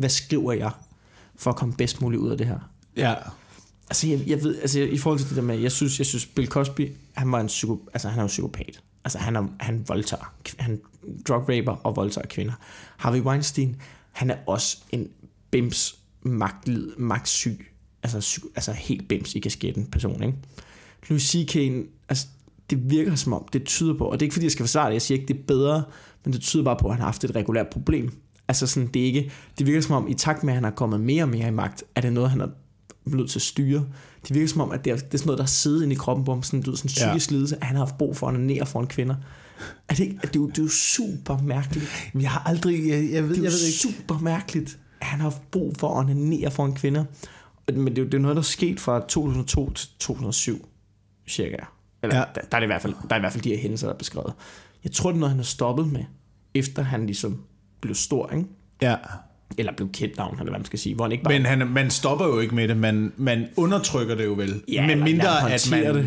Hvad 0.00 0.10
skriver 0.10 0.52
jeg, 0.52 0.70
for 1.36 1.50
at 1.50 1.56
komme 1.56 1.74
bedst 1.74 2.00
muligt 2.00 2.22
ud 2.22 2.30
af 2.30 2.38
det 2.38 2.46
her? 2.46 2.58
Ja. 2.96 3.14
Altså, 3.90 4.08
jeg, 4.08 4.20
jeg 4.26 4.42
ved, 4.42 4.58
altså, 4.60 4.80
i 4.80 4.98
forhold 4.98 5.18
til 5.18 5.28
det 5.28 5.36
der 5.36 5.42
med, 5.42 5.58
jeg 5.58 5.72
synes, 5.72 5.98
jeg 5.98 6.06
synes 6.06 6.26
Bill 6.26 6.48
Cosby, 6.48 6.92
han 7.12 7.32
var 7.32 7.40
en 7.40 7.46
psyko, 7.46 7.88
altså, 7.92 8.08
han 8.08 8.18
er 8.18 8.22
jo 8.22 8.26
psykopat. 8.26 8.80
Altså, 9.04 9.18
han, 9.18 9.36
er, 9.36 9.46
han 9.60 9.84
voldtager, 9.88 10.34
han 10.58 10.80
drug 11.28 11.48
raper 11.48 11.72
og 11.72 11.96
voldtager 11.96 12.26
kvinder. 12.26 12.52
Harvey 12.96 13.20
Weinstein, 13.20 13.76
han 14.12 14.30
er 14.30 14.36
også 14.46 14.78
en 14.90 15.08
bims 15.50 15.98
magtlid, 16.22 16.90
magtsyg, 16.98 17.66
altså, 18.02 18.18
psy, 18.18 18.40
altså 18.54 18.72
helt 18.72 19.08
bims 19.08 19.34
i 19.34 19.38
kasketten 19.38 19.86
person, 19.86 20.22
ikke? 20.22 20.38
Louis 21.08 21.22
C.K., 21.22 21.56
altså, 22.08 22.26
det 22.70 22.90
virker 22.90 23.14
som 23.14 23.32
om, 23.32 23.48
det 23.52 23.64
tyder 23.64 23.94
på, 23.94 24.04
og 24.04 24.12
det 24.20 24.22
er 24.22 24.26
ikke 24.26 24.34
fordi, 24.34 24.46
jeg 24.46 24.52
skal 24.52 24.62
forsvare 24.62 24.86
det, 24.86 24.92
jeg 24.92 25.02
siger 25.02 25.20
ikke, 25.20 25.34
det 25.34 25.40
er 25.40 25.46
bedre, 25.46 25.84
men 26.24 26.32
det 26.32 26.40
tyder 26.40 26.64
bare 26.64 26.76
på, 26.76 26.86
at 26.86 26.92
han 26.92 27.00
har 27.00 27.06
haft 27.06 27.24
et 27.24 27.34
regulært 27.36 27.68
problem. 27.68 28.12
Altså 28.50 28.66
sådan, 28.66 28.88
det 28.94 29.02
er 29.02 29.06
ikke, 29.06 29.30
det 29.58 29.66
virker 29.66 29.80
som 29.80 29.94
om, 29.96 30.08
i 30.08 30.14
takt 30.14 30.44
med, 30.44 30.52
at 30.52 30.54
han 30.54 30.64
er 30.64 30.70
kommet 30.70 31.00
mere 31.00 31.22
og 31.22 31.28
mere 31.28 31.48
i 31.48 31.50
magt, 31.50 31.84
er 31.94 32.00
det 32.00 32.12
noget, 32.12 32.30
han 32.30 32.40
er 32.40 32.48
nødt 33.04 33.30
til 33.30 33.38
at 33.38 33.42
styre. 33.42 33.86
Det 34.28 34.34
virker 34.34 34.48
som 34.48 34.60
om, 34.60 34.70
at 34.70 34.84
det 34.84 34.90
er, 34.90 34.96
det 34.96 35.14
er 35.14 35.18
sådan 35.18 35.26
noget, 35.26 35.38
der 35.38 35.46
sidder 35.46 35.82
inde 35.82 35.92
i 35.92 35.96
kroppen 35.96 36.24
på 36.24 36.32
ham, 36.32 36.42
sådan, 36.42 36.62
du 36.62 36.76
sådan 36.76 36.90
en 36.90 36.94
Ja. 36.96 37.08
psykisk 37.08 37.30
lidelse, 37.30 37.56
at 37.56 37.64
han 37.64 37.76
har 37.76 37.84
haft 37.84 37.98
brug 37.98 38.16
for 38.16 38.26
at 38.28 38.34
onanere 38.34 38.66
foran 38.66 38.86
kvinder. 38.86 39.14
Er 39.88 39.94
det, 39.94 40.00
ikke, 40.04 40.18
det, 40.22 40.24
er 40.24 40.30
jo, 40.40 40.48
det 40.48 40.58
er 40.58 40.62
jo 40.62 40.68
super 40.68 41.38
mærkeligt. 41.42 42.10
Jeg 42.20 42.30
har 42.30 42.42
aldrig... 42.46 42.88
Jeg, 42.88 43.10
jeg 43.12 43.22
ved, 43.22 43.30
Det 43.30 43.38
er 43.38 43.42
jeg 43.42 43.52
ved 43.52 43.66
ikke... 43.66 43.78
super 43.78 44.18
mærkeligt, 44.18 44.78
at 45.00 45.06
han 45.06 45.20
har 45.20 45.30
haft 45.30 45.50
brug 45.50 45.76
for 45.78 45.88
at 45.94 45.98
onanere 45.98 46.50
foran 46.50 46.74
kvinder. 46.74 47.04
Men 47.72 47.86
det 47.86 47.98
er 47.98 48.02
jo 48.02 48.06
det 48.08 48.14
er 48.14 48.18
noget, 48.18 48.36
der 48.36 48.42
er 48.42 48.44
sket 48.44 48.80
fra 48.80 49.00
2002 49.00 49.70
til 49.70 49.88
2007, 49.98 50.68
cirka. 51.28 51.56
Eller 52.02 52.16
ja. 52.16 52.24
der, 52.34 52.40
der, 52.40 52.56
er 52.56 52.60
det 52.60 52.62
i 52.62 52.66
hvert 52.66 52.82
fald, 52.82 52.94
der 53.08 53.14
er 53.14 53.16
i 53.16 53.20
hvert 53.20 53.32
fald 53.32 53.44
de 53.44 53.48
her 53.50 53.58
hændelser, 53.58 53.86
der 53.86 53.94
er 53.94 53.98
beskrevet. 53.98 54.32
Jeg 54.84 54.92
tror, 54.92 55.10
det 55.10 55.16
er 55.16 55.20
noget, 55.20 55.30
han 55.30 55.38
har 55.38 55.44
stoppet 55.44 55.92
med, 55.92 56.04
efter 56.54 56.82
han 56.82 57.06
ligesom 57.06 57.42
blev 57.80 57.94
stor, 57.94 58.30
ikke? 58.32 58.44
Ja. 58.82 58.96
Eller 59.58 59.72
blev 59.76 59.92
kendt 59.92 60.16
navn, 60.16 60.34
eller 60.34 60.50
hvad 60.50 60.58
man 60.58 60.64
skal 60.64 60.78
sige. 60.78 60.94
Hvor 60.94 61.04
han 61.04 61.12
ikke 61.12 61.24
bare... 61.24 61.34
Men 61.34 61.46
han, 61.46 61.68
man 61.68 61.90
stopper 61.90 62.26
jo 62.26 62.40
ikke 62.40 62.54
med 62.54 62.68
det, 62.68 62.76
man, 62.76 63.12
man 63.16 63.48
undertrykker 63.56 64.14
det 64.14 64.24
jo 64.24 64.32
vel. 64.32 64.62
Ja, 64.68 64.86
med 64.86 64.96
mindre, 64.96 65.52
at 65.52 65.68
man, 65.70 65.86
håndtere 65.86 66.06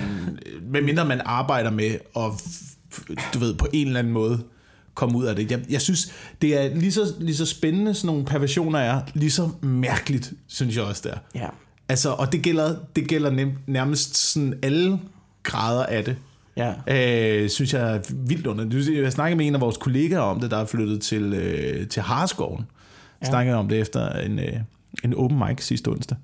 med 0.62 0.82
mindre 0.82 1.06
man 1.06 1.22
arbejder 1.26 1.72
med 1.72 1.98
at, 2.16 2.24
du 3.34 3.40
ved, 3.40 3.56
på 3.56 3.68
en 3.74 3.88
eller 3.88 4.00
anden 4.00 4.14
måde 4.14 4.44
komme 4.94 5.18
ud 5.18 5.26
af 5.26 5.36
det. 5.36 5.52
Jeg, 5.52 5.60
jeg 5.70 5.82
synes, 5.82 6.14
det 6.42 6.62
er 6.62 6.76
lige 6.76 6.92
så, 6.92 7.14
lige 7.20 7.36
så 7.36 7.46
spændende, 7.46 7.94
sådan 7.94 8.08
nogle 8.08 8.26
perversioner 8.26 8.80
er, 8.80 9.02
lige 9.14 9.32
så 9.32 9.50
mærkeligt, 9.62 10.34
synes 10.48 10.76
jeg 10.76 10.84
også, 10.84 11.02
det 11.04 11.12
er. 11.12 11.18
Ja. 11.36 11.48
Altså, 11.90 12.10
og 12.10 12.32
det 12.32 12.42
gælder, 12.42 12.76
det 12.96 13.08
gælder 13.08 13.30
nem, 13.32 13.52
nærmest 13.68 14.16
sådan 14.16 14.60
alle 14.62 15.00
grader 15.44 15.86
af 15.86 16.06
det. 16.06 16.16
Ja. 16.58 16.74
Øh, 16.88 17.50
synes 17.50 17.74
jeg 17.74 17.96
er 17.96 18.00
vildt 18.10 18.48
under. 18.48 19.02
Jeg 19.02 19.12
snakkede 19.12 19.38
med 19.38 19.48
en 19.48 19.56
af 19.56 19.62
vores 19.62 19.78
kollegaer 19.78 20.20
om 20.20 20.40
det, 20.40 20.52
der 20.52 20.58
er 20.58 20.66
flyttet 20.66 21.02
til, 21.02 21.34
øh, 21.34 21.88
til 21.88 22.02
Harskoven. 22.02 22.60
Jeg 22.60 23.28
Ja. 23.28 23.30
snakkede 23.30 23.56
om 23.58 23.70
det 23.70 23.80
efter 23.80 24.10
en, 24.10 24.40
øh, 24.40 24.54
en 25.04 25.14
open 25.14 25.40
mic 25.48 25.64
sidste 25.66 25.88
onsdag. 25.88 26.18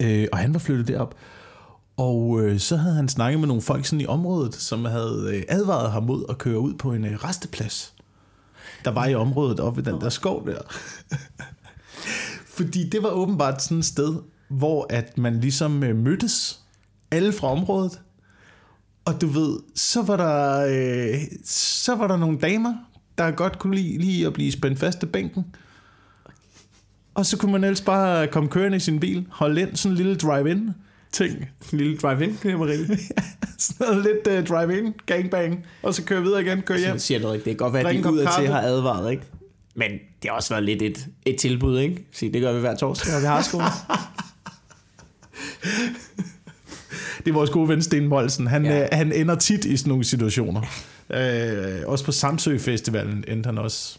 Øh, 0.00 0.26
og 0.32 0.38
han 0.38 0.52
var 0.52 0.58
flyttet 0.60 0.88
derop. 0.88 1.14
Og 1.96 2.40
øh, 2.42 2.58
så 2.58 2.76
havde 2.76 2.94
han 2.94 3.08
snakket 3.08 3.40
med 3.40 3.48
nogle 3.48 3.62
folk 3.62 3.86
sådan 3.86 4.00
i 4.00 4.06
området, 4.06 4.54
som 4.54 4.84
havde 4.84 5.30
øh, 5.34 5.42
advaret 5.48 5.92
ham 5.92 6.02
mod 6.02 6.24
at 6.28 6.38
køre 6.38 6.58
ud 6.58 6.74
på 6.74 6.92
en 6.92 7.04
øh, 7.04 7.24
resteplads. 7.24 7.94
Der 8.84 8.90
var 8.90 9.06
i 9.06 9.14
området 9.14 9.60
oppe 9.60 9.80
i 9.80 9.84
den 9.84 10.00
der 10.00 10.08
skov 10.08 10.46
der. 10.48 10.58
Fordi 12.56 12.88
det 12.88 13.02
var 13.02 13.08
åbenbart 13.10 13.62
sådan 13.62 13.78
et 13.78 13.84
sted, 13.84 14.16
hvor 14.48 14.86
at 14.90 15.18
man 15.18 15.40
ligesom 15.40 15.82
øh, 15.82 15.96
mødtes, 15.96 16.60
alle 17.10 17.32
fra 17.32 17.48
området. 17.48 18.00
Og 19.04 19.20
du 19.20 19.26
ved, 19.26 19.58
så 19.74 20.02
var 20.02 20.16
der, 20.16 20.66
øh, 20.66 21.18
så 21.44 21.94
var 21.94 22.06
der 22.06 22.16
nogle 22.16 22.38
damer, 22.38 22.74
der 23.18 23.30
godt 23.30 23.58
kunne 23.58 23.76
lide 23.76 23.98
lige 23.98 24.26
at 24.26 24.32
blive 24.32 24.52
spændt 24.52 24.78
fast 24.78 25.02
i 25.02 25.06
bænken. 25.06 25.44
Og 27.14 27.26
så 27.26 27.36
kunne 27.36 27.52
man 27.52 27.64
ellers 27.64 27.80
bare 27.80 28.26
komme 28.26 28.48
kørende 28.48 28.76
i 28.76 28.80
sin 28.80 29.00
bil, 29.00 29.26
holde 29.30 29.60
ind, 29.60 29.76
sådan 29.76 29.92
en 29.92 29.96
lille 29.96 30.16
drive-in 30.16 30.70
ting. 31.12 31.38
En 31.72 31.78
lille 31.78 31.96
drive-in 31.96 32.36
knemmeri. 32.36 32.76
sådan 33.58 33.86
noget 33.86 34.04
lidt 34.04 34.26
uh, 34.26 34.56
drive-in, 34.56 34.94
gangbang, 35.06 35.66
og 35.82 35.94
så 35.94 36.04
køre 36.04 36.22
videre 36.22 36.42
igen, 36.42 36.62
køre 36.62 36.78
hjem. 36.78 36.90
Jeg 36.90 37.00
siger 37.00 37.20
noget 37.20 37.34
ikke. 37.34 37.44
Det 37.44 37.50
kan 37.50 37.64
godt 37.64 37.72
være, 37.72 37.88
at 37.88 38.04
de 38.04 38.12
ud 38.12 38.26
til 38.38 38.48
har 38.48 38.60
advaret, 38.60 39.10
ikke? 39.10 39.22
Men 39.74 39.90
det 39.90 40.30
har 40.30 40.30
også 40.30 40.54
været 40.54 40.64
lidt 40.64 40.82
et, 40.82 41.06
et 41.26 41.36
tilbud, 41.36 41.78
ikke? 41.78 42.06
Så 42.12 42.30
det 42.32 42.42
gør 42.42 42.52
vi 42.52 42.60
hver 42.60 42.76
torsdag, 42.76 43.12
når 43.12 43.20
vi 43.20 43.26
har 43.26 43.42
skole. 43.42 43.64
Det 47.24 47.28
er 47.30 47.32
vores 47.34 47.50
gode 47.50 47.68
ven 47.68 47.82
Sten 47.82 48.06
Molsen. 48.06 48.46
Han, 48.46 48.64
Ja. 48.64 48.82
øh, 48.82 48.88
han 48.92 49.12
ender 49.12 49.34
tit 49.34 49.64
i 49.64 49.76
sådan 49.76 49.88
nogle 49.88 50.04
situationer. 50.04 50.60
Øh, 51.10 51.80
også 51.86 52.04
på 52.04 52.12
Samsø 52.12 52.58
Festivalen 52.58 53.24
endte 53.28 53.46
han 53.46 53.58
også 53.58 53.98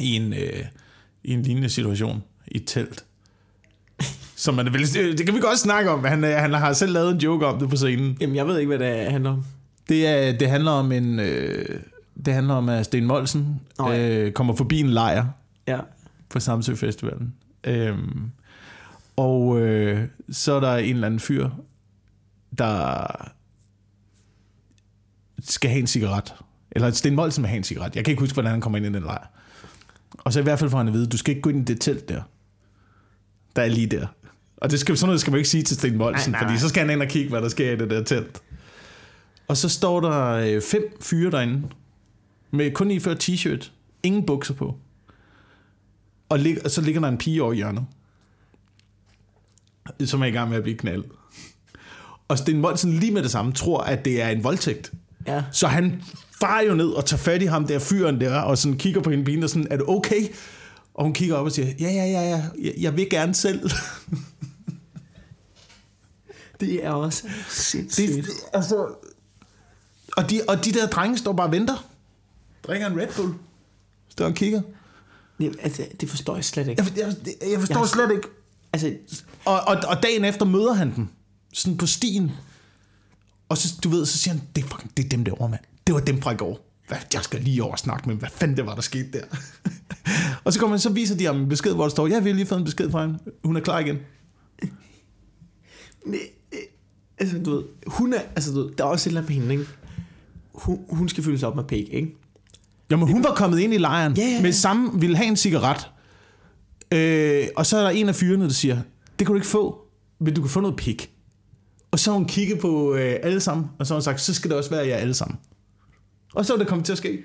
i 0.00 0.16
en, 0.16 0.32
øh, 0.32 0.64
i 1.24 1.32
en 1.32 1.42
lignende 1.42 1.68
situation 1.68 2.22
i 2.46 2.56
et 2.56 2.62
telt. 2.66 3.04
Som 4.36 4.54
man 4.54 4.66
vel, 4.72 4.82
øh, 5.00 5.18
det 5.18 5.26
kan 5.26 5.34
vi 5.34 5.40
godt 5.40 5.58
snakke 5.58 5.90
om. 5.90 6.04
Han, 6.04 6.24
øh, 6.24 6.30
han 6.30 6.52
har 6.54 6.72
selv 6.72 6.92
lavet 6.92 7.10
en 7.14 7.18
joke 7.18 7.46
om 7.46 7.58
det 7.58 7.70
på 7.70 7.76
scenen. 7.76 8.16
Jamen, 8.20 8.36
jeg 8.36 8.46
ved 8.46 8.58
ikke, 8.58 8.76
hvad 8.76 8.88
det 8.88 8.96
handler 9.12 9.30
om. 9.30 9.44
Det, 9.88 10.06
er, 10.06 10.32
det 10.38 10.50
handler 10.50 10.70
om 10.70 10.92
en... 10.92 11.20
Øh, 11.20 11.80
det 12.26 12.34
handler 12.34 12.54
om, 12.54 12.68
at 12.68 12.84
Sten 12.84 13.04
Molsen 13.04 13.60
Nå 13.78 13.90
ja. 13.90 14.08
øh, 14.18 14.32
kommer 14.32 14.56
forbi 14.56 14.80
en 14.80 14.88
lejr 14.90 15.26
Ja. 15.68 15.78
på 16.28 16.40
Samsø 16.40 16.74
Festivalen. 16.74 17.34
Øhm, 17.64 18.20
og 19.16 19.60
øh, 19.60 20.00
så 20.32 20.52
er 20.52 20.60
der 20.60 20.76
en 20.76 20.94
eller 20.94 21.06
anden 21.06 21.20
fyr, 21.20 21.48
der 22.58 23.06
skal 25.40 25.70
have 25.70 25.80
en 25.80 25.86
cigaret. 25.86 26.34
Eller 26.70 26.90
Sten 26.90 27.14
Molsen 27.14 27.42
vil 27.42 27.48
have 27.48 27.56
en 27.56 27.64
cigaret. 27.64 27.96
Jeg 27.96 28.04
kan 28.04 28.12
ikke 28.12 28.20
huske, 28.20 28.34
hvordan 28.34 28.50
han 28.50 28.60
kommer 28.60 28.76
ind 28.76 28.86
i 28.86 28.92
den 28.92 29.02
lejr. 29.02 29.26
Og 30.18 30.32
så 30.32 30.40
i 30.40 30.42
hvert 30.42 30.58
fald 30.58 30.70
får 30.70 30.78
han 30.78 30.88
at 30.88 30.94
vide, 30.94 31.06
du 31.06 31.16
skal 31.16 31.30
ikke 31.30 31.42
gå 31.42 31.50
ind 31.50 31.70
i 31.70 31.72
det 31.72 31.80
telt 31.80 32.08
der. 32.08 32.22
Der 33.56 33.62
er 33.62 33.68
lige 33.68 33.86
der. 33.86 34.06
Og 34.56 34.70
det 34.70 34.80
skal, 34.80 34.96
sådan 34.96 35.08
noget 35.08 35.20
skal 35.20 35.30
man 35.30 35.38
ikke 35.38 35.48
sige 35.48 35.62
til 35.62 35.76
Sten 35.76 35.96
Molsen, 35.96 36.32
Nej, 36.32 36.40
nej, 36.40 36.48
fordi 36.48 36.60
så 36.60 36.68
skal 36.68 36.80
han 36.80 36.90
ind 36.90 37.02
og 37.02 37.08
kigge, 37.08 37.30
hvad 37.30 37.42
der 37.42 37.48
sker 37.48 37.72
i 37.72 37.76
det 37.76 37.90
der 37.90 38.04
telt. 38.04 38.42
Og 39.48 39.56
så 39.56 39.68
står 39.68 40.00
der 40.00 40.28
øh, 40.28 40.62
fem 40.62 40.96
fyre 41.00 41.30
derinde, 41.30 41.68
med 42.50 42.72
kun 42.72 42.90
iført 42.90 43.28
t-shirt, 43.28 43.70
ingen 44.02 44.26
bukser 44.26 44.54
på. 44.54 44.78
Og, 46.28 46.38
lig, 46.38 46.64
og 46.64 46.70
så 46.70 46.80
ligger 46.80 47.00
der 47.00 47.08
en 47.08 47.18
pige 47.18 47.42
over 47.42 47.52
i 47.52 47.56
hjørnet, 47.56 47.86
som 50.04 50.22
er 50.22 50.26
i 50.26 50.30
gang 50.30 50.48
med 50.48 50.56
at 50.56 50.62
blive 50.62 50.78
knaldet. 50.78 51.10
Og 52.28 52.38
Sten 52.38 52.60
Molsen 52.60 52.92
lige 52.92 53.12
med 53.12 53.22
det 53.22 53.30
samme 53.30 53.52
tror, 53.52 53.80
at 53.80 54.04
det 54.04 54.22
er 54.22 54.28
en 54.28 54.44
voldtægt. 54.44 54.92
Ja. 55.26 55.42
Så 55.52 55.66
han 55.66 56.02
farer 56.40 56.62
jo 56.62 56.74
ned 56.74 56.88
og 56.88 57.04
tager 57.04 57.18
fat 57.18 57.42
i 57.42 57.44
ham 57.44 57.66
der 57.66 57.78
fyren 57.78 58.20
der, 58.20 58.38
og 58.40 58.58
sådan 58.58 58.78
kigger 58.78 59.00
på 59.00 59.10
hende 59.10 59.24
pigen 59.24 59.42
og 59.42 59.48
sådan, 59.50 59.66
er 59.70 59.76
det 59.76 59.86
okay? 59.88 60.20
Og 60.94 61.04
hun 61.04 61.12
kigger 61.14 61.36
op 61.36 61.44
og 61.46 61.52
siger, 61.52 61.68
ja, 61.80 61.90
ja, 61.90 62.04
ja, 62.04 62.20
ja, 62.28 62.42
jeg- 62.62 62.74
jeg 62.78 62.96
vil 62.96 63.10
gerne 63.10 63.34
selv. 63.34 63.70
Det 66.60 66.84
er 66.84 66.90
også 66.90 67.28
sindssygt. 67.48 68.08
Det, 68.26 68.32
altså, 68.52 68.86
og, 70.16 70.30
de, 70.30 70.40
og 70.48 70.64
de 70.64 70.72
der 70.72 70.86
drenge 70.86 71.18
står 71.18 71.32
bare 71.32 71.46
og 71.46 71.52
venter. 71.52 71.88
Drikker 72.66 72.86
en 72.86 73.00
Red 73.00 73.06
Bull. 73.16 73.34
Står 74.08 74.24
og 74.26 74.34
kigger. 74.34 74.62
Det, 75.38 75.56
altså, 75.62 75.82
det 76.00 76.10
forstår 76.10 76.34
jeg 76.34 76.44
slet 76.44 76.68
ikke. 76.68 76.82
Jeg, 76.96 76.96
jeg, 76.96 77.14
jeg 77.50 77.60
forstår 77.60 77.78
Jeg- 77.80 77.88
slet 77.88 78.10
ikke. 78.12 78.28
Altså, 78.72 78.92
Og, 79.44 79.60
og, 79.60 79.76
og 79.88 80.02
dagen 80.02 80.24
efter 80.24 80.44
møder 80.46 80.72
han 80.72 80.94
dem. 80.96 81.08
Sådan 81.54 81.76
på 81.76 81.86
stien. 81.86 82.30
Og 83.48 83.58
så, 83.58 83.74
du 83.84 83.88
ved, 83.88 84.06
så 84.06 84.18
siger 84.18 84.34
han, 84.34 84.42
det 84.56 84.64
er, 84.64 84.68
fucking, 84.68 84.96
det 84.96 85.04
er 85.04 85.08
dem 85.08 85.24
derovre, 85.24 85.48
mand. 85.48 85.60
Det 85.86 85.94
var 85.94 86.00
dem 86.00 86.22
fra 86.22 86.32
i 86.32 86.36
går. 86.36 86.70
Hvad, 86.88 86.98
jeg 87.14 87.22
skal 87.22 87.40
lige 87.40 87.62
over 87.62 87.72
og 87.72 87.78
snakke 87.78 88.06
med 88.06 88.14
dem. 88.14 88.18
Hvad 88.20 88.30
fanden 88.32 88.56
det 88.56 88.66
var, 88.66 88.74
der 88.74 88.82
skete 88.82 89.12
der? 89.12 89.24
og 90.44 90.52
så 90.52 90.58
kommer 90.60 90.76
han, 90.76 90.80
så 90.80 90.90
viser 90.90 91.16
de 91.16 91.24
ham 91.24 91.40
en 91.40 91.48
besked, 91.48 91.74
hvor 91.74 91.84
der 91.84 91.90
står, 91.90 92.06
ja, 92.06 92.20
vi 92.20 92.28
har 92.28 92.36
lige 92.36 92.46
fået 92.46 92.58
en 92.58 92.64
besked 92.64 92.90
fra 92.90 93.02
hende. 93.06 93.18
Hun 93.44 93.56
er 93.56 93.60
klar 93.60 93.78
igen. 93.78 93.98
det, 96.04 96.20
altså, 97.18 97.38
du 97.38 97.50
ved, 97.50 97.64
hun 97.86 98.12
er, 98.12 98.20
altså, 98.20 98.52
du 98.52 98.62
ved, 98.62 98.70
der 98.78 98.84
er 98.84 98.88
også 98.88 99.08
et 99.08 99.10
eller 99.10 99.20
andet 99.20 99.36
med 99.36 99.42
hende, 99.42 99.54
ikke? 99.54 99.72
Hun, 100.54 100.78
hun 100.88 101.08
skal 101.08 101.24
fyldes 101.24 101.42
op 101.42 101.56
med 101.56 101.64
pæk, 101.64 101.88
ikke? 101.90 102.16
Jamen, 102.90 103.08
hun 103.08 103.24
var 103.24 103.34
kommet 103.34 103.58
ind 103.58 103.74
i 103.74 103.78
lejren 103.78 104.16
Ja, 104.16 104.22
ja, 104.22 104.28
ja. 104.28 104.42
med 104.42 104.52
samme, 104.52 105.00
ville 105.00 105.16
have 105.16 105.26
en 105.26 105.36
cigaret. 105.36 105.90
Øh, 106.92 107.48
og 107.56 107.66
så 107.66 107.76
er 107.76 107.82
der 107.82 107.90
en 107.90 108.08
af 108.08 108.14
fyrene, 108.14 108.44
der 108.44 108.50
siger, 108.50 108.74
det 109.18 109.26
kan 109.26 109.26
du 109.26 109.34
ikke 109.34 109.46
få, 109.46 109.80
men 110.20 110.34
du 110.34 110.40
kan 110.40 110.50
få 110.50 110.60
noget 110.60 110.76
pik. 110.76 111.13
Og 111.94 112.00
så 112.00 112.10
har 112.10 112.18
hun 112.18 112.28
kigget 112.28 112.58
på 112.58 112.94
øh, 112.94 113.16
alle 113.22 113.40
sammen, 113.40 113.66
og 113.78 113.86
så 113.86 113.94
har 113.94 113.96
hun 113.96 114.02
sagt, 114.02 114.20
så 114.20 114.34
skal 114.34 114.50
det 114.50 114.58
også 114.58 114.70
være 114.70 114.86
jer 114.86 114.96
alle 114.96 115.14
sammen. 115.14 115.38
Og 116.32 116.46
så 116.46 116.54
er 116.54 116.58
det 116.58 116.66
kommet 116.66 116.86
til 116.86 116.92
at 116.92 116.98
ske. 116.98 117.24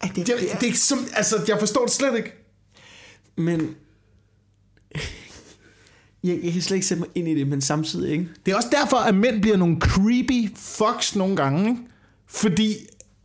Ej, 0.00 0.10
det, 0.16 0.26
Det, 0.26 0.34
det, 0.40 0.60
det 0.60 0.68
er 0.68 0.74
som, 0.74 0.98
altså, 1.12 1.44
jeg 1.48 1.58
forstår 1.58 1.84
det 1.84 1.94
slet 1.94 2.16
ikke. 2.16 2.32
Men... 3.36 3.74
Jeg, 6.24 6.40
jeg 6.42 6.52
kan 6.52 6.62
slet 6.62 6.76
ikke 6.76 6.86
sætte 6.86 7.00
mig 7.00 7.08
ind 7.14 7.28
i 7.28 7.34
det, 7.34 7.46
men 7.48 7.60
samtidig, 7.60 8.12
ikke? 8.12 8.28
Det 8.46 8.52
er 8.52 8.56
også 8.56 8.68
derfor, 8.72 8.96
at 8.96 9.14
mænd 9.14 9.40
bliver 9.40 9.56
nogle 9.56 9.76
creepy 9.80 10.56
fucks 10.56 11.16
nogle 11.16 11.36
gange. 11.36 11.70
Ikke? 11.70 11.82
Fordi 12.26 12.76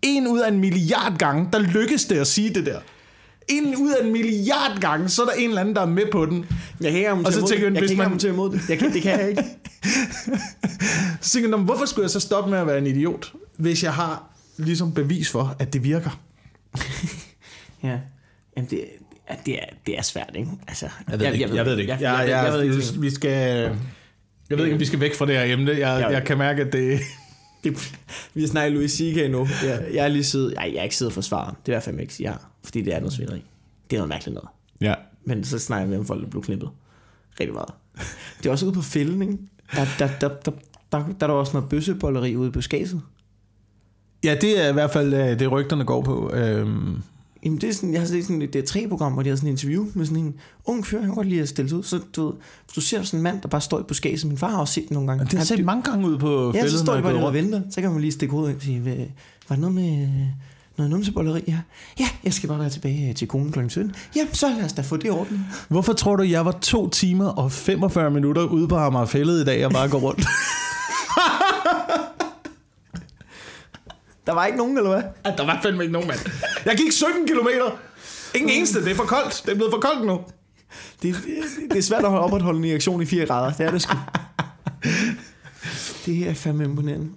en 0.01 0.27
ud 0.27 0.39
af 0.39 0.47
en 0.47 0.59
milliard 0.59 1.17
gange, 1.17 1.49
der 1.53 1.59
lykkes 1.59 2.05
det 2.05 2.17
at 2.17 2.27
sige 2.27 2.53
det 2.53 2.65
der. 2.65 2.79
En 3.47 3.75
ud 3.75 3.91
af 3.99 4.05
en 4.05 4.11
milliard 4.11 4.79
gange, 4.81 5.09
så 5.09 5.21
er 5.21 5.25
der 5.25 5.33
en 5.33 5.49
eller 5.49 5.61
anden, 5.61 5.75
der 5.75 5.81
er 5.81 5.85
med 5.85 6.03
på 6.11 6.25
den. 6.25 6.45
Jeg 6.81 6.91
kan 6.91 6.97
ikke 6.99 7.07
Og 7.07 7.11
argumentere 7.11 7.33
så 7.33 7.39
imod 7.39 7.49
tænker 7.49 7.65
det. 7.69 7.75
jeg, 7.75 7.75
Jeg 7.75 7.81
hvis 7.81 7.89
kan 7.89 7.93
ikke 7.93 7.97
man- 7.97 8.05
argumentere 8.05 8.31
imod 8.31 8.49
det. 8.51 8.69
Jeg 8.69 8.77
kan, 8.79 8.93
det 8.93 9.01
kan 9.01 9.19
jeg 9.19 9.29
ikke. 9.29 9.43
Så 11.21 11.29
tænker 11.31 11.47
jeg, 11.47 11.51
"Nå, 11.51 11.57
men 11.57 11.65
hvorfor 11.65 11.85
skulle 11.85 12.03
jeg 12.03 12.09
så 12.09 12.19
stoppe 12.19 12.49
med 12.51 12.59
at 12.59 12.67
være 12.67 12.77
en 12.77 12.87
idiot, 12.87 13.33
hvis 13.57 13.83
jeg 13.83 13.93
har 13.93 14.23
ligesom 14.57 14.93
bevis 14.93 15.29
for, 15.29 15.55
at 15.59 15.73
det 15.73 15.83
virker? 15.83 16.19
Ja. 17.83 17.97
Jamen, 18.57 18.69
det, 18.69 18.85
ja, 19.29 19.35
det, 19.45 19.53
er, 19.53 19.65
det 19.85 19.97
er 19.97 20.01
svært, 20.01 20.29
ikke? 20.35 20.49
Altså, 20.67 20.87
Jeg 21.11 21.19
ved, 21.19 21.33
ikke. 21.33 21.55
Jeg 21.55 21.65
ved 21.65 21.71
det 21.73 21.79
ikke. 21.79 21.93
Jeg, 21.93 22.01
Jeg, 22.01 22.19
jeg, 22.19 22.29
jeg, 22.29 22.43
jeg, 22.45 22.53
ved 22.53 22.63
ikke. 22.63 23.01
vi 23.01 23.09
skal... 23.09 23.31
Jeg 24.49 24.57
ved 24.57 24.65
ikke, 24.65 24.73
om 24.75 24.79
vi 24.79 24.85
skal 24.85 24.99
væk 24.99 25.15
fra 25.15 25.25
det 25.25 25.35
her 25.35 25.43
emne. 25.53 25.71
Jeg, 25.71 25.79
Ja. 25.79 26.07
jeg 26.07 26.23
kan 26.25 26.37
mærke, 26.37 26.61
at 26.61 26.73
det... 26.73 26.99
Det, 27.63 27.91
vi 28.33 28.41
har 28.41 28.47
snakket 28.47 28.71
Louis 28.73 28.91
C.K. 28.91 29.31
nu. 29.31 29.47
Jeg, 29.65 29.83
jeg 29.93 30.03
er 30.03 30.07
lige 30.07 30.23
siddet... 30.23 30.53
Ej, 30.57 30.69
jeg 30.73 30.79
er 30.79 30.83
ikke 30.83 30.95
siddet 30.95 31.11
og 31.11 31.13
forsvaret. 31.13 31.55
Det 31.65 31.71
er 31.71 31.73
i 31.73 31.75
hvert 31.75 31.83
fald 31.83 31.99
ikke 31.99 32.13
jeg 32.19 32.31
har. 32.31 32.49
Fordi 32.63 32.81
det 32.81 32.95
er 32.95 32.99
noget 32.99 33.13
svineri. 33.13 33.43
Det 33.89 33.95
er 33.95 33.99
noget 33.99 34.09
mærkeligt 34.09 34.33
noget. 34.35 34.49
Ja. 34.81 34.93
Men 35.25 35.43
så 35.43 35.59
snakker 35.59 35.87
vi 35.89 35.95
om 35.97 36.05
folk, 36.05 36.23
der 36.23 36.29
blev 36.29 36.43
knippet. 36.43 36.69
Rigtig 37.39 37.53
meget. 37.53 37.69
Det 38.37 38.45
er 38.45 38.51
også 38.51 38.65
ude 38.65 38.73
på 38.73 38.81
fælden, 38.81 39.21
ikke? 39.21 39.37
Der, 39.75 39.85
der, 39.99 40.07
der, 40.21 40.27
der, 40.27 40.29
der, 40.45 40.51
der, 40.91 40.97
der 41.19 41.27
er 41.27 41.27
der 41.27 41.33
også 41.33 41.53
noget 41.53 41.69
bøssebolleri 41.69 42.35
ude 42.35 42.51
på 42.51 42.61
skæset. 42.61 43.01
ja, 44.23 44.35
det 44.41 44.65
er 44.65 44.69
i 44.69 44.73
hvert 44.73 44.91
fald 44.91 45.13
øh, 45.13 45.39
det, 45.39 45.51
rygterne 45.51 45.85
går 45.85 46.01
på. 46.01 46.31
Øhm, 46.33 47.01
Jamen, 47.45 47.61
det 47.61 47.69
er 47.69 47.73
sådan, 47.73 47.93
jeg 47.93 48.01
har 48.01 48.07
set 48.07 48.25
sådan 48.25 48.41
et 48.41 48.55
D3-program, 48.55 49.13
hvor 49.13 49.23
de 49.23 49.29
har 49.29 49.35
sådan 49.35 49.47
en 49.47 49.53
interview 49.53 49.87
med 49.93 50.05
sådan 50.05 50.23
en 50.23 50.35
ung 50.65 50.85
fyr, 50.85 50.97
han 50.99 51.07
kan 51.07 51.15
godt 51.15 51.27
lide 51.27 51.41
at 51.41 51.49
stille 51.49 51.69
sig 51.69 51.77
ud. 51.77 51.83
Så 51.83 51.99
du, 52.15 52.25
ved, 52.25 52.33
hvis 52.65 52.73
du 52.75 52.81
ser 52.81 53.03
sådan 53.03 53.19
en 53.19 53.23
mand, 53.23 53.41
der 53.41 53.47
bare 53.47 53.61
står 53.61 53.79
i 53.79 53.83
buskaget, 53.83 54.25
min 54.25 54.37
far 54.37 54.49
har 54.49 54.57
også 54.59 54.73
set 54.73 54.83
det 54.83 54.91
nogle 54.91 55.07
gange. 55.07 55.23
det 55.23 55.31
har 55.31 55.37
Han- 55.37 55.45
set 55.45 55.65
mange 55.65 55.83
gange 55.83 56.07
ud 56.07 56.17
på 56.17 56.45
Ja, 56.47 56.57
fælden, 56.61 56.69
så 56.71 56.79
står 56.79 56.95
de 56.95 57.01
bare 57.01 57.25
og 57.25 57.33
venter. 57.33 57.61
Så 57.69 57.81
kan 57.81 57.91
man 57.91 58.01
lige 58.01 58.11
stikke 58.11 58.31
hovedet 58.31 58.49
ind 58.49 58.57
og 58.57 58.63
sige, 58.63 58.79
"Hvad- 58.79 58.95
var 59.49 59.55
det 59.55 59.59
noget 59.59 59.75
med 59.75 60.07
noget 60.77 60.89
numsebolleri? 60.89 61.43
Ja. 61.47 61.59
ja, 61.99 62.09
jeg 62.23 62.33
skal 62.33 62.49
bare 62.49 62.59
være 62.59 62.69
tilbage 62.69 63.09
øh, 63.09 63.15
til 63.15 63.27
konen 63.27 63.51
kl. 63.51 63.59
17. 63.69 63.95
Ja, 64.15 64.27
så 64.33 64.49
lad 64.49 64.65
os 64.65 64.73
da 64.73 64.81
få 64.81 64.97
det 64.97 65.11
orden. 65.11 65.47
Hvorfor 65.69 65.93
tror 65.93 66.15
du, 66.15 66.23
jeg 66.23 66.45
var 66.45 66.51
to 66.51 66.89
timer 66.89 67.27
og 67.27 67.51
45 67.51 68.11
minutter 68.11 68.41
ude 68.43 68.67
på 68.67 68.77
Amager 68.77 69.05
Fælled 69.05 69.41
i 69.41 69.45
dag, 69.45 69.65
og 69.65 69.71
bare 69.71 69.89
går 69.89 69.99
rundt? 69.99 70.25
Der 74.27 74.33
var 74.33 74.45
ikke 74.45 74.57
nogen, 74.57 74.77
eller 74.77 74.89
hvad? 74.89 75.03
At 75.23 75.37
der 75.37 75.45
var 75.45 75.59
fandme 75.63 75.83
ikke 75.83 75.93
nogen 75.93 76.07
mand. 76.07 76.19
Jeg 76.65 76.77
gik 76.77 76.91
17 76.91 77.27
kilometer. 77.27 77.79
Ingen 78.35 78.49
eneste, 78.49 78.83
det 78.83 78.91
er 78.91 78.95
for 78.95 79.03
koldt. 79.03 79.41
Det 79.45 79.51
er 79.51 79.55
blevet 79.55 79.73
for 79.73 79.79
koldt 79.79 80.05
nu. 80.05 80.19
Det, 81.01 81.15
det, 81.15 81.71
det 81.71 81.77
er 81.77 81.81
svært 81.81 82.03
at 82.03 82.09
holde 82.09 82.23
opretholde 82.23 82.59
en 82.59 82.65
reaktion 82.65 83.01
i 83.01 83.05
4 83.05 83.25
grader. 83.25 83.53
Det 83.53 83.65
er 83.65 83.71
det 83.71 83.81
sgu. 83.81 83.97
Det 86.05 86.29
er 86.29 86.33
fandme 86.33 86.63
imponerende. 86.63 87.09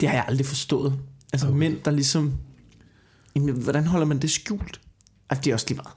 Det 0.00 0.08
har 0.08 0.16
jeg 0.16 0.24
aldrig 0.28 0.46
forstået. 0.46 0.98
Altså 1.32 1.46
okay. 1.46 1.58
mænd, 1.58 1.76
der 1.84 1.90
ligesom... 1.90 2.32
Jamen, 3.36 3.54
hvordan 3.54 3.86
holder 3.86 4.06
man 4.06 4.18
det 4.18 4.30
skjult? 4.30 4.80
Altså, 5.30 5.42
det 5.44 5.50
er 5.50 5.54
også 5.54 5.66
lige 5.68 5.76
meget. 5.76 5.94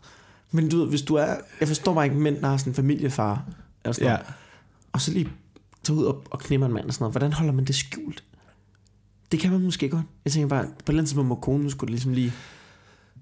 Men 0.51 0.69
du 0.69 0.79
ved, 0.79 0.87
hvis 0.87 1.01
du 1.01 1.15
er... 1.15 1.35
Jeg 1.59 1.67
forstår 1.67 1.93
bare 1.93 2.05
ikke 2.05 2.17
mænd, 2.17 2.41
der 2.41 2.47
har 2.47 2.57
sådan 2.57 2.71
en 2.71 2.75
familiefar. 2.75 3.45
Eller 3.83 3.93
sådan 3.93 4.07
Ja. 4.07 4.13
noget, 4.13 4.25
og 4.93 5.01
så 5.01 5.11
lige 5.11 5.29
tage 5.83 5.97
ud 5.97 6.03
og, 6.05 6.23
og 6.31 6.39
knipper 6.39 6.67
en 6.67 6.73
mand 6.73 6.85
og 6.87 6.93
sådan 6.93 7.03
noget. 7.03 7.13
Hvordan 7.13 7.33
holder 7.33 7.53
man 7.53 7.65
det 7.65 7.75
skjult? 7.75 8.23
Det 9.31 9.39
kan 9.39 9.51
man 9.51 9.61
måske 9.61 9.89
godt. 9.89 10.03
Jeg 10.25 10.33
tænker 10.33 10.47
bare, 10.47 10.63
på 10.63 10.69
et 10.69 10.73
eller 10.89 10.99
andet 10.99 11.07
tidspunkt 11.09 11.27
må 11.29 11.35
konen 11.35 11.69
skulle 11.69 11.91
ligesom 11.91 12.13
lige... 12.13 12.33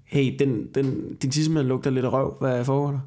Hey, 0.04 0.36
den, 0.38 0.66
den, 0.74 1.14
din 1.22 1.30
tissemand 1.30 1.66
lugter 1.66 1.90
lidt 1.90 2.04
af 2.04 2.12
røv. 2.12 2.36
Hvad 2.40 2.64
foregår 2.64 2.90
der? 2.90 3.00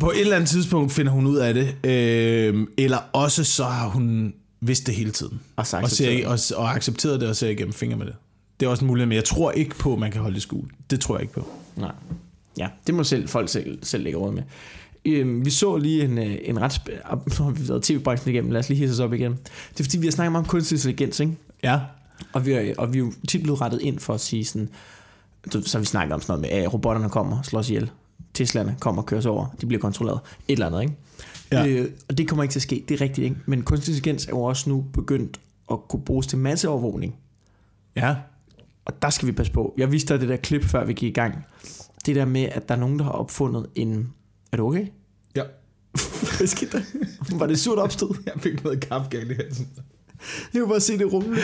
På 0.00 0.10
et 0.10 0.20
eller 0.20 0.36
andet 0.36 0.48
tidspunkt 0.50 0.92
finder 0.92 1.12
hun 1.12 1.26
ud 1.26 1.36
af 1.36 1.54
det. 1.54 1.76
Øh, 1.84 2.66
eller 2.78 2.98
også 3.12 3.44
så 3.44 3.64
har 3.64 3.88
hun 3.88 4.34
vidst 4.60 4.86
det 4.86 4.94
hele 4.94 5.10
tiden. 5.10 5.40
Og 5.56 5.66
så 5.66 5.76
Og, 5.80 5.90
ser, 5.90 6.28
og, 6.28 6.38
og 6.56 6.74
accepteret 6.74 7.20
det 7.20 7.28
og 7.28 7.36
ser 7.36 7.48
igennem 7.48 7.72
fingre 7.72 7.96
med 7.96 8.06
det. 8.06 8.14
Det 8.62 8.66
er 8.68 8.70
også 8.70 8.84
en 8.84 8.86
mulighed, 8.86 9.06
men 9.06 9.16
jeg 9.16 9.24
tror 9.24 9.50
ikke 9.50 9.74
på, 9.74 9.92
at 9.92 9.98
man 9.98 10.10
kan 10.10 10.20
holde 10.20 10.34
det 10.34 10.42
skjult. 10.42 10.72
Det 10.90 11.00
tror 11.00 11.14
jeg 11.14 11.22
ikke 11.22 11.34
på. 11.34 11.46
Nej. 11.76 11.92
Ja, 12.58 12.68
det 12.86 12.94
må 12.94 13.04
selv, 13.04 13.28
folk 13.28 13.48
selv, 13.48 13.78
selv 13.82 14.04
lægge 14.04 14.18
råd 14.18 14.32
med. 14.32 14.42
Øhm, 15.04 15.44
vi 15.44 15.50
så 15.50 15.76
lige 15.76 16.04
en, 16.04 16.18
øh, 16.18 16.38
en 16.44 16.60
ret... 16.60 16.72
Sp- 16.72 17.38
nu 17.38 17.44
har 17.44 17.50
vi 17.50 17.68
været 17.68 17.82
tv-branchen 17.82 18.34
igennem, 18.34 18.50
lad 18.50 18.60
os 18.60 18.68
lige 18.68 18.78
hisse 18.78 18.92
os 18.92 19.00
op 19.00 19.12
igen. 19.12 19.32
Det 19.72 19.80
er 19.80 19.84
fordi, 19.84 19.98
vi 19.98 20.06
har 20.06 20.10
snakket 20.10 20.32
meget 20.32 20.44
om 20.44 20.48
kunstig 20.48 20.76
intelligens, 20.76 21.20
ikke? 21.20 21.32
Ja. 21.62 21.80
Og 22.32 22.46
vi, 22.46 22.52
er, 22.52 22.74
og 22.78 22.92
vi 22.92 22.98
er 22.98 23.02
jo 23.02 23.12
tit 23.28 23.42
blevet 23.42 23.60
rettet 23.60 23.80
ind 23.82 23.98
for 23.98 24.14
at 24.14 24.20
sige 24.20 24.44
sådan... 24.44 24.68
Så 25.62 25.78
vi 25.78 25.84
snakket 25.84 26.14
om 26.14 26.20
sådan 26.20 26.40
noget 26.40 26.54
med, 26.54 26.64
at 26.64 26.72
robotterne 26.72 27.10
kommer 27.10 27.38
og 27.38 27.44
slår 27.44 27.60
os 27.60 27.70
ihjel. 27.70 27.90
Teslaerne 28.34 28.76
kommer 28.80 29.02
og 29.02 29.06
kører 29.06 29.18
os 29.18 29.26
over. 29.26 29.46
De 29.60 29.66
bliver 29.66 29.80
kontrolleret. 29.80 30.20
Et 30.48 30.52
eller 30.52 30.66
andet, 30.66 30.82
ikke? 30.82 30.94
Ja. 31.52 31.66
Øh, 31.66 31.90
og 32.08 32.18
det 32.18 32.28
kommer 32.28 32.42
ikke 32.42 32.52
til 32.52 32.58
at 32.58 32.62
ske. 32.62 32.84
Det 32.88 32.94
er 32.94 33.00
rigtigt, 33.04 33.24
ikke? 33.24 33.36
Men 33.46 33.62
kunstig 33.62 33.92
intelligens 33.92 34.26
er 34.26 34.30
jo 34.30 34.42
også 34.42 34.70
nu 34.70 34.84
begyndt 34.92 35.40
at 35.70 35.88
kunne 35.88 36.02
bruges 36.02 36.26
til 36.26 36.38
masseovervågning. 36.38 37.14
Ja. 37.96 38.14
Og 38.84 39.02
der 39.02 39.10
skal 39.10 39.26
vi 39.28 39.32
passe 39.32 39.52
på. 39.52 39.74
Jeg 39.78 39.92
viste 39.92 40.14
dig 40.14 40.20
det 40.20 40.28
der 40.28 40.36
klip, 40.36 40.64
før 40.64 40.84
vi 40.84 40.92
gik 40.92 41.10
i 41.10 41.12
gang. 41.12 41.34
Det 42.06 42.16
der 42.16 42.24
med, 42.24 42.42
at 42.42 42.68
der 42.68 42.74
er 42.74 42.78
nogen, 42.78 42.98
der 42.98 43.04
har 43.04 43.12
opfundet 43.12 43.66
en... 43.74 44.12
Er 44.52 44.56
du 44.56 44.66
okay? 44.68 44.86
Ja. 45.36 45.42
Hvad 46.38 46.46
skete 46.46 46.78
der? 46.78 46.82
Var 47.38 47.46
det 47.46 47.58
surt 47.58 47.78
opstød? 47.78 48.08
Jeg 48.26 48.34
fik 48.42 48.64
noget 48.64 48.80
kaffe 48.80 49.10
galt 49.10 49.30
i 49.30 49.34
halsen. 49.34 49.68
Jeg 50.54 50.60
kunne 50.60 50.68
bare 50.70 50.80
se 50.80 50.98
det 50.98 51.12
rumle. 51.12 51.38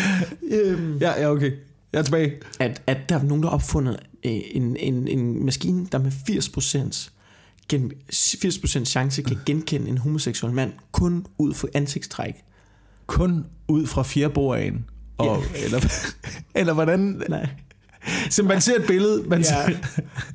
Øhm, 0.50 0.98
Ja, 0.98 1.20
ja, 1.20 1.30
okay. 1.30 1.52
Jeg 1.92 1.98
er 1.98 2.02
tilbage. 2.02 2.32
at, 2.60 2.82
at 2.86 2.98
der 3.08 3.18
er 3.18 3.22
nogen, 3.22 3.42
der 3.42 3.48
har 3.48 3.54
opfundet 3.54 3.96
øh, 4.24 4.32
en, 4.50 4.76
en, 4.76 5.08
en 5.08 5.44
maskine, 5.44 5.86
der 5.92 5.98
med 5.98 6.12
80%, 6.12 7.10
gen, 7.68 7.92
80% 8.12 8.84
chance 8.84 9.22
kan 9.22 9.36
genkende 9.46 9.88
en 9.88 9.98
homoseksuel 9.98 10.52
mand, 10.52 10.72
kun 10.92 11.26
ud 11.38 11.54
fra 11.54 11.68
ansigtstræk. 11.74 12.34
Kun 13.06 13.46
ud 13.68 13.86
fra 13.86 14.02
fjerboagen. 14.02 14.84
Og, 15.18 15.42
eller, 15.64 15.80
eller 16.54 16.74
hvordan... 16.74 17.22
Nej. 17.28 17.48
Så 18.30 18.42
man 18.42 18.60
ser 18.60 18.76
et 18.76 18.86
billede, 18.86 19.22
man 19.28 19.38
Ja. 19.40 19.44
ser, 19.44 19.76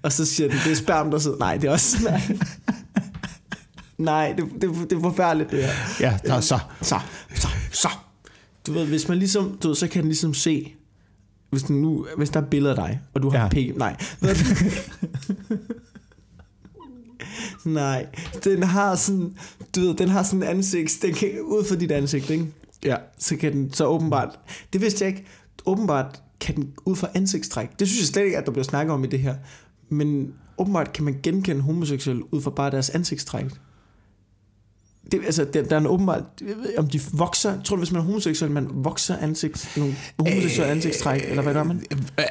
Og 0.04 0.12
så 0.12 0.26
siger 0.26 0.50
den, 0.50 0.58
det 0.66 0.72
er 0.72 0.76
sperm, 0.76 1.12
der 1.12 1.20
sidder. 1.20 1.38
Nej, 1.38 1.58
det 1.58 1.68
er 1.68 1.72
også... 1.72 1.98
Nej, 2.04 2.22
nej 3.98 4.34
det, 4.38 4.46
det, 4.62 4.90
det 4.90 4.96
er 4.98 5.02
forfærdeligt, 5.02 5.52
det 5.52 5.64
her. 5.64 5.72
ja, 6.00 6.18
er 6.24 6.40
så. 6.40 6.60
Så, 6.82 7.00
så, 7.36 7.48
så. 7.72 7.90
Du 8.68 8.74
ved, 8.74 8.86
hvis 8.86 9.08
man 9.08 9.18
ligesom, 9.18 9.58
du 9.64 9.68
ved, 9.68 9.76
så 9.76 9.88
kan 9.88 10.02
den 10.02 10.10
ligesom 10.10 10.34
se, 10.34 10.74
hvis, 11.50 11.64
den 11.64 11.82
nu, 11.82 12.06
hvis 12.18 12.30
der 12.30 12.42
er 12.42 12.46
billeder 12.46 12.76
af 12.76 12.88
dig, 12.88 13.00
og 13.14 13.22
du 13.24 13.30
har 13.30 13.40
Ja. 13.40 13.48
pæk, 13.50 13.78
nej. 13.78 13.98
Nej, 17.66 18.06
den 18.44 18.64
har 18.64 18.96
sådan, 18.96 19.34
du 19.76 19.82
ved, 19.82 19.96
den 19.96 20.10
har 20.10 20.24
sådan 20.24 20.44
en 20.44 20.50
ansigt, 20.50 20.98
den 21.02 21.14
kan, 21.14 21.30
ud 21.42 21.66
fra 21.66 21.76
dit 21.76 21.92
ansigt, 21.92 22.30
ikke? 22.30 22.48
Ja. 22.86 22.96
Så 23.18 23.38
kan 23.38 23.54
den, 23.54 23.74
så 23.74 23.86
åbenbart, 23.86 24.40
det 24.74 24.82
vidste 24.82 25.06
jeg 25.06 25.10
ikke, 25.10 25.26
åbenbart 25.66 26.22
kan 26.40 26.56
den 26.56 26.74
ud 26.86 26.96
fra 26.96 27.08
ansigtstræk, 27.14 27.80
det 27.80 27.88
synes 27.88 28.02
jeg 28.02 28.08
slet 28.08 28.24
ikke, 28.24 28.38
at 28.38 28.46
der 28.46 28.52
bliver 28.52 28.64
snakket 28.64 28.94
om 28.94 29.04
i 29.04 29.08
det 29.08 29.20
her, 29.20 29.36
men 29.90 30.34
åbenbart 30.58 30.94
kan 30.94 31.04
man 31.06 31.20
genkende 31.24 31.62
homoseksuelle 31.62 32.34
ud 32.34 32.42
fra 32.42 32.52
bare 32.52 32.72
deres 32.72 32.90
ansigtstræk. 32.90 33.46
Det, 35.12 35.22
altså, 35.26 35.46
der, 35.54 35.64
der 35.64 35.76
er 35.76 35.80
en 35.80 35.88
åbenbart, 35.88 36.24
om 36.78 36.88
de 36.88 37.00
vokser, 37.14 37.62
tror 37.62 37.76
du, 37.76 37.80
hvis 37.80 37.92
man 37.92 38.02
er 38.02 38.06
homoseksuel, 38.06 38.52
man 38.52 38.68
vokser 38.72 39.18
ansigt, 39.18 39.74
nogle 39.78 39.96
homoseksuelle 40.20 40.72
ansigtstræk, 40.72 41.22
eller 41.30 41.44
hvad 41.44 41.54
gør 41.54 41.64
man? 41.64 41.84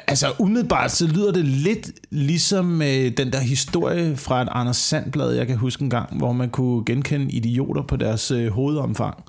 Altså 0.07 0.33
umiddelbart 0.39 0.91
så 0.91 1.07
lyder 1.07 1.31
det 1.31 1.45
lidt 1.45 1.91
ligesom 2.09 2.81
øh, 2.81 3.17
den 3.17 3.33
der 3.33 3.39
historie 3.39 4.17
fra 4.17 4.41
et 4.41 4.47
Anders 4.51 4.77
Sandblad, 4.77 5.31
jeg 5.31 5.47
kan 5.47 5.57
huske 5.57 5.83
en 5.83 5.89
gang, 5.89 6.17
hvor 6.17 6.33
man 6.33 6.49
kunne 6.49 6.85
genkende 6.85 7.31
idioter 7.31 7.81
på 7.81 7.95
deres 7.95 8.31
øh, 8.31 8.51
hovedomfang. 8.51 9.23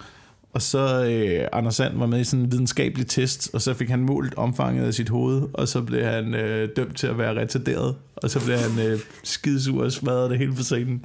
Og 0.55 0.63
så 0.63 1.05
øh, 1.05 1.49
Anders 1.53 1.75
Sand 1.75 1.99
var 1.99 2.07
med 2.07 2.21
i 2.21 2.25
sådan 2.25 2.45
en 2.45 2.53
videnskabelig 2.53 3.07
test, 3.07 3.51
og 3.53 3.63
så 3.63 3.75
fik 3.75 3.89
han 3.91 4.01
målt 4.01 4.35
omfanget 4.35 4.87
af 4.87 4.95
sit 4.95 5.09
hoved, 5.09 5.43
og 5.53 5.69
så 5.69 5.83
blev 5.83 6.05
han 6.05 6.35
øh, 6.35 6.69
dømt 6.77 6.97
til 6.97 7.07
at 7.07 7.19
være 7.19 7.41
retarderet, 7.41 7.97
og 8.17 8.31
så 8.31 8.45
blev 8.45 8.57
han 8.59 8.87
øh, 8.87 8.99
skidesur 9.25 9.85
og 9.85 9.93
smadret 9.93 10.31
det 10.31 10.39
hele 10.39 10.55
på 10.55 10.63
scenen. 10.63 11.05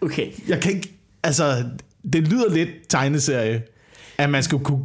Okay, 0.00 0.26
Jeg 0.48 0.60
kan 0.60 0.72
ikke, 0.74 0.98
altså, 1.22 1.64
det 2.12 2.28
lyder 2.28 2.50
lidt 2.54 2.68
tegneserie, 2.88 3.62
at 4.18 4.30
man 4.30 4.42
skal 4.42 4.58
kunne 4.58 4.84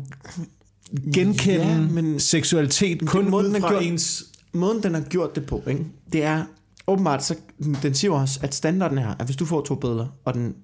genkende 1.13 1.65
Ja, 1.67 1.79
men- 1.79 2.19
seksualitet 2.19 3.07
kun 3.07 3.29
måden, 3.29 3.47
ud 3.47 3.53
den 3.53 3.61
fra 3.61 3.69
gjort- 3.71 3.83
ens... 3.83 4.23
måden 4.53 4.83
den 4.83 4.93
har 4.93 5.01
gjort 5.01 5.35
det 5.35 5.45
på, 5.45 5.63
ikke? 5.67 5.85
det 6.13 6.23
er 6.23 6.43
åbenbart, 6.87 7.23
så 7.23 7.35
den 7.83 7.93
siger 7.93 8.11
også, 8.11 8.39
at 8.43 8.55
standarden 8.55 8.97
er, 8.97 9.15
at 9.19 9.25
hvis 9.25 9.35
du 9.35 9.45
får 9.45 9.61
to 9.61 9.75
billeder, 9.75 10.07
og, 10.25 10.33
den, 10.33 10.55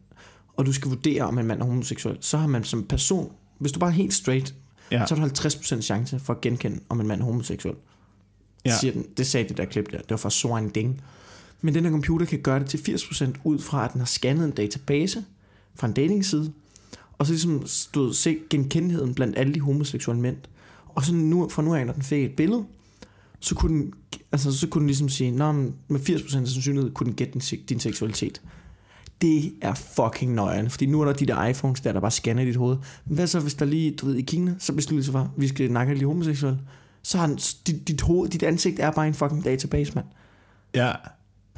og 0.58 0.66
du 0.66 0.74
skal 0.74 0.89
vurdere, 0.89 1.22
om 1.24 1.38
en 1.39 1.45
mand 1.45 1.62
er 1.62 1.66
homoseksuel, 1.66 2.18
så 2.22 2.38
har 2.38 2.47
man 2.47 2.64
som 2.64 2.84
person, 2.84 3.32
hvis 3.58 3.72
du 3.72 3.80
bare 3.80 3.89
er 3.89 3.93
helt 3.93 4.14
straight, 4.14 4.55
Ja. 4.91 5.05
så 5.05 5.16
har 5.16 5.28
du 5.28 5.34
50% 5.34 5.82
chance 5.82 6.20
for 6.20 6.34
at 6.34 6.41
genkende, 6.41 6.80
om 6.89 6.99
en 7.01 7.08
mand 7.08 7.22
er 7.22 7.26
homoseksuel. 7.26 7.76
Ja. 8.66 8.78
Siger 8.80 8.91
den, 8.93 9.05
det 9.18 9.28
sagde 9.28 9.49
det 9.49 9.58
der 9.58 9.66
klip 9.66 9.91
der, 9.91 9.97
det 9.97 10.10
var 10.10 10.18
fra 10.18 10.30
Soren 10.30 10.70
Ding. 10.70 11.01
Men 11.62 11.74
den 11.74 11.84
her 11.84 11.91
computer 11.91 12.26
kan 12.26 12.39
gøre 12.39 12.60
det 12.60 12.68
til 12.68 12.78
80% 12.78 13.32
ud 13.43 13.60
fra, 13.60 13.86
at 13.86 13.93
den 13.93 14.01
har 14.01 14.05
scannet 14.05 14.45
en 14.45 14.51
database 14.51 15.26
fra 15.76 15.88
en 15.88 15.93
datingside, 15.93 16.51
og 17.18 17.26
så 17.26 17.32
ligesom 17.34 17.68
stod 17.68 18.14
se 18.14 18.38
genkendeligheden 18.49 19.14
blandt 19.14 19.38
alle 19.38 19.53
de 19.53 19.60
homoseksuelle 19.60 20.22
mænd. 20.22 20.38
Og 20.88 21.03
så 21.03 21.14
nu, 21.14 21.49
fra 21.49 21.62
nu 21.62 21.76
af, 21.76 21.86
når 21.86 21.93
den 21.93 22.03
fik 22.03 22.24
et 22.26 22.36
billede, 22.36 22.66
så 23.39 23.55
kunne 23.55 23.82
den, 23.82 23.93
altså, 24.32 24.58
så 24.58 24.68
kunne 24.68 24.80
den 24.80 24.88
ligesom 24.88 25.10
sige, 25.10 25.32
Nå, 25.32 25.51
med 25.88 25.99
80% 26.10 26.30
sandsynlighed 26.32 26.91
kunne 26.91 27.05
den 27.08 27.16
gætte 27.16 27.34
din, 27.34 27.60
din 27.70 27.80
seksualitet. 27.80 28.41
Det 29.22 29.53
er 29.61 29.74
fucking 29.74 30.34
nøjeren, 30.34 30.70
fordi 30.70 30.86
nu 30.86 31.01
er 31.01 31.05
der 31.05 31.13
de 31.13 31.26
der 31.26 31.45
iPhones 31.45 31.82
der, 31.82 31.93
der 31.93 31.99
bare 31.99 32.11
scanner 32.11 32.45
dit 32.45 32.55
hoved. 32.55 32.78
Men 33.05 33.15
hvad 33.15 33.28
så, 33.28 33.39
hvis 33.39 33.53
der 33.53 33.65
lige, 33.65 33.91
du 33.91 34.05
ved, 34.05 34.15
i 34.15 34.22
Kina, 34.22 34.55
så 34.59 34.74
beslutter 34.74 35.03
sig 35.03 35.11
for, 35.11 35.34
vi 35.38 35.47
skal 35.47 35.72
nakke 35.72 35.91
alle 35.91 35.99
de 35.99 36.05
homoseksuelle. 36.05 36.59
Så 37.03 37.18
har 37.18 37.28
dit, 37.68 37.88
dit, 37.88 38.01
hoved, 38.01 38.30
dit 38.30 38.43
ansigt 38.43 38.80
er 38.80 38.91
bare 38.91 39.07
en 39.07 39.13
fucking 39.13 39.45
database, 39.45 39.91
mand. 39.95 40.05
Ja. 40.76 40.91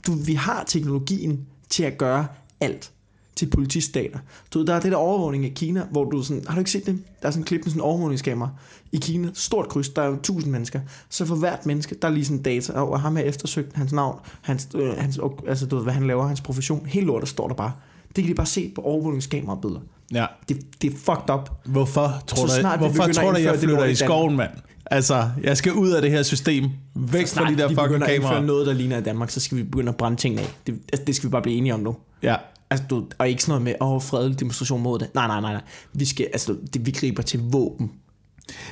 Du, 0.07 0.13
vi 0.13 0.33
har 0.33 0.63
teknologien 0.63 1.47
til 1.69 1.83
at 1.83 1.97
gøre 1.97 2.27
alt 2.59 2.91
til 3.39 3.49
politistater. 3.49 4.19
Du 4.53 4.59
ved, 4.59 4.65
der 4.67 4.73
er 4.73 4.79
det 4.79 4.91
der 4.91 4.97
overvågning 4.97 5.45
i 5.45 5.49
Kina, 5.49 5.83
hvor 5.91 6.03
du 6.03 6.23
sådan, 6.23 6.43
har 6.47 6.55
du 6.55 6.59
ikke 6.59 6.71
set 6.71 6.85
det? 6.85 7.03
Der 7.21 7.27
er 7.27 7.31
sådan 7.31 7.41
en 7.41 7.45
klip 7.45 7.59
med 7.59 7.69
sådan 7.71 7.79
en 7.79 7.85
overvågningskamera 7.85 8.49
i 8.91 8.97
Kina, 8.97 9.29
stort 9.33 9.67
kryds, 9.69 9.89
der 9.89 10.01
er 10.01 10.07
jo 10.07 10.17
tusind 10.23 10.51
mennesker. 10.51 10.79
Så 11.09 11.25
for 11.25 11.35
hvert 11.35 11.65
menneske, 11.65 11.95
der 12.01 12.07
er 12.07 12.11
lige 12.11 12.25
sådan 12.25 12.41
data, 12.41 12.73
og 12.73 13.01
ham 13.01 13.17
er 13.17 13.21
eftersøgt, 13.21 13.75
hans 13.75 13.91
navn, 13.91 14.19
hans, 14.41 14.67
øh, 14.75 14.97
hans, 14.97 15.19
altså 15.47 15.65
du 15.65 15.75
ved, 15.75 15.83
hvad 15.83 15.93
han 15.93 16.07
laver, 16.07 16.27
hans 16.27 16.41
profession, 16.41 16.85
helt 16.85 17.05
lort, 17.05 17.21
der 17.21 17.27
står 17.27 17.47
der 17.47 17.55
bare. 17.55 17.71
Det 18.15 18.23
kan 18.23 18.31
de 18.31 18.35
bare 18.35 18.45
se 18.47 18.71
på 18.75 18.81
overvågningskamerabilleder. 18.81 19.81
ja. 20.13 20.25
Det, 20.49 20.81
det 20.81 20.93
er 20.93 20.97
fucked 20.97 21.33
up. 21.33 21.49
Hvorfor 21.65 22.23
tror 22.27 22.47
Så 22.47 22.55
du, 22.55 22.59
snart 22.59 22.79
hvorfor 22.79 23.07
tror 23.07 23.31
du, 23.31 23.39
jeg 23.39 23.59
flytter 23.59 23.85
i 23.85 23.95
skoven, 23.95 24.35
mand? 24.35 24.51
Altså, 24.91 25.29
jeg 25.43 25.57
skal 25.57 25.73
ud 25.73 25.89
af 25.89 26.01
det 26.01 26.11
her 26.11 26.23
system. 26.23 26.69
Væk 26.95 27.27
fra 27.27 27.51
de 27.51 27.57
der 27.57 27.67
de 27.67 27.75
fucking 27.75 27.87
begynder 27.87 28.07
at 28.07 28.13
indføre 28.13 28.29
kameraer. 28.29 28.45
noget, 28.45 28.67
der 28.67 28.73
ligner 28.73 28.97
i 28.97 29.01
Danmark, 29.01 29.29
så 29.29 29.39
skal 29.39 29.57
vi 29.57 29.63
begynde 29.63 29.89
at 29.89 29.97
brænde 29.97 30.17
tingene 30.17 30.41
af. 30.41 30.47
Det, 30.67 30.75
altså, 30.93 31.05
det 31.05 31.15
skal 31.15 31.29
vi 31.29 31.31
bare 31.31 31.41
blive 31.41 31.57
enige 31.57 31.73
om 31.73 31.79
nu. 31.79 31.95
Ja. 32.23 32.35
Altså, 32.69 32.85
du, 32.89 33.05
og 33.17 33.29
ikke 33.29 33.43
sådan 33.43 33.51
noget 33.51 33.63
med, 33.63 33.73
åh, 33.81 33.91
oh, 33.91 34.01
fredelig 34.01 34.39
demonstration 34.39 34.81
mod 34.81 34.99
det. 34.99 35.15
Nej, 35.15 35.27
nej, 35.27 35.41
nej, 35.41 35.53
nej. 35.53 35.61
Vi, 35.93 36.05
skal, 36.05 36.27
altså, 36.33 36.55
det, 36.73 36.85
vi 36.85 36.91
griber 36.91 37.23
til 37.23 37.39
våben. 37.39 37.91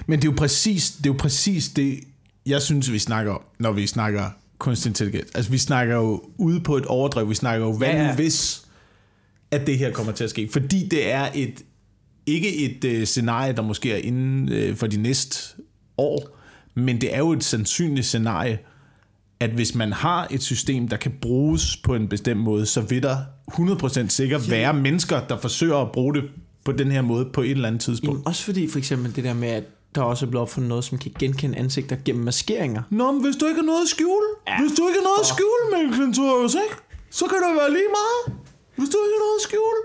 Men 0.07 0.19
det 0.19 0.27
er 0.27 0.31
jo 0.31 0.35
præcis 0.37 0.91
det, 0.91 1.05
er 1.05 1.13
jo 1.13 1.17
præcis 1.19 1.69
det 1.69 1.99
jeg 2.47 2.61
synes, 2.61 2.91
vi 2.91 2.99
snakker 2.99 3.31
om, 3.31 3.41
når 3.59 3.71
vi 3.71 3.87
snakker 3.87 4.29
kunstig 4.57 4.89
intelligens. 4.89 5.31
Altså, 5.35 5.51
vi 5.51 5.57
snakker 5.57 5.95
jo 5.95 6.21
ude 6.37 6.59
på 6.59 6.77
et 6.77 6.85
overdrev. 6.85 7.29
Vi 7.29 7.35
snakker 7.35 7.65
jo, 7.65 7.77
hvad 7.77 7.87
ja, 7.87 8.03
ja. 8.03 8.15
hvis, 8.15 8.65
at 9.51 9.67
det 9.67 9.77
her 9.77 9.91
kommer 9.91 10.11
til 10.11 10.23
at 10.23 10.29
ske. 10.29 10.49
Fordi 10.51 10.87
det 10.87 11.11
er 11.11 11.29
et, 11.35 11.61
ikke 12.25 12.55
et 12.55 12.83
øh, 12.83 13.05
scenarie, 13.05 13.53
der 13.53 13.61
måske 13.61 13.91
er 13.91 13.97
inden 13.97 14.49
øh, 14.49 14.75
for 14.75 14.87
de 14.87 14.97
næste 14.97 15.61
år, 15.97 16.37
men 16.75 17.01
det 17.01 17.15
er 17.15 17.17
jo 17.17 17.31
et 17.31 17.43
sandsynligt 17.43 18.05
scenarie, 18.05 18.59
at 19.39 19.49
hvis 19.49 19.75
man 19.75 19.93
har 19.93 20.27
et 20.31 20.43
system, 20.43 20.87
der 20.87 20.97
kan 20.97 21.13
bruges 21.21 21.77
på 21.77 21.95
en 21.95 22.07
bestemt 22.07 22.39
måde, 22.39 22.65
så 22.65 22.81
vil 22.81 23.03
der 23.03 23.17
100% 23.51 24.07
sikkert 24.07 24.51
være 24.51 24.73
mennesker, 24.73 25.27
der 25.27 25.37
forsøger 25.37 25.77
at 25.77 25.91
bruge 25.91 26.13
det 26.13 26.23
på 26.65 26.71
den 26.71 26.91
her 26.91 27.01
måde 27.01 27.29
på 27.33 27.41
et 27.41 27.51
eller 27.51 27.67
andet 27.67 27.81
tidspunkt. 27.81 28.13
Jamen, 28.13 28.27
også 28.27 28.43
fordi 28.43 28.67
for 28.67 28.77
eksempel 28.77 29.15
det 29.15 29.23
der 29.23 29.33
med, 29.33 29.47
at 29.47 29.63
der 29.95 30.01
også 30.01 30.25
er 30.25 30.29
blevet 30.29 30.41
opfundet 30.41 30.69
noget, 30.69 30.83
som 30.83 30.97
kan 30.97 31.11
genkende 31.19 31.57
ansigter 31.57 31.95
gennem 32.05 32.23
maskeringer. 32.23 32.81
Nå, 32.89 33.11
men 33.11 33.21
hvis 33.23 33.35
du 33.35 33.45
ikke 33.45 33.59
har 33.59 33.65
noget 33.65 33.81
at 33.81 33.87
skjule, 33.95 34.27
ja, 34.47 34.59
hvis 34.61 34.71
du 34.77 34.87
ikke 34.87 34.99
har 35.01 35.07
noget 35.09 35.21
at 35.25 35.29
skjule, 35.33 35.63
Mikkel 35.73 35.91
Klintorius, 35.97 36.53
ikke? 36.53 36.75
Så 37.09 37.25
kan 37.29 37.37
det 37.43 37.55
være 37.61 37.71
lige 37.77 37.91
meget. 37.99 38.39
Hvis 38.77 38.89
du 38.93 38.97
ikke 39.03 39.13
har 39.17 39.23
noget 39.25 39.37
at 39.41 39.45
skjule. 39.47 39.81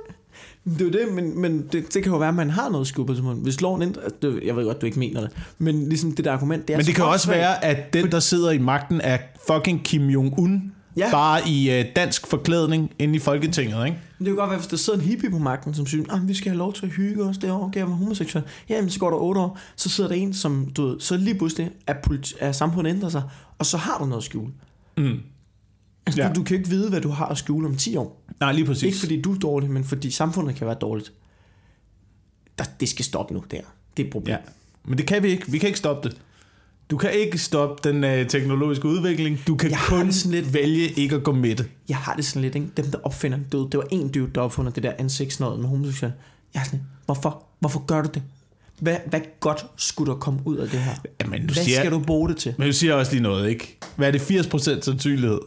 Det 0.64 0.80
er 0.80 0.84
jo 0.84 0.90
det, 0.90 1.14
men, 1.14 1.40
men 1.40 1.58
det, 1.72 1.94
det 1.94 2.02
kan 2.02 2.12
jo 2.12 2.18
være, 2.18 2.28
at 2.28 2.34
man 2.34 2.50
har 2.50 2.68
noget 2.68 2.92
på 2.96 3.14
det 3.14 3.22
Hvis 3.22 3.60
loven 3.60 3.82
ændrer... 3.82 4.02
altså, 4.02 4.40
Jeg 4.44 4.56
ved 4.56 4.64
godt, 4.64 4.80
du 4.80 4.86
ikke 4.86 4.98
mener 4.98 5.20
det. 5.20 5.30
Men 5.58 5.88
ligesom 5.88 6.12
det 6.12 6.24
der 6.24 6.32
argument, 6.32 6.68
det 6.68 6.74
er 6.74 6.78
Men 6.78 6.86
det 6.86 6.94
kan 6.94 7.04
også 7.04 7.12
åndssvagt. 7.30 7.38
være, 7.38 7.64
at 7.64 7.92
den, 7.92 8.12
der 8.12 8.20
sidder 8.20 8.50
i 8.50 8.58
magten, 8.58 9.00
er 9.04 9.18
fucking 9.52 9.84
Kim 9.84 10.08
Jong-un. 10.08 10.50
Ja. 10.96 11.10
Bare 11.10 11.48
i 11.48 11.80
uh, 11.80 11.86
dansk 11.96 12.26
forklædning 12.26 12.90
inde 12.98 13.14
i 13.16 13.18
Folketinget, 13.18 13.86
ikke? 13.86 13.98
Men 14.18 14.26
det 14.26 14.30
kan 14.30 14.36
godt 14.36 14.50
være, 14.50 14.58
hvis 14.58 14.66
der 14.68 14.76
sidder 14.76 14.98
en 14.98 15.04
hippie 15.04 15.30
på 15.30 15.38
magten, 15.38 15.74
som 15.74 15.86
synes, 15.86 16.08
at 16.12 16.28
vi 16.28 16.34
skal 16.34 16.50
have 16.50 16.58
lov 16.58 16.72
til 16.72 16.86
at 16.86 16.92
hygge 16.92 17.24
os 17.24 17.38
derovre, 17.38 17.70
kan 17.70 17.78
jeg 17.78 17.86
være 17.88 17.96
homoseksuel. 17.96 18.44
Jamen, 18.68 18.90
så 18.90 18.98
går 18.98 19.10
der 19.10 19.16
otte 19.16 19.40
år, 19.40 19.58
så 19.76 19.88
sidder 19.88 20.10
der 20.10 20.16
en, 20.16 20.34
som 20.34 20.68
du 20.76 20.86
ved, 20.86 21.00
så 21.00 21.16
lige 21.16 21.34
pludselig 21.38 21.70
er, 21.86 21.94
politi- 22.06 22.34
er 22.40 22.52
samfundet 22.52 22.90
ændrer 22.90 23.08
sig, 23.08 23.22
og 23.58 23.66
så 23.66 23.76
har 23.76 23.98
du 23.98 24.04
noget 24.04 24.20
at 24.20 24.24
skjule. 24.24 24.50
Mm. 24.96 25.18
Altså, 26.06 26.22
Ja. 26.22 26.28
du, 26.28 26.34
du 26.34 26.42
kan 26.44 26.56
ikke 26.56 26.68
vide, 26.68 26.88
hvad 26.90 27.00
du 27.00 27.08
har 27.08 27.26
at 27.26 27.38
skjule 27.38 27.68
om 27.68 27.76
10 27.76 27.96
år. 27.96 28.21
Nej, 28.42 28.52
lige 28.52 28.64
præcis. 28.66 28.82
Ikke 28.82 28.98
fordi 28.98 29.20
du 29.22 29.34
er 29.34 29.38
dårlig, 29.38 29.70
men 29.70 29.84
fordi 29.84 30.10
samfundet 30.10 30.56
kan 30.56 30.66
være 30.66 30.76
dårligt. 30.80 31.12
Der, 32.58 32.64
det 32.80 32.88
skal 32.88 33.04
stoppe 33.04 33.34
nu, 33.34 33.44
der. 33.50 33.60
Det 33.96 34.02
er 34.02 34.06
et 34.06 34.12
problem. 34.12 34.32
Ja. 34.32 34.38
Men 34.84 34.98
det 34.98 35.06
kan 35.06 35.22
vi 35.22 35.28
ikke. 35.28 35.50
Vi 35.50 35.58
kan 35.58 35.66
ikke 35.66 35.78
stoppe 35.78 36.08
det. 36.08 36.16
Du 36.90 36.96
kan 36.96 37.12
ikke 37.12 37.38
stoppe 37.38 37.90
den 37.90 38.04
øh, 38.04 38.28
teknologiske 38.28 38.88
udvikling. 38.88 39.38
Du 39.46 39.56
kan 39.56 39.70
Jeg 39.70 39.78
kun 39.88 40.12
sådan 40.12 40.32
lidt- 40.40 40.54
vælge 40.54 40.88
ikke 40.88 41.16
at 41.16 41.24
gå 41.24 41.32
med 41.32 41.56
det. 41.56 41.68
Jeg 41.88 41.96
har 41.96 42.14
det 42.16 42.24
sådan 42.24 42.42
lidt, 42.42 42.54
ikke? 42.54 42.66
Dem, 42.76 42.84
der 42.90 42.98
opfinder 43.04 43.38
det, 43.38 43.72
det 43.72 43.78
var 43.78 43.86
en 43.90 44.08
dude, 44.12 44.30
der 44.34 44.40
opfinder 44.40 44.70
det 44.70 44.82
der 44.82 44.92
ansigtsnøjet 44.98 45.60
med 45.60 45.68
homoseksuel. 45.68 46.12
Jeg 46.54 46.60
er 46.60 46.64
sådan 46.64 46.78
lidt, 46.78 46.88
hvorfor? 47.04 47.44
Hvorfor 47.60 47.86
gør 47.86 48.02
du 48.02 48.08
det? 48.14 48.22
Hvad, 48.80 48.96
hvad 49.06 49.20
godt 49.40 49.66
skulle 49.76 50.12
der 50.12 50.18
komme 50.18 50.40
ud 50.44 50.56
af 50.56 50.68
det 50.68 50.80
her? 50.80 50.92
Jamen, 51.20 51.46
du 51.46 51.54
Hvad 51.54 51.64
siger, 51.64 51.78
skal 51.78 51.90
du 51.92 51.98
bruge 51.98 52.28
det 52.28 52.36
til? 52.36 52.54
Men 52.58 52.66
du 52.66 52.72
siger 52.72 52.94
også 52.94 53.12
lige 53.12 53.22
noget, 53.22 53.48
ikke? 53.48 53.78
Hvad 53.96 54.08
er 54.08 54.12
det 54.12 54.20
80% 54.20 54.80
sandsynlighed, 54.80 55.40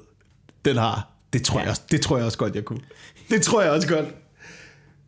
den 0.65 0.77
har? 0.77 1.11
Det 1.33 1.43
tror, 1.43 1.59
jeg 1.59 1.69
også, 1.69 1.81
det 1.91 2.01
tror 2.01 2.17
jeg 2.17 2.25
også 2.25 2.37
godt, 2.37 2.55
jeg 2.55 2.65
kunne. 2.65 2.79
Det 3.29 3.41
tror 3.41 3.61
jeg 3.61 3.71
også 3.71 3.87
godt. 3.87 4.05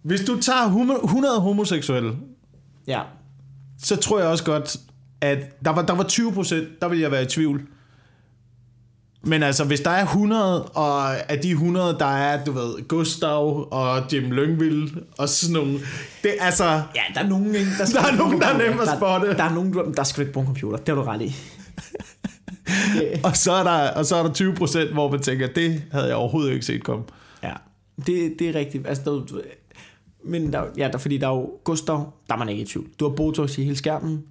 Hvis 0.02 0.22
du 0.22 0.42
tager 0.42 0.70
homo- 0.70 1.06
100 1.06 1.40
homoseksuelle, 1.42 2.16
Ja. 2.88 3.02
så 3.84 3.96
tror 3.96 4.20
jeg 4.20 4.28
også 4.28 4.44
godt, 4.44 4.78
at 5.22 5.64
der 5.66 5.72
var, 5.72 5.82
der 5.82 5.94
var 5.94 6.04
20%, 6.04 6.78
der 6.82 6.88
vil 6.88 7.00
jeg 7.00 7.12
være 7.12 7.24
i 7.24 7.26
tvivl. 7.26 7.62
Men 9.24 9.44
altså, 9.44 9.64
hvis 9.66 9.80
der 9.80 9.90
er 9.92 10.06
100, 10.06 10.64
og 10.66 11.32
af 11.32 11.40
de 11.40 11.50
100, 11.52 11.96
der 12.00 12.06
er, 12.06 12.44
du 12.46 12.52
ved, 12.52 12.88
Gustav 12.88 13.68
og 13.72 14.04
Jim 14.14 14.32
Lyngvild 14.32 14.90
og 15.18 15.30
sådan 15.30 15.54
nogle, 15.54 15.74
det 16.24 16.36
er 16.40 16.46
altså, 16.46 16.66
Ja, 16.66 17.02
der 17.14 17.20
er 17.20 17.28
nogen, 17.28 17.56
ikke? 17.56 17.72
Der 17.94 18.02
er 18.02 18.16
nogen, 18.16 18.42
der 18.42 18.48
er 18.48 18.58
nem 18.58 18.80
at 18.80 18.88
Der- 18.88 18.96
spotte. 18.98 19.28
Der, 19.28 19.44
er 19.44 19.54
nogen, 19.54 19.74
der, 19.74 19.84
der 19.92 20.04
skal 20.04 20.18
du 20.18 20.22
ikke 20.22 20.34
bruge 20.34 20.44
en 20.44 20.48
computer. 20.48 20.78
Det 20.78 20.88
har 20.88 20.96
du 20.96 21.02
ret 21.04 21.22
i. 21.22 21.36
og 23.24 23.38
så 23.38 23.52
er 23.52 23.64
der, 23.64 23.90
og 23.92 24.06
så 24.06 24.16
er 24.16 24.24
der 24.24 24.30
20%, 24.90 24.94
hvor 24.94 25.12
man 25.12 25.22
tænker, 25.22 25.48
det 25.48 25.84
havde 25.92 26.08
jeg 26.08 26.16
overhovedet 26.16 26.54
ikke 26.54 26.66
set 26.66 26.84
komme. 26.84 27.04
Ja, 27.44 27.54
det, 28.06 28.36
det 28.40 28.50
er 28.50 28.56
rigtigt. 28.56 28.88
Altså, 28.88 29.04
der, 29.06 29.42
men 30.26 30.54
der, 30.54 30.64
ja, 30.78 30.90
der, 30.92 30.98
fordi 30.98 31.18
der 31.18 31.28
er 31.28 31.32
jo 31.32 31.52
Gustav, 31.64 32.14
der 32.28 32.34
er 32.34 32.38
man 32.38 32.50
ikke 32.50 32.62
i 32.62 32.66
tvivl. 32.66 32.88
Du 33.00 33.10
har 33.10 33.16
Botox 33.16 33.58
i 33.58 33.64
hele 33.64 33.76
skærmen. 33.76 34.24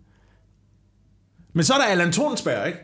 Men 1.52 1.64
så 1.64 1.74
er 1.74 1.78
der 1.78 1.84
Allan 1.84 2.12
Tornsberg, 2.12 2.66
ikke? 2.66 2.78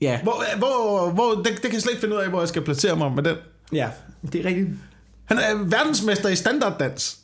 Ja, 0.00 0.20
Hvor, 0.22 0.44
hvor, 0.58 1.10
hvor 1.10 1.30
det, 1.34 1.46
det 1.46 1.62
kan 1.62 1.72
jeg 1.72 1.82
slet 1.82 1.92
ikke 1.92 2.00
finde 2.00 2.16
ud 2.16 2.20
af, 2.20 2.28
hvor 2.28 2.40
jeg 2.40 2.48
skal 2.48 2.62
placere 2.62 2.96
mig 2.96 3.12
med 3.12 3.22
den. 3.22 3.36
ja, 3.72 3.90
det 4.32 4.40
er 4.40 4.44
rigtigt. 4.44 4.68
Han 5.24 5.38
er 5.38 5.54
verdensmester 5.64 6.28
i 6.28 6.36
standarddans. 6.36 7.18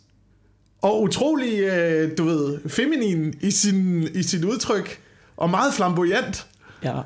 Og 0.83 1.03
utrolig, 1.03 1.61
øh, 1.61 2.11
du 2.18 2.24
ved, 2.24 2.68
feminin 2.68 3.35
i 3.41 3.51
sin, 3.51 4.03
i 4.14 4.22
sit 4.22 4.45
udtryk. 4.45 5.01
Og 5.37 5.51
meget 5.51 5.74
flamboyant. 5.74 6.47
Ja, 6.85 7.01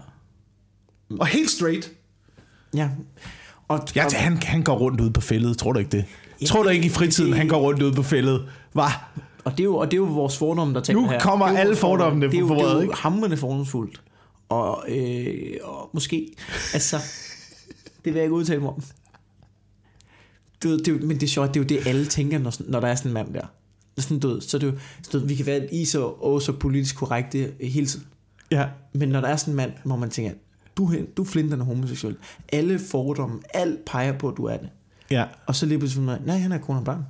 Og 1.10 1.26
helt 1.26 1.50
straight. 1.50 1.92
ja. 2.74 2.88
Og, 3.68 3.80
Ja, 3.96 4.04
og, 4.04 4.12
han, 4.14 4.36
han 4.42 4.62
går 4.62 4.78
rundt 4.78 5.00
ude 5.00 5.10
på 5.12 5.20
fældet, 5.20 5.58
tror 5.58 5.72
du 5.72 5.78
ikke 5.78 5.90
det? 5.96 6.04
Ja, 6.40 6.46
tror 6.46 6.62
du 6.62 6.68
ikke 6.68 6.86
i 6.86 6.88
fritiden, 6.88 7.30
det- 7.30 7.38
han 7.38 7.48
går 7.48 7.58
rundt 7.60 7.82
ude 7.82 7.92
på 7.94 8.02
fældet? 8.02 8.48
Hvad? 8.72 8.84
og, 9.44 9.52
det 9.52 9.60
er 9.60 9.64
jo, 9.64 9.76
og 9.76 9.86
det 9.90 9.92
er 9.92 9.96
jo 9.98 10.04
vores 10.04 10.38
fordomme, 10.38 10.74
der 10.74 10.80
taler 10.80 11.00
Nu 11.00 11.08
her. 11.08 11.20
kommer 11.20 11.46
Det 11.46 11.52
er 11.54 11.58
jo 11.58 11.64
alle 11.64 11.76
fordommene 11.76 12.26
det 12.26 12.34
er 12.34 12.40
jo, 12.40 12.46
på 12.46 12.54
det 12.54 12.60
er 12.60 12.64
bordet, 12.64 12.76
jo 12.76 12.80
ikke? 12.80 12.94
hamrende 12.94 13.36
fordomsfuldt. 13.36 14.02
Og, 14.48 14.84
øh, 14.88 15.36
og 15.62 15.90
måske, 15.92 16.28
altså, 16.74 16.96
det 18.04 18.12
vil 18.12 18.14
jeg 18.14 18.22
ikke 18.22 18.34
udtale 18.34 18.60
mig 18.60 18.68
om. 18.70 18.82
Det, 20.62 20.88
jo- 20.88 20.98
men 21.02 21.10
det 21.16 21.22
er 21.22 21.26
sjovt, 21.26 21.54
det 21.54 21.60
er 21.60 21.64
jo 21.64 21.66
det, 21.82 21.86
alle 21.86 22.06
tænker, 22.06 22.38
når, 22.38 22.52
når 22.70 22.80
der 22.80 22.88
er 22.88 22.94
sådan 22.94 23.08
en 23.10 23.14
mand 23.14 23.34
der. 23.34 23.46
Sådan, 23.98 24.18
du 24.18 24.40
så 24.40 24.56
er 24.56 24.58
det 24.58 24.66
jo, 24.66 24.72
så, 25.02 25.18
du 25.18 25.26
vi 25.26 25.34
kan 25.34 25.46
være 25.46 25.74
i 25.74 25.84
så, 25.84 26.04
og 26.06 26.42
så 26.42 26.52
politisk 26.52 26.96
korrekte 26.96 27.52
hele 27.60 27.86
tiden. 27.86 28.06
Ja. 28.50 28.66
Men 28.92 29.08
når 29.08 29.20
der 29.20 29.28
er 29.28 29.36
sådan 29.36 29.52
en 29.52 29.56
mand, 29.56 29.72
hvor 29.84 29.96
man 29.96 30.10
tænker, 30.10 30.32
du, 30.76 30.86
er 30.86 30.90
hen- 30.92 31.06
du 31.16 31.22
er 31.22 31.26
flinterne 31.26 31.64
homoseksuel. 31.64 32.16
Alle 32.52 32.78
fordomme, 32.78 33.40
alt 33.54 33.84
peger 33.84 34.18
på, 34.18 34.28
at 34.28 34.36
du 34.36 34.44
er 34.44 34.56
det. 34.56 34.68
Ja. 35.10 35.24
Og 35.46 35.54
så 35.56 35.66
lige 35.66 35.78
pludselig, 35.78 36.18
nej, 36.24 36.38
han 36.38 36.52
er 36.52 36.58
kone 36.58 36.78
og 36.78 36.84
børn. 36.84 37.04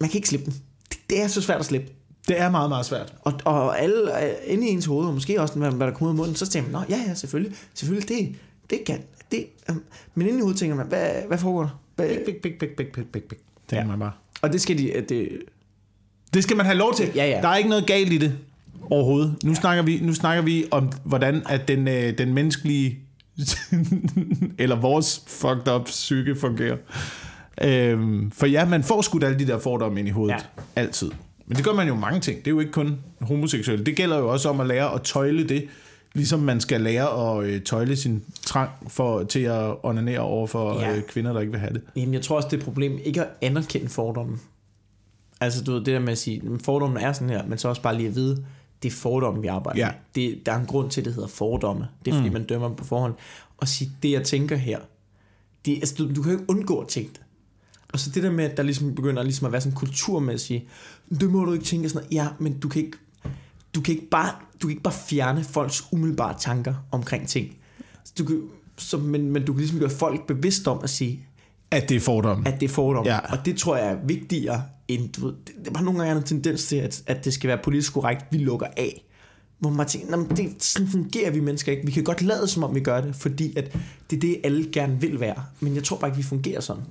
Man 0.00 0.08
kan 0.10 0.16
ikke 0.18 0.28
slippe 0.28 0.46
den. 0.50 0.54
Det, 0.90 0.98
det 1.10 1.22
er 1.22 1.26
så 1.28 1.42
svært 1.42 1.60
at 1.60 1.64
slippe. 1.66 1.88
Det 2.28 2.40
er 2.40 2.50
meget, 2.50 2.68
meget 2.68 2.86
svært. 2.86 3.14
Og, 3.22 3.32
og 3.44 3.80
alle 3.80 4.10
er 4.10 4.36
inde 4.46 4.68
i 4.68 4.70
ens 4.70 4.84
hoved, 4.86 5.06
og 5.06 5.14
måske 5.14 5.40
også, 5.40 5.58
hvad, 5.58 5.70
hvad 5.70 5.86
der 5.86 5.92
kommer 5.92 6.06
ud 6.06 6.14
af 6.14 6.16
munden, 6.16 6.36
så 6.36 6.46
tænker 6.46 6.70
man, 6.70 6.80
Nå, 6.80 6.96
ja, 6.96 7.02
ja, 7.08 7.14
selvfølgelig, 7.14 7.56
selvfølgelig, 7.74 8.08
det, 8.08 8.36
det 8.70 8.84
kan, 8.86 9.02
det, 9.32 9.46
um, 9.70 9.82
men 10.14 10.26
inde 10.26 10.38
i 10.38 10.40
hovedet 10.42 10.58
tænker 10.58 10.76
man, 10.76 10.86
hvad, 10.86 11.10
hvad 11.28 11.38
foregår 11.38 11.60
der? 11.62 11.80
Hvad, 11.96 12.08
Big, 12.26 12.36
big, 12.42 12.52
big, 12.60 12.68
big, 12.76 12.86
big, 12.94 13.06
big, 13.12 13.22
big. 13.22 13.38
Tænker 13.68 13.82
Ja. 13.84 13.90
man 13.90 13.98
bare. 13.98 14.12
og 14.42 14.52
det 14.52 14.60
skal 14.60 14.78
de, 14.78 15.04
det, 15.08 15.38
Det 16.34 16.42
skal 16.42 16.56
man 16.56 16.66
have 16.66 16.78
lov 16.78 16.94
til. 16.94 17.10
Ja, 17.14 17.26
ja. 17.26 17.40
Der 17.42 17.48
er 17.48 17.56
ikke 17.56 17.68
noget 17.70 17.86
galt 17.86 18.12
i 18.12 18.18
det 18.18 18.38
overhovedet. 18.90 19.36
Nu, 19.44 19.54
snakker, 19.54 19.82
vi, 19.82 20.00
nu 20.02 20.14
snakker 20.14 20.42
vi 20.42 20.64
om, 20.70 20.92
hvordan 21.04 21.42
at 21.48 21.68
den, 21.68 21.88
øh, 21.88 22.18
den 22.18 22.34
menneskelige, 22.34 22.98
eller 24.58 24.76
vores 24.76 25.22
fucked 25.26 25.68
up 25.74 25.84
psyke 25.84 26.36
fungerer. 26.36 26.76
Øhm, 27.62 28.30
for 28.30 28.46
ja, 28.46 28.64
man 28.64 28.82
får 28.82 29.02
skudt 29.02 29.24
alle 29.24 29.38
de 29.38 29.46
der 29.46 29.58
fordomme 29.58 29.98
ind 29.98 30.08
i 30.08 30.10
hovedet. 30.10 30.34
Ja. 30.34 30.62
Altid. 30.82 31.10
Men 31.46 31.56
det 31.56 31.64
gør 31.64 31.72
man 31.72 31.88
jo 31.88 31.94
mange 31.94 32.20
ting. 32.20 32.38
Det 32.38 32.46
er 32.46 32.50
jo 32.50 32.60
ikke 32.60 32.72
kun 32.72 32.98
homoseksuelle. 33.20 33.84
Det 33.84 33.96
gælder 33.96 34.18
jo 34.18 34.28
også 34.28 34.48
om 34.48 34.60
at 34.60 34.66
lære 34.66 34.94
at 34.94 35.02
tøjle 35.02 35.48
det, 35.48 35.64
ligesom 36.14 36.40
man 36.40 36.60
skal 36.60 36.80
lære 36.80 37.38
at 37.38 37.44
øh, 37.46 37.62
tøjle 37.62 37.96
sin 37.96 38.22
trang 38.46 38.70
for, 38.88 39.22
til 39.22 39.40
at 39.40 39.74
onanere 39.82 40.20
over 40.20 40.46
for 40.46 40.80
Ja. 40.80 40.90
ja. 40.90 40.96
øh, 40.96 41.02
kvinder, 41.02 41.32
der 41.32 41.40
ikke 41.40 41.52
vil 41.52 41.60
have 41.60 41.72
det. 41.72 41.82
jamen, 41.96 42.14
jeg 42.14 42.22
tror 42.22 42.36
også, 42.36 42.48
det 42.48 42.52
er 42.56 42.58
et 42.58 42.64
problem, 42.64 42.98
ikke 43.04 43.20
at 43.22 43.28
anerkende 43.42 43.88
fordomme. 43.88 44.38
Altså, 45.40 45.64
du 45.64 45.70
ved, 45.72 45.78
det 45.78 45.86
der 45.86 45.98
med 45.98 46.12
at 46.12 46.18
sige, 46.18 46.42
at 46.54 46.62
fordommen 46.62 46.98
er 47.02 47.12
sådan 47.12 47.30
her, 47.30 47.46
men 47.46 47.58
så 47.58 47.68
også 47.68 47.82
bare 47.82 47.96
lige 47.96 48.08
at 48.08 48.14
vide, 48.14 48.44
det 48.82 48.92
er 48.92 48.96
fordomme, 48.96 49.42
vi 49.42 49.46
arbejder 49.46 49.80
Ja. 49.80 49.86
med. 49.86 49.94
Det, 50.14 50.46
der 50.46 50.52
er 50.52 50.58
en 50.60 50.66
grund 50.66 50.90
til, 50.90 51.00
at 51.00 51.04
det 51.04 51.14
hedder 51.14 51.28
fordomme. 51.28 51.88
Det 52.04 52.10
er, 52.10 52.14
fordi 52.16 52.28
mm. 52.28 52.32
man 52.32 52.44
dømmer 52.44 52.68
dem 52.68 52.76
på 52.76 52.84
forhånd. 52.84 53.14
Og 53.56 53.68
sige, 53.68 53.92
det 54.02 54.10
jeg 54.10 54.24
tænker 54.24 54.56
her, 54.56 54.78
det, 55.64 55.76
altså, 55.76 55.94
du, 55.98 56.14
du 56.14 56.22
kan 56.22 56.32
jo 56.32 56.38
ikke 56.38 56.50
undgå 56.50 56.78
at 56.78 56.88
tænke 56.88 57.12
det. 57.12 57.20
Og 57.92 57.98
så 57.98 58.10
det 58.10 58.22
der 58.22 58.30
med, 58.30 58.44
at 58.44 58.56
der 58.56 58.62
ligesom 58.62 58.94
begynder 58.94 59.22
ligesom 59.22 59.46
at 59.46 59.52
være 59.52 59.60
sådan 59.60 59.72
en 59.72 59.76
kultur 59.76 60.18
med 60.18 60.34
at 60.34 60.40
sige, 60.40 60.68
det 61.20 61.30
må 61.30 61.44
du 61.44 61.52
ikke 61.52 61.64
tænke 61.64 61.88
sådan 61.88 62.02
noget. 62.02 62.14
Ja, 62.14 62.28
men 62.38 62.58
du 62.58 62.68
kan 62.68 62.84
ikke, 62.84 62.96
du 63.74 63.80
kan 63.80 63.94
ikke, 63.94 64.06
bare, 64.10 64.30
du 64.62 64.66
kan 64.66 64.70
ikke 64.70 64.82
bare 64.82 64.94
fjerne 65.08 65.44
folks 65.44 65.84
umiddelbare 65.92 66.34
tanker 66.40 66.74
omkring 66.90 67.28
ting. 67.28 67.56
Så 68.04 68.12
du 68.18 68.24
kan, 68.24 68.42
så, 68.76 68.98
men, 68.98 69.30
men 69.32 69.44
du 69.44 69.52
kan 69.52 69.60
ligesom 69.60 69.78
gøre 69.78 69.90
folk 69.90 70.26
bevidst 70.26 70.68
om 70.68 70.80
at 70.82 70.90
sige, 70.90 71.26
At 71.70 71.88
det 71.88 71.96
er 71.96 72.00
fordomme. 72.00 72.48
at 72.48 72.60
det 72.60 72.68
er 72.70 72.74
fordom. 72.74 73.04
Ja. 73.06 73.18
Og 73.18 73.38
det 73.44 73.56
tror 73.56 73.76
jeg 73.76 73.86
er 73.92 73.96
vigtigere 74.06 74.62
end, 74.88 75.12
du 75.12 75.26
ved, 75.26 75.34
det, 75.64 75.74
var 75.74 75.80
nogle 75.80 75.98
gange 76.04 76.16
en 76.16 76.22
tendens 76.22 76.64
til, 76.66 76.76
at, 76.76 77.02
at 77.06 77.24
det 77.24 77.34
skal 77.34 77.48
være 77.48 77.58
politisk 77.64 77.92
korrekt, 77.94 78.24
vi 78.30 78.38
lukker 78.38 78.66
af. 78.76 79.04
Hvor 79.58 79.70
man 79.70 79.86
tænker, 79.86 80.10
"Nå, 80.10 80.16
men 80.16 80.36
det, 80.36 80.62
sådan 80.62 80.88
fungerer 80.88 81.30
vi 81.30 81.40
mennesker 81.40 81.72
ikke. 81.72 81.86
Vi 81.86 81.92
kan 81.92 82.04
godt 82.04 82.22
lade 82.22 82.48
som 82.48 82.64
om 82.64 82.74
vi 82.74 82.80
gør 82.80 83.00
det, 83.00 83.14
fordi 83.16 83.56
at 83.58 83.76
det 84.10 84.16
er 84.16 84.20
det, 84.20 84.36
alle 84.44 84.68
gerne 84.72 85.00
vil 85.00 85.20
være. 85.20 85.42
Men 85.60 85.74
jeg 85.74 85.84
tror 85.84 85.96
bare 85.96 86.08
ikke, 86.08 86.16
vi 86.16 86.22
fungerer 86.22 86.60
sådan. 86.60 86.82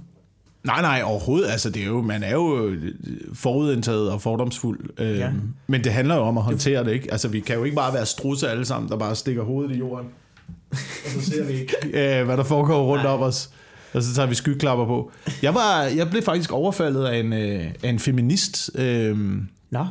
Nej, 0.64 0.82
nej, 0.82 1.02
overhovedet. 1.06 1.48
Altså, 1.50 1.70
det 1.70 1.82
er 1.82 1.86
jo, 1.88 2.02
man 2.02 2.24
er 2.24 2.32
jo 2.34 2.66
øh, 2.68 2.94
forudindtaget 3.34 4.12
og 4.12 4.22
fordomsfuld. 4.22 4.80
Øhm, 4.98 5.18
Ja. 5.20 5.30
Men 5.68 5.84
det 5.84 5.94
handler 5.94 6.16
jo 6.16 6.22
om 6.22 6.38
at 6.38 6.44
håndtere 6.44 6.84
det, 6.84 6.92
ikke? 6.94 7.12
Altså, 7.12 7.28
vi 7.28 7.40
kan 7.40 7.56
jo 7.56 7.64
ikke 7.64 7.76
bare 7.76 7.94
være 7.94 8.06
strusse 8.06 8.50
alle 8.50 8.66
sammen, 8.66 8.90
der 8.92 8.98
bare 8.98 9.16
stikker 9.16 9.44
hovedet 9.44 9.76
i 9.76 9.80
jorden. 9.80 10.08
Og 10.72 10.78
så 11.12 11.22
ser 11.22 11.44
vi 11.46 11.54
ikke, 11.54 11.74
øh, 12.20 12.26
hvad 12.26 12.38
der 12.38 12.44
foregår 12.44 12.84
rundt 12.86 13.04
Nej. 13.04 13.14
om 13.14 13.22
os. 13.22 13.50
Og 13.94 14.04
så 14.04 14.14
tager 14.16 14.28
vi 14.28 14.36
skyklapper 14.36 14.86
på. 14.86 15.12
Jeg, 15.42 15.54
var, 15.56 15.82
jeg 15.84 16.10
blev 16.10 16.24
faktisk 16.24 16.52
overfaldet 16.52 17.06
af 17.06 17.18
en, 17.20 17.34
øh, 17.34 17.66
af 17.84 17.90
en 17.90 18.00
feminist 18.00 18.72
øh, 18.76 19.18
Nå, 19.70 19.86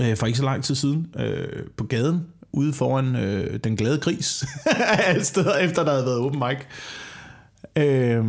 øh, 0.00 0.16
for 0.16 0.26
ikke 0.26 0.38
så 0.38 0.44
lang 0.44 0.64
tid 0.64 0.74
siden 0.74 1.06
øh, 1.18 1.62
på 1.76 1.84
gaden 1.84 2.26
ude 2.52 2.72
foran 2.72 3.16
øh, 3.16 3.56
Den 3.64 3.76
Glade 3.76 3.98
Gris. 4.00 4.44
Alle 5.06 5.24
steder, 5.24 5.56
efter 5.56 5.84
der 5.84 5.90
havde 5.92 6.04
været 6.06 6.18
open 6.18 6.38
mic. 6.48 6.58
Øh, 7.76 8.24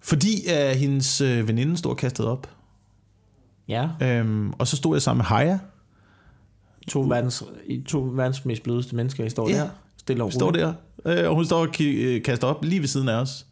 fordi 0.00 0.30
øh, 0.50 0.70
hendes 0.76 1.20
øh, 1.20 1.48
veninde 1.48 1.76
stod 1.76 1.90
og 1.90 1.96
kastede 1.96 2.28
op. 2.30 2.50
ja. 3.68 3.88
Øhm, 4.02 4.50
og 4.50 4.66
så 4.68 4.76
stod 4.76 4.94
jeg 4.94 5.02
sammen 5.02 5.18
med 5.18 5.24
Haya. 5.24 5.58
To 6.88 7.00
verdens, 7.00 7.44
to 7.86 7.98
verdens 8.00 8.44
mest 8.44 8.62
blødeste 8.62 8.96
mennesker, 8.96 9.24
I 9.24 9.30
står 9.30 9.48
Ja. 9.48 9.54
der. 9.56 9.68
Stille 9.96 10.22
og 10.22 10.28
Vi 10.28 10.32
står 10.32 10.46
roligt. 10.46 10.62
der, 11.04 11.22
øh, 11.24 11.28
og 11.28 11.34
hun 11.34 11.44
står 11.44 11.60
og 11.66 11.68
øh, 11.80 12.22
kaster 12.22 12.46
op 12.46 12.64
lige 12.64 12.80
ved 12.80 12.88
siden 12.88 13.08
af 13.08 13.14
os. 13.20 13.46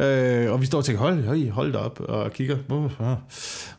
Øh, 0.00 0.52
og 0.52 0.60
vi 0.60 0.66
står 0.66 0.78
og 0.78 0.84
tænker, 0.84 1.00
hold, 1.02 1.24
hold, 1.24 1.50
hold 1.50 1.72
da 1.72 1.78
op, 1.78 2.00
og 2.00 2.32
kigger. 2.32 2.58
Uh, 2.68 2.84
uh. 2.84 2.90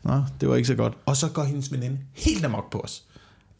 Nå, 0.02 0.22
det 0.40 0.48
var 0.48 0.56
ikke 0.56 0.66
så 0.68 0.74
godt. 0.74 0.94
Og 1.06 1.16
så 1.16 1.28
går 1.30 1.44
hendes 1.44 1.72
veninde 1.72 1.98
helt 2.12 2.44
amok 2.44 2.70
på 2.72 2.78
os. 2.80 3.04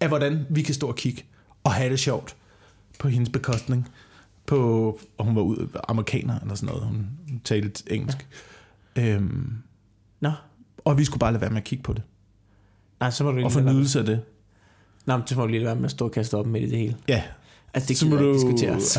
Af 0.00 0.08
hvordan 0.08 0.46
vi 0.50 0.62
kan 0.62 0.74
stå 0.74 0.88
og 0.88 0.96
kigge 0.96 1.24
og 1.64 1.72
have 1.72 1.90
det 1.90 1.98
sjovt 2.00 2.36
på 2.98 3.08
hendes 3.08 3.28
bekostning. 3.30 3.88
På, 4.46 4.98
og 5.18 5.24
hun 5.24 5.36
var 5.36 5.42
ud, 5.42 5.68
amerikaner 5.88 6.40
eller 6.40 6.54
sådan 6.54 6.74
noget. 6.74 6.82
Hun 6.88 7.06
talte 7.44 7.92
engelsk. 7.92 8.26
Ja. 8.96 9.06
Øhm, 9.08 9.52
Nå, 10.20 10.30
og 10.84 10.98
vi 10.98 11.04
skulle 11.04 11.18
bare 11.20 11.32
lade 11.32 11.40
være 11.40 11.50
med 11.50 11.58
at 11.58 11.64
kigge 11.64 11.82
på 11.82 11.92
det. 11.92 12.02
nej, 13.00 13.10
så 13.10 13.24
må 13.24 13.30
du 13.30 13.36
lige 13.36 13.46
Og 13.46 13.52
få 13.52 13.58
lade 13.58 13.64
være 13.66 13.74
med- 13.74 13.80
nydelse 13.80 13.98
af 13.98 14.04
det. 14.04 14.20
Nå, 15.06 15.16
men 15.16 15.26
så 15.26 15.36
må 15.36 15.42
du 15.42 15.48
lige 15.48 15.58
lade 15.58 15.66
være 15.66 15.76
med 15.76 15.84
at 15.84 15.90
stå 15.90 16.04
og 16.04 16.12
kaste 16.12 16.36
op 16.36 16.46
midt 16.46 16.64
i 16.64 16.70
det 16.70 16.78
hele. 16.78 16.96
Ja, 17.08 17.22
Altså, 17.74 17.88
det 17.88 17.98
så 17.98 18.06
må 18.06 18.16
du... 18.16 18.32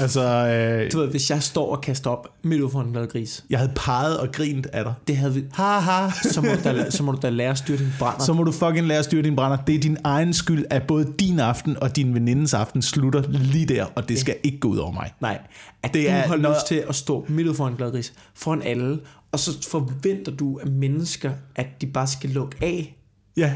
Altså, 0.01 0.21
øh, 0.47 0.91
Du 0.91 0.99
ved, 0.99 1.07
hvis 1.07 1.29
jeg 1.29 1.43
står 1.43 1.75
og 1.75 1.81
kaster 1.81 2.09
op 2.09 2.27
midt 2.43 2.61
ud 2.61 2.71
for 2.71 2.81
en 2.81 2.91
glad 2.91 3.07
gris, 3.07 3.45
Jeg 3.49 3.59
havde 3.59 3.71
peget 3.75 4.19
og 4.19 4.31
grint 4.31 4.65
af 4.65 4.83
dig. 4.83 4.93
det 5.07 5.17
havde 5.17 5.33
vi, 5.33 5.43
Ha, 5.53 5.79
ha. 5.79 6.09
så 6.31 6.41
må, 6.41 6.47
du 6.47 6.63
da, 6.63 6.89
så 6.91 7.03
må 7.03 7.11
du 7.11 7.17
da 7.21 7.29
lære 7.29 7.49
at 7.51 7.57
styre 7.57 7.77
din 7.77 7.87
brænder. 7.99 8.23
Så 8.25 8.33
må 8.33 8.43
du 8.43 8.51
fucking 8.51 8.87
lære 8.87 8.99
at 8.99 9.05
styre 9.05 9.21
din 9.21 9.35
brænder. 9.35 9.57
Det 9.57 9.75
er 9.75 9.79
din 9.79 9.97
egen 10.03 10.33
skyld, 10.33 10.65
at 10.69 10.83
både 10.87 11.13
din 11.19 11.39
aften 11.39 11.77
og 11.83 11.95
din 11.95 12.13
venindes 12.13 12.53
aften 12.53 12.81
slutter 12.81 13.23
lige 13.29 13.65
der, 13.65 13.85
og 13.95 14.09
det 14.09 14.19
skal 14.19 14.35
ikke 14.43 14.59
gå 14.59 14.67
ud 14.67 14.77
over 14.77 14.91
mig. 14.91 15.11
Nej, 15.21 15.39
at 15.83 15.93
det 15.93 16.03
du 16.03 16.09
er 16.09 16.13
har 16.13 16.35
noget- 16.35 16.57
lyst 16.57 16.67
til 16.67 16.83
at 16.89 16.95
stå 16.95 17.25
midt 17.29 17.47
ud 17.47 17.55
for 17.55 17.67
en 17.67 17.75
glad 17.75 17.91
gris, 17.91 18.13
foran 18.35 18.61
alle, 18.61 18.99
og 19.31 19.39
så 19.39 19.67
forventer 19.69 20.31
du 20.31 20.59
af 20.63 20.67
mennesker, 20.71 21.31
at 21.55 21.67
de 21.81 21.87
bare 21.87 22.07
skal 22.07 22.29
lukke 22.29 22.57
af, 22.61 22.95
Ja, 23.37 23.53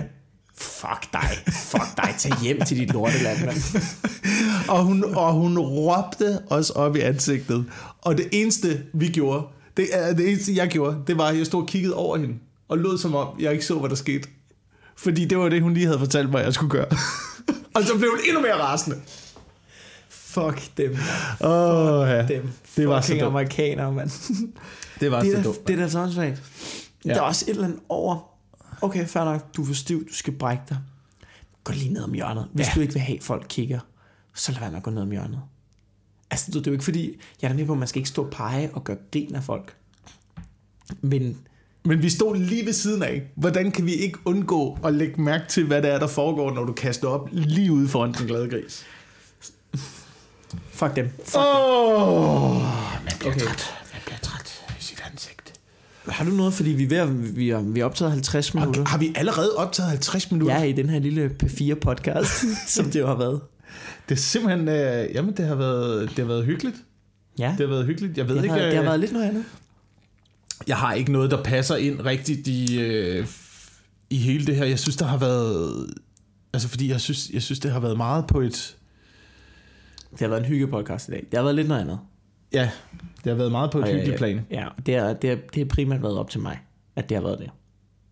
Fuck 0.57 1.13
dig. 1.13 1.53
Fuck 1.53 1.97
dig. 1.97 2.15
Tag 2.17 2.31
hjem 2.41 2.61
til 2.61 2.77
dit 2.77 2.93
lorteland, 2.93 3.45
mand. 3.45 3.57
og, 4.73 4.83
hun, 4.83 5.03
og 5.03 5.33
hun 5.33 5.57
råbte 5.57 6.39
os 6.49 6.69
op 6.69 6.95
i 6.95 6.99
ansigtet. 6.99 7.65
Og 8.01 8.17
det 8.17 8.27
eneste, 8.31 8.83
vi 8.93 9.07
gjorde, 9.07 9.43
det, 9.77 9.87
er, 9.91 10.13
det 10.13 10.29
eneste, 10.29 10.55
jeg 10.55 10.67
gjorde, 10.67 10.97
det 11.07 11.17
var, 11.17 11.27
at 11.27 11.37
jeg 11.37 11.45
stod 11.45 11.61
og 11.61 11.67
kiggede 11.67 11.95
over 11.95 12.17
hende. 12.17 12.35
Og 12.67 12.77
lød 12.77 12.97
som 12.97 13.15
om, 13.15 13.27
jeg 13.39 13.51
ikke 13.51 13.65
så, 13.65 13.79
hvad 13.79 13.89
der 13.89 13.95
skete. 13.95 14.29
Fordi 14.97 15.25
det 15.25 15.37
var 15.37 15.49
det, 15.49 15.61
hun 15.61 15.73
lige 15.73 15.85
havde 15.85 15.99
fortalt 15.99 16.29
mig, 16.29 16.43
jeg 16.43 16.53
skulle 16.53 16.71
gøre. 16.71 16.87
og 17.75 17.83
så 17.83 17.97
blev 17.97 18.09
hun 18.09 18.19
endnu 18.27 18.41
mere 18.41 18.55
rasende. 18.55 18.97
Fuck 20.09 20.77
dem. 20.77 20.97
Åh, 21.41 21.99
oh, 21.99 22.07
ja. 22.07 22.27
Dem. 22.27 22.49
Det 22.75 22.87
var 22.87 23.01
så 23.01 23.07
Fucking 23.07 23.21
dumt. 23.21 23.35
amerikanere, 23.35 23.91
mand. 23.91 24.09
Det 24.99 25.11
var 25.11 25.21
det, 25.21 25.31
så 25.31 25.41
dumt. 25.41 25.67
det 25.67 25.73
er 25.73 25.83
da 25.83 25.89
så. 25.89 26.21
Ja. 26.21 26.33
Ja. 27.05 27.13
Der 27.13 27.15
er 27.15 27.21
også 27.21 27.45
et 27.47 27.49
eller 27.49 27.63
andet 27.63 27.79
over... 27.89 28.36
Okay, 28.81 29.05
fair 29.07 29.23
nok. 29.23 29.55
Du 29.57 29.61
er 29.61 29.65
for 29.65 29.73
stiv. 29.73 30.07
Du 30.09 30.13
skal 30.13 30.33
brække 30.33 30.63
dig. 30.69 30.77
Gå 31.63 31.73
lige 31.73 31.93
ned 31.93 32.01
om 32.03 32.13
hjørnet. 32.13 32.47
Hvis 32.53 32.67
ja. 32.67 32.71
Du 32.75 32.79
ikke 32.79 32.93
vil 32.93 33.01
have, 33.01 33.17
at 33.17 33.23
folk 33.23 33.45
kigger, 33.49 33.79
så 34.35 34.51
lad 34.51 34.59
være 34.59 34.69
med 34.71 34.77
at 34.77 34.83
gå 34.83 34.91
ned 34.91 35.01
om 35.01 35.11
hjørnet. 35.11 35.41
Altså, 36.31 36.51
du- 36.51 36.59
det 36.59 36.67
er 36.67 36.71
jo 36.71 36.73
ikke 36.73 36.83
fordi... 36.83 37.17
Jeg 37.41 37.49
er 37.51 37.55
med 37.55 37.65
på, 37.65 37.71
at 37.71 37.77
man 37.79 37.87
skal 37.87 37.99
ikke 37.99 38.09
stå 38.09 38.23
og 38.23 38.31
pege 38.31 38.69
og 38.73 38.83
gøre 38.83 38.97
grin 39.11 39.35
af 39.35 39.43
folk. 39.43 39.75
Men 41.01 41.37
Men 41.85 42.01
vi 42.01 42.09
stod 42.09 42.35
lige 42.35 42.65
ved 42.65 42.73
siden 42.73 43.03
af. 43.03 43.23
Hvordan 43.35 43.71
kan 43.71 43.85
vi 43.85 43.93
ikke 43.93 44.17
undgå 44.25 44.77
at 44.83 44.93
lægge 44.93 45.21
mærke 45.21 45.43
til, 45.49 45.65
hvad 45.67 45.81
det 45.81 45.91
er, 45.91 45.99
der 45.99 46.07
foregår, 46.07 46.51
når 46.53 46.63
du 46.63 46.73
kaster 46.73 47.07
op 47.07 47.29
lige 47.31 47.71
ude 47.71 47.87
foran 47.87 48.13
den 48.13 48.27
glade 48.27 48.49
gris? 48.49 48.85
fuck 50.71 50.95
dem. 50.95 51.09
Fuck 51.25 51.35
oh, 51.37 52.61
man 53.05 53.13
bliver 53.19 53.31
Okay. 53.33 53.45
træt 54.21 54.63
i 54.79 54.83
sit 54.83 55.01
ansigt. 55.11 55.41
dem. 55.45 55.53
Har 56.07 56.25
du 56.25 56.31
noget, 56.31 56.53
fordi 56.53 56.69
vi 56.69 56.83
er, 56.83 56.87
ved 56.87 56.97
at, 56.97 57.35
vi 57.35 57.49
er, 57.49 57.61
vi 57.61 57.79
er 57.79 57.85
optaget 57.85 58.11
50 58.11 58.53
minutter? 58.53 58.81
Har, 58.81 58.89
har 58.89 58.97
vi 58.97 59.13
allerede 59.15 59.55
optaget 59.55 59.89
50 59.89 60.31
minutter? 60.31 60.55
Ja, 60.55 60.63
i 60.63 60.71
den 60.71 60.89
her 60.89 60.99
lille 60.99 61.31
P4-podcast, 61.43 62.45
som 62.75 62.85
det 62.85 62.99
jo 62.99 63.07
har 63.07 63.17
været. 63.17 63.41
Det 64.09 64.15
er 64.15 64.19
simpelthen... 64.19 64.67
Øh, 64.67 65.15
jamen, 65.15 65.37
det 65.37 65.45
har, 65.45 65.55
været, 65.55 66.09
det 66.09 66.17
har 66.17 66.25
været 66.25 66.45
hyggeligt. 66.45 66.75
Ja, 67.39 67.55
Det 67.57 67.67
har 67.67 67.67
været 67.67 67.85
hyggeligt. 67.85 68.17
Jeg 68.17 68.27
ved 68.27 68.35
det, 68.35 68.43
ikke... 68.43 68.53
har, 68.53 68.61
det 68.61 68.73
har 68.73 68.81
øh, 68.81 68.85
været 68.85 68.99
lidt 68.99 69.11
noget 69.11 69.25
andet. 69.25 69.43
Jeg 70.67 70.77
har 70.77 70.93
ikke 70.93 71.11
noget, 71.11 71.31
der 71.31 71.43
passer 71.43 71.75
ind 71.75 72.01
rigtigt 72.01 72.47
i, 72.47 72.79
øh, 72.79 73.27
i 74.09 74.17
hele 74.17 74.45
det 74.45 74.55
her. 74.55 74.65
Jeg 74.65 74.79
synes, 74.79 74.95
der 74.95 75.05
har 75.05 75.17
været... 75.17 75.87
Altså, 76.53 76.67
fordi 76.67 76.89
jeg 76.89 77.01
synes, 77.01 77.29
jeg 77.33 77.41
synes, 77.41 77.59
det 77.59 77.71
har 77.71 77.79
været 77.79 77.97
meget 77.97 78.27
på 78.27 78.41
et... 78.41 78.75
Det 80.11 80.19
har 80.19 80.27
været 80.27 80.39
en 80.39 80.45
hyggepodcast 80.45 81.07
i 81.07 81.11
dag. 81.11 81.25
Det 81.31 81.37
har 81.37 81.43
været 81.43 81.55
lidt 81.55 81.67
noget 81.67 81.81
andet. 81.81 81.99
Ja, 82.53 82.69
det 83.23 83.29
har 83.31 83.33
været 83.33 83.51
meget 83.51 83.71
på 83.71 83.77
et 83.77 83.83
Og, 83.83 83.89
hyggeligt 83.89 84.13
øh, 84.13 84.17
plan. 84.17 84.41
Ja, 84.51 84.67
det 84.85 84.95
har, 84.95 85.13
det, 85.13 85.29
har, 85.29 85.37
det 85.37 85.57
har 85.57 85.65
primært 85.65 86.01
været 86.03 86.17
op 86.17 86.29
til 86.29 86.41
mig, 86.41 86.59
at 86.95 87.09
det 87.09 87.17
har 87.17 87.21
været 87.23 87.39
det. 87.39 87.49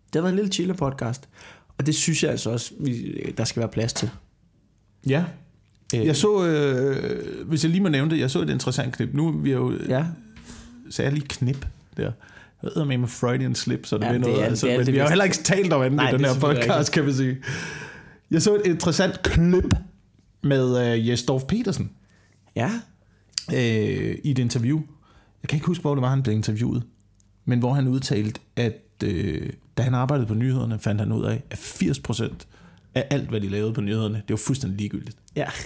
Det 0.06 0.14
har 0.14 0.20
været 0.20 0.32
en 0.32 0.36
lille 0.36 0.52
chille 0.52 0.74
podcast. 0.74 1.28
Og 1.78 1.86
det 1.86 1.94
synes 1.94 2.22
jeg 2.22 2.30
altså 2.30 2.50
også, 2.50 2.72
vi, 2.80 3.12
der 3.38 3.44
skal 3.44 3.60
være 3.60 3.68
plads 3.68 3.92
til. 3.92 4.10
Ja. 5.08 5.24
Øh, 5.94 6.06
Jeg 6.06 6.16
så, 6.16 6.46
øh, 6.46 7.46
hvis 7.48 7.64
jeg 7.64 7.70
lige 7.70 7.82
må 7.82 7.88
nævne 7.88 8.10
det, 8.10 8.18
jeg 8.18 8.30
så 8.30 8.40
et 8.42 8.50
interessant 8.50 8.96
klip. 8.96 9.14
Nu 9.14 9.28
er 9.28 9.32
vi 9.32 9.52
jo, 9.52 9.72
ja. 9.88 10.04
Ja, 10.98 11.02
jeg 11.02 11.12
lige 11.12 11.26
knip 11.28 11.66
der. 11.96 12.12
Jeg 12.62 12.70
ved 12.76 12.84
med 12.84 12.98
med 12.98 13.08
Freudian 13.08 13.54
slip, 13.54 13.86
så 13.86 13.96
det 13.98 14.02
Ja, 14.02 14.08
er 14.08 14.12
det 14.12 14.20
noget. 14.20 14.40
er- 14.42 14.44
altså, 14.46 14.66
det 14.66 14.72
er 14.74 14.78
men 14.78 14.86
det 14.86 14.94
vi 14.94 14.98
har 14.98 15.08
heller 15.08 15.24
ikke 15.24 15.36
talt 15.36 15.72
om 15.72 15.82
andet 15.82 15.96
Nej, 15.96 16.10
i 16.10 16.12
den 16.16 16.24
er 16.24 16.32
her 16.32 16.40
podcast, 16.40 16.92
kan 16.92 17.06
vi 17.06 17.12
sige. 17.12 17.36
Jeg 18.30 18.42
så 18.42 18.54
et 18.54 18.62
interessant 18.64 19.22
klip 19.22 19.74
med 20.42 20.92
øh, 20.94 21.08
Jesdorf 21.08 21.42
Petersen 21.48 21.90
ja. 22.56 22.70
Øh, 23.54 24.18
i 24.24 24.30
et 24.30 24.38
interview. 24.38 24.80
Jeg 25.42 25.48
kan 25.48 25.56
ikke 25.56 25.66
huske, 25.66 25.82
hvor 25.82 25.94
det 25.94 26.02
var, 26.02 26.10
han 26.10 26.22
blev 26.22 26.34
interviewet. 26.34 26.82
Men 27.44 27.58
hvor 27.58 27.72
han 27.72 27.88
udtalte, 27.88 28.40
at 28.56 28.82
øh, 29.04 29.50
da 29.78 29.82
han 29.82 29.94
arbejdede 29.94 30.26
på 30.26 30.34
nyhederne, 30.34 30.78
fandt 30.78 31.00
han 31.00 31.12
ud 31.12 31.24
af, 31.24 31.42
at 31.50 31.58
80% 31.58 32.32
af 32.94 33.06
alt, 33.10 33.28
hvad 33.28 33.40
de 33.40 33.48
lavede 33.48 33.72
på 33.72 33.80
nyhederne, 33.80 34.14
det 34.14 34.30
var 34.30 34.36
fuldstændig 34.36 34.78
ligegyldigt. 34.78 35.16
ja. 35.36 35.46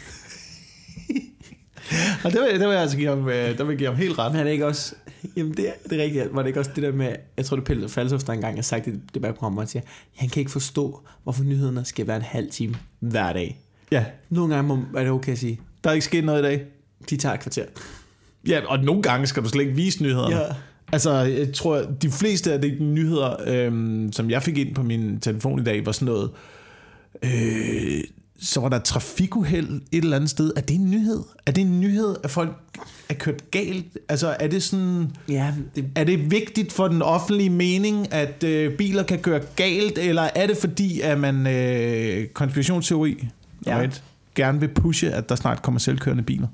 Og 2.24 2.32
det 2.32 2.40
vil, 2.40 2.60
det 2.60 2.60
vil 2.68 2.72
jeg 2.72 2.82
altså 2.82 2.96
give 2.96 3.08
ham, 3.08 3.28
øh, 3.28 3.58
der 3.58 3.64
vil 3.64 3.78
give 3.78 3.88
ham 3.88 3.96
helt 3.96 4.18
ret. 4.18 4.32
Men 4.32 4.40
er 4.40 4.44
det 4.44 4.50
ikke 4.50 4.66
også... 4.66 4.94
Jamen, 5.36 5.52
det 5.56 5.68
er, 5.68 5.72
det 5.90 6.00
er 6.00 6.04
rigtigt. 6.04 6.34
Var 6.34 6.42
det 6.42 6.48
ikke 6.48 6.60
også 6.60 6.70
det 6.74 6.82
der 6.82 6.92
med... 6.92 7.16
Jeg 7.36 7.44
tror, 7.44 7.56
det 7.56 7.62
er 7.62 7.66
Pelle 7.66 7.88
Falsoft, 7.88 8.26
der 8.26 8.32
engang 8.32 8.54
har 8.54 8.62
sagt 8.62 8.86
i 8.86 8.90
et 8.90 9.00
debatprogram, 9.14 9.52
hvor 9.52 9.62
han 9.62 9.68
siger, 9.68 9.82
han 10.16 10.28
kan 10.28 10.40
ikke 10.40 10.50
forstå, 10.50 11.00
hvorfor 11.22 11.44
nyhederne 11.44 11.84
skal 11.84 12.06
være 12.06 12.16
en 12.16 12.22
halv 12.22 12.50
time 12.50 12.74
hver 13.00 13.32
dag. 13.32 13.60
Ja, 13.92 14.04
Nogle 14.30 14.54
gange 14.54 14.68
må, 14.68 14.98
er 14.98 15.02
det 15.02 15.12
okay 15.12 15.32
at 15.32 15.38
sige, 15.38 15.60
der 15.84 15.90
er 15.90 15.94
ikke 15.94 16.04
sket 16.04 16.24
noget 16.24 16.40
i 16.40 16.42
dag. 16.42 16.64
De 17.10 17.16
tager 17.16 17.34
et 17.34 17.40
kvarter. 17.40 17.64
Ja, 18.48 18.60
og 18.66 18.78
nogle 18.78 19.02
gange 19.02 19.26
skal 19.26 19.42
du 19.42 19.48
slet 19.48 19.62
ikke 19.62 19.74
vise 19.74 20.02
nyhederne. 20.02 20.36
Ja. 20.36 20.46
Altså, 20.92 21.12
jeg 21.12 21.54
tror, 21.54 21.76
de 22.02 22.10
fleste 22.10 22.52
af 22.52 22.60
de 22.60 22.76
nyheder, 22.80 23.36
øhm, 23.46 24.12
som 24.12 24.30
jeg 24.30 24.42
fik 24.42 24.58
ind 24.58 24.74
på 24.74 24.82
min 24.82 25.20
telefon 25.20 25.60
i 25.60 25.64
dag, 25.64 25.86
var 25.86 25.92
sådan 25.92 26.06
noget... 26.06 26.30
Øh, 27.22 28.00
så 28.42 28.60
var 28.60 28.68
der 28.68 28.78
trafikuheld 28.78 29.68
et 29.92 30.04
eller 30.04 30.16
andet 30.16 30.30
sted. 30.30 30.52
Er 30.56 30.60
det 30.60 30.74
en 30.74 30.90
nyhed? 30.90 31.22
Er 31.46 31.52
det 31.52 31.62
en 31.62 31.80
nyhed, 31.80 32.16
at 32.24 32.30
folk 32.30 32.50
er 33.08 33.14
kørt 33.14 33.50
galt? 33.50 33.98
Altså, 34.08 34.36
er 34.40 34.46
det 34.48 34.62
sådan... 34.62 35.10
Ja, 35.28 35.54
det, 35.76 35.84
Er 35.94 36.04
det 36.04 36.30
vigtigt 36.30 36.72
for 36.72 36.88
den 36.88 37.02
offentlige 37.02 37.50
mening, 37.50 38.12
at 38.12 38.44
øh, 38.44 38.76
biler 38.76 39.02
kan 39.02 39.18
køre 39.18 39.40
galt, 39.56 39.98
eller 39.98 40.22
er 40.34 40.46
det 40.46 40.56
fordi, 40.56 41.00
at 41.00 41.18
man 41.18 41.46
øh, 41.46 42.26
konspirationsteori 42.28 43.28
ja. 43.66 43.78
right, 43.78 44.02
gerne 44.34 44.60
vil 44.60 44.68
pushe, 44.68 45.12
at 45.12 45.28
der 45.28 45.34
snart 45.34 45.62
kommer 45.62 45.78
selvkørende 45.78 46.22
biler? 46.22 46.48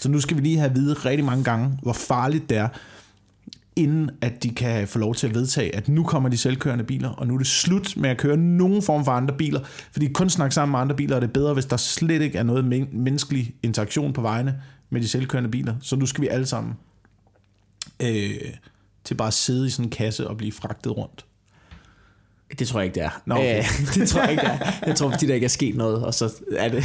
Så 0.00 0.08
nu 0.08 0.20
skal 0.20 0.36
vi 0.36 0.42
lige 0.42 0.58
have 0.58 0.70
at 0.70 0.76
vide 0.76 0.94
rigtig 0.94 1.24
mange 1.24 1.44
gange, 1.44 1.78
hvor 1.82 1.92
farligt 1.92 2.48
det 2.50 2.56
er, 2.56 2.68
inden 3.76 4.10
at 4.20 4.42
de 4.42 4.50
kan 4.50 4.88
få 4.88 4.98
lov 4.98 5.14
til 5.14 5.26
at 5.26 5.34
vedtage, 5.34 5.76
at 5.76 5.88
nu 5.88 6.04
kommer 6.04 6.28
de 6.28 6.36
selvkørende 6.36 6.84
biler, 6.84 7.08
og 7.08 7.26
nu 7.26 7.34
er 7.34 7.38
det 7.38 7.46
slut 7.46 7.96
med 7.96 8.10
at 8.10 8.18
køre 8.18 8.36
nogen 8.36 8.82
form 8.82 9.04
for 9.04 9.12
andre 9.12 9.34
biler, 9.36 9.60
fordi 9.92 10.08
kun 10.12 10.30
snakke 10.30 10.54
sammen 10.54 10.70
med 10.72 10.80
andre 10.80 10.96
biler 10.96 11.16
er 11.16 11.20
det 11.20 11.32
bedre, 11.32 11.54
hvis 11.54 11.64
der 11.64 11.76
slet 11.76 12.22
ikke 12.22 12.38
er 12.38 12.42
noget 12.42 12.64
men- 12.64 12.88
menneskelig 12.92 13.54
interaktion 13.62 14.12
på 14.12 14.20
vejene 14.22 14.62
med 14.90 15.00
de 15.00 15.08
selvkørende 15.08 15.50
biler. 15.50 15.74
Så 15.80 15.96
nu 15.96 16.06
skal 16.06 16.22
vi 16.22 16.28
alle 16.28 16.46
sammen 16.46 16.74
øh, 18.02 18.30
til 19.04 19.14
bare 19.14 19.28
at 19.28 19.34
sidde 19.34 19.66
i 19.66 19.70
sådan 19.70 19.84
en 19.84 19.90
kasse 19.90 20.28
og 20.28 20.36
blive 20.36 20.52
fragtet 20.52 20.96
rundt. 20.96 21.24
Det 22.58 22.68
tror 22.68 22.80
jeg 22.80 22.84
ikke, 22.84 22.94
det 22.94 23.02
er. 23.02 23.22
Nå, 23.26 23.34
okay. 23.34 23.58
Øh, 23.58 23.64
det 23.94 24.08
tror 24.08 24.20
jeg 24.20 24.30
ikke, 24.30 24.42
det 24.42 24.50
er. 24.50 24.72
Jeg 24.86 24.96
tror, 24.96 25.10
fordi 25.10 25.26
der 25.26 25.34
ikke 25.34 25.44
er 25.44 25.48
sket 25.48 25.76
noget, 25.76 26.04
og 26.04 26.14
så 26.14 26.32
er 26.56 26.68
det... 26.68 26.84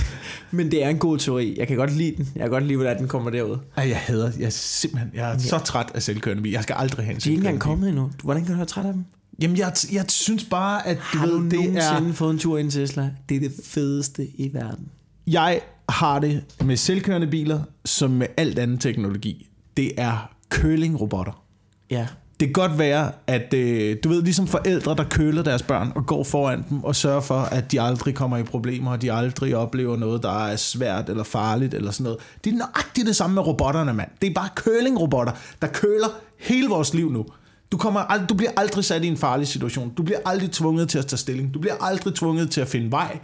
Men 0.52 0.72
det 0.72 0.84
er 0.84 0.90
en 0.90 0.98
god 0.98 1.18
teori. 1.18 1.56
Jeg 1.58 1.68
kan 1.68 1.78
godt 1.78 1.94
lide 1.94 2.16
den. 2.18 2.30
Jeg 2.36 2.42
kan 2.42 2.50
godt 2.50 2.64
lide, 2.64 2.78
hvordan 2.78 2.98
den 2.98 3.08
kommer 3.08 3.30
derud. 3.30 3.58
Ej, 3.78 3.90
jeg 3.90 3.98
hader, 3.98 4.32
jeg 4.40 4.46
er 4.46 4.50
simpelthen, 4.50 5.12
jeg 5.14 5.34
er 5.34 5.38
så 5.38 5.58
træt 5.58 5.92
af 5.94 6.04
selvkørende 6.04 6.44
bil. 6.44 6.52
Jeg 6.52 6.64
skal 6.64 6.76
aldrig 6.80 7.06
have 7.06 7.16
en 7.16 7.20
De 7.20 7.30
er 7.30 7.32
ikke 7.32 7.40
engang 7.40 7.60
kommet 7.60 7.90
endnu. 7.90 8.12
Hvordan 8.24 8.44
kan 8.44 8.52
du 8.52 8.58
være 8.58 8.66
træt 8.66 8.86
af 8.86 8.94
dem? 8.94 9.06
Jamen, 9.42 9.58
jeg, 9.58 9.74
jeg 9.92 10.06
synes 10.10 10.44
bare, 10.44 10.88
at 10.88 10.98
du 11.14 11.18
Har 11.18 11.26
du 11.26 11.38
ved, 11.38 11.44
det 11.52 11.60
nogensinde 11.60 12.10
er... 12.10 12.14
fået 12.14 12.34
en 12.34 12.40
tur 12.40 12.58
i 12.58 12.62
en 12.62 12.70
Tesla? 12.70 13.10
Det 13.30 13.36
er 13.36 13.40
det 13.40 13.52
fedeste 13.64 14.28
i 14.28 14.54
verden. 14.54 14.90
Jeg 15.28 15.62
har 15.90 16.20
det 16.20 16.44
med 16.66 16.78
selvkørende 16.78 17.28
biler, 17.28 17.62
som 17.86 18.12
med 18.12 18.28
alt 18.38 18.60
anden 18.60 18.78
teknologi. 18.78 19.50
Det 19.78 19.92
er 19.98 20.32
curling-robotter. 20.54 21.44
Ja. 21.90 22.08
Det 22.40 22.48
kan 22.48 22.54
godt 22.54 22.80
være, 22.80 23.12
at 23.28 23.54
øh, 23.54 23.98
du 24.04 24.10
ved, 24.10 24.22
ligesom 24.22 24.48
forældre, 24.48 24.96
der 24.96 25.04
køler 25.04 25.44
deres 25.44 25.62
børn 25.64 25.92
og 25.96 26.06
går 26.06 26.24
foran 26.24 26.66
dem 26.70 26.84
og 26.84 26.96
sørger 26.96 27.22
for, 27.22 27.36
at 27.40 27.72
de 27.72 27.82
aldrig 27.82 28.16
kommer 28.16 28.38
i 28.38 28.44
problemer, 28.44 28.92
og 28.92 29.02
de 29.02 29.14
aldrig 29.14 29.56
oplever 29.56 29.98
noget, 29.98 30.24
der 30.24 30.46
er 30.48 30.56
svært 30.56 31.10
eller 31.10 31.24
farligt 31.24 31.74
eller 31.74 31.92
sådan 31.92 32.04
noget. 32.04 32.20
Det 32.44 32.54
er 32.54 32.58
nøjagtigt 32.58 33.08
det 33.08 33.16
samme 33.16 33.34
med 33.34 33.48
robotterne, 33.48 33.94
mand. 33.94 34.10
Det 34.22 34.30
er 34.30 34.34
bare 34.34 34.50
kølingrobotter, 34.56 35.34
der 35.62 35.68
køler 35.68 36.08
hele 36.40 36.68
vores 36.70 36.94
liv 36.94 37.12
nu. 37.12 37.26
Du, 37.72 37.78
kommer 37.78 38.00
ald- 38.02 38.26
du 38.28 38.34
bliver 38.34 38.52
aldrig 38.58 38.86
sat 38.86 39.04
i 39.04 39.08
en 39.08 39.18
farlig 39.18 39.48
situation. 39.48 39.90
Du 39.98 40.04
bliver 40.04 40.20
aldrig 40.26 40.52
tvunget 40.52 40.90
til 40.90 40.98
at 40.98 41.06
tage 41.06 41.18
stilling. 41.18 41.54
Du 41.54 41.60
bliver 41.60 41.76
aldrig 41.82 42.16
tvunget 42.16 42.52
til 42.52 42.62
at 42.62 42.68
finde 42.68 42.92
vej 42.92 43.20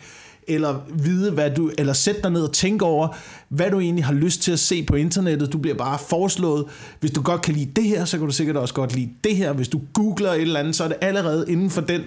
eller 0.48 0.80
vide, 0.90 1.32
hvad 1.32 1.52
du, 1.52 1.72
eller 1.78 1.94
sætte 1.94 2.22
dig 2.22 2.32
ned 2.32 2.44
og 2.44 2.54
tænke 2.54 2.86
over, 2.86 3.08
hvad 3.50 3.72
du 3.72 3.80
egentlig 3.80 4.06
har 4.06 4.14
lyst 4.14 4.42
til 4.42 4.52
at 4.52 4.60
se 4.60 4.84
på 4.84 4.96
internettet. 4.96 5.54
Du 5.54 5.58
bliver 5.58 5.78
bare 5.78 6.00
foreslået, 6.10 6.66
hvis 7.00 7.12
du 7.12 7.22
godt 7.22 7.42
kan 7.42 7.54
lide 7.54 7.72
det 7.76 7.84
her, 7.84 8.06
så 8.06 8.18
kan 8.18 8.28
du 8.28 8.34
sikkert 8.34 8.58
også 8.58 8.74
godt 8.74 8.96
lide 8.96 9.10
det 9.24 9.36
her. 9.36 9.54
Hvis 9.54 9.68
du 9.68 9.82
googler 9.94 10.32
et 10.32 10.42
eller 10.42 10.60
andet, 10.60 10.76
så 10.76 10.84
er 10.84 10.88
det 10.88 10.98
allerede 11.02 11.46
inden 11.48 11.70
for 11.70 11.82
den, 11.82 12.02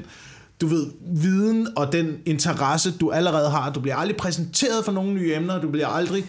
du 0.61 0.67
ved, 0.67 0.87
viden 1.17 1.69
og 1.77 1.93
den 1.93 2.17
interesse, 2.27 2.93
du 3.01 3.11
allerede 3.11 3.51
har. 3.51 3.73
Du 3.73 3.81
bliver 3.81 3.97
aldrig 3.97 4.17
præsenteret 4.17 4.85
for 4.85 4.93
nogle 4.93 5.13
nye 5.13 5.35
emner, 5.35 5.61
du 5.61 5.71
bliver 5.71 5.87
aldrig 5.87 6.25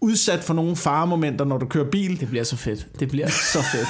udsat 0.00 0.44
for 0.44 0.54
nogle 0.54 0.76
faremomenter, 0.76 1.44
når 1.44 1.58
du 1.58 1.66
kører 1.66 1.90
bil. 1.90 2.20
Det 2.20 2.28
bliver 2.28 2.44
så 2.44 2.56
fedt. 2.56 2.86
Det 3.00 3.08
bliver 3.08 3.28
så 3.28 3.58
fedt. 3.72 3.88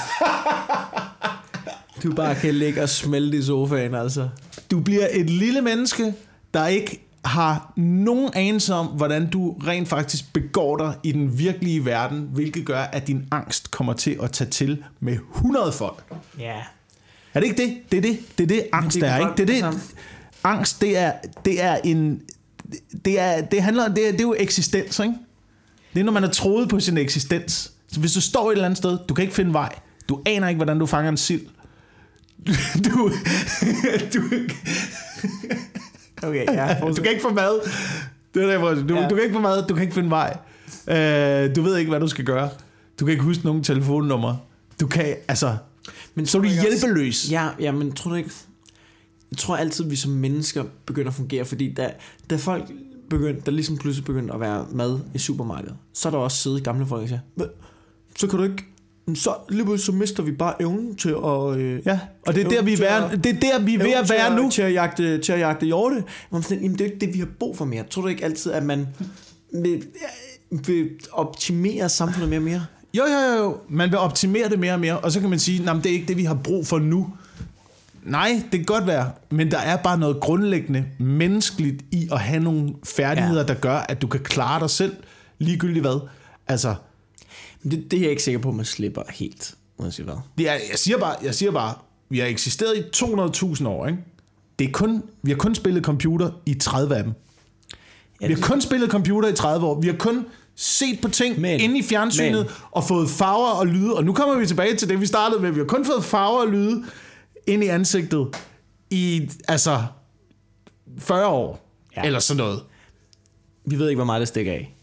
Du 2.03 2.12
bare 2.12 2.34
kan 2.34 2.55
ligge 2.55 2.82
og 2.82 2.88
smelte 2.88 3.38
i 3.38 3.42
sofaen, 3.42 3.94
altså. 3.94 4.28
Du 4.70 4.80
bliver 4.80 5.07
et 5.12 5.30
lille 5.30 5.61
menneske, 5.61 6.14
der 6.55 6.66
ikke 6.66 7.09
har 7.24 7.72
nogen 7.76 8.30
anelse 8.34 8.74
om, 8.74 8.86
hvordan 8.86 9.30
du 9.30 9.56
rent 9.66 9.88
faktisk 9.88 10.32
begår 10.32 10.76
dig 10.76 10.94
i 11.02 11.12
den 11.12 11.38
virkelige 11.38 11.84
verden, 11.84 12.28
hvilket 12.32 12.66
gør, 12.66 12.80
at 12.80 13.06
din 13.06 13.24
angst 13.30 13.70
kommer 13.70 13.92
til 13.92 14.18
at 14.22 14.32
tage 14.32 14.50
til 14.50 14.84
med 15.00 15.18
100 15.34 15.72
folk. 15.72 16.04
Ja. 16.38 16.56
Er 17.34 17.40
det 17.40 17.46
ikke 17.46 17.62
det? 17.62 17.76
Det 17.90 17.96
er 17.96 18.02
det, 18.02 18.18
det, 18.38 18.44
er 18.44 18.48
det 18.48 18.66
angst 18.72 18.94
det 18.94 19.08
er, 19.08 19.18
ikke? 19.18 19.32
Det 19.36 19.64
er 19.64 19.70
det. 19.70 19.80
Angst, 20.44 20.80
det 20.80 20.98
er, 20.98 21.12
det 21.44 21.62
er 21.62 21.76
en... 21.84 22.20
Det, 23.04 23.20
er, 23.20 23.40
det 23.40 23.62
handler 23.62 23.88
det 23.88 24.08
er, 24.08 24.10
det 24.12 24.20
er 24.20 24.24
jo 24.24 24.34
eksistens, 24.38 24.98
ikke? 24.98 25.14
Det 25.94 26.00
er, 26.00 26.04
når 26.04 26.12
man 26.12 26.24
er 26.24 26.30
troet 26.30 26.68
på 26.68 26.80
sin 26.80 26.98
eksistens. 26.98 27.72
Så 27.88 28.00
hvis 28.00 28.12
du 28.12 28.20
står 28.20 28.50
et 28.50 28.52
eller 28.52 28.64
andet 28.64 28.78
sted, 28.78 28.98
du 29.08 29.14
kan 29.14 29.22
ikke 29.22 29.34
finde 29.34 29.52
vej. 29.52 29.74
Du 30.08 30.22
aner 30.26 30.48
ikke, 30.48 30.56
hvordan 30.56 30.78
du 30.78 30.86
fanger 30.86 31.08
en 31.08 31.16
sild. 31.16 31.46
Du, 32.84 33.10
du, 34.14 34.20
Okay, 36.22 36.44
ja. 36.54 36.80
Du 36.96 37.02
kan 37.02 37.10
ikke 37.10 37.22
få 37.22 37.32
mad. 37.32 37.60
Det 38.34 38.42
er 38.42 38.46
derfor, 38.46 38.74
du, 38.74 38.94
Ja. 38.94 39.08
du 39.08 39.14
kan 39.14 39.22
ikke 39.24 39.34
få 39.34 39.40
mad, 39.40 39.66
du 39.66 39.74
kan 39.74 39.82
ikke 39.82 39.94
finde 39.94 40.10
vej. 40.10 40.36
Øh, 40.88 41.56
du 41.56 41.62
ved 41.62 41.76
ikke, 41.78 41.88
hvad 41.90 42.00
du 42.00 42.08
skal 42.08 42.24
gøre. 42.24 42.48
Du 43.00 43.04
kan 43.04 43.12
ikke 43.12 43.24
huske 43.24 43.44
nogen 43.44 43.62
telefonnummer. 43.64 44.36
Du 44.80 44.86
kan, 44.86 45.14
altså... 45.28 45.56
Men 46.14 46.26
Så 46.26 46.38
er 46.38 46.42
du 46.42 46.48
ikke 46.48 46.60
også- 46.60 46.86
hjælpeløs. 46.86 47.30
Ja, 47.30 47.48
ja, 47.60 47.72
men 47.72 47.92
tror 47.92 48.10
du 48.10 48.16
ikke... 48.16 48.30
Jeg 49.30 49.38
tror 49.38 49.56
altid, 49.56 49.84
vi 49.88 49.96
som 49.96 50.10
mennesker 50.12 50.64
begynder 50.86 51.08
at 51.08 51.14
fungere, 51.14 51.44
fordi 51.44 51.74
da, 51.74 51.92
da 52.30 52.36
folk 52.36 52.64
begyndte, 53.10 53.42
der 53.46 53.50
ligesom 53.52 53.76
pludselig 53.78 54.04
begyndte 54.04 54.34
at 54.34 54.40
være 54.40 54.66
mad 54.72 54.98
i 55.14 55.18
supermarkedet, 55.18 55.76
så 55.94 56.08
er 56.08 56.10
der 56.10 56.18
også 56.18 56.36
siddet 56.36 56.64
gamle 56.64 56.86
folk 56.86 57.02
og 57.02 57.08
siger, 57.08 57.20
"Hva? 57.34 57.44
så 58.18 58.26
kan 58.26 58.38
du 58.38 58.44
ikke... 58.44 58.64
Så 59.14 59.34
lige 59.48 59.78
så 59.78 59.92
mister 59.92 60.22
vi 60.22 60.32
bare 60.32 60.62
evnen 60.62 60.96
til 60.96 61.09
at... 61.24 61.57
Øh, 61.57 61.86
Ja, 61.86 61.98
og 62.26 62.34
det 62.34 62.44
er 62.44 62.48
der, 62.48 62.62
vi 62.62 62.72
er, 62.72 62.78
være, 62.78 63.16
det 63.16 63.26
er, 63.26 63.40
der, 63.40 63.59
vi 63.64 63.74
er 63.74 63.78
ved 63.78 63.92
at 63.92 64.11
være 64.11 64.36
nu. 64.42 64.50
Til 64.50 64.62
at 64.62 64.72
jagte, 64.72 65.18
til 65.18 65.32
at 65.32 65.38
jagte 65.40 65.66
hjorte. 65.66 66.05
Man 66.30 66.42
sådan, 66.42 66.62
jamen, 66.62 66.78
det 66.78 66.80
er 66.80 66.84
ikke 66.84 67.07
det, 67.07 67.14
vi 67.14 67.18
har 67.18 67.28
brug 67.38 67.57
for 67.57 67.64
mere. 67.64 67.84
Tror 67.90 68.03
du 68.03 68.09
ikke 68.09 68.24
altid, 68.24 68.53
at 68.53 68.62
man 68.62 68.88
vil, 69.53 69.84
vil 70.50 70.90
optimere 71.12 71.88
samfundet 71.88 72.28
mere 72.28 72.38
og 72.38 72.44
mere? 72.44 72.66
Jo, 72.94 73.03
jo, 73.05 73.34
jo, 73.36 73.42
jo. 73.44 73.57
Man 73.68 73.90
vil 73.90 73.98
optimere 73.98 74.48
det 74.48 74.59
mere 74.59 74.72
og 74.72 74.80
mere, 74.80 74.98
og 74.98 75.12
så 75.12 75.20
kan 75.20 75.30
man 75.30 75.38
sige, 75.38 75.70
at 75.70 75.76
det 75.76 75.86
er 75.86 75.94
ikke 75.94 76.09
det, 76.09 76.16
vi 76.16 76.24
har 76.24 76.34
brug 76.34 76.66
for 76.66 76.78
nu. 76.78 77.12
Nej, 78.05 78.42
det 78.53 78.59
kan 78.61 78.64
godt 78.64 78.86
være, 78.86 79.11
men 79.30 79.50
der 79.50 79.59
er 79.59 79.76
bare 79.76 79.98
noget 79.98 80.20
grundlæggende 80.20 80.84
menneskeligt 80.98 81.82
i 81.90 82.09
at 82.12 82.20
have 82.20 82.42
nogle 82.42 82.74
færdigheder, 82.84 83.40
Ja. 83.40 83.46
der 83.46 83.55
gør, 83.55 83.76
at 83.76 84.03
du 84.03 84.07
kan 84.07 84.20
klare 84.20 84.61
dig 84.61 84.70
selv, 84.70 84.96
ligegyldigt 85.38 85.82
hvad. 85.84 86.00
Altså, 86.48 86.74
Det, 87.64 87.90
det 87.90 87.96
er 87.96 88.00
jeg 88.00 88.10
ikke 88.10 88.22
sikker 88.22 88.40
på, 88.40 88.48
at 88.48 88.54
man 88.54 88.64
slipper 88.64 89.02
helt. 89.10 89.54
Må 89.78 89.84
jeg 89.84 89.92
sige 89.92 90.04
hvad. 90.04 90.14
det 90.38 90.48
er, 90.48 90.52
jeg, 90.52 90.78
siger 90.78 90.98
bare, 90.98 91.16
jeg 91.22 91.34
siger 91.34 91.52
bare, 91.52 91.74
vi 92.08 92.18
har 92.18 92.26
eksisteret 92.26 92.76
i 92.76 92.80
200.000 92.96 93.68
år, 93.68 93.86
ikke? 93.86 93.98
Det 94.58 94.68
er 94.68 94.72
kun, 94.72 95.02
vi 95.22 95.30
har 95.30 95.38
kun 95.38 95.54
spillet 95.54 95.84
computer 95.84 96.30
i 96.46 96.54
30 96.54 96.96
af 96.96 97.04
dem. 97.04 97.12
Ja, 98.20 98.26
Vi 98.26 98.34
har 98.34 98.40
kun 98.40 98.60
spillet 98.60 98.90
computer 98.90 99.28
i 99.28 99.32
30 99.34 99.66
år. 99.66 99.80
Vi 99.80 99.86
har 99.88 99.96
kun 99.96 100.26
set 100.56 100.98
på 101.02 101.08
ting 101.08 101.40
Men- 101.40 101.60
inde 101.60 101.78
i 101.78 101.82
fjernsynet 101.82 102.32
men- 102.44 102.46
og 102.70 102.84
fået 102.84 103.10
farver 103.10 103.50
og 103.50 103.66
lyde. 103.66 103.94
Og 103.96 104.04
nu 104.04 104.12
kommer 104.12 104.38
vi 104.38 104.46
tilbage 104.46 104.76
til 104.76 104.88
det, 104.88 105.00
vi 105.00 105.06
startede 105.06 105.42
med. 105.42 105.50
Vi 105.50 105.58
har 105.60 105.66
kun 105.66 105.84
fået 105.84 106.04
farver 106.04 106.40
og 106.40 106.48
lyde 106.48 106.84
ind 107.46 107.64
i 107.64 107.66
ansigtet 107.66 108.28
i, 108.90 109.30
altså, 109.48 109.82
40 110.98 111.26
år. 111.26 111.68
Ja. 111.96 112.02
Eller 112.06 112.18
sådan 112.18 112.38
noget. 112.38 112.60
Vi 113.64 113.78
ved 113.78 113.88
ikke, 113.88 113.98
hvor 113.98 114.04
meget 114.04 114.20
det 114.20 114.28
stikker 114.28 114.52
af. 114.52 114.74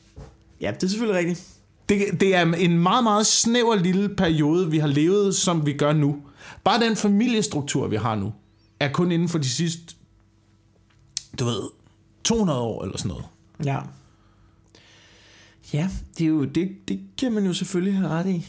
Ja, 0.61 0.71
det 0.71 0.83
er 0.83 0.87
selvfølgelig 0.87 1.19
rigtigt. 1.19 1.47
Det, 1.89 2.21
det 2.21 2.35
er 2.35 2.53
en 2.53 2.79
meget, 2.79 3.03
meget 3.03 3.25
snæver 3.25 3.75
lille 3.75 4.09
periode, 4.09 4.71
vi 4.71 4.77
har 4.77 4.87
levet, 4.87 5.35
som 5.35 5.65
vi 5.65 5.73
gør 5.73 5.93
nu. 5.93 6.17
Bare 6.63 6.79
den 6.79 6.95
familiestruktur, 6.95 7.87
vi 7.87 7.95
har 7.95 8.15
nu, 8.15 8.33
er 8.79 8.91
kun 8.91 9.11
inden 9.11 9.29
for 9.29 9.37
de 9.37 9.49
sidste, 9.49 9.95
du 11.39 11.45
ved, 11.45 11.61
200 12.23 12.59
år 12.59 12.83
eller 12.83 12.97
sådan 12.97 13.09
noget. 13.09 13.25
Ja. 13.65 13.79
Ja, 15.73 15.89
det, 16.17 16.23
er 16.23 16.27
jo, 16.27 16.45
det, 16.45 16.69
det 16.87 16.99
kan 17.17 17.31
man 17.31 17.45
jo 17.45 17.53
selvfølgelig 17.53 17.97
have 17.97 18.09
ret 18.09 18.27
i. 18.27 18.45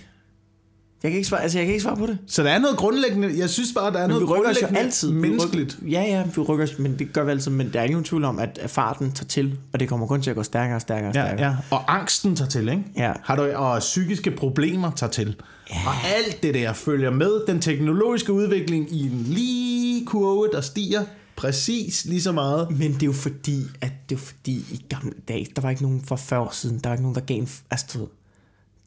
Jeg 1.02 1.10
kan 1.10 1.16
ikke 1.16 1.28
svare, 1.28 1.42
altså 1.42 1.58
jeg 1.58 1.66
kan 1.66 1.72
ikke 1.74 1.82
svare 1.82 1.96
på 1.96 2.06
det. 2.06 2.18
Så 2.26 2.42
der 2.42 2.50
er 2.50 2.58
noget 2.58 2.76
grundlæggende, 2.76 3.38
jeg 3.38 3.50
synes 3.50 3.68
bare, 3.74 3.92
der 3.92 3.98
er 3.98 4.06
Men 4.08 4.16
vi 4.16 4.20
noget 4.24 4.30
rykker 4.38 4.50
os 4.50 4.56
jo 4.56 4.66
grundlæggende 4.66 4.80
altid. 4.80 5.12
Vi 5.12 5.18
menneskeligt. 5.20 5.76
Rykker, 5.82 6.00
ja, 6.00 6.02
ja, 6.02 6.22
vi 6.34 6.40
rykker 6.40 6.64
os, 6.64 6.78
men 6.78 6.98
det 6.98 7.12
gør 7.12 7.24
vi 7.24 7.30
altid. 7.30 7.50
Men 7.50 7.72
der 7.72 7.78
er 7.78 7.82
ikke 7.82 7.94
nogen 7.94 8.04
tvivl 8.04 8.24
om, 8.24 8.38
at 8.38 8.58
farten 8.66 9.12
tager 9.12 9.26
til, 9.26 9.58
og 9.72 9.80
det 9.80 9.88
kommer 9.88 10.06
kun 10.06 10.22
til 10.22 10.30
at 10.30 10.36
gå 10.36 10.42
stærkere 10.42 10.76
og 10.76 10.80
stærkere 10.80 11.10
og 11.10 11.14
Ja, 11.14 11.26
stærkere. 11.26 11.46
ja. 11.48 11.56
Og 11.76 11.94
angsten 11.94 12.36
tager 12.36 12.48
til, 12.48 12.68
ikke? 12.68 12.82
Ja. 12.96 13.12
Har 13.24 13.36
du, 13.36 13.42
og 13.42 13.78
psykiske 13.78 14.30
problemer 14.30 14.90
tager 14.90 15.10
til. 15.10 15.36
Ja. 15.70 15.76
Og 15.86 15.92
alt 16.16 16.42
det 16.42 16.54
der 16.54 16.72
følger 16.72 17.10
med 17.10 17.46
den 17.46 17.60
teknologiske 17.60 18.32
udvikling 18.32 18.92
i 18.92 19.02
en 19.06 19.22
lige 19.26 20.06
kurve, 20.06 20.48
der 20.52 20.60
stiger 20.60 21.04
præcis 21.36 22.04
lige 22.04 22.22
så 22.22 22.32
meget. 22.32 22.70
Men 22.78 22.92
det 22.94 23.02
er 23.02 23.06
jo 23.06 23.12
fordi, 23.12 23.62
at 23.80 23.92
det 24.08 24.14
er 24.14 24.18
fordi 24.20 24.52
i 24.70 24.84
gamle 24.88 25.12
dage, 25.28 25.46
der 25.56 25.62
var 25.62 25.70
ikke 25.70 25.82
nogen 25.82 26.02
for 26.04 26.16
40 26.16 26.40
år 26.40 26.50
siden, 26.52 26.78
der 26.78 26.88
var 26.88 26.94
ikke 26.94 27.02
nogen, 27.02 27.14
der 27.14 27.20
gav 27.20 27.36
en, 27.36 27.48
altså 27.70 27.98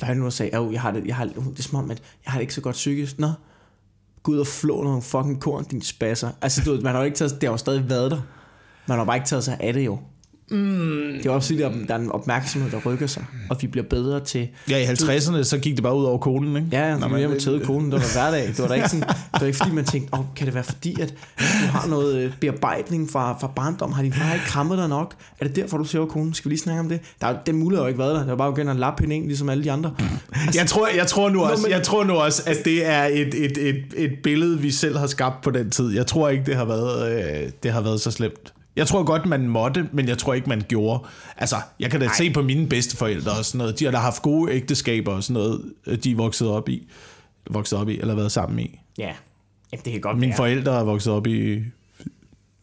der 0.03 0.09
er 0.09 0.13
nogen, 0.13 0.23
der 0.23 0.29
sagde, 0.29 0.55
at 0.55 0.71
jeg 0.71 0.81
har 0.81 0.91
det, 0.91 1.05
jeg 1.05 1.15
har, 1.15 1.25
det 1.25 1.59
er 1.59 1.63
som 1.63 1.79
om, 1.79 1.91
at 1.91 2.01
jeg 2.25 2.31
har 2.31 2.39
det 2.39 2.41
ikke 2.41 2.53
så 2.53 2.61
godt 2.61 2.73
psykisk. 2.73 3.19
Nå, 3.19 3.29
gå 4.23 4.31
ud 4.31 4.37
og 4.37 4.47
flå 4.47 4.83
nogle 4.83 5.01
fucking 5.01 5.41
korn, 5.41 5.63
din 5.63 5.81
spasser. 5.81 6.31
Altså 6.41 6.61
du 6.65 6.71
ved, 6.71 6.81
man 6.81 6.91
har 6.91 6.99
jo 6.99 7.05
ikke 7.05 7.17
taget, 7.17 7.31
det 7.31 7.43
har 7.43 7.53
jo 7.53 7.57
stadig 7.57 7.89
været 7.89 8.11
der. 8.11 8.21
Man 8.87 8.97
har 8.97 9.05
bare 9.05 9.15
ikke 9.15 9.27
taget 9.27 9.43
sig 9.43 9.57
af 9.59 9.73
det 9.73 9.85
jo. 9.85 9.99
Mm. 10.51 11.13
Det 11.17 11.25
er 11.25 11.29
også 11.29 11.47
fordi, 11.49 11.61
der, 11.61 11.71
der 11.87 11.93
er 11.93 11.99
en 11.99 12.11
opmærksomhed, 12.11 12.71
der 12.71 12.77
rykker 12.85 13.07
sig, 13.07 13.25
og 13.49 13.57
vi 13.61 13.67
bliver 13.67 13.85
bedre 13.89 14.19
til... 14.19 14.47
Ja, 14.69 14.77
i 14.77 14.85
50'erne, 14.85 15.43
så 15.43 15.57
gik 15.61 15.75
det 15.75 15.83
bare 15.83 15.95
ud 15.97 16.05
over 16.05 16.17
konen, 16.17 16.55
ikke? 16.55 16.67
Ja, 16.71 16.93
Nå, 16.93 16.99
når 16.99 17.07
men 17.07 17.11
man 17.11 17.19
hjem 17.19 17.31
og 17.31 17.39
tæde 17.39 17.59
konen, 17.59 17.91
det 17.91 17.99
var 17.99 18.13
hverdag. 18.13 18.47
Det 18.47 18.59
var 18.59 18.67
da 18.67 18.73
ikke, 18.73 18.89
sådan, 18.89 19.07
det 19.07 19.41
var 19.41 19.45
ikke 19.47 19.57
fordi, 19.57 19.71
man 19.71 19.85
tænkte, 19.85 20.13
oh, 20.13 20.19
kan 20.35 20.45
det 20.45 20.53
være 20.55 20.63
fordi, 20.63 21.01
at 21.01 21.13
du 21.37 21.67
har 21.71 21.87
noget 21.87 22.17
øh, 22.17 22.31
bearbejdning 22.41 23.09
fra, 23.09 23.37
fra 23.41 23.47
barndom? 23.55 23.91
Har 23.91 24.03
din 24.03 24.13
far 24.13 24.33
ikke 24.33 24.45
krammet 24.45 24.77
dig 24.77 24.89
nok? 24.89 25.13
Er 25.39 25.45
det 25.47 25.55
derfor, 25.55 25.77
du 25.77 25.83
ser 25.83 26.05
konen? 26.05 26.33
Skal 26.33 26.49
vi 26.49 26.53
lige 26.53 26.61
snakke 26.61 26.79
om 26.79 26.89
det? 26.89 26.99
Der, 27.21 27.27
er- 27.27 27.37
den 27.45 27.55
mulighed 27.55 27.77
har 27.77 27.83
jo 27.85 27.87
ikke 27.87 27.99
været 27.99 28.13
der. 28.15 28.19
Det 28.19 28.29
var 28.29 28.35
bare 28.35 28.51
at 28.51 28.57
ind 28.57 28.69
og 28.69 28.75
lappe 28.75 29.01
hende 29.03 29.15
ind, 29.15 29.25
ligesom 29.25 29.49
alle 29.49 29.63
de 29.63 29.71
andre. 29.71 29.95
Jeg 30.55 30.67
tror, 30.67 30.87
jeg, 30.95 31.07
tror 31.07 31.29
nu 31.29 31.43
også, 31.43 31.67
jeg 31.69 31.83
tror 31.83 32.03
nu 32.03 32.13
også, 32.13 32.43
at 32.45 32.57
det 32.65 32.85
er 32.89 33.03
et, 33.03 33.33
et, 33.45 33.57
et, 33.69 33.83
et 33.97 34.11
billede, 34.23 34.59
vi 34.59 34.71
selv 34.71 34.97
har 34.97 35.07
skabt 35.07 35.41
på 35.43 35.51
den 35.51 35.69
tid. 35.69 35.89
Jeg 35.95 36.07
tror 36.07 36.29
ikke, 36.29 36.43
det 36.45 36.55
har 36.55 36.65
været, 36.65 37.11
øh, 37.43 37.51
det 37.63 37.71
har 37.71 37.81
været 37.81 38.01
så 38.01 38.11
slemt. 38.11 38.53
Jeg 38.75 38.87
tror 38.87 39.03
godt, 39.03 39.25
man 39.25 39.47
måtte, 39.47 39.89
men 39.91 40.07
jeg 40.07 40.17
tror 40.17 40.33
ikke, 40.33 40.49
man 40.49 40.61
gjorde. 40.67 41.03
Altså, 41.37 41.55
jeg 41.79 41.91
kan 41.91 41.99
da 41.99 42.05
Ej. 42.05 42.13
se 42.17 42.31
på 42.31 42.41
mine 42.41 42.67
bedsteforældre 42.69 43.31
og 43.31 43.45
sådan 43.45 43.57
noget. 43.57 43.79
De 43.79 43.85
har 43.85 43.91
da 43.91 43.97
haft 43.97 44.21
gode 44.21 44.51
ægteskaber 44.53 45.13
og 45.13 45.23
sådan 45.23 45.33
noget, 45.33 45.73
øh, 45.87 45.97
de 45.97 46.11
er 46.11 46.15
vokset 46.15 46.47
op 46.49 46.69
i. 46.69 46.87
Vokset 47.49 47.79
op 47.79 47.89
i, 47.89 47.99
eller 47.99 48.15
været 48.15 48.31
sammen 48.31 48.59
i. 48.59 48.79
Ja, 48.97 49.13
det 49.71 49.83
kan 49.91 50.01
godt 50.01 50.17
Mine 50.17 50.29
være. 50.29 50.37
forældre 50.37 50.79
er 50.79 50.83
vokset 50.83 51.13
op 51.13 51.27
i 51.27 51.59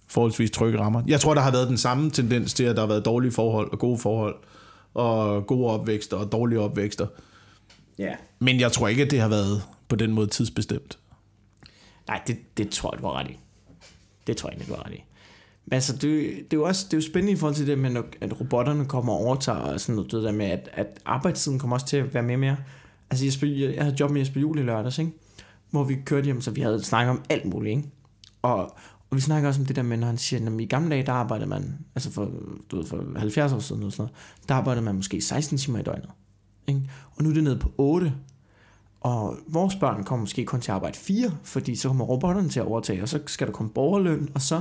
forholdsvis 0.08 0.50
trygge 0.50 0.78
rammer. 0.80 1.02
Jeg 1.06 1.20
tror, 1.20 1.34
der 1.34 1.40
har 1.40 1.50
været 1.50 1.68
den 1.68 1.78
samme 1.78 2.10
tendens 2.10 2.54
til, 2.54 2.64
at 2.64 2.76
der 2.76 2.82
har 2.82 2.86
været 2.88 3.04
dårlige 3.04 3.32
forhold 3.32 3.72
og 3.72 3.78
gode 3.78 3.98
forhold, 3.98 4.36
og 4.94 5.46
gode 5.46 5.66
opvækster 5.70 6.16
og 6.16 6.32
dårlige 6.32 6.60
opvækster. 6.60 7.06
Ja. 7.98 8.12
Men 8.38 8.60
jeg 8.60 8.72
tror 8.72 8.88
ikke, 8.88 9.02
at 9.02 9.10
det 9.10 9.20
har 9.20 9.28
været 9.28 9.62
på 9.88 9.96
den 9.96 10.12
måde 10.12 10.26
tidsbestemt. 10.26 10.98
Nej, 12.08 12.20
det, 12.26 12.36
det 12.56 12.70
tror 12.70 12.94
jeg, 12.94 13.02
du 13.02 13.06
var 13.06 13.18
ret 13.18 13.30
i. 13.30 13.38
Det 14.26 14.36
tror 14.36 14.48
jeg 14.50 14.58
ikke, 14.60 14.70
du 14.70 14.76
var 14.76 14.86
ret 14.86 14.92
i. 14.94 15.04
Men 15.70 15.74
altså, 15.74 15.92
det, 15.92 16.02
det, 16.02 16.52
er 16.52 16.56
jo 16.56 16.64
også 16.64 16.86
det 16.86 16.92
er 16.92 16.98
jo 16.98 17.02
spændende 17.02 17.32
i 17.32 17.36
forhold 17.36 17.54
til 17.54 17.66
det 17.66 17.78
med, 17.78 18.02
at 18.20 18.40
robotterne 18.40 18.86
kommer 18.86 19.12
og 19.12 19.18
overtager 19.18 19.58
og 19.58 19.80
sådan 19.80 19.94
noget, 19.94 20.12
det 20.12 20.22
der 20.22 20.32
med, 20.32 20.46
at, 20.46 20.68
at 20.72 20.86
arbejdstiden 21.04 21.58
kommer 21.58 21.76
også 21.76 21.86
til 21.86 21.96
at 21.96 22.14
være 22.14 22.22
mere 22.22 22.36
og 22.36 22.40
mere. 22.40 22.56
Altså, 23.10 23.24
Jesper, 23.24 23.46
jeg 23.46 23.74
jeg 23.74 23.84
havde 23.84 23.96
job 24.00 24.10
med 24.10 24.20
Jesper 24.20 24.40
Juhl 24.40 24.58
i 24.58 24.62
lørdags, 24.62 24.98
ikke? 24.98 25.12
hvor 25.70 25.84
vi 25.84 25.94
kørte 26.04 26.24
hjem, 26.24 26.40
så 26.40 26.50
vi 26.50 26.60
havde 26.60 26.84
snakket 26.84 27.10
om 27.10 27.22
alt 27.30 27.44
muligt. 27.44 27.76
Ikke? 27.76 27.88
Og, 28.42 28.62
og 29.10 29.16
vi 29.16 29.20
snakker 29.20 29.48
også 29.48 29.60
om 29.60 29.66
det 29.66 29.76
der 29.76 29.82
med, 29.82 29.96
når 29.96 30.06
han 30.06 30.18
siger, 30.18 30.46
at 30.46 30.60
i 30.60 30.66
gamle 30.66 30.90
dage, 30.90 31.06
der 31.06 31.12
arbejdede 31.12 31.48
man, 31.48 31.78
altså 31.94 32.12
for, 32.12 32.30
du 32.70 32.76
ved, 32.76 32.86
for 32.86 33.18
70 33.18 33.52
år 33.52 33.58
siden, 33.58 33.82
eller 33.82 33.90
sådan 33.90 34.02
noget, 34.02 34.48
der 34.48 34.54
arbejdede 34.54 34.84
man 34.84 34.94
måske 34.94 35.20
16 35.20 35.58
timer 35.58 35.78
i 35.78 35.82
døgnet. 35.82 36.10
Ikke? 36.66 36.90
Og 37.16 37.22
nu 37.22 37.30
er 37.30 37.34
det 37.34 37.44
nede 37.44 37.58
på 37.58 37.72
8. 37.78 38.12
Og 39.00 39.36
vores 39.48 39.74
børn 39.74 40.04
kommer 40.04 40.20
måske 40.20 40.44
kun 40.44 40.60
til 40.60 40.70
at 40.70 40.74
arbejde 40.74 40.98
4, 40.98 41.30
fordi 41.42 41.76
så 41.76 41.88
kommer 41.88 42.04
robotterne 42.04 42.48
til 42.48 42.60
at 42.60 42.66
overtage, 42.66 43.02
og 43.02 43.08
så 43.08 43.20
skal 43.26 43.46
der 43.46 43.52
komme 43.52 43.72
borgerløn, 43.72 44.28
og 44.34 44.40
så, 44.40 44.60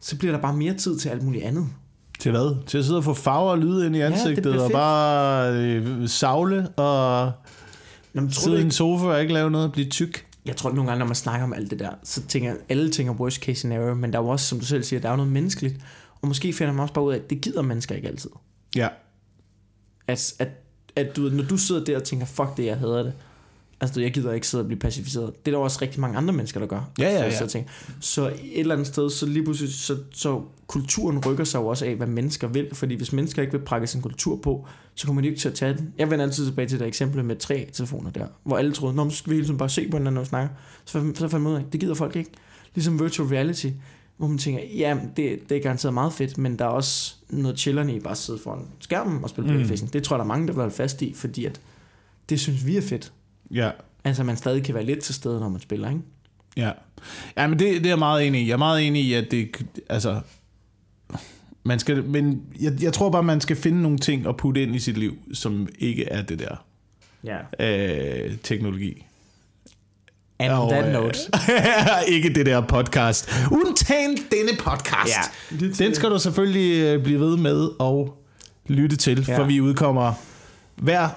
så 0.00 0.16
bliver 0.16 0.32
der 0.32 0.40
bare 0.40 0.56
mere 0.56 0.74
tid 0.74 0.98
til 0.98 1.08
alt 1.08 1.22
muligt 1.22 1.44
andet. 1.44 1.66
Til 2.18 2.30
hvad? 2.30 2.66
Til 2.66 2.78
at 2.78 2.84
sidde 2.84 2.98
og 2.98 3.04
få 3.04 3.14
farver 3.14 3.50
og 3.50 3.58
lyde 3.58 3.86
ind 3.86 3.96
i 3.96 4.00
ansigtet, 4.00 4.42
bliver 4.42 4.64
og 4.64 4.70
bare 4.70 5.54
øh, 5.54 6.08
savle 6.08 6.68
og 6.68 7.32
Nå, 8.12 8.20
men 8.20 8.30
sidde 8.30 8.58
i 8.58 8.62
en 8.62 8.70
sofa 8.70 9.06
og 9.06 9.20
ikke 9.20 9.34
lave 9.34 9.50
noget 9.50 9.66
og 9.66 9.72
blive 9.72 9.88
tyk. 9.88 10.26
jeg 10.46 10.56
tror 10.56 10.70
nogle 10.70 10.90
gange, 10.90 10.98
når 10.98 11.06
man 11.06 11.14
snakker 11.14 11.44
om 11.44 11.52
alt 11.52 11.70
det 11.70 11.78
der, 11.78 11.90
så 12.04 12.22
tænker 12.26 12.54
alle 12.68 12.90
tænker 12.90 13.12
worst 13.12 13.36
case 13.42 13.54
scenario, 13.54 13.94
men 13.94 14.12
der 14.12 14.18
er 14.18 14.22
jo 14.22 14.28
også, 14.28 14.46
som 14.46 14.58
du 14.58 14.64
selv 14.64 14.82
siger, 14.82 15.00
der 15.00 15.10
er 15.10 15.16
noget 15.16 15.32
menneskeligt, 15.32 15.76
og 16.22 16.28
måske 16.28 16.52
finder 16.52 16.72
man 16.72 16.82
også 16.82 16.94
bare 16.94 17.04
ud 17.04 17.12
af, 17.12 17.16
at 17.16 17.30
det 17.30 17.40
gider 17.40 17.62
mennesker 17.62 17.94
ikke 17.94 18.08
altid. 18.08 18.30
Ja. 18.76 18.88
At, 20.06 20.34
at, 20.38 20.48
at 20.96 21.16
du, 21.16 21.22
når 21.22 21.44
du 21.44 21.56
sidder 21.56 21.84
der 21.84 21.96
og 21.96 22.04
tænker, 22.04 22.26
fuck 22.26 22.56
det, 22.56 22.66
jeg 22.66 22.76
hader 22.76 23.02
det, 23.02 23.12
altså 23.80 24.00
jeg 24.00 24.12
gider 24.12 24.32
ikke 24.32 24.46
sidde 24.46 24.62
og 24.62 24.66
blive 24.66 24.78
pacificeret. 24.78 25.32
Det 25.46 25.52
er 25.52 25.56
der 25.56 25.64
også 25.64 25.78
rigtig 25.82 26.00
mange 26.00 26.16
andre 26.16 26.34
mennesker, 26.34 26.60
der 26.60 26.66
gør. 26.66 26.90
Ja, 26.98 27.04
ja, 27.04 27.18
Så, 27.18 27.24
ja. 27.24 27.38
Så, 27.38 27.46
tænker, 27.46 27.70
så 28.00 28.28
et 28.28 28.60
eller 28.60 28.74
andet 28.74 28.86
sted, 28.86 29.10
så 29.10 29.26
lige 29.26 29.44
pludselig, 29.44 29.74
så, 29.74 29.96
så 30.10 30.42
kulturen 30.66 31.18
rykker 31.26 31.44
sig 31.44 31.58
jo 31.58 31.66
også 31.66 31.86
af, 31.86 31.94
hvad 31.94 32.06
mennesker 32.06 32.48
vil, 32.48 32.68
fordi 32.74 32.94
hvis 32.94 33.12
mennesker 33.12 33.42
ikke 33.42 33.52
vil 33.52 33.64
prakke 33.64 33.86
sin 33.86 34.02
kultur 34.02 34.36
på, 34.36 34.66
så 34.94 35.06
kommer 35.06 35.22
de 35.22 35.28
ikke 35.28 35.40
til 35.40 35.48
at 35.48 35.54
tage 35.54 35.76
den. 35.76 35.92
Jeg 35.98 36.10
vender 36.10 36.24
altid 36.24 36.46
tilbage 36.46 36.68
til 36.68 36.78
det 36.78 36.86
eksempel 36.86 37.24
med 37.24 37.36
tre 37.36 37.68
telefoner 37.72 38.10
der, 38.10 38.26
hvor 38.42 38.56
alle 38.58 38.72
troede, 38.72 38.94
Nå, 38.96 39.10
så 39.10 39.16
skal 39.16 39.30
vi 39.30 39.36
hele 39.36 39.46
tiden 39.46 39.58
bare 39.58 39.68
se 39.68 39.88
på 39.90 39.96
hinanden, 39.96 40.14
når 40.14 40.20
vi 40.22 40.28
snakker. 40.28 40.54
Så, 40.84 41.12
så 41.14 41.28
fandt 41.28 41.42
man 41.44 41.52
ud 41.52 41.56
af, 41.58 41.64
det 41.72 41.80
gider 41.80 41.94
folk 41.94 42.16
ikke. 42.16 42.30
Ligesom 42.74 43.00
virtual 43.00 43.28
reality, 43.28 43.66
hvor 44.16 44.26
man 44.26 44.38
tænker, 44.38 44.60
ja, 44.76 44.96
det, 45.16 45.38
det 45.48 45.56
er 45.56 45.62
garanteret 45.62 45.94
meget 45.94 46.12
fedt, 46.12 46.38
men 46.38 46.58
der 46.58 46.64
er 46.64 46.68
også 46.68 47.14
noget 47.30 47.58
chillerne 47.58 47.96
i 47.96 48.00
bare 48.00 48.10
at 48.10 48.18
sidde 48.18 48.38
foran 48.44 48.66
skærmen 48.80 49.24
og 49.24 49.30
spille 49.30 49.50
Mm. 49.50 49.56
Playstation. 49.56 49.88
Det 49.92 50.02
tror 50.02 50.16
jeg, 50.16 50.18
der 50.18 50.24
er 50.24 50.28
mange, 50.28 50.46
der 50.46 50.52
vil 50.52 50.60
holde 50.60 50.74
fast 50.74 51.02
i, 51.02 51.14
fordi 51.14 51.44
at 51.44 51.60
det 52.28 52.40
synes 52.40 52.66
vi 52.66 52.76
er 52.76 52.82
fedt. 52.82 53.12
Ja. 53.50 53.70
Altså, 54.04 54.24
man 54.24 54.36
stadig 54.36 54.64
kan 54.64 54.74
være 54.74 54.84
lidt 54.84 55.00
til 55.00 55.14
stede, 55.14 55.40
når 55.40 55.48
man 55.48 55.60
spiller, 55.60 55.88
ikke? 55.88 56.00
Ja. 56.56 56.70
Ja, 57.36 57.46
men 57.46 57.58
det, 57.58 57.68
det 57.76 57.86
er 57.86 57.90
jeg 57.90 57.98
meget 57.98 58.26
enig 58.26 58.40
i. 58.42 58.46
Jeg 58.46 58.52
er 58.52 58.56
meget 58.58 58.86
enig 58.86 59.02
i, 59.04 59.14
at 59.14 59.30
det, 59.30 59.56
altså, 59.88 60.20
man 61.64 61.78
skal, 61.78 62.04
men 62.04 62.42
jeg, 62.60 62.82
jeg 62.82 62.92
tror 62.92 63.10
bare, 63.10 63.22
man 63.22 63.40
skal 63.40 63.56
finde 63.56 63.82
nogle 63.82 63.98
ting 63.98 64.26
at 64.26 64.36
putte 64.36 64.62
ind 64.62 64.74
i 64.76 64.78
sit 64.78 64.98
liv, 64.98 65.18
som 65.32 65.68
ikke 65.78 66.04
er 66.08 66.22
det 66.22 66.38
der 66.38 66.64
Ja. 67.24 67.38
øh, 68.26 68.36
teknologi. 68.42 69.06
And 70.38 70.52
on 70.52 70.58
Og, 70.58 70.70
that 70.70 70.86
øh, 70.86 70.92
note. 70.92 71.18
ikke 72.14 72.28
det 72.34 72.46
der 72.46 72.60
podcast. 72.60 73.30
Undtagen 73.52 74.16
denne 74.16 74.58
podcast. 74.58 75.16
Ja. 75.60 75.66
Den 75.84 75.94
skal 75.94 76.10
du 76.10 76.18
selvfølgelig 76.18 76.82
øh, 76.82 77.02
blive 77.04 77.20
ved 77.20 77.36
med 77.36 77.68
at 77.80 78.12
lytte 78.76 78.96
til, 78.96 79.24
Ja. 79.28 79.38
for 79.38 79.44
vi 79.44 79.60
udkommer 79.60 80.12
hver 80.76 81.08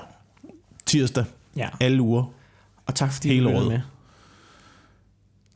tirsdag 0.86 1.26
Ja. 1.58 1.70
alle 1.82 2.02
uger. 2.02 2.24
Og 2.86 2.96
tak 2.96 3.12
fordi 3.14 3.28
Hele 3.28 3.50
du 3.52 3.56
året. 3.58 3.68
med 3.68 3.80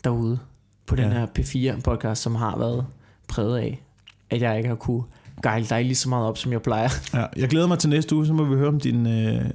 derude 0.04 0.40
på 0.86 0.96
den 0.96 1.12
Ja. 1.12 1.14
her 1.20 1.26
P4-podcast, 1.40 2.16
som 2.22 2.36
har 2.36 2.58
været 2.58 2.86
præget 3.28 3.58
af, 3.58 3.84
at 4.30 4.42
jeg 4.42 4.58
ikke 4.58 4.70
har 4.70 4.76
kunne 4.76 5.04
gejle 5.44 5.66
dig 5.66 5.86
lige 5.86 5.96
så 5.96 6.10
meget 6.10 6.26
op, 6.28 6.38
som 6.38 6.52
jeg 6.52 6.62
plejer. 6.62 6.90
Ja, 7.14 7.26
jeg 7.36 7.50
glæder 7.50 7.68
mig 7.68 7.80
til 7.80 7.90
næste 7.90 8.16
uge, 8.16 8.26
så 8.26 8.34
må 8.34 8.44
vi 8.44 8.56
høre, 8.56 8.68
om 8.68 8.80
din 8.80 9.08
øh, 9.08 9.46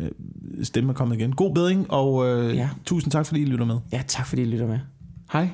stemme 0.62 0.90
er 0.90 0.94
kommet 0.94 1.16
igen. 1.16 1.32
God 1.32 1.54
bedring, 1.54 1.90
og 1.90 2.26
øh, 2.28 2.56
ja. 2.56 2.68
tusind 2.84 3.10
tak, 3.12 3.26
fordi 3.26 3.40
I 3.42 3.44
lytter 3.44 3.64
med. 3.64 3.78
Ja, 3.92 4.02
tak 4.08 4.26
fordi 4.26 4.42
I 4.42 4.44
lytter 4.44 4.66
med. 4.66 4.78
Hej. 5.32 5.48